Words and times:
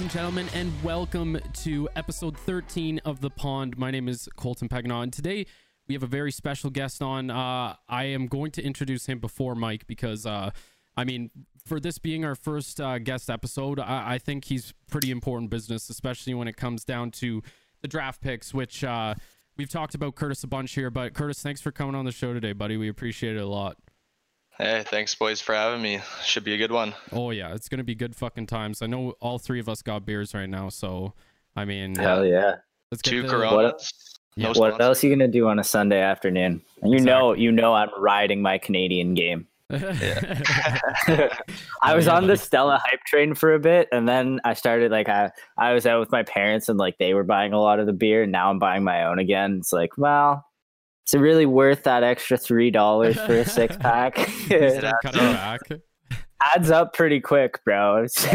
ladies 0.00 0.14
and 0.14 0.18
gentlemen, 0.18 0.48
and 0.54 0.72
welcome 0.82 1.38
to 1.52 1.86
episode 1.94 2.34
13 2.34 3.02
of 3.04 3.20
The 3.20 3.28
Pond. 3.28 3.76
My 3.76 3.90
name 3.90 4.08
is 4.08 4.30
Colton 4.34 4.66
Pagnon, 4.66 5.02
and 5.02 5.12
today 5.12 5.44
we 5.86 5.94
have 5.94 6.02
a 6.02 6.06
very 6.06 6.32
special 6.32 6.70
guest 6.70 7.02
on. 7.02 7.28
Uh, 7.28 7.74
I 7.86 8.04
am 8.04 8.26
going 8.26 8.50
to 8.52 8.62
introduce 8.62 9.04
him 9.04 9.18
before 9.18 9.54
Mike 9.54 9.86
because, 9.86 10.24
uh, 10.24 10.52
I 10.96 11.04
mean, 11.04 11.30
for 11.66 11.78
this 11.78 11.98
being 11.98 12.24
our 12.24 12.34
first 12.34 12.80
uh, 12.80 12.98
guest 12.98 13.28
episode, 13.28 13.78
I-, 13.78 14.14
I 14.14 14.18
think 14.18 14.46
he's 14.46 14.72
pretty 14.90 15.10
important 15.10 15.50
business, 15.50 15.90
especially 15.90 16.32
when 16.32 16.48
it 16.48 16.56
comes 16.56 16.82
down 16.82 17.10
to 17.12 17.42
the 17.82 17.88
draft 17.88 18.22
picks, 18.22 18.54
which 18.54 18.82
uh, 18.82 19.16
we've 19.58 19.68
talked 19.68 19.94
about 19.94 20.14
Curtis 20.14 20.42
a 20.44 20.46
bunch 20.46 20.72
here. 20.72 20.90
But 20.90 21.12
Curtis, 21.12 21.42
thanks 21.42 21.60
for 21.60 21.72
coming 21.72 21.94
on 21.94 22.06
the 22.06 22.12
show 22.12 22.32
today, 22.32 22.54
buddy. 22.54 22.78
We 22.78 22.88
appreciate 22.88 23.36
it 23.36 23.42
a 23.42 23.46
lot. 23.46 23.76
Hey, 24.60 24.84
thanks, 24.86 25.14
boys, 25.14 25.40
for 25.40 25.54
having 25.54 25.80
me. 25.80 26.00
Should 26.22 26.44
be 26.44 26.52
a 26.52 26.58
good 26.58 26.70
one. 26.70 26.94
Oh 27.12 27.30
yeah, 27.30 27.54
it's 27.54 27.66
gonna 27.68 27.82
be 27.84 27.94
good 27.94 28.14
fucking 28.14 28.46
times. 28.46 28.82
I 28.82 28.86
know 28.86 29.14
all 29.20 29.38
three 29.38 29.58
of 29.58 29.70
us 29.70 29.80
got 29.80 30.04
beers 30.04 30.34
right 30.34 30.50
now, 30.50 30.68
so 30.68 31.14
I 31.56 31.64
mean, 31.64 31.94
Hell 31.96 32.26
yeah! 32.26 32.56
let's 32.90 33.00
Two 33.02 33.22
the- 33.22 33.28
Coronas. 33.28 33.90
Yeah. 34.36 34.44
No 34.44 34.48
What 34.50 34.56
sponsor. 34.74 34.82
else 34.82 35.02
are 35.02 35.06
you 35.08 35.14
gonna 35.16 35.28
do 35.28 35.48
on 35.48 35.58
a 35.58 35.64
Sunday 35.64 36.00
afternoon? 36.00 36.62
And 36.82 36.92
you 36.92 37.00
know, 37.00 37.32
you 37.32 37.50
know, 37.50 37.72
I'm 37.74 37.88
riding 37.98 38.42
my 38.42 38.58
Canadian 38.58 39.14
game. 39.14 39.46
I 39.70 41.30
was 41.94 42.06
on 42.08 42.26
the 42.26 42.36
Stella 42.36 42.80
hype 42.84 43.02
train 43.04 43.34
for 43.34 43.54
a 43.54 43.58
bit, 43.58 43.88
and 43.92 44.06
then 44.08 44.40
I 44.44 44.54
started 44.54 44.90
like 44.92 45.08
I 45.08 45.30
I 45.56 45.72
was 45.72 45.86
out 45.86 46.00
with 46.00 46.12
my 46.12 46.22
parents, 46.22 46.68
and 46.68 46.78
like 46.78 46.98
they 46.98 47.14
were 47.14 47.24
buying 47.24 47.52
a 47.54 47.60
lot 47.60 47.80
of 47.80 47.86
the 47.86 47.92
beer, 47.92 48.22
and 48.24 48.32
now 48.32 48.50
I'm 48.50 48.58
buying 48.58 48.84
my 48.84 49.04
own 49.04 49.18
again. 49.18 49.56
It's 49.58 49.72
like, 49.72 49.96
well, 49.96 50.44
is 51.06 51.14
it 51.14 51.18
really 51.18 51.46
worth 51.46 51.82
that 51.84 52.02
extra 52.02 52.36
three 52.36 52.70
dollars 52.70 53.16
for 53.16 53.34
a 53.34 53.44
six 53.44 53.76
pack? 53.80 54.18
Instead 54.50 54.84
of 54.84 54.94
back. 55.02 55.60
Adds 56.54 56.70
up 56.70 56.94
pretty 56.94 57.20
quick, 57.20 57.62
bro. 57.64 58.04
It's 58.04 58.26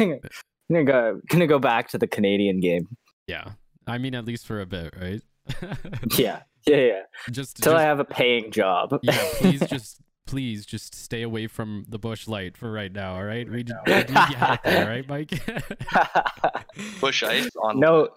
gonna 0.71 0.83
go 0.83 1.21
gonna 1.29 1.47
go 1.47 1.59
back 1.59 1.89
to 1.89 1.97
the 1.97 2.07
Canadian 2.07 2.59
game. 2.59 2.87
Yeah, 3.27 3.51
I 3.87 3.97
mean, 3.99 4.15
at 4.15 4.25
least 4.25 4.47
for 4.47 4.61
a 4.61 4.65
bit, 4.65 4.93
right? 4.99 5.21
Yeah, 6.17 6.41
yeah, 6.65 6.75
yeah. 6.77 7.01
just, 7.31 7.61
Till 7.61 7.75
I 7.75 7.83
have 7.83 7.99
a 7.99 8.03
paying 8.05 8.49
job. 8.51 8.97
yeah. 9.03 9.15
Please, 9.37 9.59
just 9.67 10.01
please, 10.25 10.65
just 10.65 10.95
stay 10.95 11.21
away 11.21 11.45
from 11.45 11.85
the 11.87 11.99
Busch 11.99 12.27
Light 12.27 12.57
for 12.57 12.71
right 12.71 12.91
now. 12.91 13.13
All 13.15 13.23
right, 13.23 13.47
we, 13.47 13.61
d- 13.61 13.73
we 13.85 14.03
do 14.05 14.13
get 14.13 14.63
there, 14.63 14.87
right, 14.87 15.07
Mike? 15.07 15.29
Busch 16.99 17.21
Ice 17.23 17.49
on. 17.61 17.79
no, 17.79 18.09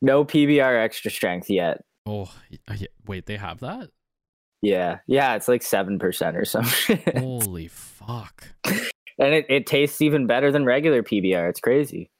no 0.00 0.24
PBR 0.24 0.82
extra 0.82 1.10
strength 1.10 1.50
yet. 1.50 1.82
Oh, 2.06 2.30
yeah. 2.50 2.86
wait, 3.06 3.26
they 3.26 3.36
have 3.36 3.60
that? 3.60 3.90
Yeah, 4.62 4.98
yeah, 5.06 5.36
it's 5.36 5.48
like 5.48 5.62
seven 5.62 5.98
percent 5.98 6.36
or 6.36 6.44
something, 6.44 7.02
Holy 7.16 7.68
fuck! 7.68 8.48
and 8.66 9.34
it, 9.34 9.46
it 9.48 9.66
tastes 9.66 10.02
even 10.02 10.26
better 10.26 10.52
than 10.52 10.66
regular 10.66 11.02
PBR. 11.02 11.48
It's 11.48 11.60
crazy. 11.60 12.10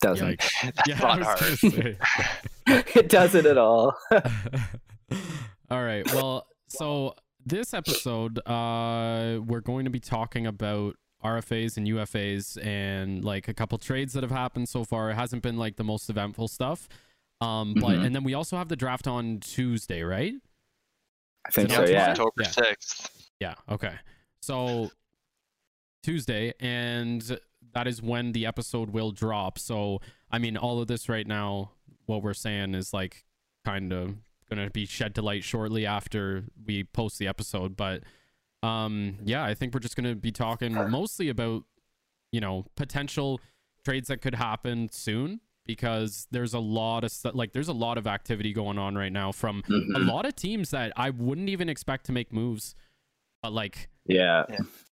Doesn't 0.00 0.38
Yikes. 0.38 0.50
That's 0.76 0.88
Yeah, 0.88 0.98
not 0.98 1.10
I 1.10 1.16
was 1.18 1.26
hard. 1.26 1.38
gonna 1.38 1.56
say. 1.72 1.98
it 3.00 3.08
doesn't 3.08 3.46
at 3.46 3.56
all. 3.56 3.96
All 5.70 5.82
right. 5.82 6.04
Well, 6.12 6.46
so 6.68 7.14
this 7.46 7.72
episode, 7.72 8.38
uh, 8.46 9.40
we're 9.46 9.60
going 9.60 9.84
to 9.86 9.90
be 9.90 10.00
talking 10.00 10.46
about 10.46 10.96
RFAs 11.24 11.78
and 11.78 11.86
UFAs 11.86 12.62
and 12.64 13.24
like 13.24 13.48
a 13.48 13.54
couple 13.54 13.78
trades 13.78 14.12
that 14.12 14.22
have 14.22 14.30
happened 14.30 14.68
so 14.68 14.84
far. 14.84 15.10
It 15.10 15.14
hasn't 15.14 15.42
been 15.42 15.56
like 15.56 15.76
the 15.76 15.84
most 15.84 16.10
eventful 16.10 16.48
stuff. 16.48 16.86
Um, 17.44 17.74
but 17.74 17.96
Mhm. 17.98 18.06
and 18.06 18.14
then 18.14 18.24
we 18.24 18.34
also 18.34 18.56
have 18.56 18.68
the 18.68 18.76
draft 18.76 19.06
on 19.06 19.40
Tuesday, 19.40 20.02
right? 20.02 20.34
I 21.46 21.50
think 21.50 21.70
so. 21.70 21.84
Yeah. 21.86 22.10
October 22.10 22.32
Yeah. 22.42 22.50
6th. 22.50 23.30
Yeah. 23.40 23.54
Okay. 23.68 23.94
So 24.40 24.90
Tuesday, 26.02 26.52
and 26.60 27.38
that 27.72 27.86
is 27.86 28.02
when 28.02 28.32
the 28.32 28.46
episode 28.46 28.90
will 28.90 29.10
drop. 29.10 29.58
So 29.58 30.00
I 30.30 30.38
mean, 30.38 30.56
all 30.56 30.80
of 30.80 30.88
this 30.88 31.08
right 31.08 31.26
now, 31.26 31.72
what 32.06 32.22
we're 32.22 32.34
saying 32.34 32.74
is 32.74 32.92
like 32.92 33.24
kind 33.64 33.92
of 33.92 34.16
gonna 34.50 34.70
be 34.70 34.84
shed 34.86 35.14
to 35.14 35.22
light 35.22 35.44
shortly 35.44 35.86
after 35.86 36.44
we 36.66 36.84
post 36.84 37.18
the 37.18 37.26
episode. 37.26 37.76
But 37.76 38.02
um, 38.62 39.18
yeah, 39.24 39.44
I 39.44 39.54
think 39.54 39.74
we're 39.74 39.80
just 39.80 39.96
gonna 39.96 40.14
be 40.14 40.32
talking 40.32 40.74
mostly 40.90 41.28
about 41.28 41.64
you 42.32 42.40
know 42.40 42.66
potential 42.76 43.40
trades 43.84 44.08
that 44.08 44.20
could 44.22 44.34
happen 44.34 44.88
soon 44.90 45.40
because 45.66 46.26
there's 46.30 46.54
a 46.54 46.58
lot 46.58 47.04
of 47.04 47.10
stu- 47.10 47.30
like 47.32 47.52
there's 47.52 47.68
a 47.68 47.72
lot 47.72 47.98
of 47.98 48.06
activity 48.06 48.52
going 48.52 48.78
on 48.78 48.94
right 48.96 49.12
now 49.12 49.32
from 49.32 49.62
a 49.68 49.70
Mhm. 49.70 50.06
lot 50.06 50.26
of 50.26 50.36
teams 50.36 50.70
that 50.70 50.92
I 50.96 51.10
wouldn't 51.10 51.48
even 51.48 51.68
expect 51.68 52.06
to 52.06 52.12
make 52.12 52.32
moves, 52.32 52.74
but 53.42 53.52
like 53.52 53.88
Yeah. 54.06 54.44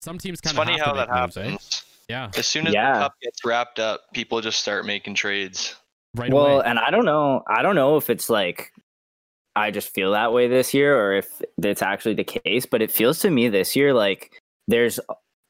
some 0.01 0.19
teams 0.19 0.41
kind 0.41 0.57
of 0.57 0.65
funny 0.65 0.79
have 0.79 0.87
how 0.87 0.93
to 0.93 0.99
that 0.99 1.11
make 1.11 1.21
moves, 1.23 1.37
eh? 1.37 1.43
happens. 1.45 1.85
Yeah, 2.09 2.31
As 2.37 2.47
soon 2.47 2.67
as 2.67 2.75
Yeah. 2.75 2.93
the 2.95 2.99
cup 3.01 3.15
gets 3.23 3.45
wrapped 3.45 3.79
up, 3.79 4.03
people 4.13 4.41
just 4.41 4.61
start 4.61 4.85
making 4.85 5.15
trades. 5.15 5.77
right 6.17 6.33
Well, 6.33 6.57
away. 6.57 6.65
and 6.67 6.77
I 6.77 6.91
don't 6.91 7.05
know. 7.05 7.45
I 7.47 7.63
don't 7.63 7.77
know 7.77 7.97
if 7.97 8.11
it's 8.11 8.29
like 8.29 8.73
I 9.57 9.71
just 9.71 9.93
feel 9.95 10.11
that 10.13 10.33
way 10.33 10.49
this 10.49 10.73
year, 10.75 10.97
or 10.99 11.13
if 11.15 11.41
it's 11.63 11.83
actually 11.83 12.15
the 12.15 12.25
case. 12.25 12.67
But 12.67 12.83
it 12.83 12.91
feels 12.91 13.19
to 13.21 13.31
me 13.31 13.49
this 13.49 13.75
year 13.77 13.93
like 13.95 14.33
there's 14.69 14.99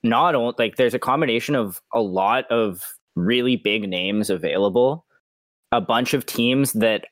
not 0.03 0.35
only 0.35 0.55
like 0.59 0.77
there's 0.77 0.93
a 0.95 0.99
combination 0.99 1.55
of 1.55 1.81
a 1.95 2.01
lot 2.03 2.47
of 2.51 2.83
really 3.17 3.57
big 3.57 3.89
names 3.89 4.29
available, 4.31 5.07
a 5.73 5.81
bunch 5.81 6.15
of 6.15 6.27
teams 6.27 6.73
that 6.75 7.07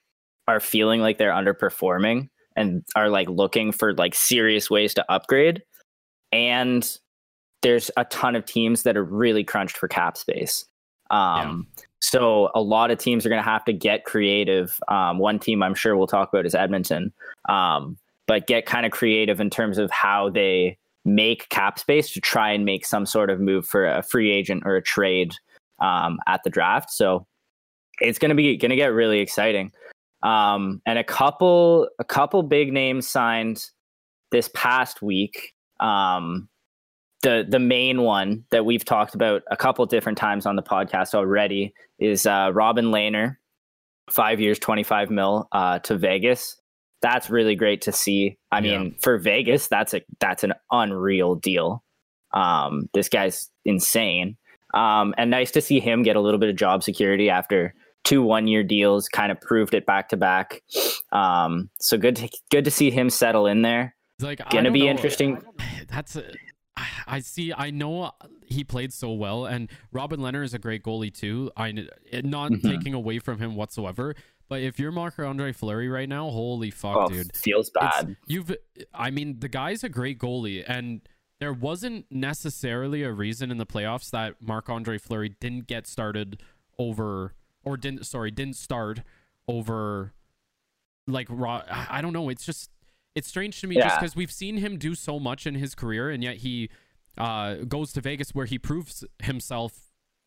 are 0.47 0.61
feeling 0.61 1.01
like 1.01 1.19
they're 1.19 1.31
underperforming 1.33 2.29
and 2.57 2.83
are 2.97 3.09
like 3.09 3.29
looking 3.29 3.73
for 3.73 3.95
like 3.95 4.15
serious 4.15 4.71
ways 4.71 4.95
to 4.95 5.13
upgrade, 5.13 5.63
and 6.33 6.99
there's 7.63 7.91
a 7.97 8.05
ton 8.05 8.37
of 8.37 8.45
teams 8.45 8.83
that 8.85 8.97
are 8.97 9.05
really 9.05 9.45
crunched 9.45 9.77
for 9.77 9.89
cap 9.89 10.17
space. 10.17 10.65
Um, 11.11 11.67
So 12.01 12.51
a 12.55 12.61
lot 12.61 12.91
of 12.91 12.99
teams 12.99 13.27
are 13.27 13.29
going 13.29 13.43
to 13.43 13.49
have 13.49 13.65
to 13.65 13.73
get 13.73 14.05
creative. 14.05 14.79
Um, 14.89 15.19
one 15.19 15.39
team 15.39 15.63
I'm 15.63 15.75
sure 15.75 15.97
we'll 15.97 16.07
talk 16.07 16.29
about 16.33 16.47
is 16.47 16.55
Edmonton, 16.55 17.13
um, 17.49 17.99
but 18.27 18.47
get 18.47 18.67
kind 18.67 18.87
of 18.87 18.93
creative 18.93 19.41
in 19.41 19.51
terms 19.51 19.79
of 19.79 19.91
how 19.91 20.31
they 20.31 20.79
make 21.05 21.49
cap 21.49 21.79
space 21.79 22.13
to 22.13 22.21
try 22.21 22.53
and 22.53 22.65
make 22.65 22.85
some 22.85 23.07
sort 23.07 23.31
of 23.31 23.41
move 23.41 23.67
for 23.67 23.87
a 23.87 24.03
free 24.03 24.31
agent 24.31 24.63
or 24.67 24.77
a 24.77 24.83
trade 24.83 25.33
um, 25.81 26.19
at 26.27 26.43
the 26.45 26.51
draft. 26.51 26.91
So 26.91 27.27
it's 28.01 28.19
going 28.19 28.31
to 28.31 28.35
be 28.35 28.57
going 28.57 28.71
to 28.71 28.77
get 28.77 28.93
really 28.93 29.21
exciting. 29.21 29.73
Um, 30.23 30.83
and 30.87 30.99
a 30.99 31.05
couple 31.05 31.89
a 31.99 32.05
couple 32.05 32.43
big 32.43 32.73
names 32.73 33.09
signed 33.09 33.65
this 34.33 34.51
past 34.55 35.01
week. 35.03 35.55
Um, 35.81 36.49
the 37.23 37.47
the 37.49 37.59
main 37.59 38.03
one 38.03 38.45
that 38.51 38.65
we've 38.65 38.85
talked 38.85 39.15
about 39.15 39.43
a 39.51 39.57
couple 39.57 39.85
different 39.87 40.19
times 40.19 40.47
on 40.47 40.57
the 40.57 40.63
podcast 40.63 41.15
already 41.15 41.73
is 41.99 42.27
uh, 42.27 42.51
Robin 42.53 42.87
Lehner, 42.87 43.37
five 44.11 44.41
years, 44.41 44.59
twenty 44.59 44.83
five 44.83 45.11
mil 45.11 45.49
uh, 45.53 45.79
to 45.81 45.97
Vegas. 45.97 46.57
That's 47.01 47.31
really 47.31 47.55
great 47.55 47.83
to 47.83 47.93
see. 47.93 48.39
I 48.51 48.59
Yeah. 48.59 48.79
mean, 48.81 48.97
for 49.01 49.19
Vegas, 49.19 49.69
that's 49.69 49.95
a 49.95 50.03
that's 50.21 50.43
an 50.45 50.55
unreal 50.73 51.37
deal. 51.37 51.85
Um, 52.35 52.89
this 52.93 53.09
guy's 53.09 53.49
insane, 53.65 54.37
um, 54.75 55.15
and 55.17 55.31
nice 55.31 55.53
to 55.53 55.61
see 55.61 55.79
him 55.81 56.03
get 56.03 56.17
a 56.17 56.21
little 56.21 56.41
bit 56.41 56.51
of 56.51 56.57
job 56.57 56.83
security 56.83 57.31
after 57.31 57.73
two 58.09 58.23
one 58.23 58.47
year 58.49 58.63
deals. 58.63 59.09
Kind 59.09 59.31
of 59.33 59.41
proved 59.41 59.75
it 59.75 59.87
back 59.87 60.09
to 60.11 60.17
back. 60.17 60.63
Um, 61.13 61.71
so 61.81 61.97
good 61.99 62.17
to, 62.17 62.29
good 62.51 62.65
to 62.65 62.71
see 62.71 62.91
him 62.91 63.11
settle 63.11 63.47
in 63.47 63.63
there. 63.63 63.95
It's 64.19 64.25
like 64.25 64.41
Gonna 64.51 64.71
be 64.71 64.85
know. 64.85 64.91
interesting. 64.91 65.43
That's 65.89 66.17
a, 66.17 66.25
I 67.07 67.21
see. 67.21 67.53
I 67.53 67.71
know 67.71 68.13
he 68.47 68.65
played 68.65 68.93
so 68.93 69.13
well, 69.13 69.47
and 69.47 69.71
Robin 69.93 70.21
Lehner 70.21 70.43
is 70.45 70.55
a 70.55 70.59
great 70.59 70.83
goalie 70.83 71.13
too. 71.13 71.51
I 71.57 71.73
not 71.73 72.51
Mhm. 72.53 72.63
taking 72.63 72.95
away 72.95 73.19
from 73.19 73.39
him 73.39 73.55
whatsoever. 73.57 74.15
But 74.49 74.63
if 74.63 74.79
you're 74.79 74.93
Marc 74.93 75.19
Andre 75.19 75.53
Fleury 75.53 75.89
right 75.89 76.09
now, 76.09 76.31
holy 76.31 76.71
fuck, 76.71 76.97
Oh, 76.97 77.09
dude. 77.09 77.37
feels 77.37 77.69
It's- 77.69 78.03
bad. 78.05 78.17
You've, 78.27 78.57
I 78.95 79.11
mean, 79.11 79.41
the 79.41 79.49
guy's 79.49 79.85
a 79.85 79.91
great 79.91 80.19
goalie, 80.19 80.65
and 80.67 81.03
there 81.39 81.53
wasn't 81.53 82.07
necessarily 82.11 83.03
a 83.03 83.13
reason 83.13 83.51
in 83.51 83.59
the 83.59 83.67
playoffs 83.67 84.11
that 84.11 84.41
Marc 84.41 84.71
Andre 84.71 84.97
Fleury 84.97 85.37
didn't 85.39 85.67
get 85.67 85.87
started 85.87 86.41
over, 86.79 87.35
or 87.69 87.77
didn't, 87.77 88.05
sorry, 88.07 88.31
didn't 88.31 88.57
start 88.57 89.03
over, 89.47 90.13
like, 91.07 91.27
raw 91.31 91.63
I 91.91 92.01
don't 92.01 92.13
know. 92.13 92.29
It's 92.29 92.45
just, 92.45 92.71
it's 93.15 93.29
strange 93.29 93.61
to 93.61 93.67
me 93.67 93.77
just 93.77 94.01
because 94.01 94.15
we've 94.17 94.31
seen 94.33 94.59
him 94.59 94.79
do 94.79 94.95
so 94.95 95.19
much 95.19 95.47
in 95.47 95.55
his 95.55 95.75
career, 95.75 96.11
and 96.11 96.23
yet 96.23 96.37
he 96.39 96.71
uh, 97.17 97.55
goes 97.67 97.93
to 97.95 98.01
Vegas 98.01 98.35
where 98.35 98.47
he 98.47 98.59
proves 98.59 99.05
himself 99.23 99.73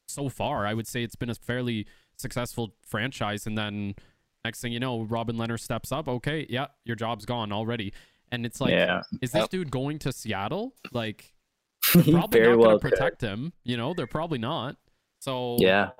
so 0.07 0.27
far. 0.29 0.65
I 0.65 0.73
would 0.73 0.88
say 0.88 1.03
it's 1.03 1.15
been 1.15 1.29
a 1.29 1.35
fairly 1.35 1.88
successful 2.17 2.73
franchise, 2.85 3.47
and 3.47 3.57
then 3.57 3.95
next 4.43 4.61
thing 4.61 4.73
you 4.73 4.79
know, 4.79 5.03
Robin 5.03 5.35
Lehner 5.38 5.59
steps 5.59 5.91
up. 5.91 6.07
Okay, 6.07 6.45
yeah, 6.49 6.67
your 6.83 6.95
job's 6.95 7.25
gone 7.25 7.51
already, 7.51 7.93
and 8.31 8.45
it's 8.45 8.59
like, 8.59 8.71
yeah, 8.71 9.01
is 9.21 9.31
this 9.31 9.41
Yep. 9.43 9.49
dude 9.51 9.71
going 9.71 9.99
to 9.99 10.11
Seattle? 10.11 10.73
Like, 10.91 11.33
probably 11.83 12.11
not 12.13 12.31
well 12.57 12.57
going 12.57 12.79
to 12.79 12.79
could. 12.79 12.91
protect 12.91 13.21
him. 13.21 13.53
You 13.63 13.77
know, 13.77 13.93
they're 13.93 14.07
probably 14.07 14.39
not. 14.39 14.75
So 15.19 15.57
Yeah, 15.59 15.91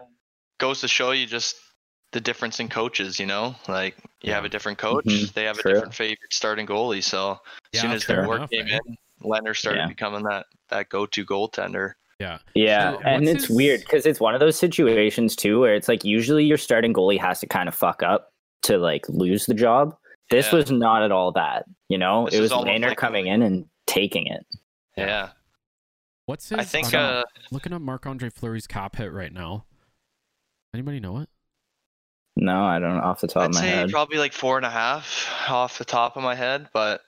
Goes 0.62 0.80
to 0.82 0.88
show 0.88 1.10
you 1.10 1.26
just 1.26 1.56
the 2.12 2.22
difference 2.22 2.60
in 2.60 2.70
coaches, 2.70 3.20
you 3.20 3.26
know? 3.26 3.56
Like, 3.68 3.96
you 4.22 4.32
have 4.32 4.46
a 4.46 4.50
different 4.50 4.78
coach, 4.78 5.06
Mhm, 5.06 5.34
they 5.34 5.46
have 5.46 5.58
a 5.58 5.64
different 5.64 5.96
favorite 5.96 6.32
starting 6.32 6.68
goalie. 6.68 7.04
So, 7.04 7.40
as 7.74 7.80
soon 7.82 7.92
as 7.92 8.04
fair 8.04 8.18
their 8.18 8.28
work 8.28 8.38
enough, 8.38 8.50
came 8.52 8.68
eh? 8.68 8.78
in, 8.86 8.98
Lehner 9.24 9.56
started 9.58 9.80
Yeah. 9.80 9.88
becoming 9.88 10.22
that, 10.26 10.46
that 10.70 10.90
go 10.90 11.08
to 11.08 11.26
goaltender. 11.26 11.94
Yeah. 12.20 12.38
Yeah, 12.54 12.92
So 12.92 13.00
and 13.06 13.28
it's 13.28 13.48
his- 13.48 13.56
weird 13.56 13.80
because 13.80 14.06
it's 14.06 14.20
one 14.20 14.36
of 14.36 14.40
those 14.40 14.56
situations 14.56 15.36
too 15.36 15.60
where 15.60 15.74
it's 15.74 15.88
like 15.88 16.04
usually 16.06 16.46
your 16.46 16.60
starting 16.60 16.94
goalie 16.94 17.20
has 17.20 17.40
to 17.40 17.48
kind 17.48 17.68
of 17.68 17.74
fuck 17.74 18.04
up 18.04 18.30
to 18.64 18.78
like 18.78 19.10
lose 19.10 19.48
the 19.48 19.56
job. 19.56 19.96
This 20.30 20.52
Yeah. 20.52 20.58
was 20.60 20.70
not 20.70 21.02
at 21.02 21.12
all 21.12 21.32
that, 21.32 21.66
you 21.90 21.98
know. 21.98 22.26
This 22.26 22.36
it 22.36 22.42
was 22.42 22.52
was 22.52 22.60
almost 22.60 22.82
like- 22.84 22.98
coming 23.00 23.26
in 23.26 23.42
and 23.42 23.66
taking 23.88 24.28
it. 24.28 24.46
Yeah. 24.96 25.30
What's 26.28 26.50
his? 26.50 26.60
I 26.60 26.64
think 26.64 26.94
uh, 26.94 27.24
looking 27.52 27.74
up 27.74 27.82
Marc 27.82 28.06
Andre 28.06 28.30
Fleury's 28.30 28.68
cap 28.68 28.98
hit 28.98 29.12
right 29.12 29.34
now. 29.34 29.66
Anybody 30.74 31.00
know 31.00 31.18
it? 31.20 31.30
No, 32.38 32.64
I 32.64 32.80
don't 32.80 32.96
know 32.96 33.02
off 33.04 33.20
the 33.22 33.28
top 33.28 33.44
I'd 33.44 33.46
of 33.50 33.54
my 33.56 33.60
say 33.62 33.68
head. 33.70 33.92
probably 33.92 34.18
like 34.18 34.34
four 34.34 34.58
and 34.58 34.66
a 34.66 34.70
half 34.70 35.28
off 35.50 35.78
the 35.78 35.86
top 35.86 36.16
of 36.16 36.24
my 36.24 36.34
head, 36.34 36.70
but 36.74 37.02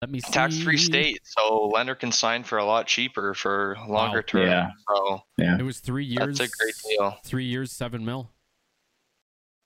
Let 0.00 0.10
me 0.10 0.20
see. 0.20 0.30
tax 0.32 0.58
free 0.60 0.76
state, 0.76 1.20
so 1.24 1.72
Lehner 1.74 1.98
can 1.98 2.12
sign 2.12 2.44
for 2.44 2.58
a 2.58 2.64
lot 2.64 2.86
cheaper 2.86 3.34
for 3.34 3.76
longer 3.88 4.18
Wow. 4.18 4.22
term. 4.26 4.46
Yeah. 4.46 4.70
So 4.88 5.22
It 5.58 5.64
was 5.64 5.80
three 5.80 6.04
years. 6.04 6.38
that's 6.38 6.52
a 6.52 6.56
great 6.56 6.74
deal. 6.88 7.16
Three 7.24 7.46
years, 7.46 7.72
seven 7.72 8.04
mil. 8.04 8.30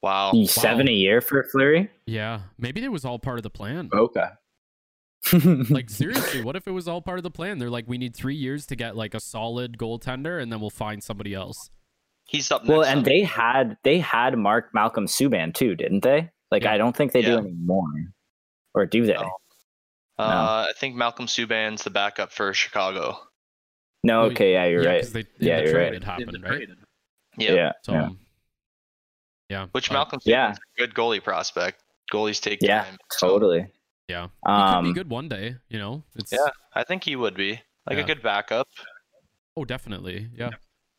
Wow. 0.03 0.33
Seven 0.47 0.89
a 0.89 0.93
year 0.93 1.21
for 1.21 1.45
Fleury. 1.45 1.91
Yeah, 2.07 2.41
maybe 2.59 2.83
it 2.83 2.91
was 2.91 3.05
all 3.05 3.19
part 3.19 3.39
of 3.39 3.43
the 3.43 3.51
plan. 3.51 3.91
Okay. 3.93 4.29
Like 5.71 5.89
seriously, 5.91 6.43
what 6.43 6.57
if 6.57 6.67
it 6.67 6.73
was 6.73 6.89
all 6.89 7.01
part 7.03 7.19
of 7.19 7.23
the 7.23 7.31
plan? 7.31 7.59
They're 7.59 7.71
like, 7.71 7.85
we 7.87 7.99
need 7.99 8.17
three 8.17 8.35
years 8.35 8.67
to 8.67 8.75
get 8.75 8.97
like 8.97 9.15
a 9.15 9.21
solid 9.21 9.77
goaltender, 9.79 10.43
and 10.43 10.51
then 10.51 10.61
we'll 10.61 10.71
find 10.71 11.03
somebody 11.05 11.35
else. 11.35 11.71
He's 12.25 12.51
up 12.51 12.65
well, 12.67 12.83
and 12.85 12.99
on- 12.99 13.05
they 13.05 13.23
had 13.23 13.77
they 13.85 13.99
had 13.99 14.37
Mark 14.39 14.73
Malcolm 14.73 15.07
Subban 15.07 15.53
too, 15.55 15.75
didn't 15.75 16.03
they? 16.03 16.31
Like 16.51 16.63
Yeah. 16.63 16.73
I 16.73 16.79
don't 16.79 16.97
think 16.97 17.13
they 17.13 17.21
Yeah. 17.21 17.33
do 17.33 17.39
anymore, 17.39 17.93
or 18.75 18.87
do 18.87 19.05
they? 19.07 19.15
No. 19.15 19.37
No. 20.19 20.25
Uh, 20.25 20.67
I 20.69 20.73
think 20.79 20.95
Malcolm 20.95 21.27
Subban's 21.27 21.83
the 21.83 21.91
backup 21.91 22.33
for 22.33 22.53
Chicago. 22.55 23.19
No, 24.05 24.23
Well, 24.23 24.31
okay, 24.33 24.53
yeah, 24.53 24.65
you're 24.67 24.83
yeah, 24.83 24.89
right. 24.91 25.01
'cause 25.03 25.13
They, 25.13 25.25
Yeah, 25.39 25.61
the 25.61 25.65
you're 25.71 25.79
right. 25.81 25.95
It 25.95 26.05
happened, 26.05 26.43
right? 26.43 26.69
Yeah. 27.39 27.53
Yeah, 27.55 27.73
So, 27.83 27.93
yeah. 27.93 28.09
yeah. 29.49 29.67
Which 29.73 29.91
Malcolm 29.91 30.21
Subban's 30.21 30.27
Yeah. 30.27 30.53
a 30.55 30.79
good 30.81 30.95
goalie 30.95 31.23
prospect. 31.23 31.83
Goalies 32.13 32.41
take 32.41 32.61
Yeah, 32.63 32.85
time. 32.85 32.99
so 33.11 33.29
totally. 33.29 33.71
Yeah, 34.09 34.29
he 34.47 34.53
Um, 34.53 34.85
could 34.85 34.91
be 34.91 34.95
good 35.01 35.11
one 35.11 35.29
day. 35.29 35.57
You 35.69 35.79
know, 35.79 36.03
it's 36.17 36.33
Yeah. 36.33 36.49
I 36.75 36.85
think 36.85 37.05
he 37.05 37.17
would 37.17 37.35
be 37.35 37.53
like 37.87 37.97
Yeah. 37.97 38.03
a 38.03 38.07
good 38.07 38.23
backup. 38.23 38.69
oh, 39.57 39.65
definitely, 39.65 40.31
yeah. 40.35 40.51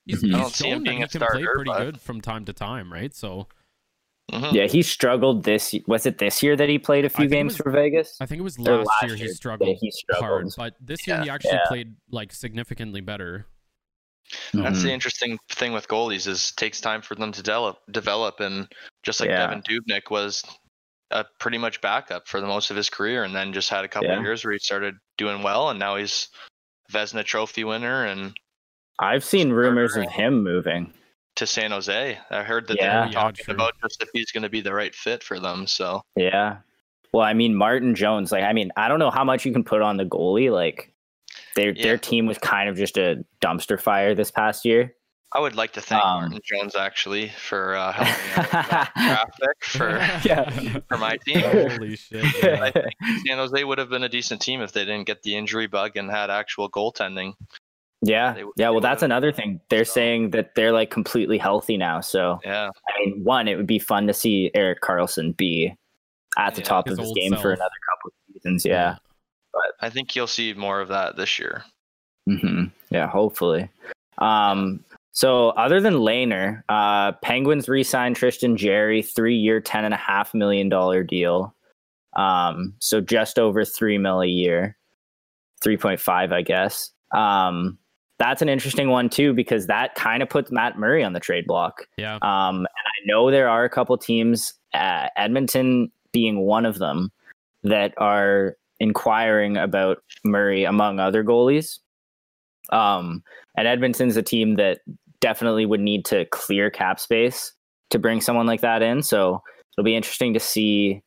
He's, 0.05 0.21
Mhm. 0.21 0.27
He's 0.27 0.31
don't 0.35 0.53
shown 0.55 0.69
that 0.71 0.83
being 0.83 0.97
he 0.97 1.03
a 1.03 1.07
can 1.07 1.19
play 1.19 1.27
starter, 1.29 1.53
pretty 1.55 1.69
but- 1.71 1.79
good 1.79 2.01
from 2.01 2.21
time 2.21 2.45
to 2.45 2.53
time, 2.53 2.91
right? 2.91 3.13
So 3.15 3.47
Mhm. 4.31 4.53
Yeah, 4.53 4.67
he 4.67 4.81
struggled 4.81 5.43
this. 5.43 5.75
Was 5.85 6.05
it 6.05 6.17
this 6.17 6.41
year 6.41 6.55
that 6.55 6.69
he 6.69 6.79
played 6.79 7.03
a 7.05 7.09
few 7.09 7.27
games 7.27 7.53
was- 7.53 7.57
for 7.57 7.71
Vegas? 7.71 8.17
I 8.21 8.25
think 8.25 8.39
it 8.39 8.43
was 8.43 8.57
last, 8.57 8.87
last 8.87 9.03
year 9.03 9.15
year 9.15 9.27
he 9.27 9.33
struggled, 9.33 9.77
he 9.81 9.91
struggled. 9.91 10.25
hard, 10.25 10.47
but 10.57 10.75
this 10.79 11.05
year 11.07 11.21
he 11.21 11.29
actually 11.29 11.51
Yeah. 11.53 11.65
played 11.67 11.95
like 12.09 12.31
significantly 12.31 13.01
better. 13.01 13.47
That's 14.53 14.79
Mhm. 14.79 14.83
the 14.83 14.93
interesting 14.93 15.37
thing 15.49 15.73
with 15.73 15.87
goalies 15.89 16.25
is 16.25 16.49
it 16.51 16.55
takes 16.57 16.79
time 16.79 17.01
for 17.01 17.15
them 17.15 17.31
to 17.33 17.41
develop, 17.43 17.79
develop, 17.91 18.39
and 18.39 18.73
just 19.03 19.19
like 19.19 19.29
Yeah. 19.29 19.47
Devan 19.53 19.63
Dubnyk 19.65 20.09
was 20.09 20.43
a 21.11 21.25
pretty 21.39 21.57
much 21.57 21.81
backup 21.81 22.27
for 22.27 22.39
the 22.39 22.47
most 22.47 22.71
of 22.71 22.77
his 22.77 22.89
career, 22.89 23.25
and 23.25 23.35
then 23.35 23.51
just 23.53 23.69
had 23.69 23.83
a 23.83 23.89
couple 23.89 24.07
Yeah. 24.09 24.17
of 24.17 24.23
years 24.23 24.43
where 24.45 24.53
he 24.53 24.59
started 24.59 24.95
doing 25.17 25.43
well, 25.43 25.69
and 25.69 25.77
now 25.77 25.97
he's 25.97 26.29
Vezina 26.91 27.25
Trophy 27.25 27.65
winner 27.65 28.05
and 28.05 28.33
I've 28.99 29.23
seen 29.23 29.51
rumors 29.51 29.95
of 29.95 30.09
him 30.09 30.43
moving. 30.43 30.93
to 31.35 31.47
San 31.47 31.71
Jose. 31.71 32.17
I 32.29 32.43
heard 32.43 32.67
that 32.67 32.77
Yeah. 32.77 33.05
they're 33.05 33.13
talking 33.13 33.45
true. 33.45 33.55
about 33.55 33.73
just 33.81 34.03
if 34.03 34.09
he's 34.13 34.31
going 34.31 34.43
to 34.43 34.49
be 34.49 34.61
the 34.61 34.71
right 34.73 34.93
fit 34.93 35.23
for 35.23 35.39
them. 35.39 35.65
So 35.65 36.03
Yeah. 36.15 36.57
Well, 37.11 37.25
I 37.25 37.33
mean, 37.33 37.55
Martin 37.55 37.95
Jones. 37.95 38.31
Like, 38.31 38.43
I 38.43 38.53
mean, 38.53 38.71
I 38.77 38.87
don't 38.87 38.99
know 38.99 39.09
how 39.11 39.23
much 39.23 39.43
you 39.45 39.51
can 39.51 39.63
put 39.63 39.81
on 39.81 39.97
the 39.97 40.05
goalie. 40.05 40.51
Like, 40.51 40.93
their 41.55 41.71
Yeah. 41.71 41.83
their 41.83 41.97
team 41.97 42.27
was 42.27 42.37
kind 42.37 42.69
of 42.69 42.75
just 42.77 42.97
a 42.97 43.25
dumpster 43.41 43.81
fire 43.81 44.13
this 44.13 44.29
past 44.29 44.63
year. 44.63 44.93
I 45.35 45.39
would 45.39 45.55
like 45.55 45.73
to 45.73 45.81
thank 45.81 46.03
Um, 46.05 46.21
Martin 46.21 46.39
Jones 46.45 46.75
actually 46.75 47.29
for 47.29 47.75
uh, 47.75 47.91
helping 47.91 48.13
me 48.13 48.31
out 48.35 48.37
with 48.37 48.69
that 48.69 48.91
draft 48.95 49.39
pick 49.41 49.63
for 49.65 49.89
Yeah. 50.29 50.79
for 50.87 50.97
my 50.99 51.17
team. 51.25 51.39
Holy 51.41 51.95
shit! 51.95 52.23
I 52.23 52.67
Yeah. 52.67 52.69
think 52.71 52.93
San 53.27 53.37
Jose 53.39 53.63
would 53.63 53.79
have 53.79 53.89
been 53.89 54.03
a 54.03 54.09
decent 54.09 54.39
team 54.41 54.61
if 54.61 54.71
they 54.71 54.81
didn't 54.85 55.05
get 55.07 55.23
the 55.23 55.35
injury 55.35 55.65
bug 55.65 55.97
and 55.97 56.11
had 56.11 56.29
actual 56.29 56.69
goaltending. 56.69 57.33
Yeah. 58.05 58.33
They- 58.33 58.39
Yeah. 58.41 58.45
they 58.57 58.63
Well, 58.65 58.73
would've- 58.75 58.83
that's 58.83 59.01
another 59.03 59.31
thing. 59.31 59.59
They're 59.69 59.85
so- 59.85 59.93
saying 59.93 60.31
that 60.31 60.55
they're 60.55 60.71
like 60.73 60.89
completely 60.89 61.37
healthy 61.37 61.77
now. 61.77 62.01
So, 62.01 62.39
Yeah, 62.43 62.69
I 62.89 62.99
mean, 63.05 63.23
one, 63.23 63.47
it 63.47 63.55
would 63.55 63.67
be 63.67 63.79
fun 63.79 64.07
to 64.07 64.13
see 64.13 64.51
Erik 64.53 64.81
Karlsson 64.81 65.35
be 65.37 65.73
at 66.37 66.55
the 66.55 66.61
Yeah. 66.61 66.67
top 66.67 66.87
His 66.87 66.97
of 66.97 66.99
his 66.99 67.07
old 67.09 67.17
game 67.17 67.31
for 67.37 67.51
another 67.53 67.69
couple 67.89 68.09
of 68.09 68.33
seasons. 68.33 68.65
Yeah. 68.65 68.97
but 69.55 69.75
I 69.81 69.89
think 69.91 70.15
you'll 70.15 70.25
see 70.25 70.51
more 70.55 70.81
of 70.81 70.87
that 70.87 71.15
this 71.15 71.37
year. 71.37 71.63
hmm 72.25 72.65
Yeah, 72.89 73.05
hopefully. 73.07 73.69
Um, 74.17 74.83
so 75.11 75.49
other 75.49 75.79
than 75.79 75.93
Lehner, 75.93 76.63
uh, 76.69 77.11
Penguins 77.21 77.69
re-signed 77.69 78.15
Tristan 78.15 78.57
Jarry, 78.57 79.03
three-year, 79.03 79.61
ten 79.61 79.85
and 79.85 79.93
a 79.93 79.97
half 79.97 80.33
million 80.33 80.69
dollar 80.69 81.03
deal. 81.03 81.53
Um, 82.15 82.73
so 82.79 82.99
just 82.99 83.37
over 83.37 83.63
three 83.63 83.97
mil 83.99 84.21
a 84.21 84.25
year, 84.27 84.75
three 85.61 85.77
point 85.77 85.99
five, 85.99 86.31
I 86.31 86.41
guess. 86.41 86.91
Um, 87.13 87.77
that's 88.19 88.41
an 88.41 88.49
interesting 88.49 88.89
one 88.89 89.09
too 89.09 89.33
because 89.33 89.67
that 89.67 89.95
kind 89.95 90.23
of 90.23 90.29
puts 90.29 90.51
Matt 90.51 90.77
Murray 90.77 91.03
on 91.03 91.13
the 91.13 91.19
trade 91.19 91.45
block. 91.47 91.87
yeah. 91.97 92.15
Um, 92.21 92.57
and 92.57 92.67
I 92.67 93.05
know 93.05 93.31
there 93.31 93.49
are 93.49 93.63
a 93.63 93.69
couple 93.69 93.97
teams, 93.97 94.53
uh, 94.73 95.07
Edmonton 95.17 95.91
being 96.11 96.41
one 96.41 96.65
of 96.65 96.77
them, 96.77 97.11
that 97.63 97.93
are 97.97 98.57
inquiring 98.79 99.57
about 99.57 100.03
Murray 100.23 100.63
among 100.63 100.99
other 100.99 101.23
goalies. 101.23 101.79
Um, 102.71 103.23
and 103.55 103.67
Edmonton's 103.67 104.17
a 104.17 104.21
team 104.21 104.55
that 104.55 104.79
definitely 105.19 105.65
would 105.65 105.79
need 105.79 106.05
to 106.05 106.25
clear 106.25 106.69
cap 106.69 106.99
space 106.99 107.53
to 107.89 107.99
bring 107.99 108.21
someone 108.21 108.45
like 108.45 108.61
that 108.61 108.81
in. 108.81 109.01
So 109.01 109.41
it'll 109.77 109.85
be 109.85 109.95
interesting 109.95 110.33
to 110.33 110.39
see 110.39 111.01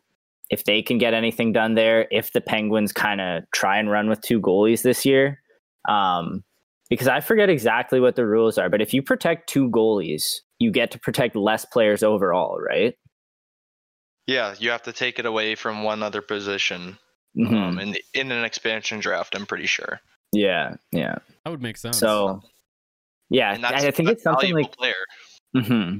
if 0.48 0.64
they 0.64 0.80
can 0.82 0.98
get 0.98 1.12
anything 1.12 1.52
done 1.52 1.74
there. 1.74 2.06
If 2.10 2.32
the 2.32 2.40
Penguins 2.40 2.92
kind 2.92 3.20
of 3.20 3.42
try 3.52 3.78
and 3.78 3.90
run 3.90 4.08
with 4.08 4.20
two 4.22 4.40
goalies 4.40 4.82
this 4.82 5.04
year, 5.04 5.42
um, 5.88 6.44
because 6.88 7.08
I 7.08 7.20
forget 7.20 7.48
exactly 7.50 8.00
what 8.00 8.16
the 8.16 8.26
rules 8.26 8.58
are, 8.58 8.68
but 8.68 8.80
if 8.82 8.94
you 8.94 9.02
protect 9.02 9.48
two 9.48 9.68
goalies, 9.70 10.36
you 10.58 10.70
get 10.70 10.90
to 10.92 10.98
protect 10.98 11.36
less 11.36 11.64
players 11.64 12.02
overall, 12.02 12.58
right? 12.60 12.94
Yeah, 14.26 14.54
you 14.58 14.70
have 14.70 14.82
to 14.82 14.92
take 14.92 15.18
it 15.18 15.26
away 15.26 15.54
from 15.54 15.82
one 15.84 16.02
other 16.02 16.20
position 16.22 16.98
Mhm. 17.36 17.52
um, 17.54 17.78
in 17.78 17.96
in 18.14 18.32
an 18.32 18.44
expansion 18.44 18.98
draft. 18.98 19.34
I'm 19.36 19.46
pretty 19.46 19.66
sure. 19.66 20.00
yeah, 20.32 20.74
yeah. 20.90 21.16
That 21.44 21.50
would 21.50 21.62
make 21.62 21.76
sense. 21.76 21.98
So, 21.98 22.42
yeah, 23.30 23.54
And 23.54 23.64
I 23.64 23.90
think 23.92 24.08
it's 24.10 24.22
something 24.24 24.52
like, 24.54 24.72
player. 24.76 24.94
hmm 25.54 25.98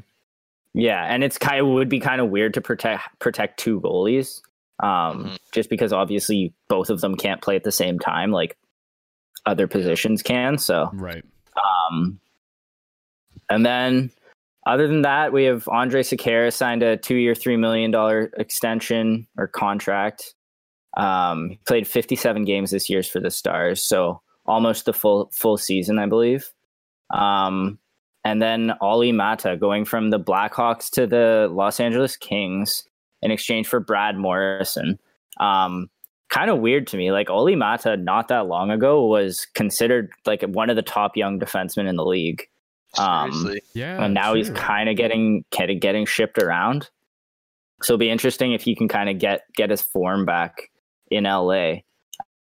yeah, 0.74 1.04
and 1.04 1.24
it's 1.24 1.38
kind 1.38 1.60
of 1.60 1.68
would 1.68 1.88
be 1.88 2.00
kind 2.00 2.20
of 2.20 2.28
weird 2.30 2.52
to 2.54 2.60
protect 2.60 3.18
protect 3.18 3.58
two 3.58 3.80
goalies, 3.80 4.40
um, 4.82 5.24
Mhm. 5.26 5.38
just 5.52 5.70
because 5.70 5.92
obviously 5.92 6.52
both 6.68 6.90
of 6.90 7.00
them 7.00 7.16
can't 7.16 7.40
play 7.40 7.56
at 7.56 7.64
the 7.64 7.72
same 7.72 7.98
time, 7.98 8.30
like 8.32 8.56
other 9.46 9.66
positions 9.66 10.22
can. 10.22 10.58
So, 10.58 10.90
right. 10.94 11.24
Um, 11.90 12.20
and 13.48 13.64
then, 13.64 14.10
other 14.66 14.88
than 14.88 15.02
that, 15.02 15.32
we 15.32 15.44
have 15.44 15.68
Andre 15.68 16.02
Sekera 16.02 16.52
signed 16.52 16.82
a 16.82 16.96
two-year, 16.96 17.34
three 17.34 17.56
million 17.56 17.90
dollar 17.90 18.30
extension 18.36 19.26
or 19.38 19.46
contract. 19.46 20.34
Um, 20.96 21.50
he 21.50 21.60
played 21.66 21.86
57 21.86 22.44
games 22.44 22.70
this 22.70 22.88
year 22.90 23.02
for 23.02 23.20
the 23.20 23.30
Stars, 23.30 23.82
so 23.82 24.20
almost 24.46 24.84
the 24.84 24.92
full 24.92 25.30
full 25.32 25.56
season, 25.56 25.98
I 25.98 26.06
believe. 26.06 26.50
Um, 27.12 27.78
and 28.24 28.42
then 28.42 28.72
Olli 28.80 29.12
Maatta 29.12 29.56
going 29.56 29.84
from 29.84 30.10
the 30.10 30.18
Blackhawks 30.18 30.90
to 30.90 31.06
the 31.06 31.48
Los 31.52 31.78
Angeles 31.78 32.16
Kings 32.16 32.82
in 33.22 33.30
exchange 33.30 33.68
for 33.68 33.78
Brad 33.78 34.16
Morrison. 34.16 34.98
Um, 35.38 35.88
kind 36.28 36.50
of 36.50 36.58
weird 36.58 36.86
to 36.88 36.96
me. 36.96 37.12
Like 37.12 37.30
Olli 37.30 37.54
Maatta, 37.54 37.96
not 37.96 38.28
that 38.28 38.46
long 38.46 38.70
ago, 38.70 39.04
was 39.06 39.46
considered 39.54 40.10
like 40.24 40.42
one 40.42 40.70
of 40.70 40.76
the 40.76 40.82
top 40.82 41.16
young 41.16 41.38
defensemen 41.38 41.88
in 41.88 41.96
the 41.96 42.04
league, 42.04 42.48
Um, 42.98 43.54
Yeah. 43.74 44.02
and 44.04 44.14
now 44.14 44.34
he's 44.34 44.50
kind 44.50 44.88
of 44.88 44.96
getting 44.96 45.44
getting 45.50 45.78
getting 45.78 46.06
shipped 46.06 46.38
around. 46.38 46.90
So 47.82 47.92
it'll 47.92 47.98
be 47.98 48.10
interesting 48.10 48.52
if 48.52 48.62
he 48.62 48.74
can 48.74 48.88
kind 48.88 49.08
of 49.10 49.18
get 49.18 49.42
get 49.54 49.70
his 49.70 49.82
form 49.82 50.24
back 50.24 50.70
in 51.10 51.24
LA. 51.24 51.82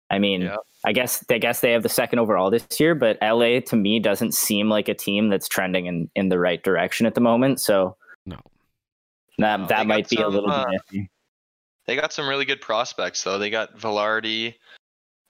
I 0.08 0.18
mean, 0.20 0.42
Yeah. 0.42 0.56
I 0.84 0.92
guess 0.92 1.24
I 1.28 1.38
guess 1.38 1.60
they 1.60 1.72
have 1.72 1.82
the 1.82 1.88
second 1.88 2.20
overall 2.20 2.48
this 2.50 2.64
year, 2.78 2.94
but 2.94 3.18
LA 3.20 3.58
to 3.60 3.74
me 3.76 3.98
doesn't 3.98 4.34
seem 4.34 4.68
like 4.68 4.88
a 4.88 4.94
team 4.94 5.28
that's 5.30 5.48
trending 5.48 5.86
in 5.86 6.08
in 6.14 6.28
the 6.28 6.38
right 6.38 6.62
direction 6.62 7.06
at 7.06 7.14
the 7.16 7.20
moment. 7.20 7.60
So 7.60 7.96
No. 8.24 8.38
that 9.38 9.60
No, 9.60 9.66
that 9.66 9.86
might 9.88 10.08
be 10.08 10.16
a 10.22 10.28
little 10.28 10.48
uh, 10.50 10.64
bit 10.70 10.80
iffy. 10.92 11.08
They 11.86 11.96
got 11.96 12.12
some 12.12 12.28
really 12.28 12.44
good 12.44 12.60
prospects 12.60 13.22
though. 13.22 13.38
They 13.38 13.50
got 13.50 13.78
Vilardi, 13.78 14.54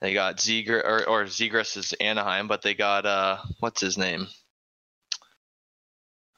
they 0.01 0.15
got 0.15 0.37
Zegr 0.39 0.83
or 0.85 1.07
or 1.09 1.25
Zegras 1.25 1.77
is 1.77 1.93
Anaheim, 1.95 2.49
but 2.49 2.63
they 2.63 2.75
got 2.75 3.05
uh 3.07 3.39
what's 3.61 3.81
his 3.81 3.99
name? 3.99 4.27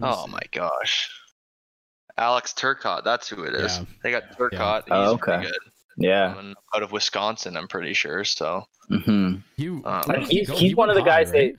Oh 0.00 0.26
my 0.28 0.40
gosh. 0.52 1.10
Alex 2.16 2.52
Turcotte, 2.52 3.04
that's 3.04 3.28
who 3.28 3.44
it 3.44 3.54
is. 3.54 3.78
Yeah. 3.78 3.84
They 4.02 4.10
got 4.10 4.37
Turcotte. 4.37 4.84
Oh, 4.90 5.12
He's 5.12 5.20
pretty 5.20 5.38
okay. 5.38 5.42
good. 5.50 5.58
Yeah. 5.98 6.34
Coming 6.34 6.54
out 6.75 6.82
of 6.82 6.92
Wisconsin, 6.92 7.56
I'm 7.56 7.68
pretty 7.68 7.94
sure. 7.94 8.25
So 8.25 8.64
hmm 8.88 9.37
You, 9.56 9.82
Um, 9.84 10.02
where 10.06 10.20
he's- 10.20 10.48
he's 10.58 10.75
one 10.76 10.88
of 10.90 10.96
the 10.96 11.02
guys 11.02 11.28
high, 11.28 11.32
they- 11.38 11.54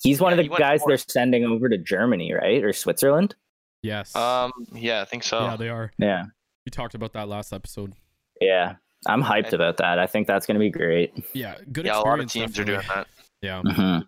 He's 0.00 0.20
one 0.20 0.32
Yeah, 0.36 0.44
of 0.44 0.50
the 0.50 0.56
guys 0.56 0.80
fourth. 0.80 0.90
they're 0.90 1.04
sending 1.12 1.44
over 1.44 1.68
to 1.68 1.76
Germany, 1.76 2.32
right, 2.32 2.62
or 2.62 2.72
Switzerland? 2.72 3.34
Yes. 3.82 4.14
Um, 4.14 4.52
yeah, 4.72 5.00
I 5.02 5.04
think 5.04 5.24
so. 5.24 5.40
yeah, 5.40 5.56
they 5.56 5.68
are. 5.70 5.92
Yeah, 5.98 6.26
We 6.68 6.70
talked 6.70 6.94
about 6.94 7.14
that 7.14 7.28
last 7.30 7.54
episode. 7.54 7.94
yeah. 8.42 8.74
I'm 9.06 9.22
hyped 9.22 9.54
about 9.54 9.78
that. 9.78 9.98
I 9.98 10.06
think 10.06 10.26
that's 10.26 10.44
going 10.44 10.56
to 10.56 10.58
be 10.60 10.68
great. 10.68 11.14
Yeah, 11.32 11.54
good 11.72 11.86
yeah, 11.86 11.96
a 11.98 12.02
lot 12.02 12.18
of 12.18 12.24
experience. 12.26 12.56
teams 12.56 12.58
are 12.58 12.64
doing 12.64 12.82
that. 12.88 13.06
Yeah, 13.40 13.62
Mhm. 13.64 14.02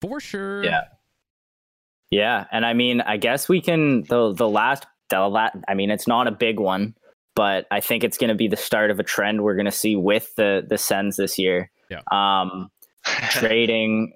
for 0.00 0.18
sure. 0.18 0.64
Yeah. 0.64 0.84
Yeah, 2.10 2.46
and 2.50 2.66
I 2.66 2.72
mean, 2.72 3.00
I 3.00 3.16
guess 3.16 3.48
we 3.48 3.60
can 3.60 4.02
the 4.08 4.32
the 4.32 4.48
last 4.48 4.86
the 5.10 5.20
la- 5.20 5.50
I 5.68 5.74
mean, 5.74 5.92
it's 5.92 6.08
not 6.08 6.26
a 6.26 6.32
big 6.32 6.58
one, 6.58 6.96
but 7.36 7.66
I 7.70 7.78
think 7.80 8.02
it's 8.02 8.18
going 8.18 8.28
to 8.30 8.34
be 8.34 8.48
the 8.48 8.56
start 8.56 8.90
of 8.90 8.98
a 8.98 9.04
trend 9.04 9.44
we're 9.44 9.54
going 9.54 9.66
to 9.66 9.70
see 9.70 9.94
with 9.94 10.34
the 10.34 10.66
the 10.68 10.78
Sens 10.78 11.14
this 11.16 11.38
year. 11.38 11.70
Yeah. 11.90 12.00
Um, 12.10 12.72
trading 13.30 14.14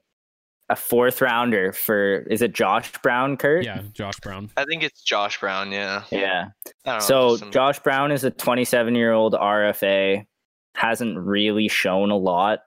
a 0.70 0.76
fourth 0.76 1.20
rounder 1.22 1.72
for 1.72 2.18
is 2.30 2.42
it 2.42 2.52
Josh 2.52 2.92
Brown, 3.02 3.36
Kurt? 3.36 3.64
Yeah, 3.64 3.82
Josh 3.92 4.18
Brown. 4.20 4.50
I 4.56 4.64
think 4.64 4.82
it's 4.82 5.02
Josh 5.02 5.40
Brown. 5.40 5.72
Yeah. 5.72 6.04
Yeah. 6.10 6.48
I 6.86 6.90
don't 6.90 6.94
know, 6.98 7.00
So 7.00 7.36
some- 7.36 7.50
Josh 7.50 7.78
Brown 7.80 8.12
is 8.12 8.24
a 8.24 8.30
27 8.30 8.94
year 8.94 9.12
old 9.12 9.34
RFA, 9.34 10.26
hasn't 10.74 11.16
really 11.18 11.68
shown 11.68 12.10
a 12.10 12.16
lot 12.16 12.60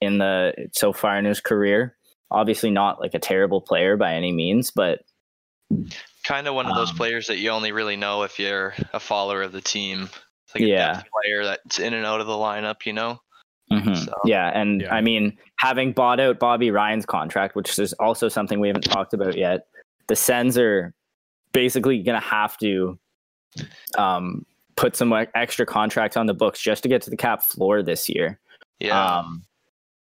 in 0.00 0.18
the 0.18 0.52
so 0.72 0.92
far 0.92 1.18
in 1.18 1.24
his 1.24 1.40
career. 1.40 1.96
Obviously, 2.32 2.70
not 2.70 3.00
like 3.00 3.14
a 3.14 3.18
terrible 3.18 3.60
player 3.60 3.96
by 3.96 4.14
any 4.14 4.32
means, 4.32 4.70
but 4.70 5.00
kind 6.24 6.46
of 6.48 6.54
one 6.54 6.66
of 6.66 6.74
those 6.76 6.90
um, 6.90 6.96
players 6.96 7.26
that 7.28 7.38
you 7.38 7.50
only 7.50 7.72
really 7.72 7.96
know 7.96 8.22
if 8.22 8.38
you're 8.38 8.74
a 8.92 9.00
follower 9.00 9.42
of 9.42 9.52
the 9.52 9.60
team. 9.60 10.02
It's 10.46 10.54
like 10.54 10.62
a 10.64 10.66
Yeah. 10.66 10.92
depth 10.94 11.08
player 11.22 11.44
that's 11.44 11.78
in 11.78 11.94
and 11.94 12.04
out 12.04 12.20
of 12.20 12.26
the 12.26 12.32
lineup. 12.34 12.86
You 12.86 12.92
know. 12.92 13.20
Mhm. 13.72 13.96
So- 14.04 14.12
yeah, 14.24 14.48
and 14.54 14.82
Yeah. 14.82 14.94
I 14.94 15.00
mean, 15.00 15.36
having 15.56 15.92
bought 15.92 16.18
out 16.20 16.38
Bobby 16.38 16.70
Ryan's 16.70 17.06
contract, 17.06 17.54
which 17.54 17.78
is 17.78 17.92
also 17.94 18.28
something 18.28 18.58
we 18.60 18.68
haven't 18.68 18.82
talked 18.84 19.14
about 19.14 19.36
yet, 19.36 19.66
the 20.08 20.16
Sens 20.16 20.58
are 20.58 20.92
basically 21.52 22.02
going 22.02 22.20
to 22.20 22.26
have 22.26 22.56
to 22.58 22.98
um, 23.98 24.44
put 24.76 24.96
some 24.96 25.12
extra 25.34 25.66
contracts 25.66 26.16
on 26.16 26.26
the 26.26 26.34
books 26.34 26.60
just 26.60 26.82
to 26.82 26.88
get 26.88 27.02
to 27.02 27.10
the 27.10 27.16
cap 27.16 27.42
floor 27.42 27.82
this 27.82 28.08
year. 28.08 28.38
Yeah. 28.78 29.18
Um, 29.18 29.42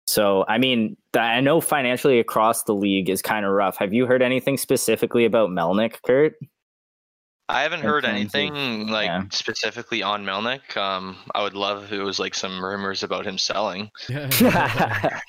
so, 0.06 0.46
I 0.48 0.58
mean, 0.58 0.96
th- 1.14 1.24
I 1.24 1.40
know 1.42 1.60
financially 1.62 2.20
across 2.20 2.64
the 2.64 2.74
league 2.76 3.10
is 3.10 3.22
kind 3.22 3.46
of 3.46 3.52
rough. 3.52 3.78
Have 3.78 3.94
you 3.94 4.06
heard 4.06 4.22
anything 4.22 4.58
specifically 4.58 5.26
about 5.26 5.50
Melnyk, 5.50 6.02
Kurt? 6.06 6.36
I 7.50 7.62
haven't 7.64 7.82
heard 7.82 8.04
terms 8.04 8.14
of- 8.14 8.36
anything 8.36 8.88
like 8.88 9.08
yeah. 9.08 9.24
specifically 9.32 10.02
on 10.02 10.24
Melnyk. 10.26 10.76
Um, 10.78 11.18
I 11.36 11.44
would 11.44 11.54
love 11.56 11.84
if 11.84 11.92
it 11.92 12.02
was 12.02 12.18
like 12.20 12.34
some 12.36 12.64
rumors 12.64 13.04
about 13.04 13.26
him 13.26 13.38
selling. 13.38 13.92
Yeah. 14.10 14.28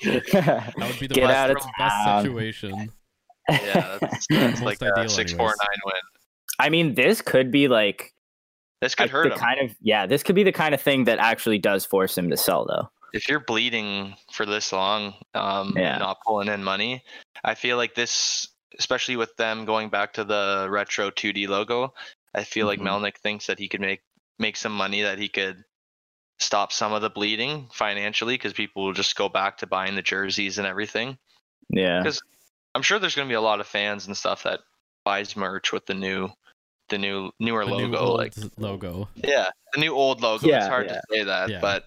that 0.03 0.73
would 0.77 0.99
be 0.99 1.07
the 1.07 1.13
Get 1.15 1.27
best, 1.27 1.35
out 1.35 1.49
of 1.51 1.55
best 1.57 2.05
town. 2.05 2.23
situation. 2.23 2.89
Yeah, 3.49 3.97
that's, 4.01 4.27
that's 4.29 4.61
Most 4.61 4.63
like 4.63 4.81
ideal 4.81 5.03
a 5.03 5.07
6-4-9 5.07 5.37
win. 5.37 5.53
I 6.59 6.69
mean, 6.69 6.95
this 6.95 7.21
could 7.21 7.51
be 7.51 7.67
like 7.67 8.13
This 8.81 8.95
could 8.95 9.03
like, 9.03 9.11
hurt 9.11 9.23
the 9.29 9.35
him. 9.35 9.39
kind 9.39 9.59
of 9.69 9.75
yeah, 9.81 10.05
this 10.07 10.23
could 10.23 10.35
be 10.35 10.43
the 10.43 10.51
kind 10.53 10.73
of 10.73 10.81
thing 10.81 11.03
that 11.03 11.19
actually 11.19 11.59
does 11.59 11.85
force 11.85 12.17
him 12.17 12.29
to 12.29 12.37
sell, 12.37 12.65
though. 12.65 12.89
if 13.13 13.27
you're 13.29 13.41
bleeding 13.41 14.15
for 14.31 14.45
this 14.45 14.71
long, 14.73 15.13
um, 15.33 15.73
Yeah. 15.75 15.97
not 15.97 16.17
pulling 16.25 16.47
in 16.47 16.63
money, 16.63 17.03
I 17.43 17.55
feel 17.55 17.77
like 17.77 17.93
this, 17.95 18.47
especially 18.79 19.15
with 19.15 19.35
them 19.37 19.65
going 19.65 19.89
back 19.89 20.13
to 20.13 20.23
the 20.23 20.67
retro 20.69 21.09
2D 21.11 21.47
logo, 21.47 21.93
I 22.33 22.43
feel 22.43 22.65
Mhm. 22.65 22.69
like 22.69 22.79
Melnyk 22.79 23.17
thinks 23.17 23.47
that 23.47 23.59
he 23.59 23.67
could 23.67 23.81
make 23.81 24.01
make 24.37 24.57
some 24.57 24.73
money 24.73 25.01
that 25.03 25.17
he 25.17 25.29
could 25.29 25.63
stop 26.39 26.73
some 26.73 26.91
of 26.91 27.01
the 27.01 27.09
bleeding 27.09 27.69
financially 27.73 28.33
because 28.35 28.51
people 28.51 28.83
will 28.83 28.91
just 28.93 29.15
go 29.15 29.29
back 29.29 29.57
to 29.59 29.67
buying 29.67 29.95
the 29.95 30.01
jerseys 30.01 30.57
and 30.57 30.67
everything. 30.67 31.17
Yeah, 31.69 31.99
because 31.99 32.21
I'm 32.73 32.81
sure 32.81 32.99
there's 32.99 33.15
going 33.15 33.27
to 33.27 33.31
be 33.31 33.35
a 33.35 33.41
lot 33.41 33.61
of 33.61 33.67
fans 33.67 34.07
and 34.07 34.17
stuff 34.17 34.43
that 34.43 34.59
buys 35.05 35.37
merch 35.37 35.71
with 35.71 35.85
the 35.85 35.93
new 35.93 36.29
the 36.89 36.97
new 36.97 37.31
newer 37.39 37.63
The 37.65 37.71
logo 37.71 37.97
old 37.97 38.17
like 38.19 38.33
logo. 38.57 39.07
yeah 39.15 39.49
the 39.73 39.79
new 39.79 39.95
old 39.95 40.21
logo 40.21 40.47
Yeah, 40.47 40.57
it's 40.57 40.67
hard 40.67 40.87
yeah. 40.87 40.93
to 40.93 41.01
say 41.09 41.23
that 41.23 41.49
Yeah. 41.49 41.59
but 41.61 41.85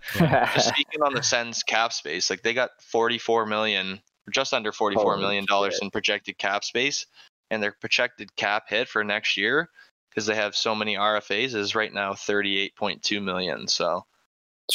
just 0.54 0.68
speaking 0.68 1.02
on 1.02 1.12
the 1.14 1.22
Sens 1.22 1.62
cap 1.62 1.92
space, 1.92 2.30
like 2.30 2.42
they 2.42 2.54
got 2.54 2.70
44 2.82 3.44
million, 3.46 4.00
just 4.28 4.54
under 4.54 4.72
44 4.72 5.02
Holy 5.02 5.20
million 5.20 5.44
dollars 5.46 5.78
in 5.82 5.90
projected 5.90 6.38
cap 6.38 6.64
space, 6.64 7.06
and 7.50 7.62
their 7.62 7.72
projected 7.72 8.34
cap 8.36 8.64
hit 8.68 8.88
for 8.88 9.04
next 9.04 9.36
year 9.36 9.70
because 10.10 10.26
they 10.26 10.34
have 10.34 10.56
so 10.56 10.74
many 10.74 10.96
RFAs 10.96 11.54
is 11.54 11.74
right 11.74 11.92
now 11.92 12.12
38.2 12.12 13.22
million. 13.22 13.68
So 13.68 14.04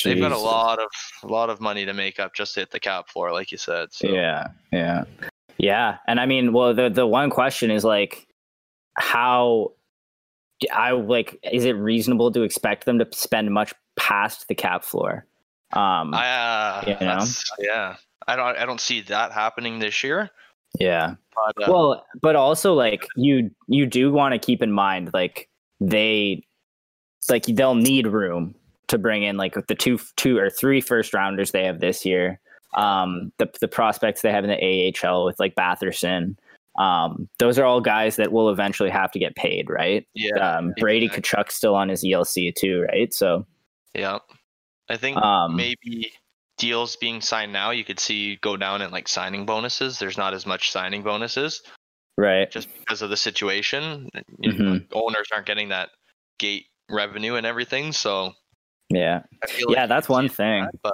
they've 0.03 0.19
got 0.19 0.31
a 0.31 0.37
lot 0.37 0.79
of 0.79 0.89
a 1.23 1.27
lot 1.27 1.49
of 1.49 1.59
money 1.59 1.85
to 1.85 1.93
make 1.93 2.19
up 2.19 2.33
just 2.33 2.53
to 2.55 2.61
hit 2.61 2.71
the 2.71 2.79
cap 2.79 3.09
floor, 3.09 3.31
like 3.31 3.51
you 3.51 3.57
said. 3.57 3.93
So 3.93 4.07
Yeah, 4.07 4.47
yeah, 4.71 5.03
yeah. 5.57 5.97
And 6.07 6.19
I 6.19 6.25
mean, 6.25 6.53
well, 6.53 6.73
the 6.73 6.89
the 6.89 7.07
one 7.07 7.29
question 7.29 7.71
is 7.71 7.83
like, 7.83 8.27
how 8.95 9.73
I 10.71 10.91
like, 10.91 11.39
is 11.51 11.65
it 11.65 11.73
reasonable 11.73 12.31
to 12.31 12.43
expect 12.43 12.85
them 12.85 12.99
to 12.99 13.07
spend 13.11 13.51
much 13.51 13.73
past 13.95 14.47
the 14.47 14.55
cap 14.55 14.83
floor? 14.83 15.25
Um, 15.73 16.13
I, 16.13 16.29
uh, 16.29 16.83
You 16.87 17.05
know? 17.05 17.25
yeah, 17.59 17.95
I 18.27 18.35
don't 18.35 18.57
I 18.57 18.65
don't 18.65 18.81
see 18.81 19.01
that 19.01 19.31
happening 19.31 19.79
this 19.79 20.03
year. 20.03 20.29
yeah. 20.79 21.15
But 21.35 21.67
uh, 21.67 21.71
Well, 21.71 22.05
but 22.21 22.35
also 22.35 22.73
like 22.73 23.07
you 23.15 23.51
you 23.67 23.85
do 23.85 24.11
want 24.11 24.33
to 24.33 24.39
keep 24.39 24.61
in 24.61 24.71
mind 24.71 25.11
like 25.13 25.49
they 25.79 26.45
like 27.29 27.45
they'll 27.45 27.75
need 27.75 28.07
room 28.07 28.55
to 28.87 28.97
bring 28.97 29.23
in 29.23 29.37
like 29.37 29.55
the 29.67 29.75
two 29.75 29.99
two 30.15 30.37
or 30.37 30.49
three 30.49 30.81
first 30.81 31.13
rounders 31.13 31.51
they 31.51 31.65
have 31.65 31.79
this 31.79 32.05
year. 32.05 32.39
Um, 32.75 33.31
the 33.37 33.49
the 33.61 33.67
prospects 33.67 34.21
they 34.21 34.31
have 34.31 34.43
in 34.43 34.49
the 34.49 34.93
AHL 35.03 35.25
with 35.25 35.39
like 35.39 35.55
Batherson. 35.55 36.37
Um, 36.77 37.29
those 37.37 37.59
are 37.59 37.65
all 37.65 37.81
guys 37.81 38.15
that 38.15 38.31
will 38.31 38.49
eventually 38.49 38.89
have 38.89 39.11
to 39.11 39.19
get 39.19 39.35
paid, 39.35 39.69
right? 39.69 40.07
yeah, 40.15 40.57
Um, 40.57 40.73
Brady 40.79 41.05
exactly. 41.05 41.43
Tkachuk's 41.43 41.53
still 41.53 41.75
on 41.75 41.87
his 41.87 42.03
ELC 42.03 42.55
too, 42.55 42.87
right? 42.89 43.13
So, 43.13 43.45
yeah, 43.93 44.17
I 44.89 44.97
think 44.97 45.17
um, 45.17 45.55
maybe 45.55 46.11
deals 46.57 46.95
being 46.95 47.19
signed 47.21 47.51
now 47.51 47.71
you 47.71 47.83
could 47.83 47.99
see 47.99 48.35
go 48.37 48.55
down 48.55 48.81
in 48.81 48.91
like 48.91 49.07
signing 49.07 49.45
bonuses 49.45 49.97
there's 49.99 50.17
not 50.17 50.33
as 50.33 50.45
much 50.45 50.71
signing 50.71 51.01
bonuses 51.03 51.61
right, 52.17 52.51
just 52.51 52.67
because 52.79 53.01
of 53.01 53.09
the 53.09 53.17
situation 53.17 54.09
You 54.39 54.53
know, 54.53 54.71
Mhm. 54.73 54.87
owners 54.93 55.27
aren't 55.33 55.47
getting 55.47 55.69
that 55.69 55.89
gate 56.37 56.65
revenue 56.89 57.35
and 57.35 57.45
everything 57.45 57.91
so 57.91 58.33
yeah, 58.89 59.23
like 59.41 59.53
yeah. 59.69 59.85
That's 59.87 60.07
one 60.07 60.29
thing. 60.29 60.65
that, 60.65 60.75
but 60.83 60.93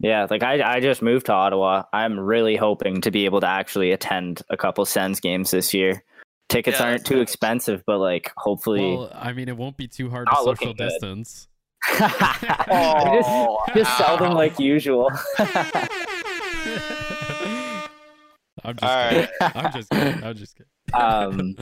Yeah, 0.00 0.26
like 0.30 0.42
I, 0.42 0.76
I 0.76 0.80
just 0.80 1.02
moved 1.02 1.26
to 1.26 1.32
Ottawa. 1.32 1.82
I'm 1.92 2.18
really 2.18 2.56
hoping 2.56 3.00
to 3.02 3.10
be 3.10 3.24
able 3.26 3.40
to 3.40 3.46
actually 3.48 3.92
attend 3.92 4.42
a 4.48 4.56
couple 4.56 4.84
Sens 4.86 5.20
games 5.20 5.50
this 5.50 5.74
year. 5.74 6.02
Tickets 6.48 6.80
Yeah, 6.80 6.86
aren't 6.86 7.04
too 7.04 7.16
nice. 7.16 7.22
expensive, 7.24 7.82
but 7.86 7.98
like 7.98 8.32
hopefully, 8.36 8.80
Well, 8.80 9.10
I 9.14 9.32
mean, 9.32 9.48
it 9.48 9.56
won't 9.56 9.76
be 9.76 9.88
too 9.88 10.08
hard 10.08 10.28
to 10.28 10.34
looking 10.44 10.68
social 10.68 10.74
good. 10.74 10.88
distance. 10.88 11.48
Oh, 12.68 13.62
just, 13.68 13.76
just 13.76 13.98
sell 13.98 14.18
them 14.18 14.32
like 14.32 14.58
usual. 14.58 15.10
I'm 18.64 18.76
just 18.76 18.92
All 18.92 19.10
kidding. 19.10 19.28
right. 19.40 19.56
I'm 19.56 19.72
just 19.72 19.90
kidding. 19.90 20.24
I'm 20.24 20.36
just 20.36 20.56
kidding. 20.56 20.70
um, 20.94 21.56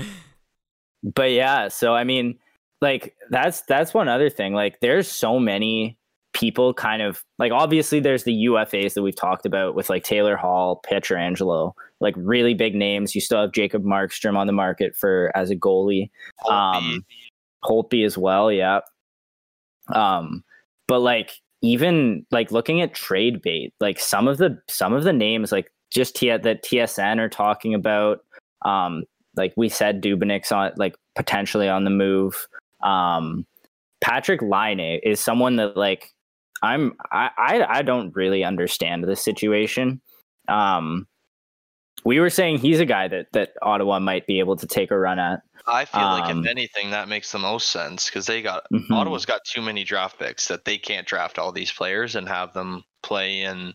but 1.14 1.31
yeah, 1.33 1.69
so 1.69 1.95
I 1.95 2.04
mean, 2.04 2.38
like 2.81 3.14
that's 3.31 3.62
that's 3.62 3.93
one 3.93 4.09
other 4.09 4.31
thing. 4.31 4.54
Like, 4.54 4.81
there's 4.81 5.11
so 5.11 5.38
many 5.38 5.99
people 6.33 6.75
kind 6.75 7.00
of 7.00 7.23
like 7.38 7.52
obviously 7.52 8.00
there's 8.00 8.25
the 8.25 8.47
UFAs 8.47 8.95
that 8.95 9.02
we've 9.02 9.14
talked 9.14 9.47
about 9.47 9.75
with 9.75 9.88
like 9.90 10.02
Taylor 10.02 10.37
Hall, 10.37 10.81
Pietrangelo, 10.88 11.73
like 12.00 12.14
really 12.16 12.54
big 12.54 12.75
names. 12.75 13.14
You 13.14 13.21
still 13.21 13.40
have 13.40 13.52
Jacob 13.52 13.85
Markstrom 13.85 14.37
on 14.37 14.47
the 14.47 14.52
market 14.52 14.97
for 14.97 15.31
as 15.37 15.50
a 15.50 15.57
goalie. 15.57 16.11
Holtby, 16.45 16.50
um, 16.50 17.04
Holtby 17.64 18.04
as 18.04 18.19
well, 18.19 18.50
yeah. 18.50 18.81
Um, 19.93 20.45
but 20.87 21.00
like 21.00 21.33
even 21.62 22.26
like 22.31 22.53
looking 22.53 22.81
at 22.81 22.95
trade 22.95 23.41
bait, 23.43 23.73
like 23.81 23.99
some 23.99 24.29
of 24.29 24.38
the 24.38 24.59
some 24.69 24.93
of 24.93 25.05
the 25.05 25.12
names 25.12 25.53
like 25.53 25.71
just 25.91 26.17
T- 26.17 26.29
that 26.29 26.64
TSN 26.64 27.19
are 27.19 27.29
talking 27.29 27.75
about. 27.75 28.21
Um, 28.64 29.05
like 29.37 29.53
we 29.57 29.69
said, 29.69 30.03
Dubnyk's 30.03 30.53
on 30.53 30.73
like 30.76 30.95
potentially 31.17 31.69
on 31.69 31.85
the 31.85 31.91
move. 31.91 32.47
Um, 32.83 33.47
Patrik 34.05 34.43
Laine 34.43 35.00
is 35.03 35.21
someone 35.21 35.57
that 35.57 35.76
like 35.76 36.11
I'm 36.62 36.93
I, 37.11 37.31
I 37.38 37.79
I 37.79 37.83
don't 37.83 38.14
really 38.14 38.45
understand 38.45 39.05
the 39.05 39.17
situation. 39.17 40.00
Um, 40.49 41.07
we 42.05 42.21
were 42.21 42.31
saying 42.31 42.59
he's 42.59 42.81
a 42.81 42.87
guy 42.87 43.09
that 43.09 43.26
that 43.33 43.53
Ottawa 43.62 43.99
might 43.99 44.26
be 44.26 44.38
able 44.38 44.57
to 44.57 44.67
take 44.67 44.91
a 44.91 44.99
run 44.99 45.19
at. 45.19 45.41
I 45.66 45.85
feel 45.87 46.02
like 46.02 46.30
um, 46.30 46.44
if 46.44 46.50
anything 46.50 46.90
that 46.90 47.09
makes 47.09 47.33
the 47.33 47.38
most 47.38 47.71
sense 47.71 48.06
because 48.06 48.26
they 48.26 48.42
got 48.42 48.64
Mhm. 48.73 48.90
Ottawa's 48.90 49.25
got 49.26 49.40
too 49.44 49.62
many 49.62 49.85
draft 49.85 50.18
picks 50.18 50.47
that 50.49 50.64
they 50.64 50.76
can't 50.78 51.06
draft 51.06 51.38
all 51.38 51.52
these 51.52 51.73
players 51.73 52.16
and 52.16 52.28
have 52.28 52.52
them 52.52 52.85
play 53.02 53.40
in 53.42 53.75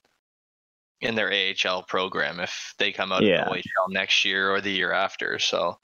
in 1.01 1.15
their 1.15 1.31
AHL 1.31 1.83
program 1.83 2.39
if 2.41 2.73
they 2.77 2.91
come 2.91 3.11
out 3.11 3.23
Yeah. 3.23 3.43
of 3.43 3.53
the 3.53 3.59
OHL 3.59 3.89
next 3.89 4.25
year 4.25 4.51
or 4.53 4.59
the 4.61 4.71
year 4.71 4.91
after. 4.91 5.39
So 5.39 5.79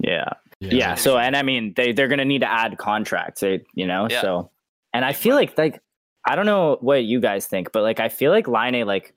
Yeah. 0.00 0.28
yeah 0.60 0.94
so 0.94 1.16
and 1.18 1.34
i 1.36 1.42
mean 1.42 1.72
they 1.74 1.92
they're 1.92 2.08
gonna 2.08 2.24
need 2.24 2.40
to 2.40 2.50
add 2.50 2.76
contracts 2.78 3.40
they, 3.40 3.62
you 3.74 3.86
know 3.86 4.08
Yeah. 4.10 4.20
so 4.20 4.50
and 4.92 5.04
i 5.06 5.12
feel 5.14 5.34
like 5.34 5.56
like 5.56 5.80
i 6.26 6.34
don't 6.36 6.44
know 6.46 6.76
what 6.82 7.04
you 7.04 7.18
guys 7.20 7.46
think 7.46 7.72
but 7.72 7.82
like 7.82 7.98
i 8.00 8.08
feel 8.10 8.30
like 8.30 8.46
laine 8.48 8.86
like 8.86 9.14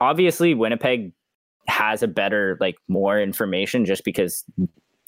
obviously 0.00 0.52
winnipeg 0.54 1.12
has 1.68 2.02
a 2.02 2.06
better 2.08 2.56
like 2.60 2.76
more 2.86 3.18
information 3.20 3.84
just 3.86 4.04
because 4.04 4.44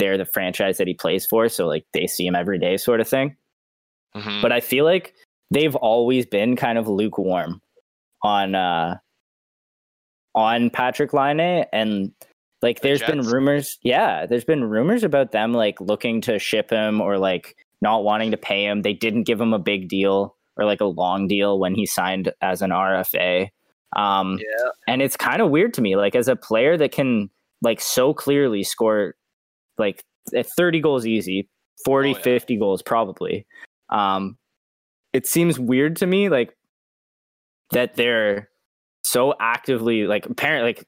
they're 0.01 0.19
the 0.19 0.25
franchise 0.25 0.79
that 0.79 0.89
he 0.89 0.95
plays 0.95 1.25
for, 1.25 1.49
so 1.49 1.69
like 1.69 1.87
they 1.93 2.09
see 2.09 2.27
him 2.27 2.35
every 2.35 2.59
day, 2.59 2.77
sort 2.77 3.01
of 3.01 3.09
thing. 3.09 3.37
Mhm. 4.17 4.43
But 4.43 4.51
I 4.51 4.59
feel 4.59 4.85
like 4.85 5.15
they've 5.53 5.77
always 5.77 6.27
been 6.27 6.57
kind 6.57 6.79
of 6.79 6.89
lukewarm 6.89 7.61
on 8.23 8.55
uh 8.55 8.97
on 10.35 10.71
Patrik 10.71 11.13
Laine 11.13 11.67
and 11.73 12.13
like 12.63 12.81
The 12.81 12.89
there's 12.89 13.03
been 13.03 13.23
rumors 13.23 13.79
yeah 13.83 14.27
there's 14.27 14.45
been 14.45 14.65
rumors 14.65 15.03
about 15.03 15.33
them 15.33 15.53
like 15.53 15.81
looking 15.81 16.21
to 16.23 16.39
ship 16.39 16.71
him 16.71 17.01
or 17.01 17.19
like 17.19 17.57
not 17.83 18.05
wanting 18.05 18.31
to 18.31 18.37
pay 18.37 18.65
him 18.65 18.83
they 18.83 18.93
didn't 18.93 19.25
give 19.25 19.41
him 19.41 19.53
a 19.53 19.59
big 19.59 19.89
deal 19.89 20.37
or 20.57 20.65
like 20.65 20.81
a 20.81 20.85
long 20.87 21.27
deal 21.27 21.59
when 21.59 21.75
he 21.75 21.87
signed 21.87 22.33
as 22.43 22.63
an 22.63 22.71
RFA 22.71 23.49
um 23.97 24.39
yeah, 24.39 24.69
and 24.87 25.03
it's 25.03 25.17
kind 25.17 25.43
of 25.43 25.51
weird 25.51 25.75
to 25.75 25.83
me 25.83 25.97
like 25.97 26.15
as 26.15 26.29
a 26.29 26.37
player 26.37 26.77
that 26.77 26.93
can 26.93 27.29
like 27.63 27.81
so 27.81 28.15
clearly 28.15 28.63
score 28.63 29.15
like 29.81 30.05
at 30.35 30.47
30 30.57 30.81
goals 30.81 31.07
easy 31.07 31.49
40 31.85 32.11
Oh, 32.11 32.17
yeah. 32.17 32.23
50 32.23 32.57
goals 32.59 32.83
probably. 32.83 33.47
Um 33.89 34.37
it 35.13 35.27
seems 35.27 35.59
weird 35.59 35.97
to 35.97 36.07
me 36.07 36.29
like 36.29 36.55
that 37.73 37.97
they're 37.97 38.49
so 39.03 39.35
actively 39.41 40.07
like 40.07 40.27
apparently 40.27 40.69
like 40.75 40.85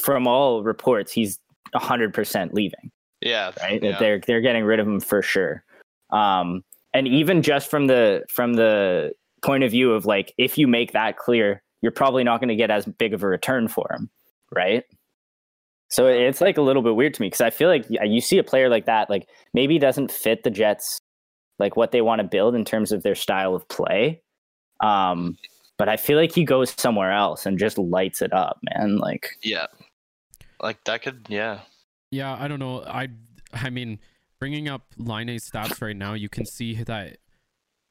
from 0.00 0.26
all 0.28 0.62
reports 0.62 1.10
he's 1.10 1.38
100% 1.74 2.52
leaving 2.52 2.92
yeah, 3.22 3.50
right? 3.62 3.82
Yeah. 3.82 3.98
they're 3.98 4.20
they're 4.20 4.42
getting 4.42 4.62
rid 4.64 4.78
of 4.78 4.86
him 4.86 5.00
for 5.00 5.22
sure. 5.22 5.64
Um 6.10 6.62
and 6.94 7.08
even 7.08 7.42
just 7.42 7.68
from 7.70 7.86
the 7.88 8.22
from 8.28 8.54
the 8.54 9.12
point 9.42 9.64
of 9.64 9.70
view 9.70 9.92
of 9.92 10.06
like 10.06 10.32
if 10.38 10.58
you 10.58 10.66
make 10.68 10.92
that 10.92 11.16
clear 11.16 11.62
you're 11.82 11.92
probably 11.92 12.24
not 12.24 12.40
going 12.40 12.48
to 12.48 12.56
get 12.56 12.70
as 12.70 12.84
big 12.86 13.12
of 13.14 13.22
a 13.22 13.26
return 13.26 13.68
for 13.68 13.86
him 13.92 14.08
right 14.54 14.84
so 15.88 16.06
it's 16.06 16.40
like 16.40 16.56
a 16.58 16.62
little 16.62 16.82
bit 16.82 16.96
weird 16.96 17.14
to 17.14 17.22
me 17.22 17.26
because 17.26 17.40
i 17.40 17.50
feel 17.50 17.68
like 17.68 17.86
you 17.88 18.20
see 18.20 18.38
a 18.38 18.44
player 18.44 18.68
like 18.68 18.86
that 18.86 19.08
like 19.10 19.28
maybe 19.54 19.78
doesn't 19.78 20.10
fit 20.10 20.42
the 20.42 20.50
jets 20.50 21.00
like 21.58 21.76
what 21.76 21.92
they 21.92 22.02
want 22.02 22.20
to 22.20 22.26
build 22.26 22.54
in 22.54 22.64
terms 22.64 22.92
of 22.92 23.02
their 23.02 23.14
style 23.14 23.54
of 23.54 23.66
play 23.68 24.20
um 24.80 25.36
but 25.78 25.88
i 25.88 25.96
feel 25.96 26.18
like 26.18 26.32
he 26.32 26.44
goes 26.44 26.74
somewhere 26.76 27.12
else 27.12 27.46
and 27.46 27.58
just 27.58 27.78
lights 27.78 28.20
it 28.20 28.32
up 28.32 28.58
man 28.62 28.98
like 28.98 29.30
yeah. 29.42 29.66
Like 30.62 30.82
that 30.84 31.02
could, 31.02 31.26
yeah. 31.28 31.60
Yeah, 32.10 32.34
I 32.34 32.48
don't 32.48 32.58
know. 32.58 32.82
I 32.82 33.08
I 33.52 33.70
mean, 33.70 33.98
bringing 34.38 34.68
up 34.68 34.86
Laine's 34.96 35.50
stats 35.50 35.82
right 35.82 35.96
now, 35.96 36.14
you 36.14 36.28
can 36.28 36.46
see 36.46 36.82
that 36.82 37.18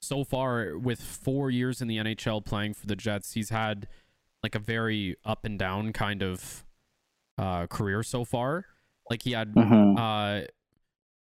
so 0.02 0.24
far 0.24 0.78
with 0.78 1.00
4 1.00 1.52
years 1.52 1.82
in 1.82 1.88
the 1.88 1.98
NHL 1.98 2.44
playing 2.44 2.74
for 2.74 2.88
the 2.88 2.96
Jets, 2.96 3.34
he's 3.34 3.50
had 3.50 3.88
like 4.44 4.56
a 4.56 4.60
very 4.60 5.16
up 5.26 5.46
and 5.46 5.58
down 5.60 5.94
kind 5.94 6.24
of 6.24 6.66
uh 7.38 7.68
career 7.68 8.04
so 8.04 8.24
far. 8.26 8.66
Like 9.10 9.24
he 9.24 9.32
had 9.32 9.54
mhm. 9.54 9.98
uh 9.98 10.46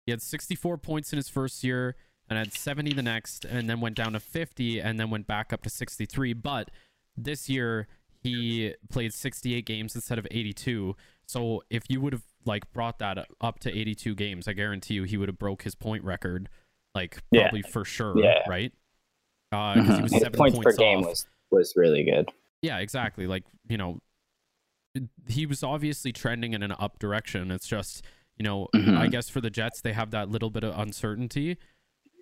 he 0.06 0.12
had 0.12 0.22
64 0.22 0.78
points 0.78 1.14
in 1.14 1.18
his 1.18 1.30
first 1.30 1.64
year 1.64 1.96
and 2.30 2.38
had 2.38 2.54
70 2.54 2.94
the 2.94 3.02
next 3.02 3.46
and 3.46 3.70
then 3.70 3.80
went 3.80 3.96
down 3.96 4.14
to 4.14 4.20
50 4.20 4.80
and 4.80 5.00
then 5.00 5.10
went 5.10 5.28
back 5.28 5.54
up 5.54 5.62
to 5.64 5.70
63 5.70 6.34
but 6.34 6.72
this 7.16 7.48
year 7.50 7.88
he 8.22 8.74
played 8.90 9.14
68 9.14 9.66
games 9.66 9.96
instead 9.96 10.18
of 10.18 10.28
82 10.32 10.96
so 11.26 11.64
if 11.70 11.84
you 11.90 12.02
would 12.02 12.12
have 12.14 12.24
like 12.46 12.72
brought 12.74 13.00
that 13.00 13.28
up 13.42 13.60
to 13.60 13.70
82 13.78 14.16
games 14.16 14.48
i 14.48 14.54
guarantee 14.54 14.96
you 14.96 15.04
he 15.04 15.16
would 15.18 15.30
have 15.30 15.38
broke 15.38 15.64
his 15.64 15.76
point 15.76 16.04
record 16.04 16.50
like 16.96 17.22
Yeah. 17.32 17.44
probably 17.44 17.62
for 17.62 17.86
sure 17.86 18.18
Yeah. 18.18 18.40
right 18.48 18.72
uh 19.52 19.76
he 19.76 19.80
Mhm. 19.82 20.02
was 20.02 20.12
His 20.14 20.22
seven 20.22 20.38
points 20.38 20.60
per 20.60 20.74
game 20.74 21.02
was 21.02 21.26
was 21.52 21.74
really 21.76 22.04
good 22.04 22.30
Yeah, 22.62 22.80
exactly. 22.80 23.28
Like, 23.28 23.44
you 23.68 23.78
know, 23.78 24.00
he 25.28 25.46
was 25.46 25.64
obviously 25.64 26.12
trending 26.12 26.54
in 26.54 26.62
an 26.64 26.74
up 26.78 27.00
direction. 27.00 27.52
It's 27.52 27.68
just, 27.68 28.04
you 28.38 28.44
know, 28.44 28.68
Mhm. 28.76 28.98
I 28.98 29.08
guess 29.08 29.30
for 29.30 29.42
the 29.42 29.50
Jets, 29.50 29.82
they 29.82 29.94
have 29.94 30.12
that 30.12 30.30
little 30.30 30.50
bit 30.50 30.64
of 30.64 30.78
uncertainty. 30.78 31.58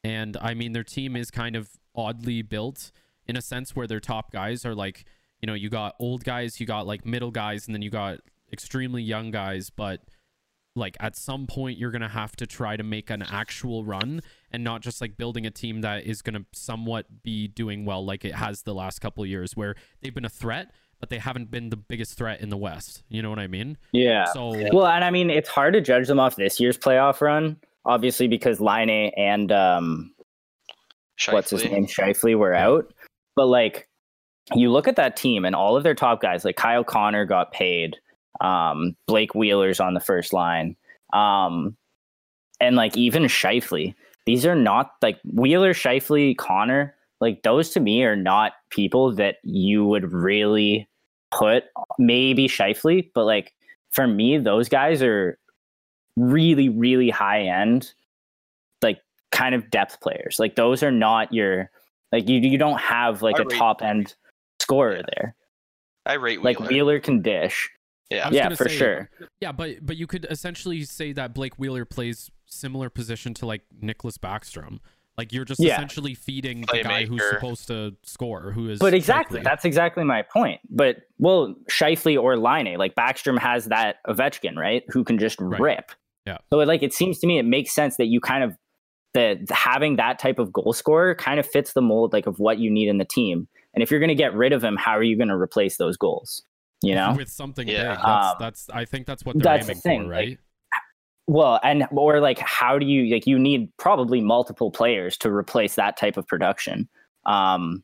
And 0.04 0.38
I 0.42 0.54
mean, 0.54 0.72
their 0.74 0.84
team 0.84 1.16
is 1.16 1.30
kind 1.32 1.56
of 1.56 1.70
oddly 1.96 2.42
built 2.42 2.92
in 3.28 3.36
a 3.36 3.42
sense 3.42 3.76
where 3.76 3.88
their 3.88 4.00
top 4.00 4.32
guys 4.32 4.66
are 4.66 4.74
like, 4.76 5.06
you 5.42 5.48
know, 5.48 5.54
you 5.54 5.70
got 5.70 5.96
old 6.00 6.24
guys, 6.24 6.60
you 6.60 6.66
got 6.66 6.88
like 6.88 7.06
middle 7.06 7.32
guys, 7.32 7.68
and 7.68 7.76
then 7.76 7.82
you 7.82 7.90
got 7.90 8.20
extremely 8.52 9.04
young 9.04 9.32
guys. 9.32 9.70
But 9.70 10.02
like 10.76 10.96
at 11.02 11.18
some 11.18 11.48
point, 11.48 11.78
you're 11.78 11.92
going 11.92 12.02
to 12.02 12.08
have 12.08 12.36
to 12.38 12.48
try 12.48 12.78
to 12.78 12.84
make 12.84 13.10
an 13.10 13.22
actual 13.22 13.84
run 13.84 14.22
and 14.52 14.64
not 14.64 14.82
just 14.82 15.02
like 15.02 15.18
building 15.18 15.46
a 15.46 15.52
team 15.52 15.82
that 15.82 16.06
is 16.06 16.22
going 16.22 16.36
to 16.36 16.46
somewhat 16.54 17.24
be 17.24 17.48
doing 17.48 17.84
well 17.86 18.06
like 18.06 18.24
it 18.24 18.36
has 18.36 18.62
the 18.64 18.74
last 18.74 19.00
couple 19.00 19.22
of 19.24 19.30
years 19.30 19.56
where 19.58 19.76
they've 20.02 20.16
been 20.16 20.24
a 20.26 20.30
threat 20.30 20.72
but 21.02 21.10
they 21.10 21.18
haven't 21.18 21.52
been 21.52 21.70
the 21.70 21.76
biggest 21.76 22.18
threat 22.18 22.40
in 22.40 22.50
the 22.50 22.58
west 22.58 23.04
you 23.10 23.22
know 23.22 23.30
what 23.30 23.40
i 23.40 23.48
mean 23.48 23.78
yeah 23.92 24.26
so 24.32 24.52
Well, 24.72 24.88
and 24.88 25.04
I 25.04 25.12
mean, 25.12 25.30
it's 25.30 25.50
hard 25.50 25.74
to 25.74 25.82
judge 25.82 26.08
them 26.08 26.20
off 26.20 26.36
this 26.36 26.60
year's 26.60 26.78
playoff 26.78 27.22
run, 27.22 27.58
obviously, 27.86 28.28
because 28.28 28.60
Laine 28.60 29.12
and 29.18 29.52
um, 29.52 30.14
what's 31.30 31.50
his 31.50 31.64
Scheifele. 31.64 31.72
name, 31.72 31.88
Scheifele 31.88 32.38
were 32.38 32.54
out. 32.54 32.94
But 33.36 33.48
like, 33.48 33.88
you 34.54 34.72
look 34.72 34.88
at 34.88 34.96
that 34.96 35.16
team 35.16 35.46
and 35.46 35.56
all 35.56 35.76
of 35.76 35.84
their 35.84 35.96
top 35.96 36.22
guys, 36.22 36.46
like 36.46 36.56
Kyle 36.56 36.84
Connor 36.84 37.26
got 37.26 37.52
paid, 37.52 37.98
um, 38.40 38.96
Blake 39.08 39.36
Wheeler's 39.36 39.80
on 39.80 39.94
the 39.94 40.00
first 40.00 40.34
line, 40.34 40.76
um, 41.14 41.76
and 42.60 42.76
like 42.76 42.96
even 42.98 43.24
Scheifele. 43.24 43.94
These 44.26 44.46
are 44.46 44.56
not 44.56 44.92
like 45.02 45.20
Wheeler, 45.24 45.74
Scheifele, 45.74 46.38
Connor. 46.38 46.96
Like 47.20 47.44
those 47.44 47.70
to 47.72 47.80
me 47.80 48.04
are 48.04 48.16
not 48.16 48.54
people 48.70 49.14
that 49.16 49.36
you 49.44 49.86
would 49.86 50.12
really 50.12 50.88
put. 51.32 51.64
Maybe 51.98 52.48
Scheifele, 52.48 53.10
but 53.14 53.26
like 53.26 53.54
for 53.92 54.08
me, 54.08 54.38
those 54.38 54.70
guys 54.70 55.02
are 55.02 55.38
really, 56.16 56.70
really 56.70 57.10
high 57.10 57.44
end, 57.44 57.94
like 58.82 59.00
kind 59.32 59.56
of 59.56 59.70
depth 59.70 60.02
players. 60.02 60.38
Like 60.40 60.56
those 60.56 60.84
are 60.84 60.92
not 60.92 61.34
your 61.34 61.70
like 62.12 62.28
you 62.28 62.40
you 62.40 62.58
don't 62.58 62.80
have 62.80 63.22
like 63.22 63.40
I 63.40 63.44
a 63.44 63.46
top 63.46 63.82
end 63.82 64.16
scorer 64.62 64.98
Yeah. 64.98 65.02
there. 65.16 65.36
I 66.06 66.14
rate 66.14 66.42
Like 66.42 66.60
Wheeler. 66.60 66.70
Wheeler 66.72 67.00
can 67.00 67.22
dish. 67.22 67.70
yeah. 68.10 68.26
I 68.26 68.28
was 68.30 68.36
Yeah, 68.36 68.44
gonna 68.44 68.56
for 68.56 68.70
say- 68.70 68.76
sure. 68.78 69.10
yeah 69.40 69.52
but 69.52 69.86
but 69.86 69.96
you 69.98 70.08
could 70.08 70.26
essentially 70.30 70.84
say 70.84 71.14
that 71.14 71.34
blake 71.34 71.54
wheeler 71.58 71.86
plays 71.86 72.30
similar 72.46 72.90
position 72.90 73.34
to 73.36 73.46
like 73.46 73.62
nicklas 73.82 74.18
backstrom 74.18 74.80
like 75.22 75.32
you're 75.32 75.46
just 75.46 75.60
Yeah. 75.60 75.76
essentially 75.76 76.16
feeding 76.16 76.62
the 76.62 76.82
guy 76.84 77.06
who's 77.06 77.22
supposed 77.30 77.68
to 77.68 77.96
score 78.04 78.52
who 78.52 78.70
is 78.70 78.80
But 78.80 78.96
exactly, 78.96 79.40
Scheifele. 79.40 79.44
that's 79.44 79.66
exactly 79.66 80.04
my 80.04 80.24
point. 80.24 80.60
But 80.70 80.98
well, 81.20 81.54
Scheifele 81.70 82.20
or 82.20 82.38
Laine, 82.38 82.76
like 82.78 82.96
Backstrom 82.96 83.38
has 83.38 83.66
that 83.66 83.98
Ovechkin, 84.08 84.56
right? 84.56 84.84
Who 84.90 85.04
can 85.04 85.20
just 85.20 85.40
Right. 85.40 85.60
rip. 85.62 85.92
Yeah. 86.26 86.40
So 86.52 86.60
it, 86.62 86.68
like 86.68 86.82
it 86.82 86.92
seems 86.94 87.20
to 87.20 87.28
me 87.28 87.38
it 87.38 87.46
makes 87.46 87.72
sense 87.72 87.98
that 87.98 88.08
you 88.08 88.20
kind 88.20 88.44
of 88.44 88.58
that 89.14 89.38
having 89.52 89.98
that 89.98 90.18
type 90.18 90.40
of 90.40 90.52
goal 90.52 90.74
scorer 90.74 91.14
kind 91.14 91.40
of 91.40 91.46
fits 91.46 91.74
the 91.74 91.82
mold 91.82 92.14
like 92.14 92.26
of 92.26 92.40
what 92.40 92.58
you 92.58 92.72
need 92.72 92.88
in 92.90 92.98
the 92.98 93.06
team. 93.06 93.48
And 93.76 93.84
if 93.84 93.92
you're 93.92 94.00
going 94.00 94.10
to 94.10 94.16
get 94.16 94.34
rid 94.34 94.54
of 94.54 94.64
him, 94.64 94.76
how 94.76 94.92
are 94.94 95.04
you 95.04 95.16
going 95.18 95.28
to 95.30 95.36
replace 95.38 95.78
those 95.78 95.98
goals? 95.98 96.42
You 96.84 96.96
know? 96.96 97.14
with 97.16 97.30
something 97.30 97.68
Yeah. 97.68 97.92
big 97.96 98.00
that's, 98.04 98.28
Um, 98.28 98.36
that's 98.40 98.68
i 98.74 98.86
think 98.86 99.06
that's 99.06 99.24
what 99.24 99.36
they're 99.38 99.44
that's 99.44 99.68
the 99.68 99.74
aiming 99.74 99.82
thing, 99.82 100.00
for 100.02 100.08
like, 100.08 100.12
right 100.28 100.40
Well, 101.28 101.60
and 101.64 101.88
or 101.92 102.20
like 102.20 102.40
how 102.40 102.78
do 102.80 102.86
you 102.86 103.14
like 103.14 103.26
you 103.28 103.38
need 103.40 103.70
probably 103.78 104.22
multiple 104.22 104.72
players 104.72 105.18
to 105.20 105.32
replace 105.32 105.76
that 105.76 105.98
type 105.98 106.18
of 106.18 106.28
production. 106.28 106.90
Um 107.26 107.84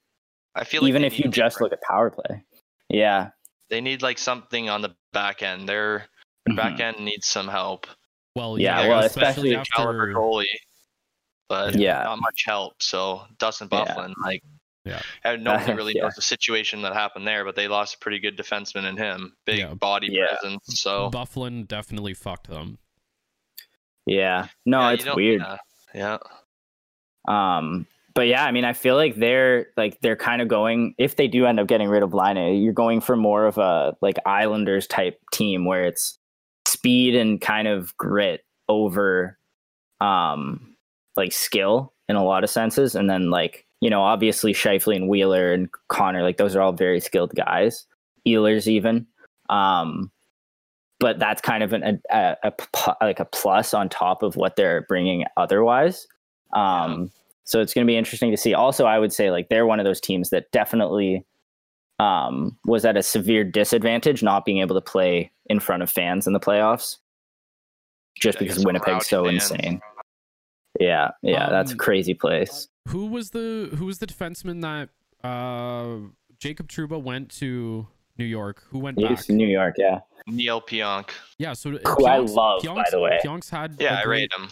I 0.55 0.63
feel 0.63 0.81
like 0.81 0.89
even 0.89 1.03
if 1.03 1.19
you 1.19 1.25
need 1.25 1.33
just 1.33 1.55
different- 1.57 1.71
look 1.71 1.79
at 1.79 1.87
power 1.87 2.09
play. 2.09 2.43
Yeah. 2.89 3.29
they 3.69 3.81
need 3.81 4.01
like 4.01 4.17
something 4.17 4.69
on 4.69 4.81
the 4.81 4.95
back 5.13 5.43
end. 5.43 5.67
Their 5.67 6.07
their 6.45 6.53
Mhm. 6.55 6.57
back 6.57 6.79
end 6.79 6.99
needs 6.99 7.27
some 7.27 7.47
help. 7.47 7.85
well 8.35 8.57
Yeah, 8.59 8.81
yeah, 8.83 8.87
well, 8.89 8.99
especially, 9.03 9.51
especially 9.53 9.71
Caliber 9.75 10.09
after 10.11 10.13
goalie, 10.19 10.45
but 11.49 11.75
Yeah. 11.75 12.03
not 12.03 12.19
much 12.21 12.43
help. 12.45 12.81
So 12.81 13.23
Dustin 13.39 13.67
Yeah. 13.71 13.85
Byfuglien, 13.85 14.13
like, 14.23 14.43
Yeah. 14.85 15.01
and 15.23 15.43
nobody 15.43 15.73
really 15.73 15.93
yeah. 15.97 16.03
knows 16.03 16.15
the 16.15 16.21
situation 16.21 16.81
that 16.83 16.93
happened 16.93 17.27
there, 17.27 17.43
but 17.43 17.55
they 17.55 17.67
lost 17.67 17.95
a 17.95 17.97
pretty 17.99 18.19
good 18.19 18.37
defenseman 18.37 18.85
in 18.87 18.95
him, 18.97 19.35
big 19.45 19.59
Yeah. 19.59 19.73
body 19.73 20.07
Yeah. 20.11 20.27
presence. 20.27 20.63
So 20.81 21.09
Byfuglien 21.11 21.67
definitely 21.67 22.13
fucked 22.13 22.47
them 22.47 22.77
Yeah. 24.07 24.47
No, 24.65 24.79
yeah, 24.79 24.91
it's 24.91 25.15
weird. 25.15 25.41
Yeah, 25.93 26.17
yeah. 27.27 27.57
Um, 27.57 27.85
but 28.15 28.27
yeah, 28.27 28.45
I 28.45 28.51
mean, 28.51 28.65
I 28.65 28.73
feel 28.73 28.95
like 28.95 29.15
they're 29.15 29.67
like 29.77 29.99
they're 30.01 30.15
kind 30.15 30.41
of 30.41 30.47
going. 30.47 30.95
If 30.97 31.17
they 31.17 31.27
do 31.27 31.45
end 31.45 31.59
up 31.59 31.67
getting 31.67 31.89
rid 31.89 32.01
of 32.01 32.13
Laine, 32.13 32.63
you're 32.63 32.73
going 32.73 33.01
for 33.01 33.15
more 33.15 33.45
of 33.45 33.59
a 33.59 33.95
like 34.01 34.17
Islanders 34.25 34.87
type 34.87 35.19
team 35.31 35.65
where 35.65 35.85
it's 35.85 36.17
speed 36.65 37.15
and 37.15 37.39
kind 37.39 37.67
of 37.67 37.95
grit 37.97 38.43
over, 38.69 39.37
um, 40.01 40.75
like 41.15 41.31
skill 41.31 41.93
in 42.09 42.15
a 42.15 42.23
lot 42.23 42.43
of 42.43 42.49
senses, 42.49 42.95
and 42.95 43.09
then 43.09 43.29
like 43.29 43.67
you 43.81 43.89
know, 43.89 44.01
obviously 44.01 44.53
Scheifele 44.53 44.95
and 44.95 45.09
Wheeler 45.09 45.53
and 45.53 45.69
Connor, 45.89 46.23
like 46.23 46.37
those 46.37 46.55
are 46.55 46.61
all 46.61 46.71
very 46.71 46.99
skilled 46.99 47.35
guys. 47.35 47.85
Ehlers 48.27 48.67
even. 48.67 49.05
Um, 49.49 50.11
but 50.99 51.19
that's 51.19 51.41
kind 51.41 51.63
of 51.63 51.73
an, 51.73 51.83
a, 51.83 52.15
a, 52.15 52.37
a 52.43 52.51
p- 52.51 52.91
like 53.01 53.19
a 53.19 53.25
plus 53.25 53.73
on 53.73 53.89
top 53.89 54.23
of 54.23 54.35
what 54.35 54.55
they're 54.55 54.81
bringing 54.87 55.25
otherwise. 55.37 56.07
Um, 56.53 57.11
so 57.43 57.61
it's 57.61 57.73
going 57.73 57.85
to 57.85 57.89
be 57.91 57.97
interesting 57.97 58.31
to 58.31 58.37
see. 58.37 58.53
Also, 58.53 58.85
I 58.85 58.99
would 58.99 59.13
say 59.13 59.31
like 59.31 59.49
they're 59.49 59.65
one 59.65 59.79
of 59.79 59.85
those 59.85 60.01
teams 60.01 60.29
that 60.31 60.51
definitely 60.51 61.25
um, 61.99 62.57
was 62.65 62.85
at 62.85 62.97
a 62.97 63.03
severe 63.03 63.43
disadvantage 63.43 64.21
not 64.23 64.45
being 64.45 64.59
able 64.59 64.75
to 64.75 64.81
play 64.81 65.31
in 65.47 65.59
front 65.59 65.81
of 65.83 65.89
fans 65.89 66.27
in 66.27 66.33
the 66.33 66.39
playoffs 66.39 66.97
just 68.19 68.37
Yeah, 68.41 68.47
because 68.47 68.65
Winnipeg's 68.65 69.07
so 69.07 69.25
fans. 69.25 69.51
insane. 69.51 69.81
Yeah, 70.79 71.11
yeah, 71.23 71.49
that's 71.49 71.71
a 71.71 71.73
Um, 71.73 71.77
crazy 71.79 72.13
place. 72.13 72.67
Who 72.89 73.07
was 73.07 73.31
the 73.31 73.69
who 73.77 73.85
was 73.85 73.97
the 73.99 74.07
defenseman 74.07 74.61
that 74.61 74.89
uh 75.27 76.07
Jacob 76.39 76.67
Trouba 76.67 77.01
went 77.01 77.29
to 77.37 77.87
New 78.17 78.25
York? 78.25 78.63
Who 78.69 78.79
went 78.79 78.97
back? 78.97 79.11
It's 79.11 79.29
New 79.29 79.47
York, 79.47 79.75
yeah. 79.77 79.99
Neal 80.27 80.61
Pionk. 80.61 81.09
Yeah, 81.37 81.53
so 81.53 81.71
Who 81.71 82.05
I 82.05 82.17
love, 82.17 82.61
by 82.63 82.83
the 82.91 82.99
way. 82.99 83.19
Pionk's 83.23 83.49
had 83.49 83.77
Yeah, 83.79 83.97
a 83.97 84.01
I 84.01 84.03
great, 84.03 84.31
rate 84.33 84.33
him. 84.37 84.49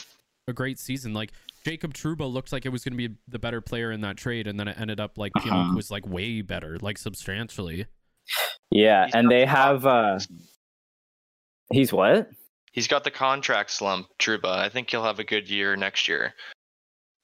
a 0.48 0.54
great 0.54 0.80
season. 0.80 1.14
Like 1.14 1.32
Jacob 1.66 1.94
Trouba 1.94 2.32
looked 2.32 2.52
like 2.54 2.66
it 2.66 2.70
was 2.70 2.84
going 2.84 2.98
to 2.98 3.10
be 3.10 3.16
the 3.28 3.40
better 3.40 3.60
player 3.62 3.92
in 3.92 4.02
that 4.02 4.18
trade, 4.18 4.48
and 4.48 4.60
then 4.60 4.68
it 4.68 4.80
ended 4.80 5.00
up 5.00 5.18
like 5.18 5.34
Pionk 5.34 5.52
Uh-huh. 5.52 5.76
was 5.76 5.92
like 5.92 6.08
way 6.08 6.42
better, 6.42 6.78
like 6.82 6.98
substantially. 6.98 7.88
Yeah, 8.72 9.06
He's 9.06 9.16
and 9.16 9.30
they 9.30 9.42
the 9.42 9.48
have 9.48 9.86
uh 9.86 10.20
he's 11.72 11.92
what? 11.92 12.30
He's 12.72 12.88
got 12.88 13.04
the 13.06 13.12
contract 13.12 13.72
slump, 13.72 14.08
Trouba. 14.20 14.58
I 14.58 14.70
think 14.70 14.90
he'll 14.92 15.04
have 15.04 15.20
a 15.20 15.24
good 15.24 15.50
year 15.50 15.76
next 15.76 16.08
year. 16.08 16.34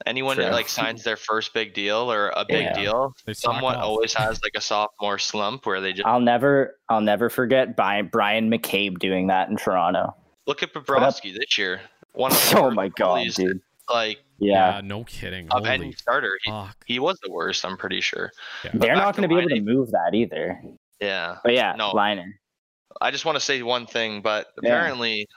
Anyone 0.05 0.35
True. 0.35 0.45
that 0.45 0.53
like 0.53 0.67
signs 0.67 1.03
their 1.03 1.17
first 1.17 1.53
big 1.53 1.73
deal 1.73 2.11
or 2.11 2.29
a 2.29 2.45
big 2.47 2.63
Yeah. 2.63 2.73
deal, 2.73 3.13
They 3.25 3.33
slack 3.33 3.61
always 3.61 4.13
has 4.13 4.41
like 4.41 4.53
a 4.55 4.61
sophomore 4.61 5.17
slump 5.19 5.65
where 5.65 5.79
they 5.81 5.93
just 5.93 6.07
I'll 6.07 6.19
never 6.19 6.77
I'll 6.89 7.01
never 7.01 7.29
forget 7.29 7.75
Brian 7.75 8.07
Bryan 8.07 8.49
McCabe 8.51 8.99
doing 8.99 9.27
that 9.27 9.49
in 9.49 9.57
Toronto. 9.57 10.15
look 10.47 10.63
at 10.63 10.75
up- 10.75 10.85
Bobrovsky 10.85 11.33
this 11.37 11.57
year. 11.57 11.81
One 12.13 12.31
of 12.31 12.37
the 12.51 12.57
Oh 12.59 12.63
worst 12.63 12.75
my 12.75 12.87
god, 12.89 13.19
goalies, 13.25 13.35
dude. 13.35 13.61
Like 13.89 14.19
Yeah. 14.39 14.75
Yeah, 14.75 14.81
no 14.83 15.03
kidding. 15.03 15.47
of 15.51 15.59
Holy 15.65 15.69
any 15.69 15.91
starter, 15.93 16.37
he, 16.43 16.51
he 16.85 16.99
was 16.99 17.17
the 17.23 17.31
worst. 17.31 17.63
I'm 17.65 17.77
pretty 17.77 18.01
sure. 18.01 18.31
Yeah. 18.63 18.71
They're 18.73 18.95
not 18.95 19.15
going 19.15 19.27
to 19.29 19.33
be 19.33 19.39
able 19.39 19.49
to 19.49 19.61
move 19.61 19.91
that 19.91 20.13
either. 20.13 20.61
Yeah. 20.99 21.37
But 21.43 21.53
yeah, 21.53 21.73
No. 21.77 21.91
Liner. 21.91 22.39
I 22.99 23.11
just 23.11 23.23
want 23.25 23.35
to 23.37 23.39
say 23.39 23.61
one 23.63 23.85
thing, 23.85 24.21
but 24.21 24.47
Yeah. 24.61 24.69
apparently 24.71 25.27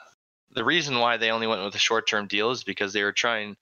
the 0.51 0.63
reason 0.63 0.99
why 0.99 1.17
they 1.17 1.31
only 1.31 1.47
went 1.47 1.63
with 1.63 1.75
a 1.75 1.79
short 1.79 2.07
term 2.07 2.27
deal 2.27 2.51
is 2.51 2.63
because 2.63 2.93
they 2.93 3.03
were 3.03 3.11
trying 3.11 3.55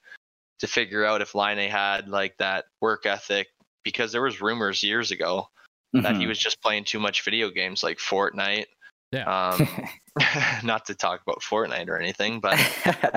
to 0.64 0.68
figure 0.68 1.04
out 1.04 1.22
if 1.22 1.36
Laine 1.36 1.70
had 1.70 2.08
like 2.08 2.38
that 2.38 2.64
work 2.80 3.06
ethic 3.06 3.50
because 3.84 4.14
there 4.14 4.22
was 4.22 4.40
rumors 4.40 4.82
years 4.82 5.12
ago 5.12 5.50
that 5.92 6.16
he 6.16 6.24
Mhm. 6.24 6.30
was 6.30 6.40
just 6.40 6.62
playing 6.62 6.86
too 6.86 7.02
much 7.02 7.22
video 7.22 7.50
games 7.50 7.84
like 7.84 7.98
Fortnite. 7.98 8.68
Yeah. 9.12 9.26
Um, 9.26 9.68
not 10.64 10.86
to 10.86 10.96
talk 10.96 11.22
about 11.22 11.42
Fortnite 11.42 11.90
or 11.90 11.98
anything, 12.00 12.40
but 12.40 12.58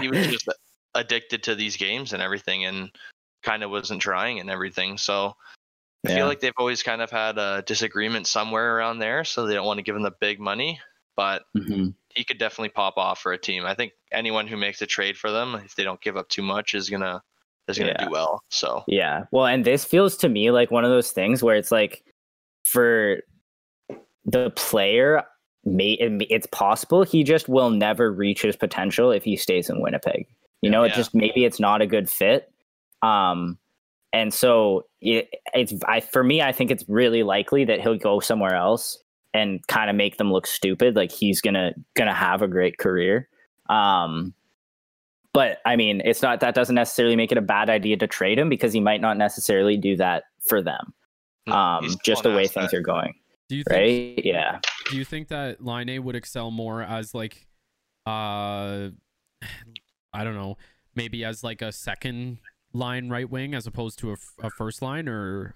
he 0.01 0.09
was 0.09 0.19
just 0.37 0.49
addicted 0.97 1.45
to 1.45 1.55
these 1.55 1.77
games 1.77 2.13
and 2.13 2.21
everything 2.21 2.65
and 2.65 2.91
kind 3.45 3.63
of 3.63 3.71
wasn't 3.71 4.03
trying 4.03 4.41
and 4.41 4.51
everything. 4.51 4.99
So 4.99 5.37
I 6.05 6.11
Yeah. 6.11 6.17
feel 6.17 6.27
like 6.27 6.41
they've 6.41 6.53
always 6.59 6.83
kind 6.83 7.01
of 7.01 7.13
had 7.13 7.39
a 7.39 7.63
disagreement 7.65 8.27
somewhere 8.27 8.77
around 8.77 8.99
there, 8.99 9.23
so 9.23 9.47
they 9.47 9.55
don't 9.55 9.67
want 9.67 9.79
to 9.79 9.85
give 9.85 9.95
him 9.95 10.03
the 10.03 10.15
big 10.21 10.41
money. 10.41 10.81
But 11.15 11.45
Mhm. 11.57 11.95
he 12.13 12.25
could 12.25 12.39
definitely 12.39 12.71
pop 12.71 12.97
off 12.97 13.21
for 13.21 13.33
a 13.33 13.39
team. 13.39 13.65
I 13.65 13.75
think 13.75 13.93
anyone 14.11 14.49
who 14.49 14.57
makes 14.57 14.83
a 14.83 14.87
trade 14.87 15.17
for 15.17 15.31
them, 15.31 15.55
if 15.55 15.77
they 15.77 15.85
don't 15.85 16.01
give 16.01 16.17
up 16.17 16.29
too 16.29 16.43
much, 16.43 16.75
is 16.75 16.91
gonna 16.91 17.23
is 17.69 17.79
gonna 17.79 17.95
Yeah. 17.99 18.05
do 18.07 18.11
well. 18.11 18.43
So 18.51 18.85
Yeah. 18.87 19.25
Well, 19.31 19.47
and 19.47 19.65
this 19.65 19.85
feels 19.85 20.17
to 20.19 20.29
me 20.29 20.51
like 20.51 20.71
one 20.71 20.85
of 20.85 20.91
those 20.91 21.11
things 21.13 21.43
where 21.43 21.57
it's 21.57 21.73
like 21.73 22.05
for 22.65 23.21
the 24.25 24.51
player, 24.51 25.23
may 25.65 25.93
it's 26.31 26.47
possible 26.49 27.03
he 27.03 27.25
just 27.25 27.49
will 27.49 27.71
never 27.71 28.13
reach 28.13 28.43
his 28.43 28.57
potential 28.57 29.11
if 29.11 29.25
he 29.25 29.37
stays 29.37 29.69
in 29.71 29.81
Winnipeg. 29.81 30.27
You 30.63 30.71
know, 30.71 30.83
it 30.85 30.89
Yeah. 30.89 30.95
just 30.97 31.15
maybe 31.15 31.45
it's 31.45 31.61
not 31.61 31.83
a 31.83 31.87
good 31.87 32.09
fit. 32.09 32.51
Um, 33.03 33.59
and 34.13 34.33
so 34.33 34.87
it, 35.01 35.29
it's 35.55 35.75
I 35.87 36.01
for 36.01 36.25
me, 36.25 36.41
I 36.43 36.53
think 36.53 36.71
it's 36.71 36.85
really 36.89 37.23
likely 37.23 37.65
that 37.65 37.81
he'll 37.81 37.99
go 37.99 38.21
somewhere 38.21 38.55
else 38.55 38.99
and 39.35 39.65
kind 39.67 39.91
of 39.91 39.97
make 39.97 40.17
them 40.17 40.33
look 40.33 40.47
stupid. 40.47 40.97
Like 40.97 41.13
he's 41.13 41.41
gonna 41.41 41.73
gonna 41.95 42.15
have 42.15 42.43
a 42.43 42.49
great 42.49 42.79
career. 42.79 43.29
Um, 43.69 44.33
but 45.37 45.59
I 45.67 45.77
mean, 45.77 46.01
it's 46.03 46.23
not 46.23 46.41
that 46.41 46.55
doesn't 46.55 46.75
necessarily 46.75 47.15
make 47.15 47.31
it 47.31 47.37
a 47.37 47.43
bad 47.43 47.69
idea 47.69 47.99
to 47.99 48.07
trade 48.07 48.39
him 48.39 48.49
because 48.49 48.73
he 48.73 48.81
might 48.81 49.03
not 49.03 49.19
necessarily 49.19 49.77
do 49.77 49.95
that 49.99 50.25
for 50.49 50.63
them. 50.63 50.95
Um, 51.47 51.85
he's 51.85 51.97
just 51.97 52.23
the 52.23 52.31
way 52.31 52.45
asset. 52.45 52.55
things 52.55 52.73
are 52.75 52.81
going, 52.81 53.13
Do 53.51 53.57
you 53.57 53.63
think 53.69 54.17
right? 54.17 54.25
Yeah. 54.25 54.61
do 54.91 54.97
you 54.97 55.05
think 55.05 55.29
that 55.29 55.63
Laine 55.63 56.03
would 56.03 56.17
excel 56.17 56.51
more 56.51 56.83
as 56.83 57.15
like 57.15 57.47
uh 58.07 58.89
I 60.15 60.25
don't 60.25 60.35
know, 60.35 60.57
maybe 60.95 61.23
as 61.23 61.45
like 61.45 61.61
a 61.61 61.71
second 61.71 62.39
line 62.73 63.11
right 63.11 63.29
wing 63.29 63.55
as 63.55 63.67
opposed 63.67 63.99
to 63.99 64.17
a 64.43 64.49
first 64.57 64.81
line 64.81 65.07
or 65.07 65.55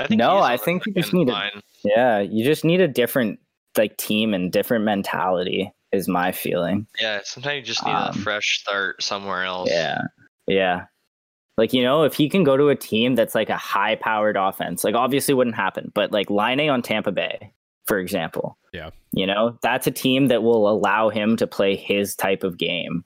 I 0.00 0.08
think 0.08 0.18
No, 0.18 0.38
I 0.38 0.56
think 0.56 0.84
you 0.86 0.94
just 0.94 1.10
second 1.10 1.26
need 1.26 1.28
a- 1.32 1.62
Yeah, 1.84 2.18
you 2.18 2.44
just 2.44 2.64
need 2.64 2.80
a 2.80 2.88
different 2.88 3.38
like 3.78 3.96
team 3.98 4.34
and 4.34 4.50
different 4.50 4.84
mentality 4.84 5.72
is 5.92 6.08
my 6.08 6.32
feeling. 6.32 6.86
Yeah, 7.00 7.20
sometimes 7.24 7.56
you 7.56 7.62
just 7.62 7.84
need 7.84 7.92
Um, 7.92 8.10
a 8.10 8.12
fresh 8.12 8.60
start 8.60 9.02
somewhere 9.02 9.44
else. 9.44 9.70
Yeah. 9.70 10.02
Yeah. 10.46 10.84
Like, 11.56 11.72
you 11.72 11.82
know, 11.82 12.04
if 12.04 12.14
he 12.14 12.28
can 12.28 12.44
go 12.44 12.56
to 12.56 12.68
a 12.68 12.76
team 12.76 13.14
that's 13.14 13.34
like 13.34 13.50
a 13.50 13.56
high 13.56 13.96
powered 13.96 14.36
offense, 14.36 14.84
like 14.84 14.94
obviously 14.94 15.34
wouldn't 15.34 15.56
happen, 15.56 15.90
but 15.94 16.12
like 16.12 16.30
Laine 16.30 16.70
on 16.70 16.80
Tampa 16.80 17.12
Bay, 17.12 17.52
for 17.86 17.98
example. 17.98 18.56
Yeah. 18.72 18.90
You 19.12 19.26
know, 19.26 19.58
that's 19.62 19.86
a 19.86 19.90
team 19.90 20.28
that 20.28 20.42
will 20.42 20.68
allow 20.68 21.08
him 21.08 21.36
to 21.36 21.46
play 21.46 21.76
his 21.76 22.14
type 22.14 22.44
of 22.44 22.56
game. 22.56 23.04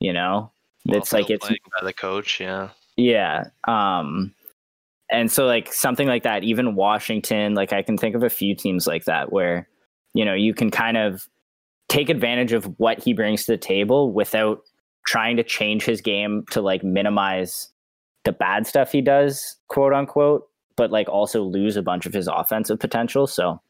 You 0.00 0.12
know? 0.12 0.52
Well, 0.86 0.98
it's 0.98 1.12
like 1.12 1.28
it's 1.28 1.48
by 1.48 1.56
the 1.82 1.92
coach. 1.92 2.40
Yeah, 2.40 2.68
yeah. 2.96 3.46
Um 3.66 4.34
and 5.10 5.32
so 5.32 5.46
like 5.46 5.72
something 5.72 6.06
like 6.06 6.22
that, 6.22 6.44
even 6.44 6.74
Washington, 6.74 7.54
like 7.54 7.72
I 7.72 7.82
can 7.82 7.96
think 7.96 8.14
of 8.14 8.22
a 8.22 8.30
few 8.30 8.54
teams 8.54 8.86
like 8.86 9.06
that 9.06 9.32
where, 9.32 9.68
you 10.14 10.24
know, 10.24 10.34
you 10.34 10.54
can 10.54 10.70
kind 10.70 10.96
of 10.96 11.26
take 11.88 12.08
advantage 12.08 12.52
of 12.52 12.64
what 12.78 13.02
he 13.02 13.12
brings 13.12 13.44
to 13.46 13.52
the 13.52 13.58
table 13.58 14.12
without 14.12 14.60
trying 15.06 15.36
to 15.36 15.42
change 15.42 15.84
his 15.84 16.00
game 16.00 16.44
to 16.50 16.60
like 16.60 16.84
minimize 16.84 17.68
the 18.24 18.32
bad 18.32 18.66
stuff 18.66 18.92
he 18.92 19.00
does, 19.00 19.56
quote 19.68 19.92
unquote, 19.92 20.48
but 20.76 20.90
like 20.90 21.08
also 21.08 21.42
lose 21.42 21.76
a 21.76 21.82
bunch 21.82 22.04
of 22.04 22.12
his 22.12 22.28
offensive 22.28 22.78
potential. 22.78 23.26
So 23.26 23.60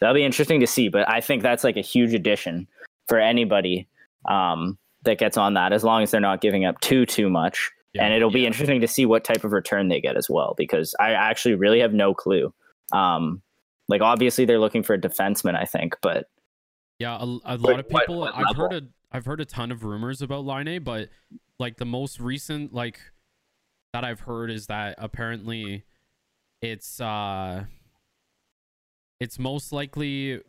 that'll 0.00 0.14
be 0.14 0.24
interesting 0.24 0.60
to 0.60 0.66
see. 0.66 0.88
But 0.88 1.08
I 1.08 1.20
think 1.20 1.42
that's 1.42 1.64
like 1.64 1.76
a 1.76 1.82
huge 1.82 2.14
addition 2.14 2.66
for 3.08 3.18
anybody 3.18 3.88
um, 4.28 4.78
that 5.02 5.18
gets 5.18 5.36
on 5.36 5.54
that, 5.54 5.72
as 5.72 5.84
long 5.84 6.02
as 6.02 6.10
they're 6.10 6.20
not 6.20 6.40
giving 6.40 6.64
up 6.64 6.80
too 6.80 7.04
too 7.06 7.28
much. 7.28 7.70
Yeah. 7.92 8.04
and 8.04 8.14
it'll 8.14 8.30
be 8.30 8.46
interesting 8.46 8.80
to 8.82 8.86
see 8.86 9.04
what 9.04 9.24
type 9.24 9.42
of 9.42 9.50
return 9.50 9.88
they 9.88 10.00
get 10.00 10.16
as 10.16 10.30
well, 10.30 10.54
because 10.56 10.94
I 11.00 11.10
actually 11.10 11.56
really 11.56 11.80
have 11.80 11.92
no 11.92 12.14
clue. 12.14 12.54
Um, 12.92 13.42
like 13.88 14.00
obviously 14.00 14.44
they're 14.44 14.60
looking 14.60 14.84
for 14.84 14.94
a 14.94 15.00
defenseman, 15.00 15.56
I 15.56 15.64
think, 15.64 15.96
but 16.00 16.26
Yeah, 17.00 17.16
a, 17.18 17.24
a 17.24 17.56
lot 17.56 17.80
of 17.80 17.88
people. 17.88 18.20
what 18.20 18.34
I've 18.36 18.54
heard 18.56 18.72
a 18.74 18.82
I've 19.10 19.24
heard 19.24 19.40
a 19.40 19.44
ton 19.44 19.72
of 19.72 19.82
rumors 19.82 20.22
about 20.22 20.44
Laine, 20.44 20.82
but 20.84 21.08
like 21.58 21.78
the 21.78 21.84
most 21.86 22.20
recent 22.20 22.72
like 22.72 23.00
that 23.92 24.04
I've 24.04 24.20
heard 24.20 24.50
is 24.50 24.66
that 24.68 24.94
apparently 24.98 25.84
it's 26.62 27.00
uh 27.00 27.64
it's 29.18 29.38
most 29.38 29.72
likely 29.72 30.40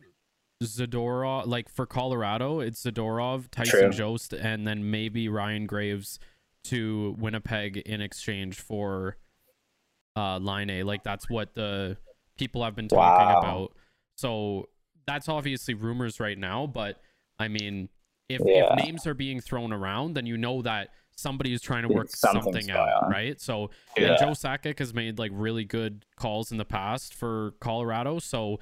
Zadorov 0.62 1.46
like 1.46 1.68
for 1.68 1.86
Colorado, 1.86 2.60
it's 2.60 2.84
Zadorov, 2.84 3.50
Tyson 3.50 3.80
True. 3.80 3.90
Jost, 3.90 4.32
and 4.32 4.66
then 4.66 4.90
maybe 4.90 5.28
Ryan 5.28 5.66
Graves 5.66 6.20
to 6.64 7.16
Winnipeg 7.18 7.78
in 7.78 8.00
exchange 8.00 8.60
for 8.60 9.16
uh 10.16 10.36
Laine. 10.38 10.84
Like 10.86 11.02
that's 11.02 11.28
what 11.28 11.54
the 11.54 11.96
people 12.38 12.62
have 12.62 12.76
been 12.76 12.88
talking 12.88 13.26
Wow. 13.26 13.38
about. 13.38 13.72
So 14.16 14.68
that's 15.06 15.28
obviously 15.28 15.74
rumors 15.74 16.20
right 16.20 16.38
now, 16.38 16.66
but 16.66 17.00
I 17.38 17.48
mean, 17.48 17.88
if, 18.28 18.40
Yeah. 18.44 18.74
if 18.76 18.84
names 18.84 19.06
are 19.06 19.14
being 19.14 19.40
thrown 19.40 19.72
around, 19.72 20.14
then 20.14 20.26
you 20.26 20.36
know 20.36 20.62
that 20.62 20.90
somebody 21.16 21.52
is 21.52 21.60
trying 21.60 21.82
to 21.82 21.88
work 21.88 22.08
Something's 22.10 22.44
something 22.44 22.70
out, 22.70 23.02
on. 23.04 23.10
right? 23.10 23.40
So 23.40 23.70
Yeah. 23.96 24.10
and 24.12 24.18
Joe 24.18 24.30
Sakic 24.30 24.78
has 24.78 24.94
made 24.94 25.18
like 25.18 25.30
really 25.34 25.64
good 25.64 26.04
calls 26.16 26.50
in 26.52 26.58
the 26.58 26.64
past 26.64 27.14
for 27.14 27.52
Colorado. 27.60 28.18
So 28.18 28.60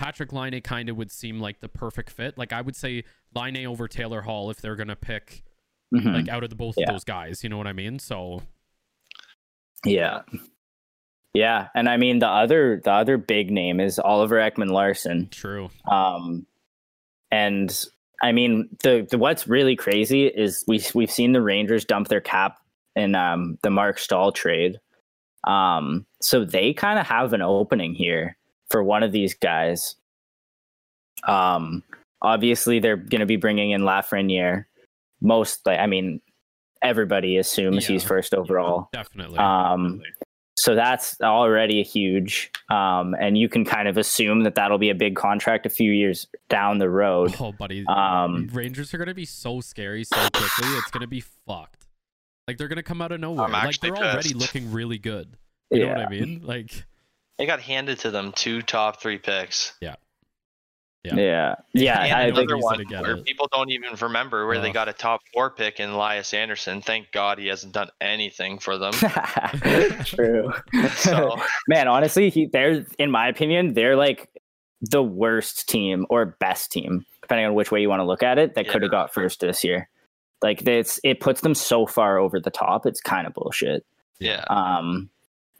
Patrik 0.00 0.32
Laine 0.32 0.60
kind 0.62 0.88
of 0.88 0.96
would 0.96 1.10
seem 1.12 1.38
like 1.40 1.60
the 1.60 1.68
perfect 1.68 2.10
fit. 2.10 2.38
Like 2.38 2.52
I 2.52 2.60
would 2.60 2.74
say 2.76 3.04
Laine 3.34 3.66
over 3.66 3.86
Taylor 3.88 4.22
Hall 4.22 4.50
if 4.50 4.60
they're 4.60 4.76
gonna 4.76 4.96
pick 4.96 5.42
mhm, 5.94 6.14
like 6.14 6.28
out 6.28 6.42
of 6.42 6.50
the 6.50 6.56
both 6.56 6.76
Yeah. 6.78 6.84
of 6.88 6.94
those 6.94 7.04
guys. 7.04 7.42
You 7.44 7.50
know 7.50 7.58
what 7.58 7.66
I 7.66 7.72
mean? 7.74 7.98
So 7.98 8.42
yeah, 9.84 10.22
yeah. 11.34 11.68
And 11.74 11.88
I 11.88 11.96
mean 11.96 12.18
the 12.18 12.28
other 12.28 12.80
the 12.84 12.92
other 12.92 13.16
big 13.16 13.50
name 13.50 13.80
is 13.80 13.98
Oliver 13.98 14.36
Ekman 14.36 14.70
Larsson. 14.70 15.28
true. 15.30 15.70
Um, 15.90 16.46
and 17.30 17.86
I 18.22 18.30
mean, 18.30 18.68
the, 18.84 19.06
the 19.10 19.18
what's 19.18 19.48
really 19.48 19.74
crazy 19.74 20.26
is 20.26 20.64
we 20.68 20.80
we've 20.94 21.10
seen 21.10 21.32
the 21.32 21.42
Rangers 21.42 21.84
dump 21.84 22.08
their 22.08 22.20
cap 22.20 22.58
in 22.94 23.14
um, 23.16 23.58
the 23.62 23.70
Marc 23.70 23.98
Staal 23.98 24.30
trade. 24.30 24.78
Um, 25.44 26.06
so 26.20 26.44
they 26.44 26.72
kind 26.72 27.00
of 27.00 27.06
have 27.06 27.32
an 27.32 27.42
opening 27.42 27.94
here 27.94 28.36
for 28.70 28.84
one 28.84 29.02
of 29.02 29.10
these 29.10 29.34
guys. 29.34 29.96
Um, 31.26 31.82
obviously, 32.20 32.78
they're 32.78 32.96
going 32.96 33.20
to 33.20 33.26
be 33.26 33.36
bringing 33.36 33.72
in 33.72 33.82
Lafreniere. 33.82 34.66
Most, 35.20 35.66
like, 35.66 35.80
I 35.80 35.86
mean, 35.86 36.20
everybody 36.80 37.38
assumes 37.38 37.86
he's 37.86 38.04
first 38.04 38.34
overall. 38.34 38.88
Definitely. 38.92 39.38
Um, 39.38 40.00
so 40.62 40.76
that's 40.76 41.20
already 41.20 41.80
a 41.80 41.82
huge. 41.82 42.52
Um, 42.70 43.16
and 43.20 43.36
you 43.36 43.48
can 43.48 43.64
kind 43.64 43.88
of 43.88 43.98
assume 43.98 44.44
that 44.44 44.54
that'll 44.54 44.78
be 44.78 44.90
a 44.90 44.94
big 44.94 45.16
contract 45.16 45.66
a 45.66 45.68
few 45.68 45.90
years 45.90 46.28
down 46.48 46.78
the 46.78 46.88
road. 46.88 47.34
Oh, 47.40 47.50
buddy. 47.50 47.84
Um, 47.88 48.48
Rangers 48.52 48.94
are 48.94 48.98
gonna 48.98 49.12
be 49.12 49.24
so 49.24 49.60
scary 49.60 50.04
so 50.04 50.16
quickly. 50.32 50.68
it's 50.78 50.92
gonna 50.92 51.08
be 51.08 51.18
fucked. 51.18 51.88
Like 52.46 52.58
they're 52.58 52.68
gonna 52.68 52.84
come 52.84 53.02
out 53.02 53.10
of 53.10 53.18
nowhere. 53.18 53.48
like 53.48 53.80
they're 53.80 53.96
already 53.96 54.34
looking 54.34 54.70
really 54.70 54.98
good. 54.98 55.36
You 55.72 55.86
know 55.86 55.94
what 55.94 56.06
I 56.06 56.08
mean? 56.08 56.42
Like 56.44 56.86
They 57.38 57.46
got 57.46 57.58
handed 57.60 57.98
to 58.00 58.12
them 58.12 58.30
two 58.30 58.62
top 58.62 59.00
three 59.02 59.18
picks. 59.18 59.72
Yeah. 59.80 59.96
Yeah. 61.04 61.56
Yeah. 61.74 62.02
and 62.04 62.12
I 62.14 62.28
no 62.28 62.36
think 62.36 62.50
another 62.50 62.62
one 62.62 62.84
where 62.88 63.16
it. 63.16 63.24
people 63.24 63.48
don't 63.52 63.70
even 63.70 63.94
remember 64.00 64.46
where 64.46 64.60
they 64.60 64.70
got 64.70 64.88
a 64.88 64.92
top 64.92 65.20
four 65.34 65.50
pick 65.50 65.80
in 65.80 65.90
Elias 65.90 66.32
Andersson. 66.32 66.80
Thank 66.80 67.10
God 67.10 67.38
he 67.38 67.48
hasn't 67.48 67.72
done 67.72 67.88
anything 68.00 68.58
for 68.58 68.78
them. 68.78 68.92
True. 70.04 70.52
So 70.94 71.36
Man, 71.68 71.88
honestly, 71.88 72.30
he 72.30 72.46
they're 72.46 72.86
in 72.98 73.10
my 73.10 73.28
opinion, 73.28 73.74
they're 73.74 73.96
like 73.96 74.28
the 74.80 75.02
worst 75.02 75.68
team 75.68 76.06
or 76.10 76.26
best 76.40 76.70
team, 76.72 77.04
depending 77.20 77.46
on 77.46 77.54
which 77.54 77.70
way 77.72 77.80
you 77.80 77.88
want 77.88 78.00
to 78.00 78.04
look 78.04 78.22
at 78.22 78.38
it, 78.38 78.54
that 78.54 78.68
could 78.68 78.82
have 78.82 78.90
got 78.90 79.12
first 79.12 79.40
this 79.40 79.64
year. 79.64 79.88
Like 80.40 80.66
it's 80.66 81.00
it 81.04 81.20
puts 81.20 81.40
them 81.40 81.54
so 81.54 81.86
far 81.86 82.18
over 82.18 82.38
the 82.40 82.50
top. 82.50 82.86
It's 82.86 83.00
kind 83.00 83.26
of 83.26 83.34
bullshit. 83.34 83.84
yeah, 84.18 84.44
Um, 84.50 85.08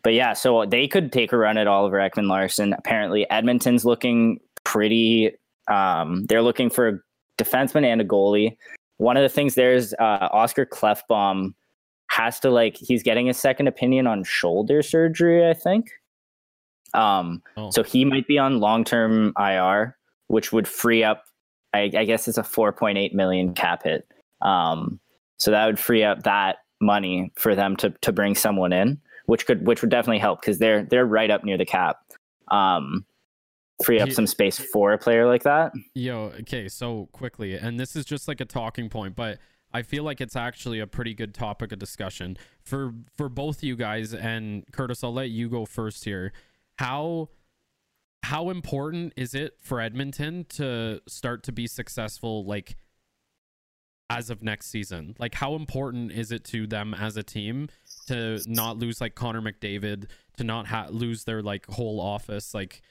but 0.03 0.15
yeah, 0.15 0.33
so 0.33 0.65
they 0.67 0.89
could 0.89 1.13
take 1.13 1.33
a 1.33 1.37
run 1.37 1.57
at 1.57 1.67
Oliver 1.69 1.99
Ekman 1.99 2.29
Larsson. 2.29 2.73
Apparently, 2.73 3.29
Edmonton's 3.31 3.85
looking 3.85 4.41
pretty. 4.65 5.33
Um, 5.69 6.25
they're 6.29 6.43
looking 6.43 6.71
for 6.71 6.89
a 6.89 6.99
defenseman 7.39 7.85
and 7.85 8.01
a 8.01 8.05
goalie. 8.05 8.57
One 8.99 9.17
of 9.17 9.23
the 9.23 9.29
things 9.29 9.55
there 9.55 9.73
is 9.73 9.95
uh, 9.99 10.29
Oscar 10.33 10.67
Klefbom 10.67 11.55
has 12.11 12.39
to 12.41 12.51
like 12.51 12.77
he's 12.77 13.03
getting 13.03 13.29
a 13.29 13.35
second 13.35 13.67
opinion 13.69 14.07
on 14.07 14.23
shoulder 14.25 14.83
surgery. 14.83 15.49
I 15.49 15.55
think. 15.55 15.91
Um, 16.95 17.43
Oh. 17.57 17.71
so 17.71 17.83
he 17.83 18.05
might 18.05 18.27
be 18.27 18.39
on 18.39 18.61
long 18.61 18.85
term 18.85 19.33
IR, 19.39 19.97
which 20.29 20.53
would 20.53 20.69
free 20.69 21.03
up. 21.03 21.25
I, 21.75 21.91
I 21.97 22.05
guess 22.05 22.29
it's 22.29 22.37
a 22.37 22.43
4.8 22.43 23.15
million 23.15 23.55
cap 23.55 23.85
hit. 23.85 24.07
Um, 24.43 25.01
so 25.39 25.51
that 25.51 25.65
would 25.65 25.79
free 25.79 26.05
up 26.05 26.25
that 26.25 26.59
money 26.83 27.33
for 27.37 27.55
them 27.55 27.77
to 27.77 27.91
to 28.03 28.13
bring 28.13 28.35
someone 28.35 28.73
in, 28.75 29.01
which 29.27 29.47
could 29.47 29.67
which 29.67 29.81
would 29.81 29.91
definitely 29.91 30.19
help 30.19 30.41
because 30.43 30.59
they're 30.59 30.85
they're 30.85 31.07
right 31.07 31.31
up 31.31 31.45
near 31.45 31.57
the 31.57 31.65
cap. 31.65 31.97
Um, 32.49 33.07
free 33.83 34.01
up 34.01 34.11
some 34.13 34.27
space 34.27 34.59
for 34.59 34.93
a 34.93 34.99
player 34.99 35.27
like 35.27 35.43
that. 35.43 35.73
Yo, 35.95 36.33
okay, 36.41 36.69
so 36.69 37.09
quickly, 37.13 37.55
and 37.55 37.79
this 37.79 37.97
is 37.97 38.05
just 38.05 38.29
like 38.29 38.41
a 38.41 38.45
talking 38.45 38.89
point, 38.89 39.17
but 39.17 39.39
I 39.75 39.83
feel 39.83 40.05
like 40.05 40.21
it's 40.21 40.37
actually 40.37 40.81
a 40.81 40.87
pretty 40.87 41.15
good 41.15 41.35
topic 41.35 41.73
of 41.73 41.79
discussion 41.79 42.37
for 42.63 42.93
for 43.17 43.29
both 43.29 43.63
you 43.63 43.77
guys. 43.77 44.13
And 44.13 44.65
Curtis, 44.73 45.03
I'll 45.03 45.13
let 45.13 45.31
you 45.31 45.49
go 45.49 45.65
first 45.65 46.05
here. 46.05 46.33
How 46.79 47.31
how 48.23 48.51
important 48.51 49.15
is 49.17 49.35
it 49.35 49.57
for 49.61 49.81
Edmonton 49.81 50.45
to 50.51 51.01
start 51.09 51.43
to 51.45 51.53
be 51.53 51.67
successful, 51.67 52.45
like 52.45 52.77
as 54.11 54.31
of 54.31 54.43
next 54.43 54.67
season? 54.67 55.17
Like, 55.19 55.35
how 55.35 55.55
important 55.55 56.13
is 56.13 56.33
it 56.33 56.45
to 56.47 56.67
them 56.67 56.95
as 56.95 57.17
a 57.17 57.23
team 57.23 57.69
to 58.09 58.41
not 58.47 58.79
lose 58.79 59.01
like 59.01 59.15
Connor 59.15 59.41
McDavid, 59.41 60.07
to 60.37 60.45
not 60.45 60.67
ha- 60.67 60.89
lose 60.91 61.25
their 61.25 61.43
like 61.43 61.67
whole 61.67 62.01
office, 62.01 62.55
like? 62.55 62.83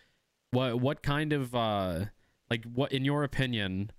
What 0.52 0.80
what 0.82 1.02
kind 1.04 1.34
of 1.34 1.56
uh 1.56 2.06
like 2.50 2.66
what 2.66 2.92
in 2.92 3.06
your 3.06 3.24
opinion 3.24 3.92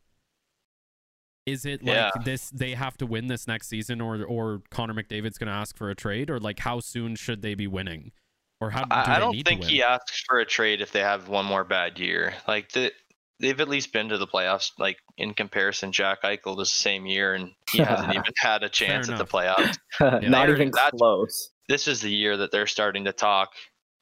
is 1.46 1.64
it 1.64 1.82
like 1.82 1.94
Yeah. 1.96 2.10
this 2.24 2.50
they 2.50 2.72
have 2.74 2.96
to 2.98 3.06
win 3.06 3.26
this 3.26 3.46
next 3.48 3.68
season 3.68 4.00
or 4.00 4.22
or 4.24 4.62
Connor 4.70 4.94
McDavid's 4.94 5.38
going 5.38 5.48
to 5.48 5.54
ask 5.54 5.76
for 5.76 5.90
a 5.90 5.94
trade 5.94 6.30
or 6.30 6.38
like 6.38 6.60
how 6.60 6.80
soon 6.80 7.16
should 7.16 7.42
they 7.42 7.54
be 7.54 7.66
winning 7.66 8.12
or 8.60 8.70
how 8.70 8.84
do 8.84 8.88
I, 8.92 9.16
I 9.16 9.18
don't 9.18 9.32
need 9.32 9.44
think 9.46 9.62
to 9.62 9.66
win? 9.66 9.74
he 9.74 9.82
asks 9.82 10.22
for 10.28 10.38
a 10.38 10.44
trade 10.46 10.80
if 10.80 10.92
they 10.92 11.00
have 11.00 11.26
one 11.28 11.44
more 11.44 11.64
bad 11.64 11.98
year. 11.98 12.34
Like 12.46 12.70
the, 12.70 12.92
they've 13.40 13.60
at 13.60 13.68
least 13.68 13.92
been 13.92 14.08
to 14.10 14.18
the 14.18 14.26
playoffs. 14.28 14.70
Like 14.78 14.98
in 15.16 15.34
comparison, 15.34 15.90
Jack 15.90 16.22
Eichel 16.22 16.56
this 16.56 16.70
same 16.70 17.04
year, 17.06 17.34
and 17.34 17.50
he 17.72 17.78
hasn't 17.82 18.10
even 18.12 18.22
had 18.36 18.62
a 18.62 18.68
chance 18.68 19.08
at 19.08 19.18
the 19.18 19.24
enough. 19.24 19.30
playoffs. 19.98 20.28
not 20.30 20.48
even 20.48 20.70
that's- 20.70 20.92
close. 20.96 21.50
This 21.68 21.88
is 21.88 22.02
the 22.02 22.10
year 22.12 22.36
that 22.36 22.52
they're 22.52 22.68
starting 22.68 23.04
to 23.06 23.12
talk 23.12 23.50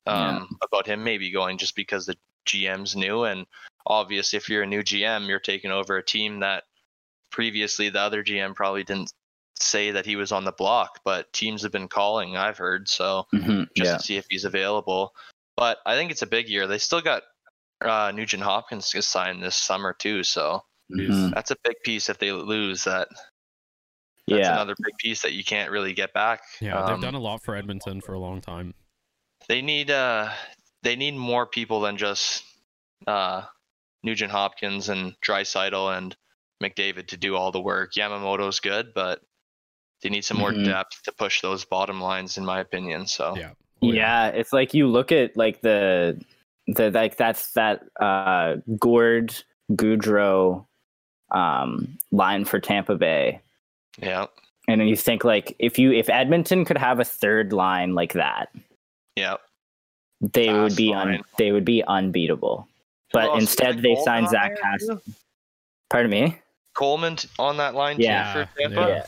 um, 0.07 0.47
about 0.63 0.87
him 0.87 1.05
maybe 1.05 1.31
going 1.31 1.57
just 1.57 1.75
because 1.77 2.05
the 2.05 2.17
GM's 2.47 2.97
new, 2.97 3.25
and 3.25 3.47
obvious 3.87 4.35
if 4.35 4.49
you're 4.49 4.63
a 4.63 4.67
new 4.67 4.83
GM, 4.83 5.29
you're 5.29 5.41
taking 5.41 5.71
over 5.71 5.97
a 5.97 6.05
team 6.05 6.41
that 6.41 6.65
previously 7.31 7.89
the 7.89 8.01
other 8.01 8.23
GM 8.23 8.55
probably 8.55 8.85
didn't 8.85 9.13
say 9.59 9.91
that 9.91 10.07
he 10.07 10.17
was 10.17 10.33
on 10.33 10.45
the 10.45 10.53
block, 10.53 11.01
but 11.05 11.33
teams 11.33 11.63
have 11.63 11.73
been 11.73 11.89
calling. 11.89 12.37
I've 12.37 12.59
heard 12.59 12.89
so 12.89 13.27
Mhm, 13.33 13.69
just 13.77 13.91
Yeah. 13.91 13.97
to 13.97 14.03
see 14.03 14.17
if 14.17 14.27
he's 14.31 14.45
available. 14.45 15.15
But 15.57 15.79
I 15.85 15.95
think 15.97 16.11
it's 16.11 16.23
a 16.23 16.27
big 16.27 16.49
year. 16.49 16.67
They 16.67 16.79
still 16.79 17.01
got 17.01 17.23
uh, 17.83 18.13
Nugent 18.15 18.43
Hopkins 18.43 18.93
signed 19.07 19.43
this 19.43 19.57
summer 19.57 19.95
too, 19.95 20.23
so 20.23 20.63
Mhm. 20.93 21.31
that's 21.33 21.51
a 21.51 21.57
big 21.65 21.77
piece. 21.85 22.09
If 22.11 22.19
they 22.19 22.31
lose, 22.33 22.85
that 22.85 23.09
that's 24.29 24.49
Yeah. 24.49 24.53
another 24.53 24.75
big 24.83 24.97
piece 24.99 25.23
that 25.23 25.33
you 25.33 25.43
can't 25.45 25.71
really 25.71 25.93
get 25.95 26.13
back. 26.13 26.43
yeah, 26.61 26.83
they've 26.83 26.95
Um, 26.95 27.01
done 27.01 27.15
a 27.15 27.21
lot 27.21 27.43
for 27.43 27.55
Edmonton 27.57 28.01
for 28.01 28.13
a 28.13 28.19
long 28.19 28.41
time. 28.41 28.75
They 29.49 29.63
need 29.63 29.91
uh, 29.91 30.31
they 30.83 30.97
need 30.97 31.15
more 31.15 31.47
people 31.47 31.81
than 31.81 31.97
just 31.97 32.45
uh, 33.07 33.43
Nugent 34.03 34.31
Hopkins 34.33 34.89
and 34.89 35.15
Draisaitl 35.21 35.97
and 35.97 36.17
McDavid 36.63 37.09
to 37.09 37.17
do 37.17 37.37
all 37.37 37.53
the 37.53 37.61
work. 37.61 37.95
Yamamoto's 37.95 38.61
good, 38.61 38.93
but 38.95 39.21
they 40.03 40.09
need 40.11 40.25
some 40.25 40.39
more 40.39 40.53
Mhm. 40.53 40.65
depth 40.65 41.03
to 41.05 41.13
push 41.13 41.41
those 41.41 41.65
bottom 41.65 42.01
lines, 42.01 42.39
in 42.39 42.45
my 42.45 42.61
opinion. 42.61 43.07
So 43.07 43.37
Yeah. 43.37 43.53
Oh, 43.83 43.93
yeah, 43.93 44.29
it's 44.29 44.53
like 44.53 44.75
you 44.75 44.87
look 44.87 45.11
at 45.13 45.37
like 45.37 45.63
the 45.63 46.23
the 46.67 46.91
like 46.91 47.17
that's 47.17 47.53
that 47.53 47.83
uh 48.01 48.57
Gourde 48.79 49.35
Goodrow 49.73 50.67
um 51.31 51.99
line 52.13 52.45
for 52.45 52.61
Tampa 52.61 52.95
Bay. 52.97 53.41
yeah, 53.99 54.27
And 54.69 54.81
then 54.81 54.89
you 54.89 54.97
think 54.97 55.25
like 55.25 55.57
if 55.59 55.79
you 55.79 55.93
if 55.93 56.09
Edmonton 56.11 56.65
could 56.67 56.77
have 56.79 57.01
a 57.01 57.05
third 57.05 57.53
line 57.55 57.95
like 57.95 58.13
that, 58.13 58.51
yeah. 59.17 59.37
They 60.21 60.53
would 60.53 60.77
be 60.77 60.93
un, 60.93 61.21
they 61.39 61.53
would 61.53 61.65
be 61.65 61.83
unbeatable. 61.83 62.69
But 63.13 63.25
oh, 63.25 63.33
else? 63.35 63.43
Is 63.43 63.49
instead 63.51 63.79
it 63.79 63.83
they 63.83 63.95
Coleman 63.95 64.05
signed 64.05 64.27
on 64.27 64.31
Zach 64.33 64.53
there, 64.87 64.99
Pardon 65.89 66.11
me? 66.11 66.39
Coleman 66.75 67.17
on 67.39 67.57
that 67.57 67.75
line 67.75 67.97
Yeah, 67.99 68.33
too 68.33 68.45
for 68.55 68.59
Tampa. 68.61 68.81
yeah. 68.89 69.03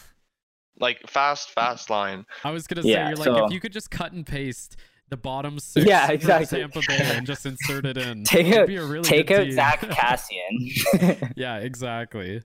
Like 0.80 1.06
fast, 1.08 1.50
fast 1.50 1.90
line. 1.90 2.24
I 2.42 2.50
was 2.50 2.66
gonna 2.66 2.82
say, 2.82 2.88
Yeah, 2.90 3.08
you're 3.08 3.16
like, 3.16 3.24
so- 3.26 3.46
if 3.46 3.52
you 3.52 3.60
could 3.60 3.72
just 3.72 3.90
cut 3.90 4.12
and 4.12 4.26
paste 4.26 4.76
the 5.08 5.16
bottom 5.16 5.58
six 5.60 5.86
Yeah, 5.86 6.06
for 6.06 6.12
exactly. 6.14 6.58
Tampa 6.60 6.80
Bay 6.88 6.98
and 7.14 7.26
just 7.26 7.44
insert 7.46 7.84
it 7.86 7.96
in, 7.98 8.24
Take 8.24 8.52
out- 8.56 8.66
be 8.66 8.76
a 8.76 8.84
really 8.84 9.04
Take 9.04 9.28
good 9.28 9.40
out 9.40 9.44
team. 9.44 9.52
Zach 9.52 9.80
Kassian. 9.82 11.32
yeah, 11.36 11.58
exactly. 11.58 12.42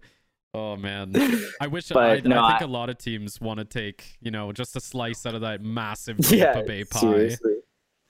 Oh 0.53 0.75
man, 0.75 1.13
I 1.61 1.67
wish. 1.67 1.89
But 1.89 2.03
I, 2.03 2.19
no, 2.27 2.43
I 2.43 2.51
think 2.51 2.61
I- 2.61 2.65
a 2.65 2.67
lot 2.67 2.89
of 2.89 2.97
teams 2.97 3.39
want 3.41 3.59
to 3.59 3.65
take, 3.65 4.17
you 4.21 4.31
know, 4.31 4.51
just 4.51 4.75
a 4.75 4.79
slice 4.79 5.25
out 5.25 5.33
of 5.35 5.41
that 5.41 5.61
massive 5.63 6.17
yeah, 6.31 6.53
Tampa 6.53 6.67
Bay 6.67 6.83
pie. 6.83 6.99
seriously. 6.99 7.53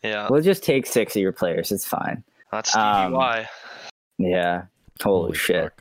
Yeah, 0.08 0.28
We'll 0.30 0.42
just 0.42 0.64
take 0.64 0.86
six 0.86 1.16
of 1.16 1.22
your 1.22 1.32
players. 1.32 1.72
It's 1.72 1.86
fine. 1.86 2.24
that's 2.52 2.70
Stevie 2.72 2.84
Um, 2.84 3.12
Y. 3.14 3.48
Yeah. 4.20 4.64
Holy, 5.04 5.36
shit. 5.36 5.72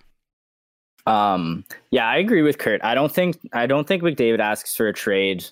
fuck. 1.05 1.13
Um, 1.13 1.65
yeah, 1.91 2.07
I 2.09 2.17
agree 2.17 2.43
with 2.43 2.59
Kurt. 2.59 2.83
I 2.85 2.95
don't 2.95 3.13
think 3.13 3.39
I 3.53 3.67
don't 3.67 3.87
think 3.87 4.03
McDavid 4.03 4.41
asks 4.41 4.75
for 4.75 4.89
a 4.89 4.93
trade 4.93 5.45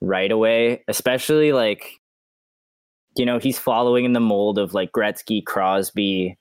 right 0.00 0.30
away, 0.30 0.82
especially 0.88 1.52
like 1.52 2.00
you 3.16 3.24
know, 3.26 3.38
he's 3.38 3.58
following 3.58 4.04
in 4.04 4.12
the 4.12 4.20
mold 4.20 4.58
of 4.58 4.74
like 4.74 4.92
Gretzky, 4.92 5.44
Crosby. 5.44 6.36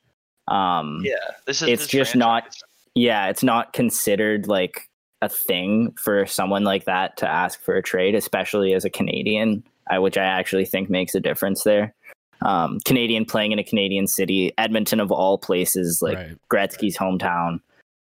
Um 0.47 1.01
Yeah, 1.03 1.13
this 1.45 1.61
is. 1.61 1.67
it's 1.69 1.81
this 1.83 1.91
just 1.91 2.15
not- 2.15 2.55
yeah, 2.95 3.27
it's 3.27 3.43
not 3.43 3.73
considered 3.73 4.47
like 4.47 4.89
a 5.21 5.29
thing 5.29 5.93
for 5.99 6.25
someone 6.25 6.63
like 6.63 6.85
that 6.85 7.17
to 7.17 7.27
ask 7.29 7.61
for 7.61 7.75
a 7.75 7.83
trade, 7.83 8.15
especially 8.15 8.73
as 8.73 8.85
a 8.85 8.89
Canadian, 8.89 9.63
I, 9.89 9.99
which 9.99 10.17
I 10.17 10.25
actually 10.25 10.65
think 10.65 10.89
makes 10.89 11.15
a 11.15 11.19
difference 11.19 11.63
there. 11.63 11.93
Um, 12.41 12.79
Canadian 12.85 13.25
playing 13.25 13.51
in 13.51 13.59
a 13.59 13.63
Canadian 13.63 14.07
city, 14.07 14.53
Edmonton 14.57 14.99
of 14.99 15.11
all 15.11 15.37
places, 15.37 16.01
like 16.01 16.17
right. 16.17 16.37
Gretzky's 16.51 16.97
hometown 16.97 17.59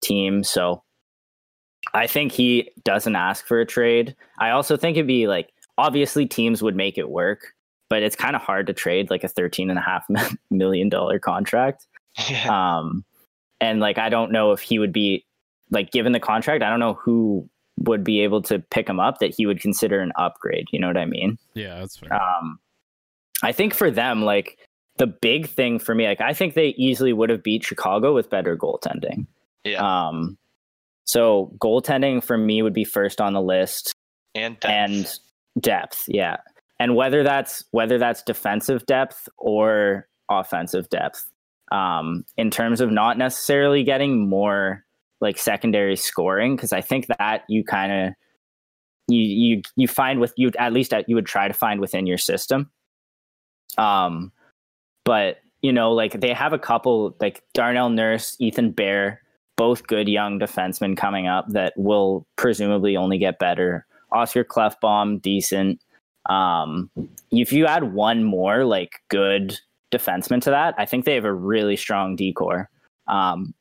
team. 0.01 0.43
So 0.43 0.83
I 1.93 2.07
think 2.07 2.31
he 2.31 2.71
doesn't 2.83 3.15
ask 3.15 3.45
for 3.45 3.59
a 3.59 3.65
trade. 3.65 4.15
I 4.39 4.51
also 4.51 4.77
think 4.77 4.97
it'd 4.97 5.07
be 5.07 5.27
like 5.27 5.51
obviously 5.77 6.25
teams 6.25 6.61
would 6.61 6.75
make 6.75 6.97
it 6.97 7.09
work, 7.09 7.53
but 7.89 8.03
it's 8.03 8.15
kind 8.15 8.35
of 8.35 8.41
hard 8.41 8.67
to 8.67 8.73
trade 8.73 9.09
like 9.09 9.23
a 9.23 9.27
thirteen 9.27 9.69
and 9.69 9.79
a 9.79 9.81
half 9.81 10.05
million 10.51 10.89
dollar 10.89 11.19
contract. 11.19 11.87
Yeah. 12.29 12.77
Um, 12.77 13.03
and 13.59 13.79
like 13.79 13.97
I 13.97 14.09
don't 14.09 14.31
know 14.31 14.51
if 14.51 14.61
he 14.61 14.77
would 14.79 14.93
be 14.93 15.25
like 15.71 15.91
given 15.91 16.11
the 16.11 16.19
contract. 16.19 16.63
I 16.63 16.69
don't 16.69 16.79
know 16.79 16.93
who 16.93 17.49
would 17.85 18.03
be 18.03 18.21
able 18.21 18.41
to 18.43 18.59
pick 18.59 18.87
him 18.87 18.99
up 18.99 19.19
that 19.19 19.33
he 19.35 19.45
would 19.45 19.59
consider 19.61 19.99
an 20.01 20.11
upgrade. 20.17 20.67
You 20.71 20.79
know 20.79 20.87
what 20.87 20.97
I 20.97 21.05
mean? 21.05 21.37
Yeah, 21.53 21.79
that's 21.79 21.97
fair. 21.97 22.13
Um, 22.13 22.59
I 23.43 23.51
think 23.51 23.73
for 23.73 23.89
them, 23.91 24.23
like 24.23 24.57
the 24.97 25.07
big 25.07 25.47
thing 25.47 25.79
for 25.79 25.95
me, 25.95 26.05
like 26.07 26.21
I 26.21 26.33
think 26.33 26.53
they 26.53 26.69
easily 26.77 27.13
would 27.13 27.29
have 27.29 27.43
beat 27.43 27.63
Chicago 27.63 28.13
with 28.13 28.29
better 28.29 28.55
goaltending. 28.55 29.25
yeah, 29.63 29.81
Um, 30.07 30.37
so 31.05 31.51
goaltending 31.59 32.23
for 32.23 32.37
me 32.37 32.61
would 32.61 32.73
be 32.73 32.83
first 32.83 33.19
on 33.19 33.33
the 33.33 33.41
list, 33.41 33.93
and 34.35 34.59
depth. 34.59 34.71
and 34.71 35.13
depth, 35.59 36.05
yeah. 36.07 36.37
and 36.79 36.95
whether 36.95 37.23
that's 37.23 37.63
whether 37.71 37.97
that's 37.97 38.23
defensive 38.23 38.85
depth 38.85 39.27
or 39.37 40.07
offensive 40.29 40.89
depth. 40.89 41.25
Um, 41.71 42.25
in 42.35 42.51
terms 42.51 42.81
of 42.81 42.91
not 42.91 43.17
necessarily 43.17 43.83
getting 43.85 44.27
more 44.27 44.83
like 45.21 45.37
secondary 45.37 45.95
scoring, 45.95 46.55
because 46.55 46.73
I 46.73 46.81
think 46.81 47.07
that 47.19 47.43
you 47.47 47.63
kind 47.63 47.91
of 47.91 48.13
you 49.07 49.21
you 49.21 49.61
you 49.75 49.87
find 49.87 50.19
with 50.19 50.33
you 50.35 50.51
at 50.57 50.73
least 50.73 50.93
at, 50.93 51.07
you 51.07 51.15
would 51.15 51.25
try 51.25 51.47
to 51.47 51.53
find 51.53 51.79
within 51.79 52.07
your 52.07 52.17
system. 52.17 52.69
Um, 53.77 54.31
but 55.05 55.37
you 55.61 55.71
know, 55.71 55.93
like 55.93 56.19
they 56.19 56.33
have 56.33 56.53
a 56.53 56.59
couple 56.59 57.15
like 57.19 57.43
Darnell 57.53 57.89
Nurse, 57.89 58.35
Ethan 58.39 58.71
Bear, 58.71 59.21
both 59.57 59.87
good 59.87 60.07
young 60.09 60.39
defensemen 60.39 60.97
coming 60.97 61.27
up 61.27 61.47
that 61.49 61.73
will 61.77 62.25
presumably 62.35 62.97
only 62.97 63.17
get 63.17 63.39
better. 63.39 63.85
Oscar 64.11 64.43
Klefbom, 64.43 65.21
decent. 65.21 65.79
Um, 66.29 66.89
if 67.31 67.53
you 67.53 67.65
add 67.65 67.93
one 67.93 68.23
more 68.23 68.65
like 68.65 69.01
good 69.09 69.57
defenseman 69.91 70.41
to 70.41 70.49
that, 70.49 70.75
I 70.77 70.85
think 70.85 71.05
they 71.05 71.15
have 71.15 71.25
a 71.25 71.33
really 71.33 71.75
strong 71.75 72.15
decor. 72.15 72.69
Um, 73.07 73.53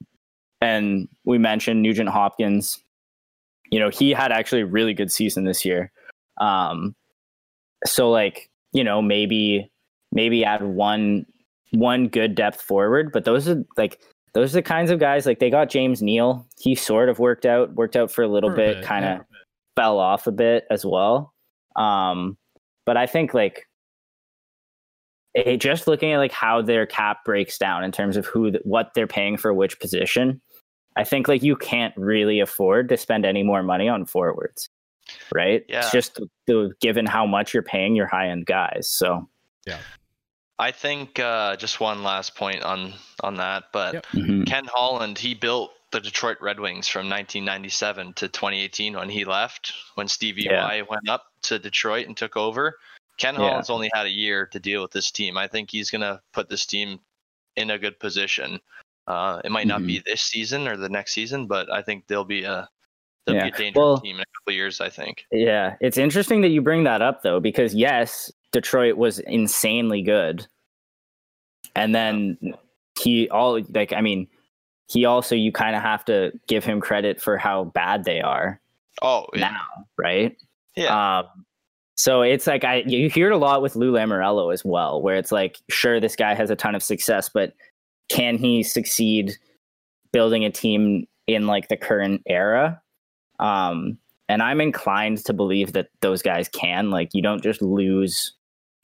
and 0.60 1.08
we 1.24 1.38
mentioned 1.38 1.82
Nugent 1.82 2.08
Hopkins. 2.08 2.78
You 3.70 3.78
know, 3.78 3.88
he 3.88 4.10
had 4.10 4.32
actually 4.32 4.62
a 4.62 4.66
really 4.66 4.94
good 4.94 5.12
season 5.12 5.44
this 5.44 5.64
year. 5.64 5.92
Um, 6.40 6.94
so 7.86 8.10
like, 8.10 8.50
you 8.72 8.84
know, 8.84 9.00
maybe 9.00 9.70
maybe 10.12 10.44
add 10.44 10.62
one 10.62 11.26
one 11.72 12.08
good 12.08 12.34
depth 12.34 12.60
forward, 12.60 13.12
but 13.12 13.24
those 13.24 13.48
are 13.48 13.64
like 13.76 14.00
those 14.34 14.52
are 14.52 14.58
the 14.58 14.62
kinds 14.62 14.90
of 14.90 14.98
guys 14.98 15.26
like 15.26 15.38
they 15.38 15.50
got 15.50 15.70
James 15.70 16.02
Neal. 16.02 16.46
He 16.58 16.74
sort 16.74 17.08
of 17.08 17.18
worked 17.18 17.46
out, 17.46 17.74
worked 17.74 17.96
out 17.96 18.10
for 18.10 18.22
a 18.22 18.28
little 18.28 18.50
For 18.50 18.54
a 18.54 18.58
bit, 18.58 18.76
bit, 18.76 18.84
kind 18.84 19.04
of 19.04 19.18
yeah. 19.18 19.22
fell 19.76 19.98
off 19.98 20.26
a 20.26 20.32
bit 20.32 20.64
as 20.70 20.84
well. 20.84 21.32
Um, 21.76 22.36
but 22.86 22.96
I 22.96 23.06
think 23.06 23.34
like 23.34 23.66
it, 25.34 25.58
just 25.58 25.86
looking 25.86 26.12
at 26.12 26.18
like 26.18 26.32
how 26.32 26.62
their 26.62 26.86
cap 26.86 27.24
breaks 27.24 27.58
down 27.58 27.84
in 27.84 27.92
terms 27.92 28.16
of 28.16 28.26
who 28.26 28.52
what 28.64 28.92
they're 28.94 29.06
paying 29.06 29.36
for 29.36 29.52
which 29.54 29.78
position, 29.80 30.40
I 31.00 31.04
think 31.04 31.28
like 31.28 31.42
you 31.42 31.56
can't 31.56 31.94
really 31.96 32.40
afford 32.40 32.90
to 32.90 32.96
spend 32.98 33.24
any 33.24 33.42
more 33.42 33.62
money 33.62 33.88
on 33.88 34.04
forwards, 34.04 34.68
right? 35.34 35.64
Yeah. 35.66 35.78
It's 35.80 35.90
just 35.90 36.16
the, 36.16 36.28
the, 36.46 36.72
given 36.82 37.06
how 37.06 37.24
much 37.24 37.54
you're 37.54 37.62
paying 37.62 37.96
your 37.96 38.06
high 38.06 38.28
end 38.28 38.44
guys. 38.44 38.86
So 38.90 39.26
yeah. 39.66 39.78
I 40.58 40.72
think 40.72 41.18
uh, 41.18 41.56
just 41.56 41.80
one 41.80 42.02
last 42.02 42.34
point 42.34 42.62
on 42.64 42.92
on 43.22 43.36
that, 43.36 43.64
but 43.72 43.94
Yep. 43.94 44.06
mhm. 44.12 44.46
Ken 44.46 44.66
Holland 44.66 45.16
he 45.16 45.32
built 45.32 45.70
the 45.90 46.00
Detroit 46.00 46.36
Red 46.42 46.60
Wings 46.60 46.86
from 46.86 47.08
1997 47.08 48.12
to 48.12 48.28
2018 48.28 48.94
when 48.94 49.08
he 49.08 49.24
left 49.24 49.72
when 49.94 50.06
Stevie 50.06 50.42
Yeah. 50.50 50.64
Y 50.64 50.82
went 50.82 51.08
up 51.08 51.24
to 51.44 51.58
Detroit 51.58 52.08
and 52.08 52.14
took 52.16 52.36
over. 52.36 52.76
Ken 53.16 53.34
Yeah. 53.36 53.40
Holland's 53.40 53.70
only 53.70 53.88
had 53.94 54.04
a 54.04 54.10
year 54.10 54.44
to 54.48 54.60
deal 54.60 54.82
with 54.82 54.92
this 54.92 55.10
team. 55.10 55.38
I 55.38 55.48
think 55.48 55.70
he's 55.70 55.90
gonna 55.90 56.20
put 56.34 56.50
this 56.50 56.66
team 56.66 57.00
in 57.56 57.70
a 57.70 57.78
good 57.78 57.98
position. 57.98 58.60
Uh, 59.06 59.40
it 59.44 59.50
might 59.50 59.66
not 59.66 59.78
Mm-hmm. 59.80 59.86
be 59.86 60.02
this 60.06 60.22
season 60.22 60.68
or 60.68 60.76
the 60.76 60.88
next 60.88 61.12
season, 61.14 61.46
but 61.46 61.70
I 61.72 61.82
think 61.82 62.06
they'll 62.06 62.24
be 62.24 62.44
a 62.44 62.68
they'll 63.26 63.36
Yeah. 63.36 63.44
be 63.44 63.48
a 63.48 63.52
dangerous 63.58 63.76
Well- 63.76 63.98
team 64.00 64.16
in 64.16 64.22
a 64.22 64.26
couple 64.38 64.54
years. 64.54 64.80
I 64.80 64.88
think. 64.88 65.24
Yeah, 65.32 65.76
it's 65.80 65.98
interesting 65.98 66.40
that 66.42 66.48
you 66.48 66.60
bring 66.62 66.84
that 66.84 67.02
up 67.02 67.22
though, 67.22 67.40
because 67.40 67.74
yes, 67.74 68.30
Detroit 68.52 68.96
was 68.96 69.18
insanely 69.20 70.02
good, 70.02 70.46
and 71.74 71.94
then 71.94 72.38
he 73.00 73.28
all 73.30 73.60
like 73.74 73.92
I 73.92 74.00
mean, 74.00 74.26
he 74.88 75.04
also 75.04 75.34
you 75.34 75.52
kind 75.52 75.76
of 75.76 75.82
have 75.82 76.04
to 76.06 76.32
give 76.48 76.64
him 76.64 76.80
credit 76.80 77.20
for 77.20 77.36
how 77.36 77.64
bad 77.64 78.04
they 78.04 78.20
are 78.20 78.60
Oh 79.02 79.26
yeah, 79.34 79.50
now, 79.50 79.86
right? 79.96 80.36
yeah, 80.76 81.18
Um, 81.20 81.26
so 81.96 82.22
it's 82.22 82.46
like 82.46 82.64
I 82.64 82.76
you 82.86 83.08
hear 83.10 83.30
it 83.30 83.34
a 83.34 83.38
lot 83.38 83.62
with 83.62 83.76
Lou 83.76 83.92
Lamoriello 83.92 84.52
as 84.52 84.64
well, 84.64 85.00
where 85.02 85.16
it's 85.16 85.32
like, 85.32 85.58
sure, 85.70 86.00
this 86.00 86.16
guy 86.16 86.34
has 86.34 86.50
a 86.50 86.56
ton 86.56 86.74
of 86.74 86.82
success, 86.82 87.28
but 87.28 87.54
can 88.10 88.36
he 88.36 88.62
succeed 88.62 89.36
building 90.12 90.44
a 90.44 90.50
team 90.50 91.06
in 91.26 91.46
like 91.46 91.68
the 91.68 91.76
current 91.76 92.22
era? 92.26 92.80
Um, 93.38 93.96
and 94.28 94.42
I'm 94.42 94.60
inclined 94.60 95.24
to 95.24 95.32
believe 95.32 95.72
that 95.72 95.88
those 96.02 96.20
guys 96.22 96.48
can. 96.48 96.90
Like, 96.90 97.10
you 97.14 97.22
don't 97.22 97.42
just 97.42 97.62
lose 97.62 98.32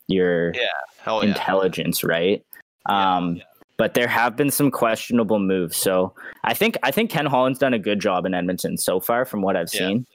your 0.09 0.53
Yeah. 0.55 0.63
oh 1.07 1.23
yeah. 1.23 1.29
intelligence, 1.29 2.03
right? 2.03 2.45
Yeah, 2.89 3.17
Um, 3.17 3.37
yeah. 3.37 3.43
but 3.77 3.95
there 3.95 4.09
have 4.09 4.37
been 4.37 4.51
some 4.51 4.71
questionable 4.71 5.39
moves. 5.39 5.77
So 5.77 6.15
I 6.45 6.55
think 6.55 6.79
I 6.83 6.91
think 6.91 7.11
Ken 7.11 7.27
Holland's 7.27 7.59
done 7.59 7.75
a 7.75 7.79
good 7.79 8.01
job 8.01 8.25
in 8.27 8.35
Edmonton 8.35 8.79
so 8.79 8.99
far, 9.01 9.25
from 9.25 9.43
what 9.43 9.57
I've 9.57 9.69
seen. 9.71 10.07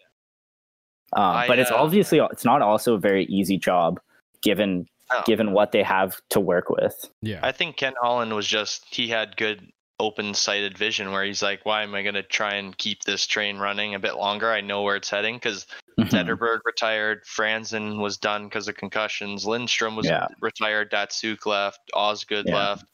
Um, 1.14 1.24
I, 1.24 1.48
but 1.48 1.60
it's 1.60 1.72
uh, 1.72 1.76
obviously 1.76 2.20
it's 2.20 2.46
not 2.46 2.62
also 2.62 2.96
a 2.96 3.00
very 3.00 3.26
easy 3.26 3.58
job 3.58 4.00
given. 4.42 4.88
Given 5.26 5.52
what 5.52 5.72
they 5.72 5.84
have 5.84 6.22
to 6.30 6.40
work 6.40 6.70
with. 6.70 7.10
Yeah. 7.22 7.40
I 7.44 7.52
think 7.52 7.78
Ken 7.78 7.94
Holland 8.02 8.34
was 8.34 8.48
just 8.48 8.86
he 8.94 9.08
had 9.10 9.38
good 9.38 9.72
open 10.00 10.34
sighted 10.34 10.78
vision 10.78 11.12
where 11.12 11.24
he's 11.24 11.44
like, 11.44 11.64
why 11.64 11.84
am 11.84 11.94
I 11.94 12.02
going 12.02 12.16
to 12.16 12.24
try 12.24 12.56
and 12.56 12.76
keep 12.76 13.04
this 13.04 13.28
train 13.28 13.58
running 13.58 13.94
a 13.94 14.00
bit 14.00 14.16
longer? 14.16 14.50
I 14.50 14.62
know 14.62 14.82
where 14.82 14.96
it's 14.96 15.10
heading 15.12 15.36
because 15.36 15.68
Mhm. 16.00 16.10
Zetterberg 16.10 16.60
retired, 16.66 17.24
Franzen 17.26 18.02
was 18.02 18.18
done 18.18 18.46
because 18.46 18.68
of 18.68 18.76
concussions, 18.76 19.46
Lidstrom 19.46 19.96
was 19.96 20.08
Yeah. 20.08 20.28
retired, 20.40 20.92
Datsyuk 20.92 21.46
left, 21.46 21.80
Osgood 21.94 22.48
Yeah. 22.48 22.56
left. 22.56 22.86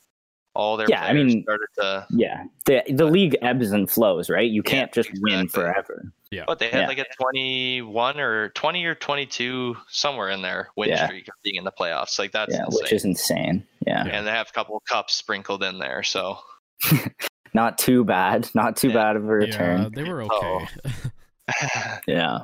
All 0.57 0.75
their 0.75 0.87
Yeah, 0.89 1.03
I 1.05 1.13
mean- 1.13 1.43
started 1.43 1.67
to, 1.77 2.07
Yeah, 2.09 2.43
the 2.65 2.83
the 2.89 3.05
league 3.05 3.37
ebbs 3.43 3.71
and 3.71 3.89
flows, 3.89 4.27
right? 4.29 4.49
You 4.49 4.63
can't 4.63 4.91
just 4.91 5.09
win 5.21 5.47
forever. 5.47 6.11
Yeah, 6.31 6.43
but 6.47 6.57
they 6.59 6.67
had 6.69 6.81
Yeah. 6.81 6.87
like 6.87 6.97
a 6.97 7.05
21 7.21 8.19
or 8.19 8.49
20 8.49 8.83
or 8.85 8.95
22 8.95 9.77
somewhere 9.87 10.29
in 10.29 10.41
there 10.41 10.69
win 10.75 10.89
Yeah. 10.89 11.05
streak 11.05 11.27
of 11.27 11.35
being 11.43 11.55
in 11.55 11.63
the 11.63 11.71
playoffs. 11.71 12.17
Like 12.19 12.31
that's 12.31 12.53
yeah, 12.53 12.65
insane. 12.65 12.79
which 12.83 12.91
is 12.91 13.05
insane. 13.05 13.65
Yeah. 13.85 14.05
Yeah. 14.05 14.17
and 14.17 14.27
they 14.27 14.31
have 14.31 14.49
a 14.49 14.53
couple 14.53 14.75
of 14.75 14.83
cups 14.85 15.13
sprinkled 15.13 15.63
in 15.63 15.77
there. 15.79 16.01
So 16.03 16.39
not 17.53 17.77
too 17.77 18.03
bad. 18.03 18.49
Not 18.55 18.75
too 18.75 18.89
Yeah. 18.89 18.93
bad 18.95 19.15
of 19.15 19.23
a 19.23 19.27
return. 19.27 19.83
Yeah, 19.83 19.89
they 19.93 20.09
were 20.09 20.23
oh. 20.23 20.25
okay. 20.25 20.67
Oh. 20.85 21.97
Yeah. 22.07 22.39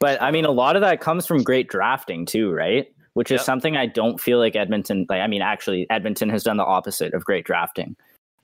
But 0.00 0.20
I 0.22 0.30
mean, 0.30 0.44
a 0.44 0.50
lot 0.50 0.74
of 0.76 0.82
that 0.82 1.00
comes 1.00 1.26
from 1.26 1.42
great 1.42 1.68
drafting 1.68 2.26
too, 2.26 2.50
right? 2.50 2.92
Which 3.18 3.32
is 3.32 3.40
Yep. 3.40 3.46
something 3.46 3.76
I 3.76 3.86
don't 3.86 4.20
feel 4.20 4.38
like 4.38 4.54
Edmonton, 4.54 5.04
like, 5.08 5.20
I 5.20 5.26
mean, 5.26 5.42
actually, 5.42 5.90
Edmonton 5.90 6.28
has 6.28 6.44
done 6.44 6.56
the 6.56 6.64
opposite 6.64 7.14
of 7.14 7.24
great 7.24 7.44
drafting 7.44 7.96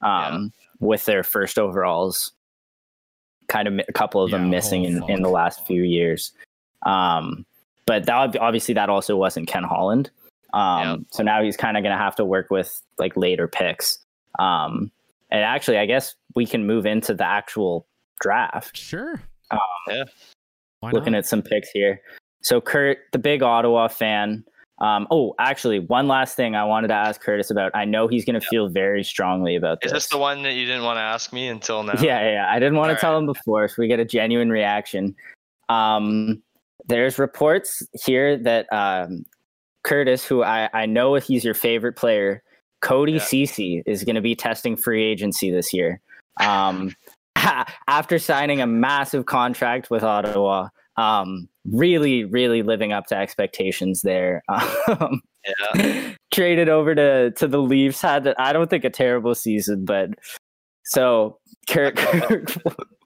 um, 0.02 0.52
with 0.80 1.04
their 1.04 1.22
first 1.22 1.60
overalls, 1.60 2.32
kind 3.46 3.68
of 3.68 3.80
a 3.88 3.92
couple 3.92 4.20
of 4.20 4.32
Yeah, 4.32 4.38
them 4.38 4.50
missing 4.50 4.84
oh, 4.84 5.06
in, 5.06 5.10
in 5.10 5.22
the 5.22 5.28
last 5.28 5.64
few 5.64 5.84
years. 5.84 6.32
Um, 6.84 7.46
but 7.86 8.06
that 8.06 8.36
obviously 8.36 8.74
that 8.74 8.88
also 8.90 9.16
wasn't 9.16 9.46
Ken 9.46 9.62
Holland. 9.62 10.10
Um, 10.52 10.88
Yep. 10.88 11.00
So 11.12 11.22
now 11.22 11.40
he's 11.40 11.56
kind 11.56 11.76
of 11.76 11.84
going 11.84 11.96
to 11.96 12.02
have 12.02 12.16
to 12.16 12.24
work 12.24 12.50
with 12.50 12.82
like 12.98 13.16
later 13.16 13.46
picks. 13.46 13.98
Um, 14.40 14.90
and 15.30 15.44
actually, 15.44 15.78
I 15.78 15.86
guess 15.86 16.16
we 16.34 16.46
can 16.46 16.66
move 16.66 16.84
into 16.84 17.14
the 17.14 17.24
actual 17.24 17.86
draft 18.20 18.76
sure. 18.76 19.22
Um, 19.52 19.60
Yeah. 19.88 20.04
Why 20.80 20.90
looking 20.90 21.12
not? 21.12 21.18
at 21.18 21.26
some 21.26 21.42
picks 21.42 21.70
here. 21.70 22.00
So 22.40 22.60
Kurt, 22.60 22.98
the 23.12 23.20
big 23.20 23.40
Ottawa 23.40 23.86
fan. 23.86 24.42
Um, 24.80 25.06
oh, 25.10 25.34
actually, 25.38 25.78
one 25.78 26.08
last 26.08 26.36
thing 26.36 26.56
I 26.56 26.64
wanted 26.64 26.88
to 26.88 26.94
ask 26.94 27.20
Curtis 27.20 27.50
about. 27.50 27.70
I 27.74 27.84
know 27.84 28.08
he's 28.08 28.24
going 28.24 28.38
to 28.40 28.46
feel 28.46 28.68
very 28.68 29.04
strongly 29.04 29.54
about 29.54 29.80
this. 29.80 29.90
is 29.90 29.94
this. 29.94 30.08
the 30.08 30.18
one 30.18 30.42
that 30.42 30.54
you 30.54 30.66
didn't 30.66 30.82
want 30.82 30.96
to 30.96 31.02
ask 31.02 31.32
me 31.32 31.48
until 31.48 31.82
now? 31.84 31.92
Yeah, 31.94 32.20
yeah, 32.20 32.32
yeah. 32.32 32.50
I 32.50 32.58
didn't 32.58 32.76
want 32.76 32.90
to 32.90 32.94
All 32.94 33.00
tell 33.00 33.18
him 33.18 33.26
before, 33.26 33.68
so 33.68 33.76
we 33.78 33.86
get 33.86 34.00
a 34.00 34.04
genuine 34.04 34.50
reaction. 34.50 35.14
Um, 35.68 36.42
there's 36.86 37.18
reports 37.18 37.82
here 38.04 38.36
that 38.38 38.70
um, 38.72 39.24
Curtis, 39.84 40.24
who 40.24 40.42
I, 40.42 40.68
I 40.72 40.86
know 40.86 41.14
he's 41.14 41.44
your 41.44 41.54
favorite 41.54 41.94
player, 41.94 42.42
Cody 42.82 43.12
Yeah. 43.12 43.20
Cece, 43.20 43.82
is 43.86 44.02
going 44.02 44.16
to 44.16 44.20
be 44.20 44.34
testing 44.34 44.76
free 44.76 45.04
agency 45.04 45.50
this 45.50 45.72
year. 45.72 46.00
Um, 46.40 46.94
after 47.86 48.18
signing 48.18 48.60
a 48.60 48.66
massive 48.66 49.26
contract 49.26 49.90
with 49.90 50.02
Ottawa, 50.02 50.68
um, 50.96 51.48
really, 51.64 52.24
really 52.24 52.62
living 52.62 52.92
up 52.92 53.06
to 53.06 53.16
expectations 53.16 54.02
there. 54.02 54.42
Um, 54.88 55.20
Yeah. 55.74 56.12
traded 56.32 56.68
over 56.70 56.94
to 56.94 57.30
to 57.32 57.46
the 57.46 57.60
Leafs 57.60 58.00
had 58.00 58.34
I 58.38 58.52
don't 58.52 58.70
think 58.70 58.84
a 58.84 58.90
terrible 58.90 59.34
season, 59.34 59.84
but 59.84 60.10
so 60.84 61.38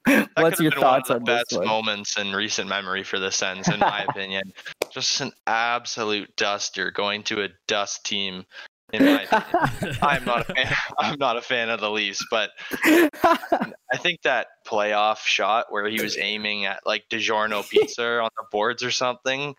That 0.06 0.28
what's 0.36 0.60
your 0.60 0.72
thoughts 0.72 1.10
one 1.10 1.16
on 1.16 1.22
of 1.22 1.26
the 1.26 1.32
this 1.32 1.44
best 1.50 1.58
one? 1.58 1.66
moments 1.66 2.18
in 2.18 2.32
recent 2.32 2.68
memory 2.68 3.02
for 3.04 3.18
the 3.18 3.30
Sens, 3.30 3.68
in 3.68 3.78
my 3.80 4.04
opinion. 4.08 4.52
Just 4.90 5.20
an 5.20 5.32
absolute 5.46 6.34
duster 6.36 6.90
going 6.90 7.22
to 7.24 7.42
a 7.42 7.48
dust 7.66 8.06
team. 8.06 8.44
In 8.92 9.04
my 9.04 9.22
opinion. 9.22 9.96
I'm 10.02 10.24
not 10.24 10.48
a 10.48 10.54
fan. 10.54 10.74
I'm 10.98 11.18
not 11.18 11.36
a 11.36 11.42
fan 11.42 11.68
of 11.70 11.80
the 11.80 11.90
Leafs, 11.90 12.24
but 12.30 12.50
I 12.84 13.96
think 13.96 14.22
that 14.22 14.46
playoff 14.66 15.18
shot 15.18 15.66
where 15.70 15.86
he 15.88 16.00
was 16.02 16.16
aiming 16.18 16.64
at 16.64 16.80
like 16.86 17.04
DiGiorno 17.10 17.68
pizza 17.68 18.20
on 18.20 18.30
the 18.36 18.44
boards 18.50 18.82
or 18.82 18.90
something, 18.90 19.54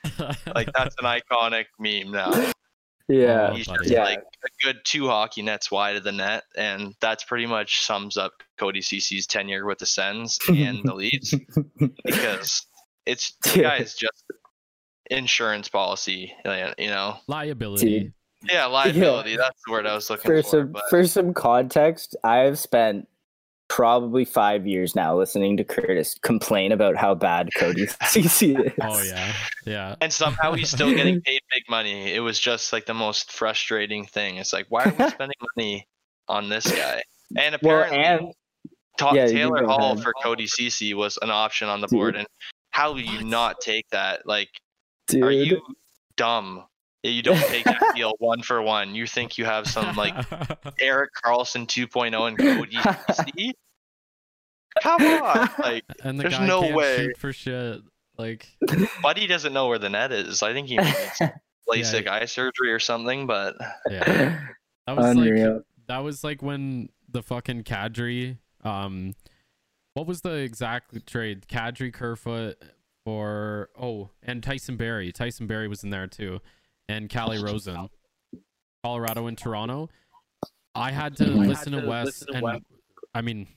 like 0.56 0.72
that's 0.74 0.96
an 1.00 1.06
iconic 1.06 1.66
meme 1.80 2.12
now. 2.12 2.52
yeah, 3.08 3.54
He's 3.54 3.68
just 3.68 3.90
Yeah. 3.90 4.04
like 4.04 4.20
a 4.20 4.66
good 4.66 4.78
two 4.84 5.08
hockey 5.08 5.42
nets 5.44 5.70
wide 5.72 5.96
of 5.96 6.04
the 6.04 6.12
net, 6.12 6.44
and 6.58 6.96
that's 7.00 7.24
pretty 7.24 7.46
much 7.46 7.84
sums 7.86 8.18
up 8.18 8.34
Cody 8.58 8.82
Cece's 8.82 9.28
tenure 9.28 9.66
with 9.66 9.78
the 9.78 9.86
Sens 9.86 10.40
and 10.48 10.80
the 10.84 10.94
Leafs 10.96 11.34
because 12.04 12.66
it's 13.06 13.34
the 13.44 13.62
guy 13.62 13.78
is 13.78 13.94
just 13.96 14.24
insurance 15.10 15.70
policy. 15.70 16.34
You 16.46 16.88
know, 16.88 17.18
Liability. 17.28 18.14
Dude. 18.42 18.52
yeah, 18.52 18.66
liability. 18.66 19.36
That's 19.38 19.62
the 19.66 19.72
word 19.72 19.86
I 19.86 19.96
was 19.96 20.10
looking 20.10 20.30
for 20.30 20.42
for. 20.42 20.50
some 20.50 20.72
but 20.72 20.84
for 20.90 21.06
some 21.06 21.34
context, 21.34 22.16
I 22.24 22.38
have 22.38 22.58
spent 22.60 23.08
probably 23.68 24.26
five 24.26 24.66
years 24.66 24.96
now 24.96 25.16
listening 25.16 25.56
to 25.58 25.64
Curtis 25.64 26.16
complain 26.24 26.72
about 26.72 26.96
how 26.96 27.14
bad 27.14 27.50
Cody 27.56 27.86
Cece 28.04 28.56
oh, 28.58 28.64
is. 28.64 28.74
Oh 28.82 29.04
yeah, 29.04 29.34
yeah. 29.66 29.96
and 30.02 30.12
somehow 30.12 30.54
he's 30.54 30.70
still 30.70 30.94
getting 30.94 31.22
paid 31.26 31.42
big 31.54 31.64
money. 31.70 32.14
It 32.14 32.22
was 32.22 32.40
just 32.40 32.74
like 32.74 32.86
the 32.86 32.94
most 32.94 33.32
frustrating 33.32 34.06
thing. 34.06 34.38
It's 34.38 34.54
like, 34.54 34.66
why 34.70 34.86
are 34.86 34.94
we 34.98 35.10
spending 35.10 35.38
money 35.56 35.88
on 36.28 36.50
this 36.50 36.70
guy? 36.72 37.02
And 37.38 37.58
Well, 37.62 37.82
apparently, 37.84 37.98
and 38.00 38.34
Ta- 38.98 39.14
yeah, 39.14 39.28
Taylor 39.28 39.66
Hall 39.66 39.96
for 39.98 40.14
Cody 40.22 40.46
Cece 40.46 40.94
was 40.96 41.18
an 41.22 41.30
option 41.30 41.70
on 41.70 41.80
the 41.80 41.88
Dude. 41.88 41.98
board. 41.98 42.16
And 42.16 42.28
how 42.72 42.94
do 42.94 43.02
you 43.02 43.18
What? 43.18 43.26
not 43.26 43.62
take 43.62 43.88
that? 43.92 44.26
Like, 44.26 44.50
dude, 45.08 45.24
are 45.24 45.32
you 45.32 45.62
dumb? 46.18 46.66
That 47.04 47.10
You 47.12 47.22
don't 47.22 47.38
take 47.38 47.64
that 47.64 47.82
deal 47.95 48.14
one 48.20 48.41
for 48.41 48.62
one. 48.62 48.95
You 48.95 49.08
think 49.08 49.38
you 49.38 49.45
have 49.45 49.68
some 49.68 49.95
like 49.95 50.14
Erik 50.80 51.12
Karlsson 51.24 51.66
2.0 51.66 52.28
and 52.28 52.38
Cody 52.38 52.76
Cece? 52.76 53.54
Come 54.82 55.02
on, 55.02 55.50
like 55.60 55.84
and 56.04 56.20
the 56.20 56.24
There's 56.24 56.38
guy 56.38 56.45
no 56.47 56.62
can't 56.62 56.76
way. 56.76 56.97
shoot 56.97 57.18
for 57.18 57.34
shit. 57.34 57.82
Like, 58.18 58.50
Buddy 59.02 59.28
doesn't 59.28 59.54
know 59.54 59.68
where 59.68 59.80
the 59.80 59.89
net 59.89 60.12
is. 60.12 60.43
I 60.43 60.52
think 60.52 60.68
he 60.68 60.78
needs 60.78 61.22
LASIK 61.70 62.08
eye 62.08 62.26
surgery 62.26 62.72
or 62.72 62.80
something. 62.80 63.28
But 63.28 63.56
yeah, 63.89 64.39
that 64.86 64.97
was 64.97 65.16
like 65.16 65.64
that 65.88 66.00
was 66.00 66.24
like 66.24 66.41
when 66.41 66.89
the 67.10 67.24
fucking 67.24 67.64
Kadri, 67.64 68.38
um, 68.64 69.16
what 69.93 70.06
was 70.06 70.22
the 70.22 70.34
exact 70.34 71.08
trade? 71.08 71.45
Kadri 71.47 71.93
Kerfoot 71.93 72.62
for 73.06 73.70
oh, 73.80 74.10
and 74.22 74.43
Tyson 74.43 74.76
Barrie. 74.76 75.12
Tyson 75.12 75.47
Barrie 75.47 75.68
was 75.68 75.84
in 75.84 75.89
there 75.89 76.08
too, 76.08 76.41
and 76.90 77.10
Calle 77.10 77.42
Rosen, 77.42 77.90
Colorado 78.84 79.28
and 79.28 79.38
Toronto. 79.38 79.90
I 80.76 80.92
had 80.92 81.16
to 81.18 81.26
Mhm. 81.26 81.48
listen 81.48 81.72
to 81.74 81.86
Wes, 81.88 82.24
and 82.34 82.62
I 83.14 83.22
mean, 83.22 83.48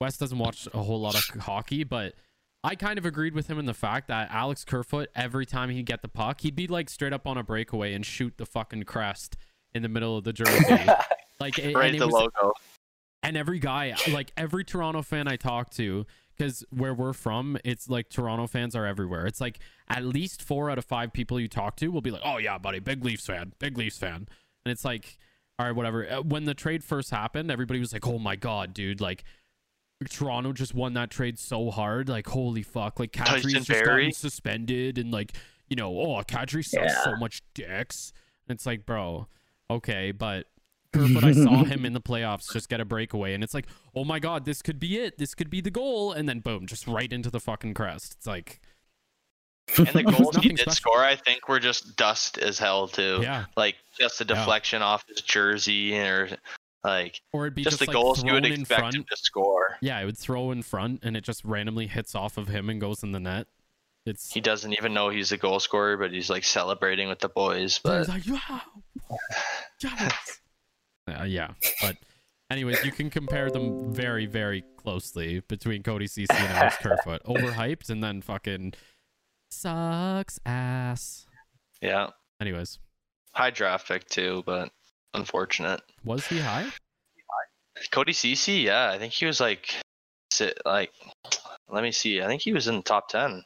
Wes 0.00 0.16
doesn't 0.16 0.38
watch 0.38 0.66
a 0.72 0.82
whole 0.82 1.00
lot 1.00 1.14
of 1.14 1.24
hockey, 1.42 1.84
but 1.84 2.14
I 2.62 2.74
kind 2.74 2.98
of 2.98 3.06
agreed 3.06 3.34
with 3.34 3.46
him 3.48 3.58
in 3.58 3.64
the 3.66 3.74
fact 3.74 4.08
that 4.08 4.30
Alex 4.30 4.64
Kerfoot, 4.64 5.08
every 5.14 5.46
time 5.46 5.70
he'd 5.70 5.86
get 5.86 6.02
the 6.02 6.08
puck, 6.08 6.42
he'd 6.42 6.56
be 6.56 6.66
like 6.66 6.90
straight 6.90 7.12
up 7.12 7.26
on 7.26 7.38
a 7.38 7.42
breakaway 7.42 7.94
and 7.94 8.04
shoot 8.04 8.36
the 8.36 8.44
fucking 8.46 8.82
crest 8.84 9.36
in 9.74 9.82
the 9.82 9.88
middle 9.88 10.16
of 10.16 10.24
the 10.24 10.32
jersey. 10.32 10.64
Like, 11.40 11.58
it- 11.58 11.74
right 11.74 11.86
and, 11.86 11.96
it 11.96 11.98
the 12.00 12.06
was, 12.06 12.12
logo. 12.12 12.52
and 13.22 13.34
every 13.34 13.58
guy, 13.60 13.94
like 14.12 14.30
every 14.36 14.62
Toronto 14.62 15.00
fan 15.00 15.26
I 15.26 15.36
talked 15.36 15.74
to, 15.78 16.04
because 16.40 16.64
where 16.70 16.94
we're 16.94 17.12
from, 17.12 17.58
it's 17.64 17.88
like 17.90 18.08
Toronto 18.08 18.46
fans 18.46 18.74
are 18.74 18.86
everywhere. 18.86 19.26
It's 19.26 19.40
like 19.42 19.58
at 19.88 20.04
least 20.04 20.42
four 20.42 20.70
out 20.70 20.78
of 20.78 20.86
five 20.86 21.12
people 21.12 21.38
you 21.38 21.48
talk 21.48 21.76
to 21.76 21.88
will 21.88 22.00
be 22.00 22.10
like, 22.10 22.22
"Oh 22.24 22.38
yeah, 22.38 22.56
buddy, 22.56 22.78
big 22.78 23.04
Leafs 23.04 23.26
fan, 23.26 23.52
big 23.58 23.76
Leafs 23.76 23.98
fan," 23.98 24.26
and 24.64 24.72
it's 24.72 24.84
like, 24.84 25.18
all 25.58 25.66
right, 25.66 25.76
whatever. 25.76 26.10
Uh, 26.10 26.22
When 26.22 26.44
the 26.46 26.54
trade 26.54 26.82
first 26.82 27.10
happened, 27.10 27.50
everybody 27.50 27.78
was 27.78 27.92
like, 27.92 28.06
"Oh 28.06 28.18
my 28.18 28.36
god, 28.36 28.72
dude!" 28.74 29.00
Like. 29.00 29.24
Toronto 30.08 30.54
just 30.54 30.72
won 30.74 30.94
that 30.94 31.10
trade 31.10 31.38
so 31.38 31.70
hard, 31.70 32.08
like 32.08 32.26
holy 32.26 32.62
fuck! 32.62 32.98
Like 32.98 33.12
Kadri's 33.12 33.42
Tyson 33.42 33.50
just 33.64 33.68
Barrie? 33.68 33.84
gotten 34.04 34.12
suspended, 34.12 34.96
and 34.96 35.10
like 35.10 35.34
you 35.68 35.76
know, 35.76 35.90
oh 36.00 36.22
Kadri 36.22 36.64
sucks 36.64 36.86
Yeah. 36.94 37.04
so 37.04 37.16
much 37.16 37.42
dicks. 37.52 38.14
And 38.48 38.56
it's 38.56 38.64
like, 38.64 38.86
bro, 38.86 39.26
okay, 39.68 40.10
but 40.12 40.46
Kerfoot, 40.92 41.24
I 41.24 41.32
saw 41.32 41.64
him 41.64 41.84
in 41.84 41.92
the 41.92 42.00
playoffs 42.00 42.52
just 42.52 42.68
get 42.68 42.80
a 42.80 42.84
breakaway, 42.84 43.34
and 43.34 43.44
it's 43.44 43.54
like, 43.54 43.66
oh 43.94 44.04
my 44.04 44.18
god, 44.18 44.44
this 44.44 44.62
could 44.62 44.80
be 44.80 44.98
it. 44.98 45.18
This 45.18 45.34
could 45.34 45.50
be 45.50 45.60
the 45.60 45.70
goal, 45.70 46.12
and 46.12 46.28
then 46.28 46.40
boom, 46.40 46.66
just 46.66 46.86
right 46.86 47.12
into 47.12 47.30
the 47.30 47.40
fucking 47.40 47.74
crest. 47.74 48.14
It's 48.18 48.26
like, 48.26 48.60
And 49.78 49.86
the 49.88 50.02
goals 50.18 50.36
he 50.36 50.48
did 50.48 50.58
special. 50.60 50.74
score, 50.74 51.04
I 51.04 51.14
think, 51.16 51.48
were 51.48 51.60
just 51.60 51.96
dust 51.96 52.38
as 52.38 52.58
hell 52.58 52.88
too. 52.88 53.20
yeah, 53.22 53.44
Like 53.56 53.76
just 53.98 54.20
a 54.20 54.24
Yeah. 54.24 54.34
deflection 54.34 54.82
off 54.82 55.04
his 55.08 55.20
jersey, 55.20 55.96
or 55.96 56.28
like 56.82 57.20
or 57.32 57.44
it'd 57.46 57.54
be 57.54 57.62
just, 57.62 57.78
just, 57.78 57.80
the 57.80 57.86
like 57.86 57.94
goals 58.02 58.24
you 58.24 58.32
would 58.32 58.46
in 58.46 58.52
expect 58.60 58.80
front. 58.80 58.94
him 58.96 59.04
to 59.10 59.16
score. 59.16 59.76
Yeah, 59.82 60.00
it 60.00 60.06
would 60.06 60.18
throw 60.18 60.50
in 60.50 60.62
front, 60.62 61.00
and 61.04 61.16
it 61.16 61.22
just 61.24 61.44
randomly 61.44 61.86
hits 61.86 62.14
off 62.14 62.36
of 62.38 62.48
him 62.48 62.68
and 62.70 62.80
goes 62.80 63.02
in 63.02 63.12
the 63.12 63.20
net. 63.20 63.46
It's 64.06 64.32
He 64.32 64.40
doesn't 64.40 64.72
even 64.72 64.94
know 64.94 65.10
he's 65.10 65.30
a 65.30 65.36
goal 65.36 65.60
scorer, 65.60 65.98
but 65.98 66.10
he's 66.10 66.30
like 66.30 66.42
celebrating 66.42 67.08
with 67.10 67.18
the 67.18 67.28
boys. 67.28 67.78
But 67.78 67.98
he's 67.98 68.08
like, 68.08 68.26
yeah, 68.26 68.60
yes. 69.82 70.39
Uh, 71.12 71.24
yeah, 71.24 71.50
but 71.80 71.96
anyways, 72.50 72.84
you 72.84 72.92
can 72.92 73.10
compare 73.10 73.50
them 73.50 73.74
very, 73.92 74.26
very 74.26 74.64
closely 74.76 75.40
between 75.48 75.82
Cody 75.82 76.06
Cece 76.06 76.26
and 76.30 76.52
Alex 76.52 76.76
Kerfoot. 76.80 77.22
Overhyped 77.24 77.90
and 77.90 78.02
then 78.02 78.22
fucking 78.22 78.74
sucks 79.50 80.38
ass. 80.46 81.26
yeah, 81.80 82.08
Anyways, 82.40 82.78
high 83.32 83.50
draft 83.50 83.86
pick 83.88 84.08
too, 84.08 84.42
but 84.46 84.70
unfortunate. 85.14 85.80
was 86.04 86.26
he 86.26 86.38
high? 86.38 86.66
Cody 87.92 88.12
Cece, 88.12 88.62
yeah, 88.62 88.90
I 88.90 88.98
think 88.98 89.12
he 89.12 89.24
was 89.26 89.40
like, 89.40 89.74
sit 90.30 90.58
like, 90.66 90.92
let 91.68 91.82
me 91.82 91.92
see, 91.92 92.20
I 92.22 92.26
think 92.26 92.42
he 92.42 92.52
was 92.52 92.68
in 92.68 92.76
the 92.76 92.82
top 92.82 93.08
ten. 93.08 93.42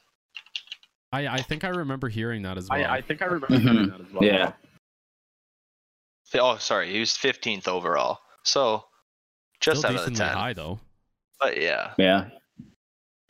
I 1.12 1.28
I 1.28 1.42
think 1.42 1.62
I 1.64 1.68
remember 1.68 2.08
hearing 2.08 2.42
that 2.42 2.58
as 2.58 2.68
well. 2.68 2.80
I, 2.84 2.96
I 2.96 3.00
think 3.00 3.22
I 3.22 3.26
remember 3.26 3.56
Mhm. 3.56 3.60
hearing 3.62 3.88
that 3.90 4.00
as 4.00 4.12
well. 4.12 4.24
Yeah. 4.24 4.52
Oh, 6.40 6.56
sorry, 6.58 6.90
he 6.92 7.00
was 7.00 7.10
15th 7.10 7.68
overall. 7.68 8.18
So 8.42 8.84
just 9.60 9.80
Still 9.80 9.90
out 9.92 9.96
of 9.96 10.04
the 10.04 10.10
decently 10.10 10.28
10. 10.28 10.36
high 10.36 10.52
though. 10.52 10.80
But 11.40 11.60
yeah, 11.60 11.92
Yeah. 11.98 12.28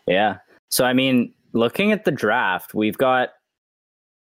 Yeah. 0.07 0.38
So, 0.68 0.84
I 0.84 0.92
mean, 0.92 1.32
looking 1.52 1.92
at 1.92 2.05
the 2.05 2.11
draft, 2.11 2.74
we've 2.74 2.98
got, 2.98 3.30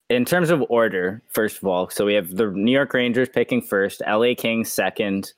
in 0.09 0.26
terms 0.26 0.49
of 0.49 0.63
order, 0.70 1.22
first 1.30 1.57
of 1.57 1.65
all, 1.65 1.89
so 1.89 2.05
we 2.05 2.13
have 2.15 2.36
the 2.36 2.47
New 2.47 2.72
York 2.72 2.93
Rangers 2.93 3.30
picking 3.30 3.61
first, 3.61 4.01
LA 4.07 4.34
Kings 4.36 4.72
second, 4.72 5.32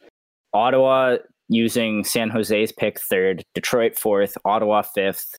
Ottawa 0.53 1.17
using 1.49 2.03
San 2.05 2.29
Jose's 2.29 2.71
pick 2.71 2.99
third, 2.99 3.43
Detroit 3.55 3.97
fourth, 3.97 4.37
Ottawa 4.45 4.83
fifth, 4.83 5.35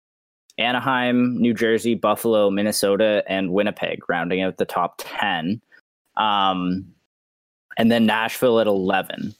Anaheim, 0.59 1.38
New 1.40 1.55
Jersey, 1.55 1.95
Buffalo, 1.95 2.51
Minnesota, 2.51 3.24
and 3.26 3.53
Winnipeg 3.53 4.01
rounding 4.09 4.43
out 4.43 4.59
the 4.59 4.66
top 4.66 4.97
10. 4.99 5.62
Um, 6.18 6.86
and 7.77 7.91
then 7.91 8.07
Nashville 8.07 8.61
at 8.61 8.66
11. 8.66 9.35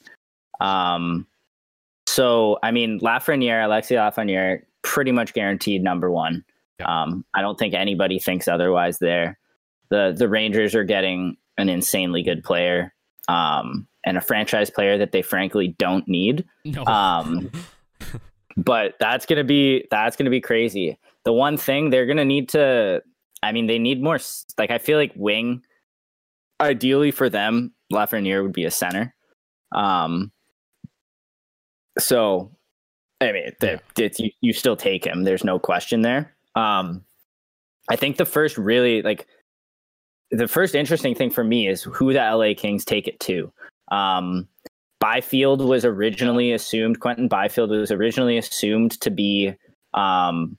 Um, 0.59 1.27
so, 2.05 2.59
I 2.63 2.71
mean, 2.71 2.99
Lafreniere, 2.99 3.65
Alexi 3.65 3.95
Lafreniere, 3.95 4.63
pretty 4.81 5.11
much 5.11 5.33
guaranteed 5.33 5.83
number 5.83 6.11
one. 6.11 6.43
Yeah. 6.79 7.03
Um, 7.03 7.25
I 7.33 7.41
don't 7.41 7.57
think 7.57 7.73
anybody 7.73 8.19
thinks 8.19 8.47
otherwise 8.47 8.99
there. 8.99 9.39
The 9.89 10.13
the 10.17 10.27
Rangers 10.27 10.75
are 10.75 10.83
getting 10.83 11.37
an 11.57 11.69
insanely 11.69 12.23
good 12.23 12.43
player 12.43 12.93
um, 13.27 13.87
and 14.03 14.17
a 14.17 14.21
franchise 14.21 14.69
player 14.69 14.97
that 14.97 15.11
they 15.11 15.21
frankly 15.21 15.75
don't 15.77 16.07
need. 16.07 16.45
No. 16.65 16.83
Um, 16.85 17.51
but 18.57 18.95
that's 18.99 19.25
gonna 19.25 19.43
be 19.43 19.87
that's 19.91 20.15
gonna 20.15 20.29
be 20.29 20.41
crazy. 20.41 20.97
The 21.25 21.33
one 21.33 21.57
thing 21.57 21.89
they're 21.89 22.05
gonna 22.05 22.25
need 22.25 22.49
to, 22.49 23.01
I 23.41 23.51
mean, 23.51 23.67
they 23.67 23.79
need 23.79 24.01
more. 24.01 24.19
Like 24.57 24.71
I 24.71 24.77
feel 24.77 24.97
like 24.97 25.13
wing, 25.15 25.63
ideally 26.59 27.11
for 27.11 27.29
them, 27.29 27.73
Lafreniere 27.93 28.43
would 28.43 28.53
be 28.53 28.65
a 28.65 28.71
center. 28.71 29.13
Um, 29.73 30.31
so, 31.97 32.51
I 33.21 33.31
mean, 33.31 33.51
the, 33.59 33.79
it's, 33.97 34.19
you 34.19 34.31
you 34.41 34.53
still 34.53 34.75
take 34.75 35.05
him. 35.05 35.23
There's 35.23 35.43
no 35.43 35.59
question 35.59 36.01
there. 36.01 36.35
Um, 36.55 37.03
I 37.89 37.95
think 37.95 38.17
the 38.17 38.25
first 38.25 38.57
really 38.57 39.01
like 39.01 39.27
the 40.31 40.47
first 40.47 40.75
interesting 40.75 41.15
thing 41.15 41.29
for 41.29 41.43
me 41.43 41.67
is 41.67 41.83
who 41.83 42.13
the 42.13 42.19
LA 42.19 42.53
Kings 42.55 42.83
take 42.83 43.07
it 43.07 43.19
to. 43.21 43.51
Um, 43.91 44.47
Byfield 44.99 45.61
was 45.61 45.85
originally 45.85 46.53
assumed, 46.53 46.99
Quentin 47.01 47.27
Byfield 47.27 47.69
was 47.69 47.91
originally 47.91 48.37
assumed 48.37 48.99
to 49.01 49.11
be 49.11 49.53
um, 49.93 50.57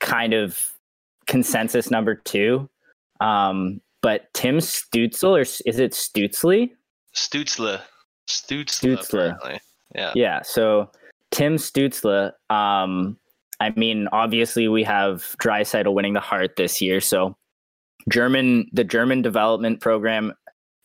kind 0.00 0.32
of 0.32 0.72
consensus 1.26 1.90
number 1.90 2.14
two. 2.14 2.68
Um, 3.20 3.80
but 4.02 4.32
Tim 4.34 4.58
Stutzel, 4.58 5.38
or 5.38 5.40
is 5.40 5.78
it 5.78 5.92
Stutzley? 5.92 6.70
Stutzla, 7.14 7.82
Stutzla. 8.28 9.06
apparently. 9.06 9.60
Yeah. 9.94 10.12
Yeah. 10.14 10.42
So 10.42 10.90
Tim 11.30 11.56
Stutzla, 11.56 12.32
um, 12.50 13.16
I 13.60 13.70
mean, 13.70 14.08
obviously 14.12 14.68
we 14.68 14.82
have 14.84 15.36
Draisaitl 15.42 15.94
winning 15.94 16.14
the 16.14 16.20
Hart 16.20 16.56
this 16.56 16.80
year. 16.80 17.00
So 17.00 17.36
German, 18.10 18.68
the 18.72 18.84
German 18.84 19.22
development 19.22 19.80
program 19.80 20.32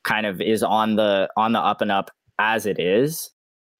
kind 0.03 0.25
of 0.25 0.39
is 0.39 0.63
on 0.63 0.95
the 0.95 1.29
on 1.35 1.53
the 1.53 1.59
up 1.59 1.81
and 1.81 1.91
up 1.91 2.11
as 2.39 2.65
it 2.65 2.79
is. 2.79 3.31